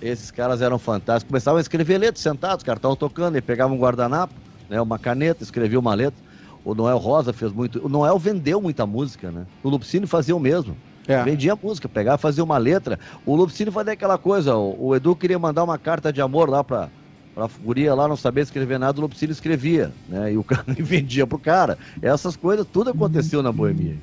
Esses 0.00 0.30
caras 0.30 0.60
eram 0.60 0.78
fantásticos. 0.78 1.30
Começavam 1.30 1.58
a 1.58 1.60
escrever 1.60 1.98
letras 1.98 2.22
sentados, 2.22 2.64
estavam 2.66 2.96
tocando, 2.96 3.36
ele 3.36 3.42
pegava 3.42 3.72
um 3.72 3.78
guardanapo, 3.78 4.34
né, 4.68 4.80
uma 4.80 4.98
caneta, 4.98 5.42
escrevia 5.42 5.78
uma 5.78 5.94
letra. 5.94 6.20
O 6.64 6.74
Noel 6.74 6.98
Rosa 6.98 7.32
fez 7.32 7.52
muito. 7.52 7.84
O 7.84 7.88
Noel 7.88 8.18
vendeu 8.18 8.60
muita 8.60 8.84
música, 8.84 9.30
né? 9.30 9.46
O 9.62 9.68
Lupicínio 9.68 10.08
fazia 10.08 10.34
o 10.34 10.40
mesmo. 10.40 10.76
É. 11.08 11.22
Vendia 11.22 11.56
música, 11.60 11.88
pegava, 11.88 12.18
fazia 12.18 12.42
uma 12.42 12.58
letra. 12.58 12.98
O 13.24 13.36
Lupicínio 13.36 13.72
fazia 13.72 13.92
aquela 13.92 14.18
coisa. 14.18 14.56
O, 14.56 14.88
o 14.88 14.96
Edu 14.96 15.14
queria 15.14 15.38
mandar 15.38 15.62
uma 15.62 15.78
carta 15.78 16.12
de 16.12 16.20
amor 16.20 16.48
lá 16.48 16.64
pra, 16.64 16.88
pra 17.34 17.48
guria 17.62 17.94
lá, 17.94 18.08
não 18.08 18.16
sabia 18.16 18.42
escrever 18.42 18.78
nada, 18.78 18.98
o 18.98 19.02
Lupicínio 19.02 19.32
escrevia, 19.32 19.92
né? 20.08 20.32
E 20.32 20.36
o 20.36 20.42
cara 20.44 20.64
e 20.76 20.82
vendia 20.82 21.26
pro 21.26 21.38
cara. 21.38 21.78
Essas 22.02 22.36
coisas, 22.36 22.66
tudo 22.72 22.90
aconteceu 22.90 23.42
na 23.42 23.52
boemia. 23.52 23.96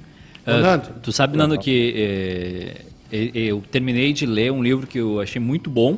Nando. 0.46 0.90
tu 1.02 1.12
sabe, 1.12 1.38
Nando, 1.38 1.58
que 1.58 1.94
eh, 1.96 2.82
eh, 3.12 3.32
eu 3.34 3.64
terminei 3.72 4.12
de 4.12 4.26
ler 4.26 4.52
um 4.52 4.62
livro 4.62 4.86
que 4.86 4.98
eu 5.00 5.22
achei 5.22 5.42
muito 5.42 5.70
bom, 5.70 5.98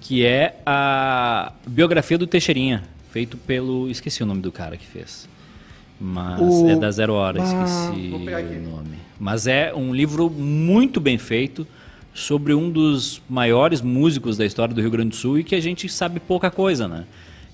que 0.00 0.24
é 0.24 0.56
a 0.64 1.52
biografia 1.66 2.16
do 2.16 2.26
Teixeirinha, 2.26 2.82
feito 3.10 3.36
pelo. 3.36 3.90
Esqueci 3.90 4.22
o 4.22 4.26
nome 4.26 4.40
do 4.40 4.50
cara 4.50 4.76
que 4.76 4.86
fez. 4.86 5.28
Mas 6.00 6.40
O- 6.40 6.68
é 6.68 6.76
da 6.76 6.90
Zero 6.90 7.12
Hora, 7.12 7.40
Ah, 7.42 7.44
esqueci 7.44 8.08
vou 8.08 8.20
pegar 8.20 8.38
aqui. 8.38 8.54
o 8.54 8.62
nome. 8.70 8.96
Mas 9.18 9.46
é 9.46 9.72
um 9.74 9.94
livro 9.94 10.30
muito 10.30 10.98
bem 10.98 11.18
feito 11.18 11.66
sobre 12.14 12.54
um 12.54 12.70
dos 12.70 13.20
maiores 13.28 13.82
músicos 13.82 14.36
da 14.36 14.46
história 14.46 14.74
do 14.74 14.80
Rio 14.80 14.90
Grande 14.90 15.10
do 15.10 15.16
Sul 15.16 15.38
e 15.38 15.44
que 15.44 15.54
a 15.54 15.60
gente 15.60 15.88
sabe 15.88 16.18
pouca 16.18 16.50
coisa, 16.50 16.88
né? 16.88 17.04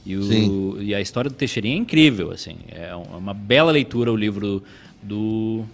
E, 0.05 0.17
o- 0.17 0.79
e 0.81 0.95
a 0.95 1.01
história 1.01 1.29
do 1.29 1.35
Teixeirinha 1.35 1.75
é 1.75 1.79
incrível, 1.79 2.31
assim. 2.31 2.57
É 2.69 2.95
um- 2.95 3.19
uma 3.19 3.35
bela 3.35 3.73
leitura 3.73 4.13
o 4.13 4.17
livro 4.17 4.63
do 5.03 5.65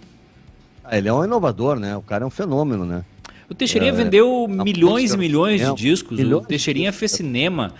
Ah, 0.83 0.97
ele 0.97 1.07
é 1.07 1.13
um 1.13 1.23
inovador, 1.23 1.79
né? 1.79 1.95
O 1.95 2.01
cara 2.01 2.23
é 2.23 2.27
um 2.27 2.31
fenômeno, 2.31 2.83
né? 2.85 3.05
O 3.49 3.53
Teixeirinha 3.53 3.91
É, 3.91 3.95
vendeu 3.95 4.45
a 4.45 4.63
milhões 4.63 5.03
música 5.11 5.15
e 5.15 5.17
milhões 5.27 5.61
de 5.61 5.67
é, 5.67 5.73
discos. 5.73 6.17
milhões 6.17 6.43
o 6.43 6.47
Teixeirinha 6.47 6.91
fez 6.91 7.11
cinema. 7.11 7.73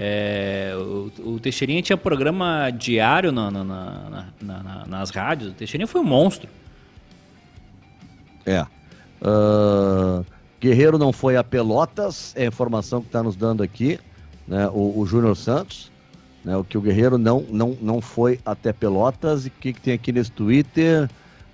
É, 0.00 0.74
o, 0.76 1.10
o 1.34 1.40
Teixeirinha 1.40 1.82
tinha 1.82 1.96
programa 1.96 2.70
diário 2.70 3.32
na- 3.32 3.50
na- 3.50 3.64
na- 3.64 4.26
na- 4.40 4.62
na- 4.62 4.86
nas 4.86 5.10
rádios. 5.10 5.50
O 5.50 5.54
Teixeirinha 5.54 5.88
foi 5.88 6.00
um 6.00 6.04
monstro. 6.04 6.48
É. 8.46 8.64
Ah, 9.20 10.22
Guerreiro 10.60 10.98
não 10.98 11.12
foi 11.12 11.36
a 11.36 11.42
Pelotas, 11.42 12.32
é 12.36 12.44
a 12.44 12.46
informação 12.46 13.00
que 13.00 13.08
está 13.08 13.24
nos 13.24 13.34
dando 13.34 13.60
aqui, 13.62 13.98
né? 14.46 14.68
O, 14.68 15.00
o 15.00 15.04
Júnior 15.04 15.36
Santos, 15.36 15.90
né? 16.44 16.56
O 16.56 16.62
que 16.62 16.78
o 16.78 16.80
Guerreiro 16.80 17.18
não, 17.18 17.44
não, 17.50 17.76
não 17.82 18.00
foi 18.00 18.38
até 18.46 18.72
Pelotas. 18.72 19.46
E 19.46 19.48
o 19.48 19.52
que, 19.60 19.72
que 19.72 19.80
tem 19.80 19.94
aqui 19.94 20.12
nesse 20.12 20.30
Twitter? 20.30 21.10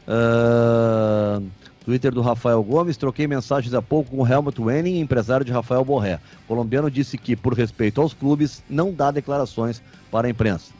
Ah, 0.06 1.40
Twitter 1.84 2.10
do 2.12 2.22
Rafael 2.22 2.62
Gomes, 2.62 2.96
troquei 2.96 3.26
mensagens 3.26 3.74
há 3.74 3.82
pouco 3.82 4.10
com 4.10 4.22
o 4.22 4.26
Helmut 4.26 4.60
Wenning, 4.60 5.00
empresário 5.00 5.44
de 5.44 5.52
Rafael 5.52 5.84
Borré. 5.84 6.18
O 6.44 6.48
colombiano 6.48 6.90
disse 6.90 7.18
que, 7.18 7.36
por 7.36 7.52
respeito 7.52 8.00
aos 8.00 8.14
clubes, 8.14 8.62
não 8.70 8.92
dá 8.92 9.10
declarações 9.10 9.82
para 10.10 10.26
a 10.26 10.30
imprensa. 10.30 10.72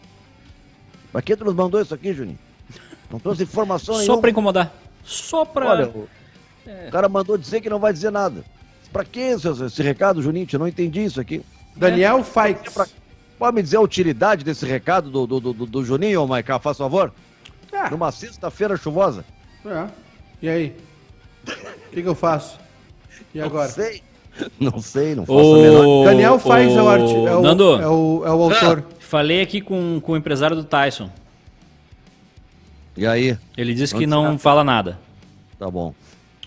Pra 1.12 1.20
que 1.20 1.36
tu 1.36 1.44
nos 1.44 1.54
mandou 1.54 1.80
isso 1.80 1.94
aqui, 1.94 2.12
Juninho? 2.14 2.38
Não 3.10 3.18
trouxe 3.20 3.42
informação 3.42 3.94
Só 3.96 4.00
nenhuma. 4.00 4.20
pra 4.20 4.30
incomodar. 4.30 4.72
Só 5.04 5.44
pra. 5.44 5.66
Olha, 5.68 5.88
o, 5.88 6.08
o 6.88 6.90
cara 6.90 7.08
mandou 7.08 7.36
dizer 7.36 7.60
que 7.60 7.68
não 7.68 7.78
vai 7.78 7.92
dizer 7.92 8.10
nada. 8.10 8.42
Pra 8.92 9.04
que 9.04 9.20
esse, 9.20 9.46
esse 9.48 9.82
recado, 9.82 10.22
Juninho? 10.22 10.46
Eu 10.50 10.58
não 10.58 10.68
entendi 10.68 11.04
isso 11.04 11.20
aqui. 11.20 11.44
Daniel 11.76 12.24
Fikes. 12.24 12.72
Pra- 12.72 12.86
Pode 13.38 13.56
me 13.56 13.62
dizer 13.62 13.76
a 13.76 13.80
utilidade 13.80 14.44
desse 14.44 14.64
recado 14.64 15.10
do, 15.10 15.26
do, 15.26 15.40
do, 15.40 15.66
do 15.66 15.84
Juninho, 15.84 16.26
Maiká, 16.26 16.58
faz 16.60 16.78
favor? 16.78 17.12
Ah, 17.72 17.90
Numa 17.90 18.10
sexta-feira 18.12 18.76
chuvosa? 18.76 19.24
é. 19.66 19.86
E 20.40 20.48
aí? 20.48 20.76
O 21.44 21.90
que, 21.90 22.02
que 22.02 22.08
eu 22.08 22.14
faço? 22.14 22.58
E 23.34 23.40
agora? 23.40 23.66
Não 23.66 23.74
sei. 23.74 24.02
Não 24.58 24.80
sei, 24.80 25.14
não 25.14 25.26
faço 25.26 25.54
a 25.54 25.58
menor. 25.58 25.86
O, 25.86 26.04
Daniel 26.04 26.38
Fikes 26.38 26.76
é 26.76 26.82
o, 26.82 26.90
é, 26.90 27.36
o, 27.36 27.42
Nando, 27.42 27.80
é, 27.80 27.88
o, 27.88 28.22
é 28.26 28.30
o 28.32 28.42
autor. 28.42 28.84
falei 28.98 29.40
aqui 29.40 29.60
com, 29.60 30.00
com 30.00 30.12
o 30.12 30.16
empresário 30.16 30.56
do 30.56 30.64
Tyson. 30.64 31.10
E 32.96 33.06
aí? 33.06 33.38
Ele 33.56 33.74
disse 33.74 33.94
Onde 33.94 34.04
que 34.04 34.10
não 34.10 34.32
tá? 34.32 34.38
fala 34.38 34.64
nada. 34.64 34.98
Tá 35.58 35.70
bom. 35.70 35.94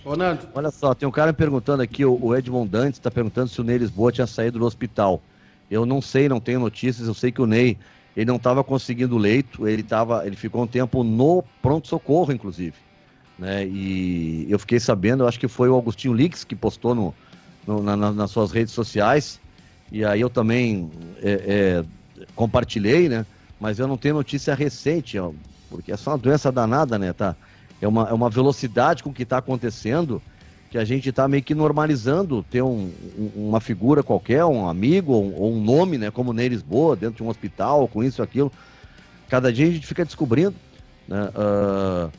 Ô, 0.04 0.16
Nando. 0.16 0.48
Olha 0.54 0.72
só, 0.72 0.94
tem 0.94 1.08
um 1.08 1.12
cara 1.12 1.32
me 1.32 1.38
perguntando 1.38 1.82
aqui, 1.82 2.04
o, 2.04 2.18
o 2.22 2.36
Edmond 2.36 2.70
Dantes 2.70 3.00
está 3.00 3.12
perguntando 3.12 3.50
se 3.50 3.60
o 3.62 3.64
Ney 3.64 3.78
Lisboa 3.78 4.12
tinha 4.12 4.28
saído 4.28 4.60
do 4.60 4.66
hospital. 4.66 5.22
Eu 5.70 5.86
não 5.86 6.02
sei, 6.02 6.30
não 6.30 6.40
tenho 6.40 6.60
notícias, 6.60 7.08
eu 7.08 7.14
sei 7.14 7.32
que 7.32 7.42
o 7.42 7.46
Ney 7.46 7.78
ele 8.16 8.26
não 8.26 8.38
estava 8.38 8.64
conseguindo 8.64 9.16
leito, 9.16 9.68
ele, 9.68 9.84
tava, 9.84 10.26
ele 10.26 10.36
ficou 10.36 10.64
um 10.64 10.68
tempo 10.68 11.04
no 11.04 11.44
pronto-socorro, 11.62 12.34
inclusive. 12.34 12.74
Né? 13.38 13.66
E 13.68 14.48
eu 14.50 14.58
fiquei 14.58 14.80
sabendo, 14.80 15.28
acho 15.28 15.40
que 15.40 15.48
foi 15.48 15.70
o 15.70 15.76
Augustinho 15.76 16.14
Lix 16.14 16.44
que 16.44 16.56
postou 16.56 16.96
no, 16.96 17.14
no 17.66 17.84
na, 17.84 17.96
nas 18.12 18.32
suas 18.32 18.52
redes 18.52 18.74
sociais, 18.74 19.40
e 19.92 20.04
aí 20.04 20.22
eu 20.22 20.30
também 20.30 20.90
é, 21.22 21.84
é, 22.18 22.26
compartilhei, 22.36 23.08
né? 23.08 23.26
Mas 23.60 23.80
eu 23.80 23.88
não 23.88 23.98
tenho 23.98 24.16
notícia 24.16 24.54
recente, 24.54 25.18
ó, 25.18 25.32
porque 25.70 25.92
é 25.92 25.98
só 25.98 26.12
uma 26.12 26.18
doença 26.18 26.52
danada, 26.52 26.98
né? 26.98 27.14
Tá? 27.14 27.36
É, 27.82 27.88
uma, 27.88 28.10
é 28.10 28.14
uma 28.14 28.30
velocidade 28.30 29.04
com 29.04 29.14
que 29.14 29.24
está 29.24 29.38
acontecendo 29.38 30.22
que 30.70 30.78
a 30.78 30.84
gente 30.84 31.10
está 31.10 31.28
meio 31.28 31.44
que 31.44 31.56
normalizando 31.56 32.44
ter 32.44 32.62
um, 32.62 32.92
um, 33.18 33.48
uma 33.48 33.62
figura 33.62 34.04
qualquer, 34.04 34.44
um 34.44 34.68
amigo 34.68 35.14
ou, 35.14 35.34
ou, 35.34 35.54
um 35.54 35.62
nome, 35.62 35.98
né? 35.98 36.12
Como 36.12 36.34
Ney 36.34 36.50
Lisboa, 36.50 36.96
dentro 36.96 37.18
de 37.18 37.24
um 37.24 37.30
hospital, 37.30 37.88
com 37.88 38.04
isso 38.04 38.22
aquilo. 38.22 38.52
Cada 39.30 39.52
dia 39.52 39.68
a 39.68 39.72
gente 39.72 39.88
fica 39.88 40.04
descobrindo. 40.04 40.56
Né? 41.08 41.30
Uh, 41.30 42.12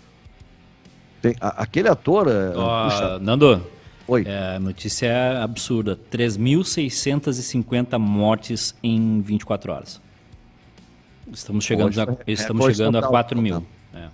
tem, 1.20 1.34
a, 1.40 1.62
aquele 1.62 1.88
ator. 1.88 2.26
Uh, 2.26 2.90
puxa, 2.90 3.18
Nando, 3.18 3.64
Oi. 4.08 4.24
É, 4.26 4.58
notícia 4.58 5.06
é 5.06 5.42
absurda: 5.42 5.98
3.650 6.10 7.98
mortes 7.98 8.74
em 8.82 9.20
24 9.20 9.70
horas. 9.70 10.00
Estamos 11.30 11.62
chegando, 11.64 12.00
a, 12.00 12.16
estamos 12.26 12.64
chegando 12.66 12.96
a 12.96 13.02
4 13.02 13.40
mil. 13.40 13.66
É. 13.94 14.08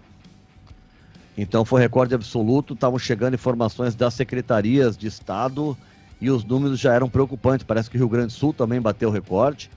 Então 1.38 1.64
foi 1.64 1.80
recorde 1.80 2.12
absoluto. 2.12 2.74
Estavam 2.74 2.98
chegando 2.98 3.34
informações 3.34 3.94
das 3.94 4.14
secretarias 4.14 4.96
de 4.96 5.06
Estado 5.06 5.78
e 6.20 6.28
os 6.28 6.44
números 6.44 6.80
já 6.80 6.92
eram 6.92 7.08
preocupantes. 7.08 7.64
Parece 7.64 7.88
que 7.88 7.96
o 7.96 8.00
Rio 8.00 8.08
Grande 8.08 8.28
do 8.28 8.32
Sul 8.32 8.52
também 8.52 8.80
bateu 8.80 9.10
o 9.10 9.12
recorde. 9.12 9.70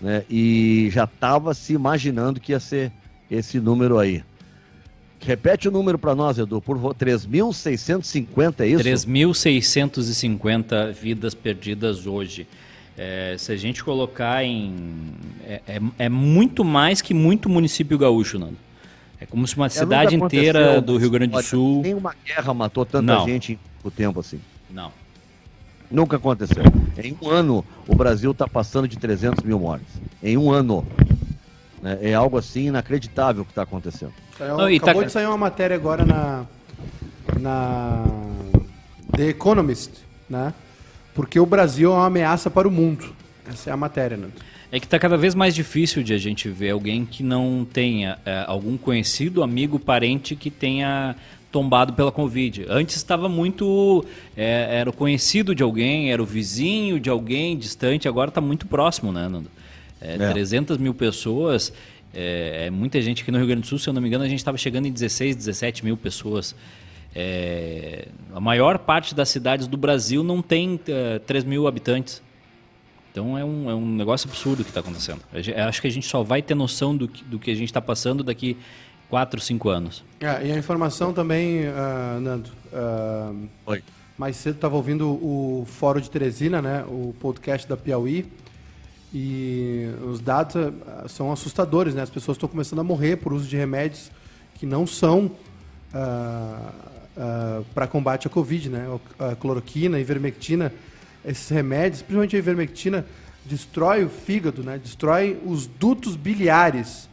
Né? 0.00 0.24
E 0.30 0.90
já 0.92 1.04
estava 1.04 1.54
se 1.54 1.72
imaginando 1.72 2.38
que 2.38 2.52
ia 2.52 2.60
ser 2.60 2.92
esse 3.28 3.58
número 3.58 3.98
aí. 3.98 4.22
Repete 5.20 5.68
o 5.68 5.70
número 5.70 5.98
para 5.98 6.14
nós, 6.14 6.38
Edu, 6.38 6.60
por 6.60 6.78
3.650, 6.78 8.60
é 8.60 8.66
isso? 8.66 8.84
3.650 8.84 10.92
vidas 10.92 11.34
perdidas 11.34 12.06
hoje. 12.06 12.46
É, 12.98 13.36
se 13.38 13.52
a 13.52 13.56
gente 13.56 13.84
colocar 13.84 14.42
em. 14.44 14.74
É, 15.44 15.60
é, 15.66 15.80
é, 15.98 16.08
muito 16.08 16.64
mais 16.64 17.02
que 17.02 17.12
muito 17.12 17.48
município 17.48 17.98
gaúcho, 17.98 18.38
Nando. 18.38 18.56
É 19.20 19.26
como 19.26 19.46
se 19.46 19.56
uma 19.56 19.66
é, 19.66 19.70
cidade 19.70 20.14
inteira 20.14 20.80
do 20.80 20.96
Rio 20.96 21.10
Grande 21.10 21.32
do 21.32 21.42
Sul. 21.42 21.82
Nenhuma 21.82 22.14
guerra 22.24 22.54
matou 22.54 22.86
tanta 22.86 23.14
Não. 23.14 23.26
gente 23.26 23.52
em 23.52 23.58
pouco 23.82 23.96
tempo 23.96 24.20
assim. 24.20 24.40
Não. 24.70 24.90
Nunca 25.90 26.16
aconteceu. 26.16 26.62
Em 27.02 27.16
um 27.22 27.28
ano, 27.28 27.64
o 27.86 27.94
Brasil 27.94 28.30
está 28.30 28.48
passando 28.48 28.88
de 28.88 28.96
300 28.96 29.44
mil 29.44 29.58
mortes. 29.58 29.88
Em 30.22 30.36
um 30.36 30.50
ano. 30.50 30.84
Né? 31.82 31.98
É 32.02 32.14
algo 32.14 32.38
assim 32.38 32.66
inacreditável 32.66 33.42
o 33.42 33.44
que 33.44 33.52
está 33.52 33.62
acontecendo. 33.62 34.12
Saiu, 34.36 34.56
Não, 34.56 34.66
acabou 34.66 35.02
tá... 35.02 35.06
de 35.06 35.12
sair 35.12 35.26
uma 35.26 35.38
matéria 35.38 35.76
agora 35.76 36.04
na, 36.04 36.44
na 37.40 38.04
The 39.16 39.28
Economist, 39.28 39.92
né? 40.28 40.52
Porque 41.14 41.40
o 41.40 41.46
Brasil 41.46 41.92
é 41.92 41.94
uma 41.94 42.06
ameaça 42.06 42.50
para 42.50 42.68
o 42.68 42.70
mundo. 42.70 43.14
Essa 43.48 43.70
é 43.70 43.72
a 43.72 43.76
matéria, 43.76 44.16
né? 44.16 44.28
É 44.70 44.80
que 44.80 44.86
está 44.86 44.98
cada 44.98 45.16
vez 45.16 45.34
mais 45.34 45.54
difícil 45.54 46.02
de 46.02 46.12
a 46.12 46.18
gente 46.18 46.48
ver 46.48 46.70
alguém 46.70 47.06
que 47.06 47.22
não 47.22 47.66
tenha 47.70 48.18
é, 48.26 48.44
algum 48.46 48.76
conhecido, 48.76 49.42
amigo, 49.42 49.78
parente 49.78 50.34
que 50.34 50.50
tenha 50.50 51.14
tombado 51.52 51.92
pela 51.94 52.12
Covid. 52.12 52.66
Antes 52.68 52.96
estava 52.96 53.28
muito. 53.28 54.04
É, 54.36 54.80
era 54.80 54.90
o 54.90 54.92
conhecido 54.92 55.54
de 55.54 55.62
alguém, 55.62 56.12
era 56.12 56.22
o 56.22 56.26
vizinho 56.26 57.00
de 57.00 57.08
alguém 57.08 57.56
distante, 57.56 58.08
agora 58.08 58.28
está 58.28 58.40
muito 58.40 58.66
próximo, 58.66 59.12
né, 59.12 59.28
Nando? 59.28 59.50
É, 60.00 60.14
é. 60.14 60.32
300 60.32 60.78
mil 60.78 60.92
pessoas 60.94 61.72
é, 62.18 62.66
é, 62.66 62.70
muita 62.70 63.00
gente 63.02 63.22
aqui 63.22 63.30
no 63.30 63.36
Rio 63.36 63.46
Grande 63.46 63.60
do 63.60 63.66
Sul, 63.66 63.78
se 63.78 63.86
eu 63.88 63.92
não 63.92 64.00
me 64.00 64.08
engano, 64.08 64.24
a 64.24 64.28
gente 64.28 64.38
estava 64.38 64.56
chegando 64.56 64.86
em 64.86 64.90
16, 64.90 65.36
17 65.36 65.84
mil 65.84 65.98
pessoas. 65.98 66.56
É, 67.14 68.08
a 68.34 68.40
maior 68.40 68.78
parte 68.78 69.14
das 69.14 69.28
cidades 69.28 69.66
do 69.66 69.76
Brasil 69.76 70.24
não 70.24 70.40
tem 70.40 70.80
é, 70.88 71.18
3 71.18 71.44
mil 71.44 71.66
habitantes. 71.66 72.22
Então 73.12 73.36
é 73.36 73.44
um, 73.44 73.70
é 73.70 73.74
um 73.74 73.86
negócio 73.86 74.28
absurdo 74.28 74.64
que 74.64 74.70
está 74.70 74.80
acontecendo. 74.80 75.20
Eu 75.32 75.64
acho 75.64 75.80
que 75.80 75.86
a 75.86 75.90
gente 75.90 76.06
só 76.06 76.22
vai 76.22 76.40
ter 76.40 76.54
noção 76.54 76.96
do 76.96 77.06
que, 77.06 77.22
do 77.24 77.38
que 77.38 77.50
a 77.50 77.54
gente 77.54 77.68
está 77.68 77.82
passando 77.82 78.24
daqui 78.24 78.56
4, 79.10 79.38
5 79.38 79.68
anos. 79.68 80.04
É, 80.18 80.46
e 80.46 80.52
a 80.52 80.56
informação 80.56 81.12
também, 81.12 81.66
uh, 81.68 82.20
Nando. 82.20 82.50
Uh, 82.72 83.48
Oi. 83.66 83.82
Mais 84.16 84.36
cedo 84.36 84.56
estava 84.56 84.74
ouvindo 84.74 85.06
o 85.06 85.66
Fórum 85.66 86.00
de 86.00 86.10
Teresina, 86.10 86.62
né, 86.62 86.84
o 86.88 87.14
podcast 87.20 87.68
da 87.68 87.76
Piauí. 87.76 88.26
E 89.14 89.88
os 90.04 90.20
dados 90.20 90.56
eh, 90.56 90.72
são 91.08 91.32
assustadores, 91.32 91.94
né? 91.94 92.02
As 92.02 92.10
pessoas 92.10 92.36
estão 92.36 92.48
começando 92.48 92.80
a 92.80 92.84
morrer 92.84 93.16
por 93.16 93.32
uso 93.32 93.46
de 93.48 93.56
remédios 93.56 94.10
que 94.54 94.66
não 94.66 94.86
são 94.86 95.26
uh, 95.26 95.32
ah, 95.94 96.70
uh, 97.16 97.18
ah, 97.18 97.62
para 97.74 97.86
combate 97.86 98.26
à 98.26 98.30
Covid, 98.30 98.70
né? 98.70 98.86
A 99.18 99.36
cloroquina, 99.36 99.98
a 99.98 100.00
ivermectina, 100.00 100.72
esses 101.24 101.48
remédios, 101.48 102.02
principalmente 102.02 102.36
a 102.36 102.38
ivermectina, 102.38 103.06
destrói 103.44 104.04
o 104.04 104.08
fígado, 104.08 104.62
né? 104.62 104.78
Destrói 104.78 105.38
os 105.44 105.66
dutos 105.66 106.16
biliares, 106.16 107.08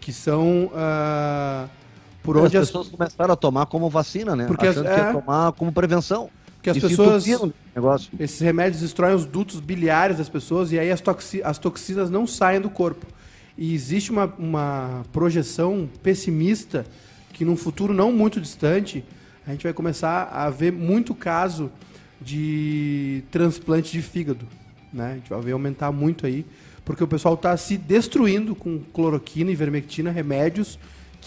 que 0.00 0.12
são 0.12 0.66
uh, 0.66 1.68
por 2.22 2.36
onde 2.36 2.56
as 2.56 2.66
pessoas 2.66 2.88
começaram 2.88 3.34
a 3.34 3.36
tomar 3.36 3.66
como 3.66 3.88
vacina, 3.88 4.34
né? 4.34 4.46
Porque 4.46 4.66
Achando 4.66 4.86
as, 4.86 4.92
é... 4.92 4.94
que 4.94 5.06
ia 5.06 5.12
tomar 5.12 5.52
como 5.52 5.72
prevenção. 5.72 6.30
Porque 6.58 6.70
as 6.70 6.78
pessoas. 6.78 7.24
Negócio. 7.74 8.10
Esses 8.18 8.40
remédios 8.40 8.82
destroem 8.82 9.14
os 9.14 9.24
dutos 9.24 9.60
biliares 9.60 10.18
das 10.18 10.28
pessoas 10.28 10.72
e 10.72 10.78
aí 10.78 10.90
as, 10.90 11.00
toxi 11.00 11.40
as 11.42 11.58
toxinas 11.58 12.10
não 12.10 12.26
saem 12.26 12.60
do 12.60 12.68
corpo. 12.68 13.06
E 13.56 13.74
existe 13.74 14.10
uma, 14.10 14.26
uma 14.38 15.04
projeção 15.12 15.88
pessimista 16.02 16.84
que 17.32 17.44
num 17.44 17.56
futuro 17.56 17.94
não 17.94 18.12
muito 18.12 18.40
distante 18.40 19.04
a 19.46 19.52
gente 19.52 19.62
vai 19.62 19.72
começar 19.72 20.24
a 20.24 20.50
ver 20.50 20.72
muito 20.72 21.14
caso 21.14 21.70
de 22.20 23.22
transplante 23.30 23.92
de 23.92 24.02
fígado. 24.02 24.46
Né? 24.92 25.12
A 25.12 25.14
gente 25.14 25.30
vai 25.30 25.40
ver 25.40 25.52
aumentar 25.52 25.90
muito 25.92 26.26
aí, 26.26 26.44
porque 26.84 27.02
o 27.02 27.08
pessoal 27.08 27.34
está 27.34 27.56
se 27.56 27.78
destruindo 27.78 28.54
com 28.54 28.80
cloroquina, 28.92 29.50
ivermectina, 29.50 30.10
remédios 30.10 30.78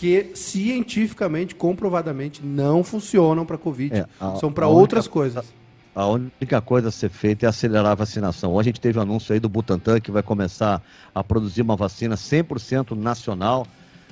que 0.02 0.32
cientificamente, 0.34 1.54
comprovadamente, 1.54 2.43
não 2.43 2.84
funcionam 2.84 3.45
para 3.45 3.56
Covid. 3.56 3.95
É, 3.95 4.08
a, 4.20 4.36
São 4.38 4.52
para 4.52 4.68
outras 4.68 5.08
coisas. 5.08 5.54
A 5.93 6.08
única 6.08 6.60
coisa 6.60 6.88
a 6.88 6.91
ser 6.91 7.10
feita 7.10 7.45
é 7.45 7.49
acelerar 7.49 7.91
a 7.91 7.93
vacinação. 7.93 8.52
Hoje 8.52 8.62
a 8.62 8.72
gente 8.72 8.82
teve 8.82 8.97
um 8.97 9.04
anúncio 9.04 9.32
aí 9.32 9.39
do 9.39 9.47
Butantan 9.47 9.99
que 9.99 10.10
vai 10.10 10.24
começar 10.24 10.82
a 11.13 11.24
produzir 11.24 11.62
uma 11.62 11.76
vacina 11.76 12.16
100% 12.16 12.97
nacional. 12.97 13.67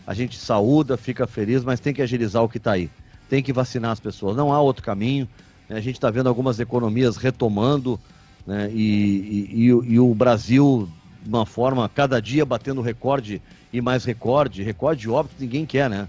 A 0.05 0.13
gente 0.13 0.37
saúda, 0.37 0.95
fica 0.95 1.25
feliz, 1.25 1.63
mas 1.63 1.79
tem 1.79 1.91
que 1.91 2.03
agilizar 2.03 2.43
o 2.43 2.49
que 2.49 2.59
está 2.59 2.73
aí. 2.73 2.87
Tem 3.27 3.41
que 3.41 3.51
vacinar 3.51 3.89
as 3.89 3.99
pessoas. 3.99 4.37
Não 4.37 4.53
há 4.53 4.61
outro 4.61 4.83
caminho. 4.83 5.27
Né? 5.67 5.77
A 5.77 5.81
gente 5.81 5.95
está 5.95 6.11
vendo 6.11 6.29
algumas 6.29 6.59
economias 6.59 7.17
retomando 7.17 7.99
né? 8.45 8.69
e, 8.71 9.47
e, 9.51 9.65
e, 9.65 9.93
e 9.93 9.99
o 9.99 10.13
Brasil, 10.13 10.87
de 11.23 11.29
uma 11.29 11.47
forma, 11.47 11.89
cada 11.89 12.21
dia 12.21 12.45
batendo 12.45 12.79
recorde 12.79 13.41
e 13.71 13.81
mais 13.81 14.03
recorde, 14.05 14.63
recorde 14.63 15.01
de 15.01 15.09
óbito 15.09 15.35
ninguém 15.39 15.65
quer, 15.65 15.89
né? 15.89 16.07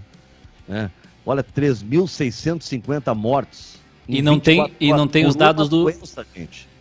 É. 0.69 0.89
Olha, 1.25 1.43
3.650 1.43 3.13
mortes. 3.15 3.79
E 4.07 4.21
não 4.21 4.39
tem 4.39 4.71
e 4.79 4.91
não 4.91 5.07
tem 5.07 5.25
os 5.25 5.35
dados 5.35 5.69
do 5.69 5.83
doença, 5.83 6.25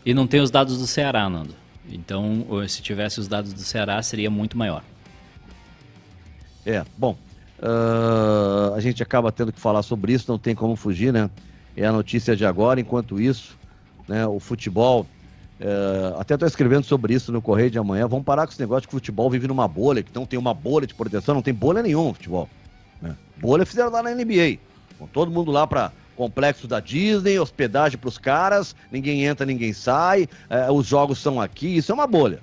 e 0.05 0.15
não 0.15 0.27
tem 0.27 0.41
os 0.41 0.51
dados 0.51 0.79
do 0.79 0.87
Ceará, 0.87 1.29
Nando. 1.29 1.55
Então, 1.89 2.47
se 2.69 2.81
tivesse 2.81 3.21
os 3.21 3.29
dados 3.29 3.53
do 3.53 3.61
Ceará, 3.61 4.03
seria 4.03 4.31
muito 4.31 4.57
maior. 4.57 4.83
É, 6.65 6.85
bom, 6.97 7.17
uh, 7.59 8.75
a 8.75 8.81
gente 8.81 9.03
acaba 9.03 9.33
tendo 9.33 9.53
que 9.53 9.61
falar 9.61 9.83
sobre 9.83 10.13
isso, 10.13 10.31
não 10.31 10.39
tem 10.39 10.55
como 10.55 10.77
fugir, 10.77 11.13
né? 11.13 11.29
É 11.77 11.87
a 11.87 11.93
notícia 11.93 12.37
de 12.37 12.45
agora. 12.45 12.81
Enquanto 12.81 13.21
isso, 13.21 13.57
né, 14.09 14.27
o 14.27 14.39
futebol 14.41 15.07
é, 15.61 16.15
até 16.19 16.35
estou 16.35 16.49
escrevendo 16.49 16.85
sobre 16.85 17.13
isso 17.13 17.31
no 17.31 17.43
Correio 17.43 17.71
de 17.71 17.79
Amanhã. 17.79 18.09
Vamos 18.09 18.25
parar 18.25 18.47
com 18.47 18.53
esse 18.53 18.61
negócio 18.61 18.89
que 18.89 18.95
o 18.95 18.99
futebol 18.99 19.29
vive 19.29 19.47
numa 19.47 19.69
bolha, 19.69 20.03
que 20.03 20.15
não 20.15 20.25
tem 20.25 20.39
uma 20.39 20.55
bolha 20.55 20.87
de 20.87 20.95
proteção, 20.95 21.35
não 21.35 21.43
tem 21.43 21.53
bolha 21.53 21.83
nenhuma 21.83 22.15
futebol. 22.15 22.49
Né? 23.03 23.15
Bolha 23.37 23.67
fizeram 23.67 23.91
lá 23.91 24.03
na 24.03 24.15
NBA. 24.15 24.59
Com 24.99 25.07
todo 25.07 25.31
mundo 25.31 25.51
lá 25.51 25.67
para 25.67 25.93
complexo 26.17 26.67
da 26.67 26.81
Disney, 26.81 27.39
hospedagem 27.39 27.99
para 27.99 28.09
os 28.09 28.19
caras, 28.19 28.75
ninguém 28.91 29.25
entra, 29.25 29.47
ninguém 29.47 29.73
sai, 29.73 30.29
é, 30.49 30.71
os 30.71 30.87
jogos 30.87 31.19
são 31.19 31.41
aqui, 31.41 31.77
isso 31.77 31.93
é 31.93 31.95
uma 31.95 32.07
bolha. 32.07 32.41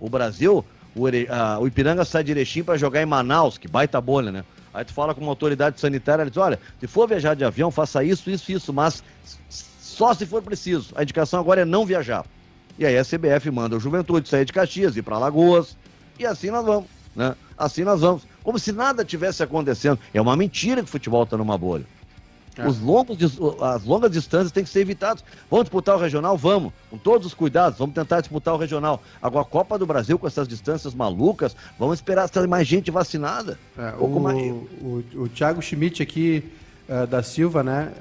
O 0.00 0.08
Brasil, 0.10 0.64
o, 0.94 1.06
a, 1.30 1.58
o 1.58 1.66
Ipiranga 1.66 2.04
sai 2.04 2.24
de 2.24 2.32
Erechim 2.32 2.62
para 2.62 2.76
jogar 2.76 3.02
em 3.02 3.06
Manaus, 3.06 3.56
que 3.56 3.68
baita 3.68 4.00
bolha, 4.00 4.30
né? 4.30 4.44
Aí 4.74 4.84
tu 4.84 4.92
fala 4.92 5.14
com 5.14 5.20
uma 5.20 5.30
autoridade 5.30 5.80
sanitária, 5.80 6.22
ela 6.22 6.30
diz, 6.30 6.36
olha, 6.36 6.58
se 6.80 6.86
for 6.86 7.08
viajar 7.08 7.34
de 7.34 7.44
avião, 7.44 7.70
faça 7.70 8.02
isso, 8.02 8.28
isso, 8.28 8.50
isso, 8.50 8.72
mas 8.72 9.04
só 9.48 10.12
se 10.12 10.26
for 10.26 10.42
preciso. 10.42 10.92
A 10.96 11.02
indicação 11.02 11.40
agora 11.40 11.60
é 11.60 11.64
não 11.64 11.86
viajar. 11.86 12.26
E 12.78 12.84
aí 12.84 12.98
a 12.98 13.04
CBF 13.04 13.50
manda 13.50 13.76
o 13.76 13.80
Juventude 13.80 14.28
sair 14.28 14.44
de 14.44 14.52
Caxias, 14.52 14.96
ir 14.96 15.02
para 15.02 15.18
Lagoas, 15.18 15.76
e 16.18 16.26
assim 16.26 16.50
nós 16.50 16.64
vamos, 16.64 16.86
né? 17.14 17.34
Assim 17.56 17.84
nós 17.84 18.00
vamos. 18.00 18.22
Como 18.42 18.58
se 18.58 18.72
nada 18.72 19.04
tivesse 19.04 19.42
acontecendo. 19.42 19.98
É 20.12 20.20
uma 20.20 20.36
mentira 20.36 20.82
que 20.82 20.88
o 20.88 20.90
futebol 20.90 21.22
está 21.22 21.36
numa 21.36 21.56
bolha. 21.56 21.86
É. 22.56 22.66
Os 22.66 22.80
longos, 22.80 23.18
as 23.60 23.84
longas 23.84 24.10
distâncias 24.10 24.52
têm 24.52 24.62
que 24.62 24.70
ser 24.70 24.80
evitadas. 24.80 25.24
Vamos 25.50 25.64
disputar 25.64 25.96
o 25.96 25.98
regional? 25.98 26.36
Vamos. 26.36 26.72
Com 26.88 26.96
todos 26.96 27.26
os 27.26 27.34
cuidados, 27.34 27.78
vamos 27.78 27.94
tentar 27.94 28.20
disputar 28.20 28.54
o 28.54 28.56
regional. 28.56 29.02
Agora, 29.20 29.44
a 29.44 29.48
Copa 29.48 29.78
do 29.78 29.86
Brasil, 29.86 30.18
com 30.18 30.26
essas 30.26 30.46
distâncias 30.46 30.94
malucas, 30.94 31.56
vamos 31.78 31.98
esperar 31.98 32.28
ter 32.28 32.46
mais 32.46 32.66
gente 32.66 32.90
vacinada. 32.90 33.58
É, 33.76 33.94
um 34.00 34.16
o, 34.16 34.20
mais... 34.20 34.38
o, 34.38 35.04
o 35.22 35.28
Thiago 35.28 35.60
Schmidt 35.60 36.02
aqui 36.02 36.44
uh, 36.88 37.06
da 37.06 37.22
Silva, 37.22 37.62
né? 37.62 37.92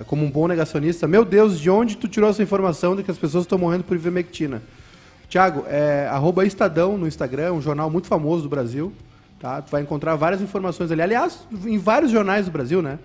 Uh, 0.00 0.04
como 0.04 0.24
um 0.24 0.30
bom 0.30 0.46
negacionista. 0.46 1.06
Meu 1.06 1.24
Deus, 1.24 1.58
de 1.58 1.70
onde 1.70 1.96
tu 1.96 2.08
tirou 2.08 2.30
essa 2.30 2.42
informação 2.42 2.96
de 2.96 3.02
que 3.02 3.10
as 3.10 3.18
pessoas 3.18 3.44
estão 3.44 3.58
morrendo 3.58 3.84
por 3.84 3.94
ivermectina? 3.94 4.62
Tiago, 5.28 5.64
é 5.68 6.08
arroba 6.10 6.44
Estadão 6.44 6.98
no 6.98 7.06
Instagram, 7.06 7.52
um 7.52 7.62
jornal 7.62 7.88
muito 7.88 8.08
famoso 8.08 8.42
do 8.42 8.48
Brasil. 8.48 8.92
Tá? 9.38 9.62
Tu 9.62 9.70
vai 9.70 9.80
encontrar 9.80 10.16
várias 10.16 10.42
informações 10.42 10.90
ali. 10.90 11.00
Aliás, 11.00 11.46
em 11.64 11.78
vários 11.78 12.10
jornais 12.10 12.46
do 12.46 12.52
Brasil, 12.52 12.82
né? 12.82 12.98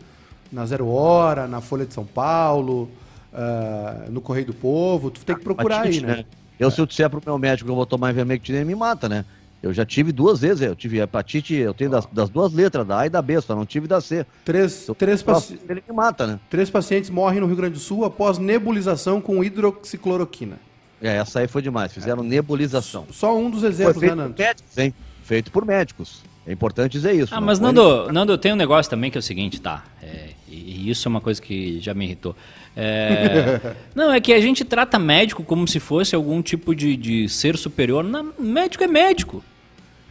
Na 0.52 0.66
Zero 0.66 0.88
Hora, 0.88 1.48
na 1.48 1.62
Folha 1.62 1.86
de 1.86 1.94
São 1.94 2.06
Paulo, 2.06 2.90
uh, 3.32 4.12
no 4.12 4.20
Correio 4.20 4.48
do 4.48 4.54
Povo. 4.54 5.12
Tu 5.12 5.24
tem 5.24 5.36
que 5.36 5.44
procurar 5.44 5.82
aí, 5.82 6.02
né? 6.02 6.18
né? 6.18 6.26
Eu, 6.60 6.72
se 6.72 6.80
eu 6.80 6.86
disser 6.86 7.10
pro 7.10 7.22
meu 7.26 7.38
médico 7.38 7.68
que 7.68 7.72
eu 7.72 7.76
vou 7.76 7.86
tomar 7.86 8.10
ivermectina, 8.10 8.60
ele 8.60 8.66
me 8.66 8.76
mata, 8.76 9.08
né? 9.08 9.24
Eu 9.66 9.74
já 9.74 9.84
tive 9.84 10.12
duas 10.12 10.40
vezes, 10.40 10.62
eu 10.62 10.76
tive 10.76 11.00
hepatite, 11.00 11.56
eu 11.56 11.74
tenho 11.74 11.90
das, 11.90 12.06
das 12.06 12.30
duas 12.30 12.54
letras, 12.54 12.86
da 12.86 13.00
A 13.00 13.08
e 13.08 13.10
da 13.10 13.20
B, 13.20 13.42
só 13.42 13.56
não 13.56 13.66
tive 13.66 13.88
da 13.88 14.00
C. 14.00 14.24
Três, 14.46 14.88
três, 14.96 15.24
paci... 15.24 15.60
ele 15.68 15.84
me 15.90 15.96
mata, 15.96 16.28
né? 16.28 16.40
três 16.52 16.70
pacientes 16.70 17.10
morrem 17.10 17.40
no 17.40 17.48
Rio 17.48 17.56
Grande 17.56 17.74
do 17.74 17.80
Sul 17.80 18.06
após 18.06 18.38
nebulização 18.38 19.20
com 19.20 19.44
hidroxicloroquina. 19.44 20.60
É, 21.02 21.18
essa 21.18 21.40
aí 21.40 21.48
foi 21.48 21.64
demais, 21.64 21.92
fizeram 21.92 22.24
é. 22.24 22.28
nebulização. 22.28 23.08
Só 23.10 23.36
um 23.36 23.50
dos 23.50 23.64
exemplos, 23.64 24.04
né, 24.04 24.14
Nando? 24.14 24.36
Por 24.36 24.44
médicos, 24.44 24.78
hein? 24.78 24.94
Feito 25.24 25.52
por 25.52 25.66
médicos. 25.66 26.24
É 26.46 26.52
importante 26.52 26.92
dizer 26.92 27.14
isso. 27.16 27.34
Ah, 27.34 27.42
mas 27.42 27.60
Nando, 27.60 28.14
Nando, 28.14 28.38
tem 28.38 28.54
um 28.54 28.56
negócio 28.56 28.88
também 28.88 29.10
que 29.10 29.18
é 29.18 29.20
o 29.20 29.24
seguinte, 29.24 29.60
tá? 29.60 29.84
É, 30.00 30.30
e 30.48 30.92
isso 30.92 31.08
é 31.08 31.10
uma 31.10 31.22
coisa 31.22 31.42
que 31.42 31.80
já 31.80 31.92
me 31.96 32.06
irritou. 32.06 32.36
É... 32.78 33.74
não, 33.96 34.14
é 34.14 34.22
que 34.22 34.32
a 34.32 34.40
gente 34.40 34.64
trata 34.64 35.00
médico 35.00 35.44
como 35.44 35.68
se 35.68 35.80
fosse 35.80 36.14
algum 36.14 36.40
tipo 36.44 36.76
de, 36.76 36.96
de 36.96 37.28
ser 37.28 37.58
superior. 37.58 38.04
Não, 38.04 38.32
médico 38.38 38.84
é 38.84 38.88
médico. 38.88 39.44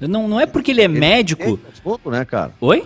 Não, 0.09 0.29
não 0.29 0.41
é 0.41 0.47
porque 0.47 0.71
ele 0.71 0.81
é 0.81 0.85
ele 0.85 0.99
médico. 0.99 1.59
Ponto, 1.83 2.11
né, 2.11 2.25
cara? 2.25 2.53
Oi? 2.61 2.85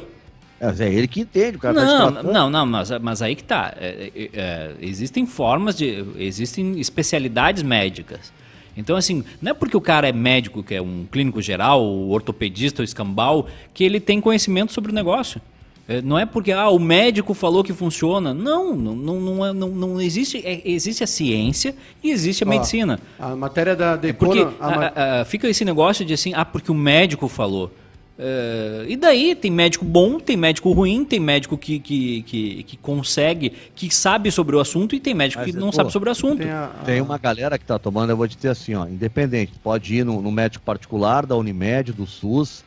É, 0.61 0.85
é 0.85 0.93
ele 0.93 1.07
que 1.07 1.21
entende, 1.21 1.57
o 1.57 1.61
cara 1.61 1.75
tá 1.75 1.85
não, 1.85 2.13
tá 2.13 2.23
não, 2.23 2.51
não, 2.51 2.67
mas, 2.67 2.91
mas 3.01 3.23
aí 3.23 3.37
que 3.37 3.45
tá. 3.45 3.73
É, 3.79 4.11
é, 4.15 4.31
é, 4.33 4.75
existem 4.81 5.27
formas 5.27 5.77
de. 5.77 6.05
Existem 6.17 6.79
especialidades 6.81 7.63
médicas. 7.63 8.33
Então, 8.77 8.97
assim, 8.97 9.25
não 9.43 9.51
é 9.51 9.55
porque 9.55 9.77
o 9.77 9.81
cara 9.81 10.09
é 10.09 10.13
médico, 10.13 10.63
que 10.63 10.75
é 10.75 10.81
um 10.81 11.05
clínico 11.11 11.43
geral, 11.43 11.85
ortopedista 12.09 12.81
ou 12.81 12.85
escambau, 12.85 13.49
que 13.75 13.83
ele 13.83 13.99
tem 13.99 14.21
conhecimento 14.21 14.73
sobre 14.73 14.93
o 14.93 14.95
negócio. 14.95 15.41
É, 15.89 16.03
não 16.03 16.19
é 16.19 16.27
porque 16.27 16.53
ah, 16.53 16.69
o 16.69 16.79
médico 16.79 17.33
falou 17.33 17.65
que 17.65 17.73
funciona. 17.73 18.35
Não, 18.35 18.77
não, 18.77 18.95
não, 18.95 19.21
não, 19.21 19.55
não, 19.55 19.69
não 19.69 20.01
existe. 20.01 20.43
É, 20.45 20.61
existe 20.63 21.03
a 21.03 21.07
ciência 21.07 21.75
e 22.05 22.11
existe 22.11 22.45
a 22.45 22.47
Ó, 22.47 22.51
medicina. 22.51 23.01
A 23.19 23.35
matéria 23.35 23.75
da, 23.75 23.97
da 23.97 24.09
é 24.09 24.13
porque 24.13 24.47
a, 24.61 25.21
a, 25.21 25.25
fica 25.25 25.49
esse 25.49 25.65
negócio 25.65 26.05
de 26.05 26.13
assim, 26.13 26.35
ah, 26.35 26.45
porque 26.45 26.71
o 26.71 26.75
médico 26.75 27.27
falou. 27.27 27.73
Uh, 28.19 28.83
e 28.89 28.97
daí 28.97 29.33
tem 29.37 29.49
médico 29.49 29.85
bom, 29.85 30.19
tem 30.19 30.37
médico 30.37 30.73
ruim, 30.73 31.05
tem 31.05 31.21
médico 31.21 31.57
que, 31.57 31.79
que, 31.79 32.23
que, 32.23 32.63
que 32.65 32.77
consegue, 32.77 33.53
que 33.77 33.95
sabe 33.95 34.33
sobre 34.33 34.57
o 34.57 34.61
assunto 34.61 34.97
e 34.97 34.99
tem 34.99 35.15
médico 35.15 35.41
Mas, 35.41 35.53
que 35.53 35.57
não 35.57 35.69
pô, 35.69 35.77
sabe 35.77 35.93
sobre 35.93 36.09
o 36.09 36.13
assunto. 36.13 36.39
Tem, 36.39 36.51
a, 36.51 36.65
a... 36.65 36.85
tem, 36.85 37.01
uma 37.01 37.17
galera 37.17 37.57
que 37.57 37.65
tá 37.65 37.79
tomando, 37.79 38.11
eu 38.11 38.17
vou 38.17 38.27
te 38.27 38.35
dizer 38.35 38.49
assim, 38.49 38.75
ó, 38.75 38.89
independente, 38.89 39.53
pode 39.63 39.95
ir 39.95 40.05
no, 40.05 40.21
no 40.21 40.33
médico 40.33 40.65
particular, 40.65 41.25
da 41.25 41.37
Unimed, 41.37 41.93
do 41.93 42.07
SUS, 42.07 42.65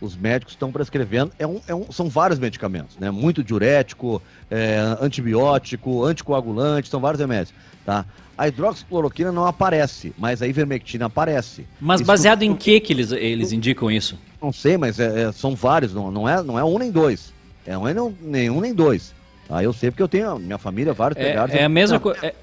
os 0.00 0.16
médicos 0.16 0.54
estão 0.54 0.70
prescrevendo, 0.70 1.32
é 1.38 1.46
um, 1.46 1.60
é 1.66 1.74
um, 1.74 1.90
são 1.90 2.08
vários 2.08 2.38
medicamentos, 2.38 2.96
né? 2.98 3.10
Muito 3.10 3.42
diurético, 3.42 4.22
é, 4.50 4.78
antibiótico, 5.00 6.04
anticoagulante, 6.04 6.88
são 6.88 7.00
vários 7.00 7.20
remédios, 7.20 7.54
tá? 7.84 8.04
A 8.36 8.48
hidroxicloroquina 8.48 9.32
não 9.32 9.46
aparece, 9.46 10.12
mas 10.18 10.42
a 10.42 10.46
ivermectina 10.46 11.06
aparece. 11.06 11.66
Mas 11.80 12.00
isso 12.00 12.06
baseado 12.06 12.42
em 12.42 12.54
que 12.54 12.78
que 12.80 12.92
eles, 12.92 13.10
eles 13.10 13.52
indicam 13.52 13.90
isso? 13.90 14.18
Não 14.42 14.52
sei, 14.52 14.76
mas 14.76 15.00
é, 15.00 15.22
é, 15.22 15.32
são 15.32 15.54
vários, 15.54 15.94
não, 15.94 16.10
não, 16.10 16.28
é, 16.28 16.42
não 16.42 16.58
é 16.58 16.64
um 16.64 16.78
nem 16.78 16.90
dois. 16.90 17.32
É 17.64 17.76
um, 17.76 17.92
não, 17.94 18.14
nem 18.20 18.50
um 18.50 18.60
nem 18.60 18.74
dois. 18.74 19.14
Ah, 19.48 19.62
eu 19.62 19.72
sei 19.72 19.90
porque 19.90 20.02
eu 20.02 20.08
tenho 20.08 20.38
minha 20.38 20.58
família, 20.58 20.92
vários 20.92 21.18
é, 21.18 21.28
pegados. 21.28 21.54
É 21.54 21.64
a 21.64 21.68
mesma 21.68 21.98
coisa. 21.98 22.26
É, 22.26 22.34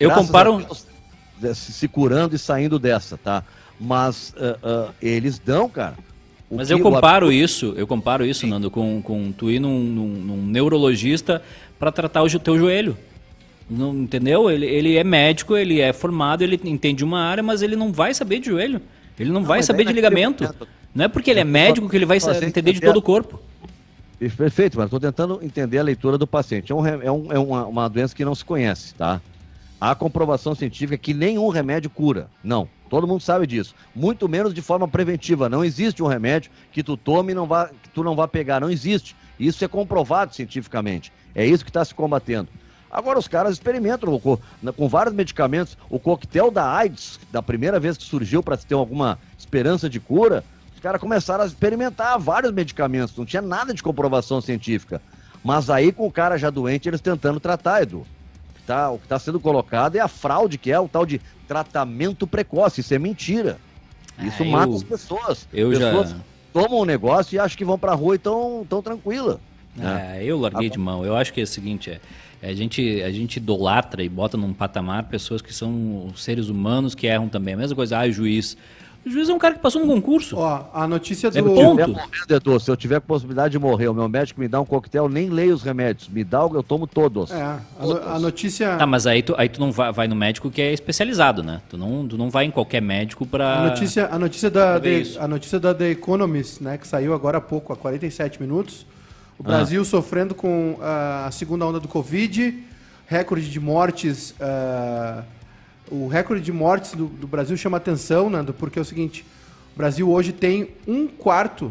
eu 0.00 0.10
comparo. 0.10 0.66
Deus, 1.38 1.58
se 1.58 1.88
curando 1.88 2.34
e 2.36 2.38
saindo 2.38 2.78
dessa, 2.78 3.18
tá? 3.18 3.42
Mas 3.78 4.32
uh, 4.36 4.88
uh, 4.88 4.94
eles 5.02 5.38
dão, 5.38 5.68
cara. 5.68 5.96
Mas 6.56 6.70
eu 6.70 6.80
comparo 6.80 7.28
o... 7.28 7.32
isso, 7.32 7.74
eu 7.76 7.86
comparo 7.86 8.24
isso, 8.24 8.40
Sim. 8.40 8.50
Nando, 8.50 8.70
com, 8.70 9.00
com 9.02 9.32
tu 9.32 9.50
ir 9.50 9.58
num, 9.58 9.80
num, 9.80 10.08
num 10.08 10.46
neurologista 10.46 11.42
para 11.78 11.90
tratar 11.90 12.22
o 12.22 12.38
teu 12.38 12.58
joelho. 12.58 12.96
Não, 13.68 13.94
entendeu? 13.94 14.50
Ele, 14.50 14.66
ele 14.66 14.96
é 14.96 15.04
médico, 15.04 15.56
ele 15.56 15.80
é 15.80 15.92
formado, 15.92 16.42
ele 16.42 16.60
entende 16.64 17.02
uma 17.02 17.20
área, 17.20 17.42
mas 17.42 17.62
ele 17.62 17.74
não 17.74 17.92
vai 17.92 18.12
saber 18.12 18.38
de 18.38 18.46
joelho. 18.46 18.82
Ele 19.18 19.30
não, 19.30 19.40
não 19.40 19.46
vai 19.46 19.62
saber 19.62 19.84
de 19.84 19.92
ligamento. 19.92 20.44
Não 20.94 21.06
é 21.06 21.08
porque 21.08 21.30
ele 21.30 21.40
é 21.40 21.44
médico 21.44 21.88
que 21.88 21.96
ele 21.96 22.04
vai 22.04 22.18
entender 22.18 22.72
de 22.72 22.80
todo 22.80 22.98
o 22.98 23.02
corpo. 23.02 23.40
Perfeito, 24.36 24.76
mas 24.76 24.86
estou 24.86 25.00
tentando 25.00 25.40
entender 25.42 25.78
a 25.78 25.82
leitura 25.82 26.16
do 26.16 26.26
paciente. 26.26 26.70
É, 26.70 26.74
um, 26.74 26.86
é, 26.86 27.10
um, 27.10 27.32
é 27.32 27.38
uma, 27.38 27.66
uma, 27.66 27.88
doença 27.88 28.14
que 28.14 28.24
não 28.24 28.34
se 28.34 28.44
conhece, 28.44 28.94
tá? 28.94 29.20
Há 29.80 29.94
comprovação 29.94 30.54
científica 30.54 30.96
que 30.96 31.12
nenhum 31.12 31.48
remédio 31.48 31.90
cura. 31.90 32.28
Não. 32.44 32.68
Todo 32.92 33.06
mundo 33.06 33.22
sabe 33.22 33.46
disso. 33.46 33.74
Muito 33.94 34.28
menos 34.28 34.52
de 34.52 34.60
forma 34.60 34.86
preventiva. 34.86 35.48
Não 35.48 35.64
existe 35.64 36.02
um 36.02 36.06
remédio 36.06 36.50
que 36.70 36.82
tu 36.82 36.94
tome 36.94 37.32
e 37.32 37.34
não 37.34 37.46
vá, 37.46 37.68
que 37.68 37.88
tu 37.88 38.04
não 38.04 38.14
vá 38.14 38.28
pegar. 38.28 38.60
Não 38.60 38.68
existe. 38.68 39.16
Isso 39.40 39.64
é 39.64 39.68
comprovado 39.68 40.34
cientificamente. 40.34 41.10
É 41.34 41.42
isso 41.46 41.64
que 41.64 41.70
está 41.70 41.82
se 41.82 41.94
combatendo. 41.94 42.50
Agora 42.90 43.18
os 43.18 43.26
caras 43.26 43.54
experimentam 43.54 44.20
com, 44.20 44.38
com 44.76 44.88
vários 44.90 45.14
medicamentos. 45.14 45.74
O 45.88 45.98
coquetel 45.98 46.50
da 46.50 46.70
AIDS, 46.70 47.18
da 47.32 47.40
primeira 47.40 47.80
vez 47.80 47.96
que 47.96 48.04
surgiu 48.04 48.42
para 48.42 48.58
ter 48.58 48.74
alguma 48.74 49.18
esperança 49.38 49.88
de 49.88 49.98
cura, 49.98 50.44
os 50.74 50.80
caras 50.80 51.00
começaram 51.00 51.44
a 51.44 51.46
experimentar 51.46 52.18
vários 52.18 52.52
medicamentos. 52.52 53.16
Não 53.16 53.24
tinha 53.24 53.40
nada 53.40 53.72
de 53.72 53.82
comprovação 53.82 54.38
científica. 54.42 55.00
Mas 55.42 55.70
aí, 55.70 55.92
com 55.92 56.06
o 56.06 56.12
cara 56.12 56.36
já 56.36 56.50
doente, 56.50 56.90
eles 56.90 57.00
tentando 57.00 57.40
tratar, 57.40 57.84
Edu. 57.84 58.06
Tá, 58.66 58.90
o 58.90 58.98
que 58.98 59.06
está 59.06 59.18
sendo 59.18 59.40
colocado 59.40 59.96
é 59.96 60.00
a 60.00 60.06
fraude, 60.06 60.56
que 60.56 60.70
é 60.70 60.78
o 60.78 60.86
tal 60.86 61.04
de 61.04 61.20
tratamento 61.52 62.26
precoce. 62.26 62.80
Isso 62.80 62.94
é 62.94 62.98
mentira. 62.98 63.58
Isso 64.18 64.42
ah, 64.42 64.46
mata 64.46 64.72
eu, 64.72 64.76
as 64.76 64.82
pessoas. 64.82 65.48
Eu 65.52 65.70
pessoas 65.70 66.10
já... 66.10 66.16
tomam 66.52 66.80
um 66.80 66.84
negócio 66.84 67.34
e 67.34 67.38
acham 67.38 67.56
que 67.56 67.64
vão 67.64 67.78
para 67.78 67.92
a 67.92 67.94
rua 67.94 68.14
e 68.14 68.16
estão 68.16 68.66
tão 68.68 68.82
tranquila. 68.82 69.40
Né? 69.76 70.18
É, 70.18 70.24
eu 70.24 70.38
larguei 70.38 70.70
de 70.70 70.78
mão. 70.78 71.04
Eu 71.04 71.16
acho 71.16 71.32
que 71.32 71.40
é 71.40 71.44
o 71.44 71.46
seguinte, 71.46 71.90
é, 71.90 72.00
é, 72.42 72.50
a 72.50 72.54
gente, 72.54 73.02
a 73.02 73.10
gente 73.10 73.36
idolatra 73.36 74.02
e 74.02 74.08
bota 74.08 74.36
num 74.36 74.52
patamar 74.52 75.04
pessoas 75.04 75.40
que 75.42 75.52
são 75.52 76.10
seres 76.14 76.48
humanos 76.48 76.94
que 76.94 77.06
erram 77.06 77.28
também. 77.28 77.54
A 77.54 77.56
mesma 77.56 77.76
coisa, 77.76 77.98
ah, 77.98 78.06
o 78.06 78.12
juiz. 78.12 78.56
O 79.04 79.10
juiz 79.10 79.28
é 79.28 79.34
um 79.34 79.38
cara 79.38 79.54
que 79.54 79.60
passou 79.60 79.80
num 79.80 79.88
concurso. 79.88 80.36
Ó, 80.36 80.64
a 80.72 80.86
notícia 80.86 81.30
do. 81.30 81.38
É 81.38 81.42
ponto. 81.42 81.88
Morrendo, 81.88 82.60
se 82.60 82.70
eu 82.70 82.76
tiver 82.76 83.00
possibilidade 83.00 83.52
de 83.52 83.58
morrer, 83.58 83.88
o 83.88 83.94
meu 83.94 84.08
médico 84.08 84.40
me 84.40 84.46
dá 84.46 84.60
um 84.60 84.64
coquetel, 84.64 85.08
nem 85.08 85.28
leio 85.28 85.54
os 85.54 85.62
remédios. 85.62 86.08
Me 86.08 86.22
dá, 86.22 86.38
eu 86.38 86.62
tomo 86.62 86.86
todos. 86.86 87.30
É, 87.30 87.42
a, 87.42 87.60
todos. 87.80 88.06
a 88.06 88.18
notícia. 88.18 88.76
Tá, 88.76 88.86
mas 88.86 89.06
aí 89.06 89.22
tu, 89.22 89.34
aí 89.36 89.48
tu 89.48 89.60
não 89.60 89.72
vai, 89.72 89.92
vai, 89.92 90.08
no 90.08 90.14
médico 90.14 90.50
que 90.50 90.62
é 90.62 90.72
especializado, 90.72 91.42
né? 91.42 91.60
Tu 91.68 91.76
não, 91.76 92.06
tu 92.06 92.16
não 92.16 92.30
vai 92.30 92.44
em 92.44 92.50
qualquer 92.50 92.80
médico 92.80 93.26
para. 93.26 93.64
A 93.64 93.68
notícia, 93.70 94.08
a 94.10 94.18
notícia 94.18 94.50
da, 94.50 94.78
The, 94.78 95.02
a 95.18 95.26
notícia 95.26 95.58
da 95.58 95.74
The 95.74 95.90
Economist, 95.90 96.62
né, 96.62 96.78
que 96.78 96.86
saiu 96.86 97.12
agora 97.12 97.38
há 97.38 97.40
pouco, 97.40 97.72
há 97.72 97.76
47 97.76 98.40
minutos 98.40 98.86
o 99.38 99.42
Brasil 99.42 99.82
ah. 99.82 99.84
sofrendo 99.84 100.36
com 100.36 100.74
uh, 100.74 101.26
a 101.26 101.30
segunda 101.32 101.66
onda 101.66 101.80
do 101.80 101.88
Covid, 101.88 102.62
recorde 103.06 103.50
de 103.50 103.58
mortes. 103.58 104.30
Uh, 104.32 105.24
o 105.92 106.08
recorde 106.08 106.42
de 106.42 106.50
mortes 106.50 106.92
do, 106.92 107.06
do, 107.06 107.26
Brasil 107.26 107.54
chama 107.56 107.76
atenção, 107.76 108.30
Nando, 108.30 108.54
porque 108.54 108.78
é 108.78 108.82
o 108.82 108.84
seguinte: 108.84 109.26
o 109.74 109.76
Brasil 109.76 110.10
hoje 110.10 110.32
tem 110.32 110.70
um 110.86 111.06
quarto 111.06 111.70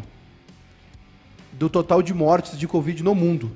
do 1.52 1.68
total 1.68 2.00
de 2.00 2.14
mortes 2.14 2.56
de 2.56 2.68
Covid 2.68 3.02
no 3.02 3.14
mundo. 3.14 3.50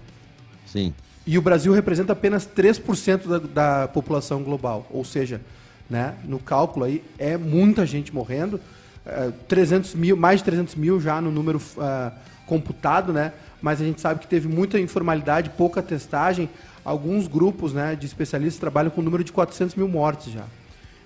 Sim. 0.66 0.92
E 1.24 1.38
o 1.38 1.42
Brasil 1.42 1.72
representa 1.72 2.12
apenas 2.12 2.46
3% 2.46 3.26
da, 3.26 3.38
da 3.38 3.88
população 3.88 4.42
global. 4.42 4.86
Ou 4.90 5.04
seja, 5.04 5.40
né, 5.88 6.14
no 6.24 6.38
cálculo 6.38 6.84
aí, 6.84 7.02
é 7.18 7.36
muita 7.36 7.86
gente 7.86 8.12
morrendo. 8.14 8.56
Uh, 8.56 8.60
eh, 9.06 9.32
300 9.48 9.94
mil, 9.94 10.16
mais 10.16 10.40
de 10.40 10.44
300 10.44 10.74
mil 10.74 11.00
já 11.00 11.20
no 11.20 11.30
número 11.30 11.58
uh, 11.58 12.12
computado, 12.44 13.12
né? 13.12 13.32
mas 13.60 13.80
a 13.80 13.84
gente 13.84 14.00
sabe 14.00 14.20
que 14.20 14.26
teve 14.26 14.48
muita 14.48 14.78
informalidade, 14.78 15.50
pouca 15.50 15.82
testagem. 15.82 16.48
Alguns 16.86 17.26
grupos 17.26 17.72
né, 17.72 17.96
de 17.96 18.06
especialistas 18.06 18.60
trabalham 18.60 18.92
com 18.92 19.00
o 19.00 19.04
número 19.04 19.24
de 19.24 19.32
400 19.32 19.74
mil 19.74 19.88
mortes 19.88 20.32
já. 20.32 20.44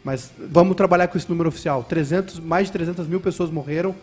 Mas 0.04 0.30
vamos 0.38 0.76
trabalhar 0.76 1.08
com 1.08 1.16
esse 1.16 1.26
número 1.26 1.48
oficial. 1.48 1.82
300, 1.82 2.38
mais 2.38 2.66
de 2.66 2.72
300 2.74 3.06
mil 3.06 3.18
pessoas 3.18 3.50
morreram. 3.50 3.94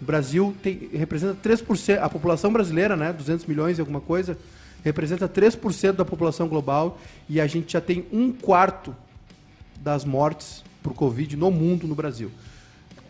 O 0.00 0.04
Brasil 0.04 0.54
tem, 0.62 0.88
representa 0.92 1.36
3%, 1.42 1.98
a 2.00 2.08
população 2.08 2.52
brasileira, 2.52 2.94
né, 2.94 3.12
200 3.12 3.46
milhões 3.46 3.78
e 3.78 3.80
alguma 3.80 4.00
coisa, 4.00 4.38
representa 4.84 5.28
3% 5.28 5.94
da 5.94 6.04
população 6.04 6.46
global 6.46 7.00
e 7.28 7.40
a 7.40 7.48
gente 7.48 7.72
já 7.72 7.80
tem 7.80 8.06
um 8.12 8.30
quarto 8.30 8.94
das 9.80 10.04
mortes 10.04 10.62
por 10.84 10.94
Covid 10.94 11.36
no 11.36 11.50
mundo, 11.50 11.88
no 11.88 11.96
Brasil. 11.96 12.30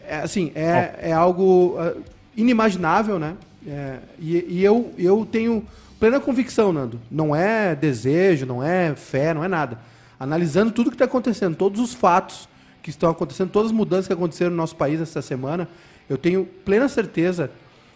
É, 0.03 0.17
assim, 0.21 0.51
é, 0.55 1.11
é 1.11 1.13
algo 1.13 1.77
uh, 1.79 2.03
inimaginável, 2.35 3.19
né? 3.19 3.37
É, 3.67 3.99
e, 4.19 4.47
e 4.49 4.65
eu, 4.65 4.95
eu 4.97 5.29
tenho 5.31 5.63
plena 6.05 6.21
convicção, 6.21 6.71
Nando. 6.71 7.01
Não 7.11 7.35
é 7.35 7.75
desejo, 7.75 8.45
não 8.45 8.63
é 8.63 8.95
fé, 8.95 9.33
não 9.33 9.43
é 9.43 9.49
nada. 9.49 9.79
Analisando 10.21 10.71
tudo 10.71 10.91
que 10.91 10.97
está 10.97 11.07
acontecendo, 11.07 11.57
todos 11.57 11.81
os 11.81 11.95
fatos 11.95 12.47
que 12.83 12.91
estão 12.91 13.09
acontecendo, 13.09 13.49
todas 13.49 13.71
as 13.71 13.75
mudanças 13.75 14.07
que 14.07 14.13
aconteceram 14.13 14.51
no 14.51 14.57
nosso 14.59 14.77
país 14.77 15.01
essa 15.01 15.23
semana, 15.23 15.67
eu 16.07 16.19
tenho 16.19 16.45
plena 16.45 16.91
certeza 16.91 17.51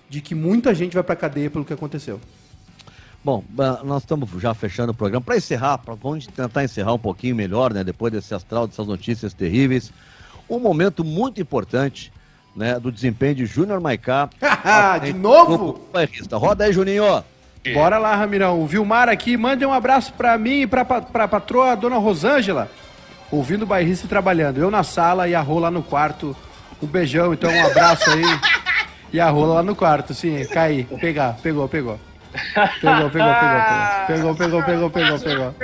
de 0.08 0.22
que 0.22 0.34
muita 0.34 0.74
gente 0.74 0.94
vai 0.94 1.02
para 1.02 1.16
cadeia 1.16 1.50
pelo 1.50 1.66
que 1.66 1.72
aconteceu. 1.74 2.18
Bom, 3.22 3.44
nós 3.84 4.04
estamos 4.04 4.30
já 4.40 4.54
fechando 4.54 4.92
o 4.92 4.94
programa. 4.94 5.22
Para 5.22 5.36
encerrar, 5.36 5.76
pra, 5.76 5.94
vamos 5.94 6.26
tentar 6.26 6.64
encerrar 6.64 6.94
um 6.94 6.98
pouquinho 6.98 7.36
melhor, 7.36 7.74
né? 7.74 7.84
Depois 7.84 8.10
desse 8.10 8.34
astral, 8.34 8.66
dessas 8.66 8.86
notícias 8.86 9.34
terríveis. 9.34 9.92
Um 10.48 10.58
momento 10.58 11.04
muito 11.04 11.42
importante 11.42 12.10
né, 12.56 12.80
do 12.80 12.90
desempenho 12.90 13.34
de 13.34 13.44
Júnior 13.44 13.82
Maicá. 13.82 14.30
de 15.04 15.12
novo? 15.12 15.78
Roda 16.38 16.64
aí, 16.64 16.72
Juninho. 16.72 17.04
Bora 17.74 17.98
lá, 17.98 18.14
Ramirão. 18.14 18.60
O 18.60 18.66
Vilmar 18.66 19.08
aqui, 19.08 19.36
mande 19.36 19.64
um 19.64 19.72
abraço 19.72 20.12
para 20.12 20.36
mim 20.38 20.62
e 20.62 20.66
para 20.66 20.82
a 20.82 21.28
patroa, 21.28 21.72
a 21.72 21.74
dona 21.74 21.96
Rosângela. 21.96 22.70
Ouvindo 23.30 23.62
o 23.62 23.66
bairrista 23.66 24.06
e 24.06 24.08
trabalhando. 24.08 24.58
Eu 24.58 24.70
na 24.70 24.82
sala 24.82 25.28
e 25.28 25.34
a 25.34 25.40
rola 25.40 25.70
no 25.70 25.82
quarto. 25.82 26.36
Um 26.82 26.86
beijão, 26.86 27.34
então 27.34 27.50
um 27.50 27.66
abraço 27.66 28.10
aí. 28.10 28.22
E 29.10 29.18
a 29.18 29.30
rola 29.30 29.54
lá 29.54 29.62
no 29.62 29.74
quarto, 29.74 30.12
sim, 30.12 30.44
cair, 30.48 30.84
pegar, 31.00 31.34
pegou, 31.42 31.66
pegou. 31.66 31.98
Pegou, 32.80 33.10
pegou, 33.10 33.10
pegou, 33.10 33.34
pegou. 33.34 34.06
Pegou, 34.06 34.34
pegou, 34.34 34.62
pegou, 34.62 34.90
pegou, 34.90 35.18
pegou. 35.18 35.54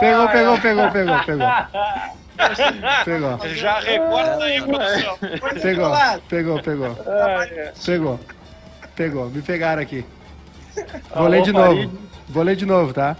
Pegou, 0.00 0.28
pegou, 0.28 0.58
pegou, 0.58 0.90
pegou, 0.90 1.18
pegou. 1.24 1.48
Pegou. 3.04 3.38
Já 3.54 3.78
recorta 3.78 4.44
aí, 4.44 4.60
produção. 4.62 5.18
Pegou, 5.62 5.92
pegou, 6.28 6.62
pegou. 6.62 6.98
Pegou. 7.84 8.20
Pegou, 8.96 9.30
me 9.30 9.42
pegaram 9.42 9.82
aqui. 9.82 10.04
Vou 11.14 11.28
ler 11.28 11.42
de 11.42 11.52
novo. 11.52 11.92
Vou 12.28 12.42
ler 12.42 12.56
de 12.56 12.66
novo, 12.66 12.92
tá? 12.92 13.16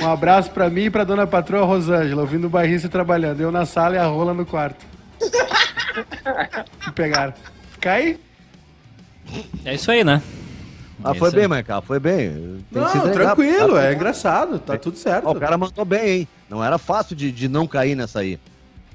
Um 0.00 0.08
abraço 0.08 0.50
pra 0.50 0.70
mim 0.70 0.84
e 0.84 0.90
pra 0.90 1.04
dona 1.04 1.26
patroa 1.26 1.64
Rosângela, 1.64 2.22
ouvindo 2.22 2.46
o 2.46 2.50
barrista 2.50 2.88
trabalhando. 2.88 3.40
Eu 3.40 3.50
na 3.50 3.66
sala 3.66 3.96
e 3.96 3.98
a 3.98 4.06
rola 4.06 4.32
no 4.32 4.46
quarto. 4.46 4.84
Me 6.86 6.92
pegaram. 6.94 7.34
Cai? 7.80 8.18
É 9.64 9.74
isso 9.74 9.90
aí, 9.90 10.02
né? 10.02 10.22
Ah, 11.02 11.14
foi 11.14 11.30
bem, 11.30 11.48
Maicá, 11.48 11.80
foi 11.80 11.98
bem. 11.98 12.64
Tem 12.70 12.82
não, 12.82 13.12
tranquilo, 13.12 13.74
tá 13.74 13.86
é 13.86 13.94
engraçado, 13.94 14.58
tá 14.58 14.76
tudo 14.76 14.98
certo. 14.98 15.26
Ó, 15.26 15.32
o 15.32 15.40
cara 15.40 15.56
mandou 15.56 15.84
bem, 15.84 16.08
hein? 16.08 16.28
Não 16.48 16.62
era 16.62 16.76
fácil 16.76 17.16
de, 17.16 17.32
de 17.32 17.48
não 17.48 17.66
cair 17.66 17.94
nessa 17.94 18.20
aí. 18.20 18.38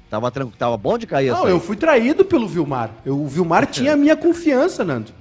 Tava, 0.08 0.30
tava 0.30 0.76
bom 0.76 0.96
de 0.96 1.06
cair 1.06 1.32
Não, 1.32 1.48
eu 1.48 1.58
fui 1.58 1.74
traído 1.74 2.24
pelo 2.24 2.46
Vilmar. 2.46 2.90
Eu, 3.04 3.20
o 3.20 3.26
Vilmar 3.26 3.66
tinha 3.70 3.94
a 3.94 3.96
minha 3.96 4.16
confiança, 4.16 4.84
Nando. 4.84 5.12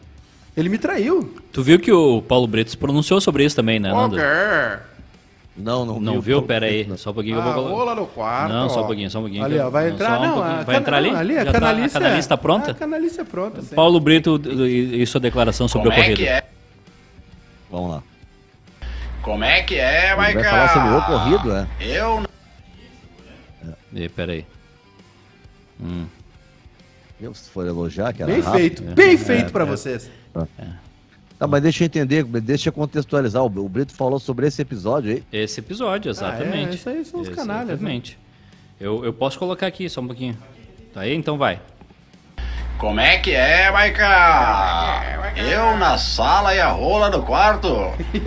Ele 0.56 0.69
me 0.69 0.77
traiu. 0.77 1.36
Tu 1.52 1.64
viu 1.64 1.80
que 1.80 1.91
o 1.91 2.22
Paulo 2.22 2.48
Brito 2.48 2.72
se 2.72 2.77
pronunciou 2.77 3.19
sobre 3.19 3.44
isso 3.44 3.56
também, 3.56 3.80
né, 3.80 3.91
Nando? 3.91 4.18
Não, 5.57 5.86
não, 5.86 5.99
não 5.99 6.22
viu. 6.22 6.41
Pera 6.41 6.65
aí, 6.65 6.90
só 6.98 7.11
um 7.11 7.14
pouquinho 7.14 7.40
ah, 7.40 7.48
eu 7.48 7.53
vou 7.53 7.77
colocar. 7.77 7.95
no 7.95 8.07
quarto. 8.07 8.53
Não, 8.53 8.69
só 8.69 8.84
um 8.84 8.88
pouquinho, 8.88 9.10
só 9.10 9.19
um 9.19 9.22
pouquinho. 9.22 9.44
Ali, 9.44 9.57
ó, 9.57 9.69
vai 9.69 9.90
entrar, 9.90 10.19
não, 10.19 10.40
um 10.40 10.64
vai 10.65 10.76
entrar 10.76 10.98
ali? 10.98 11.10
ali 11.10 11.38
a 11.38 11.45
canalice, 11.45 11.94
tá, 11.94 11.99
a 11.99 12.02
canalice 12.02 12.27
tá 12.27 12.38
pronta? 12.38 12.72
A 12.72 12.73
canalice 12.73 13.22
é 13.22 13.23
pronta. 13.23 13.61
Sim. 13.61 13.76
Paulo 13.76 13.99
Brito 13.99 14.41
e 14.68 15.06
sua 15.06 15.22
declaração 15.22 15.68
sobre 15.68 15.90
Como 15.90 15.98
o 15.98 16.02
ocorrido. 16.02 16.22
É 16.22 16.26
que 16.26 16.30
é? 16.30 16.44
Vamos 17.72 17.91
lá. 17.91 18.03
Como 19.22 19.44
é 19.44 19.61
que 19.64 19.76
é, 19.76 20.15
Maicon? 20.15 20.41
Vai 20.41 20.49
falar 20.49 20.73
sobre 20.73 20.90
o 20.90 20.98
ocorrido, 20.98 21.56
é? 21.56 21.68
Eu 21.80 22.26
e, 23.95 24.10
pera 24.10 24.34
aí. 24.34 24.45
Hum. 25.82 26.06
Eu, 27.19 27.34
se 27.34 27.49
for 27.49 27.65
elogiar, 27.65 28.11
que 28.11 28.22
era 28.22 28.32
Bem 28.32 28.41
rápido, 28.41 28.60
feito, 28.60 28.84
bem 28.84 29.14
é, 29.14 29.18
feito 29.18 29.48
é, 29.48 29.49
para 29.49 29.65
É. 30.57 30.66
Tá, 31.38 31.48
mas 31.48 31.62
deixa 31.62 31.84
eu 31.84 31.86
entender, 31.86 32.24
deixa 32.24 32.70
eu 32.70 32.74
contextualizar. 32.74 33.44
O, 33.44 33.45
o 33.45 33.70
Brito 33.70 33.94
falou 33.94 34.20
sobre 34.20 34.48
esse 34.48 34.62
episódio 34.62 35.12
aí. 35.12 35.24
Esse 35.32 35.60
episódio, 35.60 36.10
exatamente. 36.10 36.68
Ah, 36.68 36.72
é, 36.72 36.76
isso 36.76 36.90
aí 36.90 37.06
são 37.06 37.22
os 37.22 37.30
canalhas. 37.30 37.68
Né? 37.68 37.74
Exatamente. 37.74 38.18
Né? 38.80 38.88
Eu, 38.88 39.06
eu 39.06 39.14
posso 39.14 39.38
colocar 39.38 39.68
aqui 39.68 39.90
só 39.90 40.02
um 40.02 40.07
pouquinho. 40.07 40.38
Tá 40.94 41.02
aí? 41.02 41.14
Então 41.14 41.38
vai. 41.38 41.60
Como 42.78 42.99
é 42.99 43.18
que 43.18 43.32
é, 43.32 43.72
Maica? 43.72 44.03
Eu 45.38 45.78
na 45.78 45.98
sala 45.98 46.53
e 46.53 46.60
a 46.60 46.70
rola 46.70 47.10
no 47.10 47.24
quarto. 47.24 47.70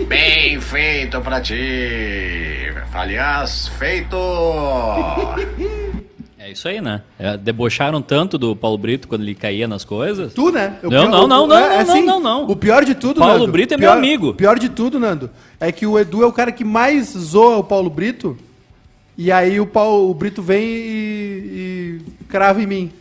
Bem 0.07 0.59
feito 0.59 1.21
pra 1.21 1.39
ti. 1.39 2.73
Aliás, 2.93 3.67
feito. 3.67 4.17
É 6.49 6.53
isso 6.53 6.67
aí, 6.67 6.81
né? 6.81 7.03
É, 7.19 7.37
debocharam 7.37 8.01
tanto 8.01 8.35
do 8.35 8.55
Paulo 8.55 8.75
Brito 8.75 9.07
quando 9.07 9.21
ele 9.21 9.35
caía 9.35 9.67
nas 9.67 9.85
coisas. 9.85 10.33
Tu, 10.33 10.51
né? 10.51 10.79
não, 10.81 10.89
pior, 10.89 11.07
não, 11.07 11.27
não, 11.27 11.47
não, 11.47 11.55
é, 11.55 11.69
não, 11.69 11.79
assim, 11.79 12.03
não, 12.03 12.19
não, 12.19 12.49
O 12.49 12.55
pior 12.55 12.83
de 12.83 12.95
tudo, 12.95 13.19
Paulo 13.19 13.41
Nando, 13.41 13.51
Brito 13.51 13.75
é 13.75 13.77
pior, 13.77 13.91
meu 13.91 13.97
amigo. 13.99 14.33
pior 14.33 14.57
de 14.57 14.67
tudo, 14.67 14.99
Nando, 14.99 15.29
é 15.59 15.71
que 15.71 15.85
o 15.85 15.99
Edu 15.99 16.23
é 16.23 16.25
o 16.25 16.33
cara 16.33 16.51
que 16.51 16.63
mais 16.63 17.11
zoa 17.15 17.57
o 17.57 17.63
Paulo 17.63 17.87
Brito. 17.87 18.35
E 19.15 19.31
aí 19.31 19.59
o, 19.59 19.67
Paulo, 19.67 20.09
o 20.09 20.13
Brito 20.15 20.41
vem 20.41 20.63
e, 20.63 22.01
e 22.01 22.23
crava 22.27 22.63
em 22.63 22.65
mim. 22.65 22.91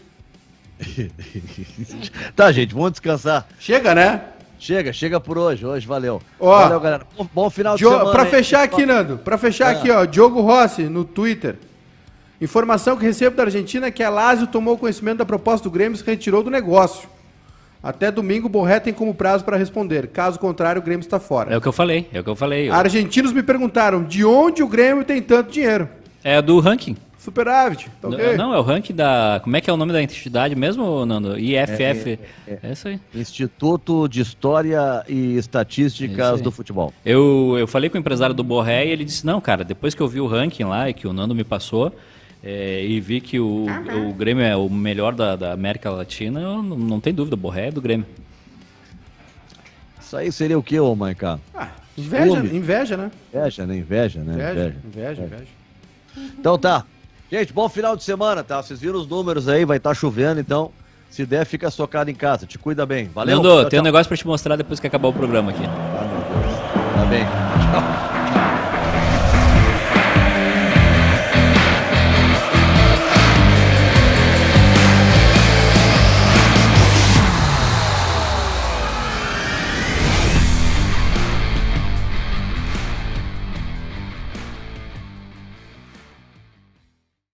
tá, 2.36 2.52
gente, 2.52 2.74
vamos 2.74 2.90
descansar. 2.90 3.48
Chega, 3.58 3.94
né? 3.94 4.20
Chega, 4.58 4.92
chega 4.92 5.18
por 5.18 5.38
hoje. 5.38 5.64
Hoje, 5.64 5.86
valeu. 5.86 6.20
Ó, 6.38 6.64
valeu, 6.64 6.80
galera. 6.80 7.06
Bom, 7.16 7.26
bom 7.32 7.48
final 7.48 7.76
de 7.76 7.82
semana. 7.82 8.10
Pra 8.10 8.26
fechar 8.26 8.62
aqui, 8.62 8.84
Nando, 8.84 9.16
pra 9.16 9.38
fechar 9.38 9.72
é. 9.72 9.78
aqui, 9.78 9.90
ó, 9.90 10.04
Diogo 10.04 10.42
Rossi 10.42 10.82
no 10.82 11.02
Twitter. 11.02 11.56
Informação 12.40 12.97
que 12.97 13.05
recebo 13.05 13.36
da 13.36 13.44
Argentina 13.44 13.86
é 13.86 13.90
que 13.90 14.02
a 14.02 14.10
Lazio 14.10 14.47
tomou 14.47 14.78
conhecimento 14.78 15.19
da 15.19 15.27
proposta 15.27 15.65
do 15.65 15.70
Grêmio 15.70 15.97
e 15.97 15.98
se 15.98 16.05
retirou 16.05 16.43
do 16.43 16.51
negócio. 16.51 17.09
Até 17.82 18.10
domingo, 18.10 18.48
Borré 18.48 18.81
tem 18.81 18.93
como 18.93 19.15
prazo 19.15 19.44
para 19.44 19.56
responder. 19.56 20.09
Caso 20.09 20.39
contrário, 20.39 20.81
o 20.81 20.85
Grêmio 20.85 21.02
está 21.02 21.20
fora. 21.20 21.52
É 21.52 21.56
o 21.56 21.60
que 21.60 21.69
eu 21.69 21.73
falei, 21.73 22.09
é 22.12 22.20
o 22.20 22.24
que 22.24 22.31
eu 22.31 22.36
falei. 22.36 22.70
Argentinos 22.70 23.32
me 23.32 23.43
perguntaram 23.43 24.05
de 24.05 24.24
onde 24.24 24.62
o 24.62 24.69
Grêmio 24.69 25.05
tem 25.05 25.23
tanto 25.23 25.51
dinheiro. 25.51 25.89
É 26.23 26.40
do 26.43 26.59
ranking. 26.59 26.97
Superávit. 27.19 27.90
Tá 28.01 28.09
okay. 28.09 28.36
Não, 28.36 28.55
é 28.55 28.59
o 28.59 28.62
ranking 28.62 28.94
da. 28.94 29.40
Como 29.43 29.56
é 29.56 29.60
que 29.60 29.69
é 29.69 29.73
o 29.73 29.77
nome 29.77 29.93
da 29.93 30.02
entidade 30.02 30.55
mesmo, 30.55 31.05
Nando? 31.05 31.39
IFF. 31.39 31.82
É, 31.82 31.93
é, 31.93 32.19
é, 32.47 32.59
é 32.62 32.73
isso 32.73 32.89
aí. 32.89 33.01
Instituto 33.15 34.09
de 34.09 34.23
História 34.23 35.05
e 35.09 35.36
Estatísticas 35.36 36.40
do 36.40 36.51
Futebol. 36.51 36.93
Eu, 37.05 37.56
eu 37.59 37.66
falei 37.66 37.90
com 37.90 37.97
o 37.97 38.01
empresário 38.01 38.35
do 38.35 38.43
Borré 38.43 38.86
e 38.86 38.90
ele 38.90 39.05
disse: 39.05 39.27
não, 39.27 39.40
cara, 39.40 39.65
depois 39.65 39.94
que 39.94 40.01
eu 40.01 40.09
vi 40.09 40.20
o 40.20 40.27
ranking 40.27 40.65
lá 40.65 40.89
e 40.89 40.94
que 40.94 41.06
o 41.06 41.12
Nando 41.12 41.35
me 41.35 41.44
passou. 41.44 41.93
É, 42.43 42.85
e 42.85 43.01
vi 43.01 43.20
que 43.20 43.40
o, 43.40 43.66
o 44.09 44.12
Grêmio 44.15 44.44
é 44.44 44.56
o 44.56 44.69
melhor 44.69 45.15
da, 45.15 45.35
da 45.35 45.52
América 45.52 45.90
Latina, 45.90 46.40
não, 46.40 46.62
não 46.62 47.01
tem 47.01 47.12
dúvida, 47.12 47.35
o 47.35 47.39
Borré 47.39 47.69
é 47.69 47.70
do 47.70 47.81
Grêmio. 47.81 48.06
Isso 50.01 50.16
aí 50.16 50.31
seria 50.31 50.59
o 50.59 50.62
que, 50.62 50.78
ô 50.78 50.94
Maicá? 50.94 51.39
Ah, 51.55 51.69
inveja, 51.97 52.39
inveja, 52.39 52.97
né? 52.97 53.10
Inveja, 53.35 53.66
né? 53.66 53.77
Inveja, 53.77 54.20
né? 54.20 54.32
Inveja, 54.32 54.77
inveja, 54.85 55.23
inveja. 55.23 55.23
inveja. 55.24 56.32
Então 56.39 56.56
tá. 56.56 56.85
Gente, 57.31 57.52
bom 57.52 57.69
final 57.69 57.94
de 57.94 58.05
semana, 58.05 58.43
tá? 58.43 58.62
Vocês 58.62 58.81
viram 58.81 58.98
os 58.98 59.06
números 59.06 59.48
aí, 59.48 59.65
vai 59.65 59.77
estar 59.77 59.90
tá 59.90 59.94
chovendo, 59.94 60.40
então 60.40 60.73
se 61.10 61.27
der, 61.27 61.44
fica 61.44 61.70
socado 61.70 62.10
em 62.10 62.15
casa. 62.15 62.47
Te 62.47 62.59
cuida 62.59 62.86
bem. 62.86 63.09
Valeu. 63.09 63.43
Nando, 63.43 63.69
tem 63.69 63.81
um 63.81 63.82
negócio 63.82 64.09
pra 64.09 64.16
te 64.16 64.27
mostrar 64.27 64.56
depois 64.56 64.78
que 64.81 64.86
acabar 64.86 65.09
o 65.09 65.12
programa 65.12 65.51
aqui. 65.51 65.65
Ah, 65.65 66.06
meu 66.06 66.43
Deus. 66.43 66.59
Tá 66.94 67.05
bem. 67.05 67.24
Tchau. 67.24 68.18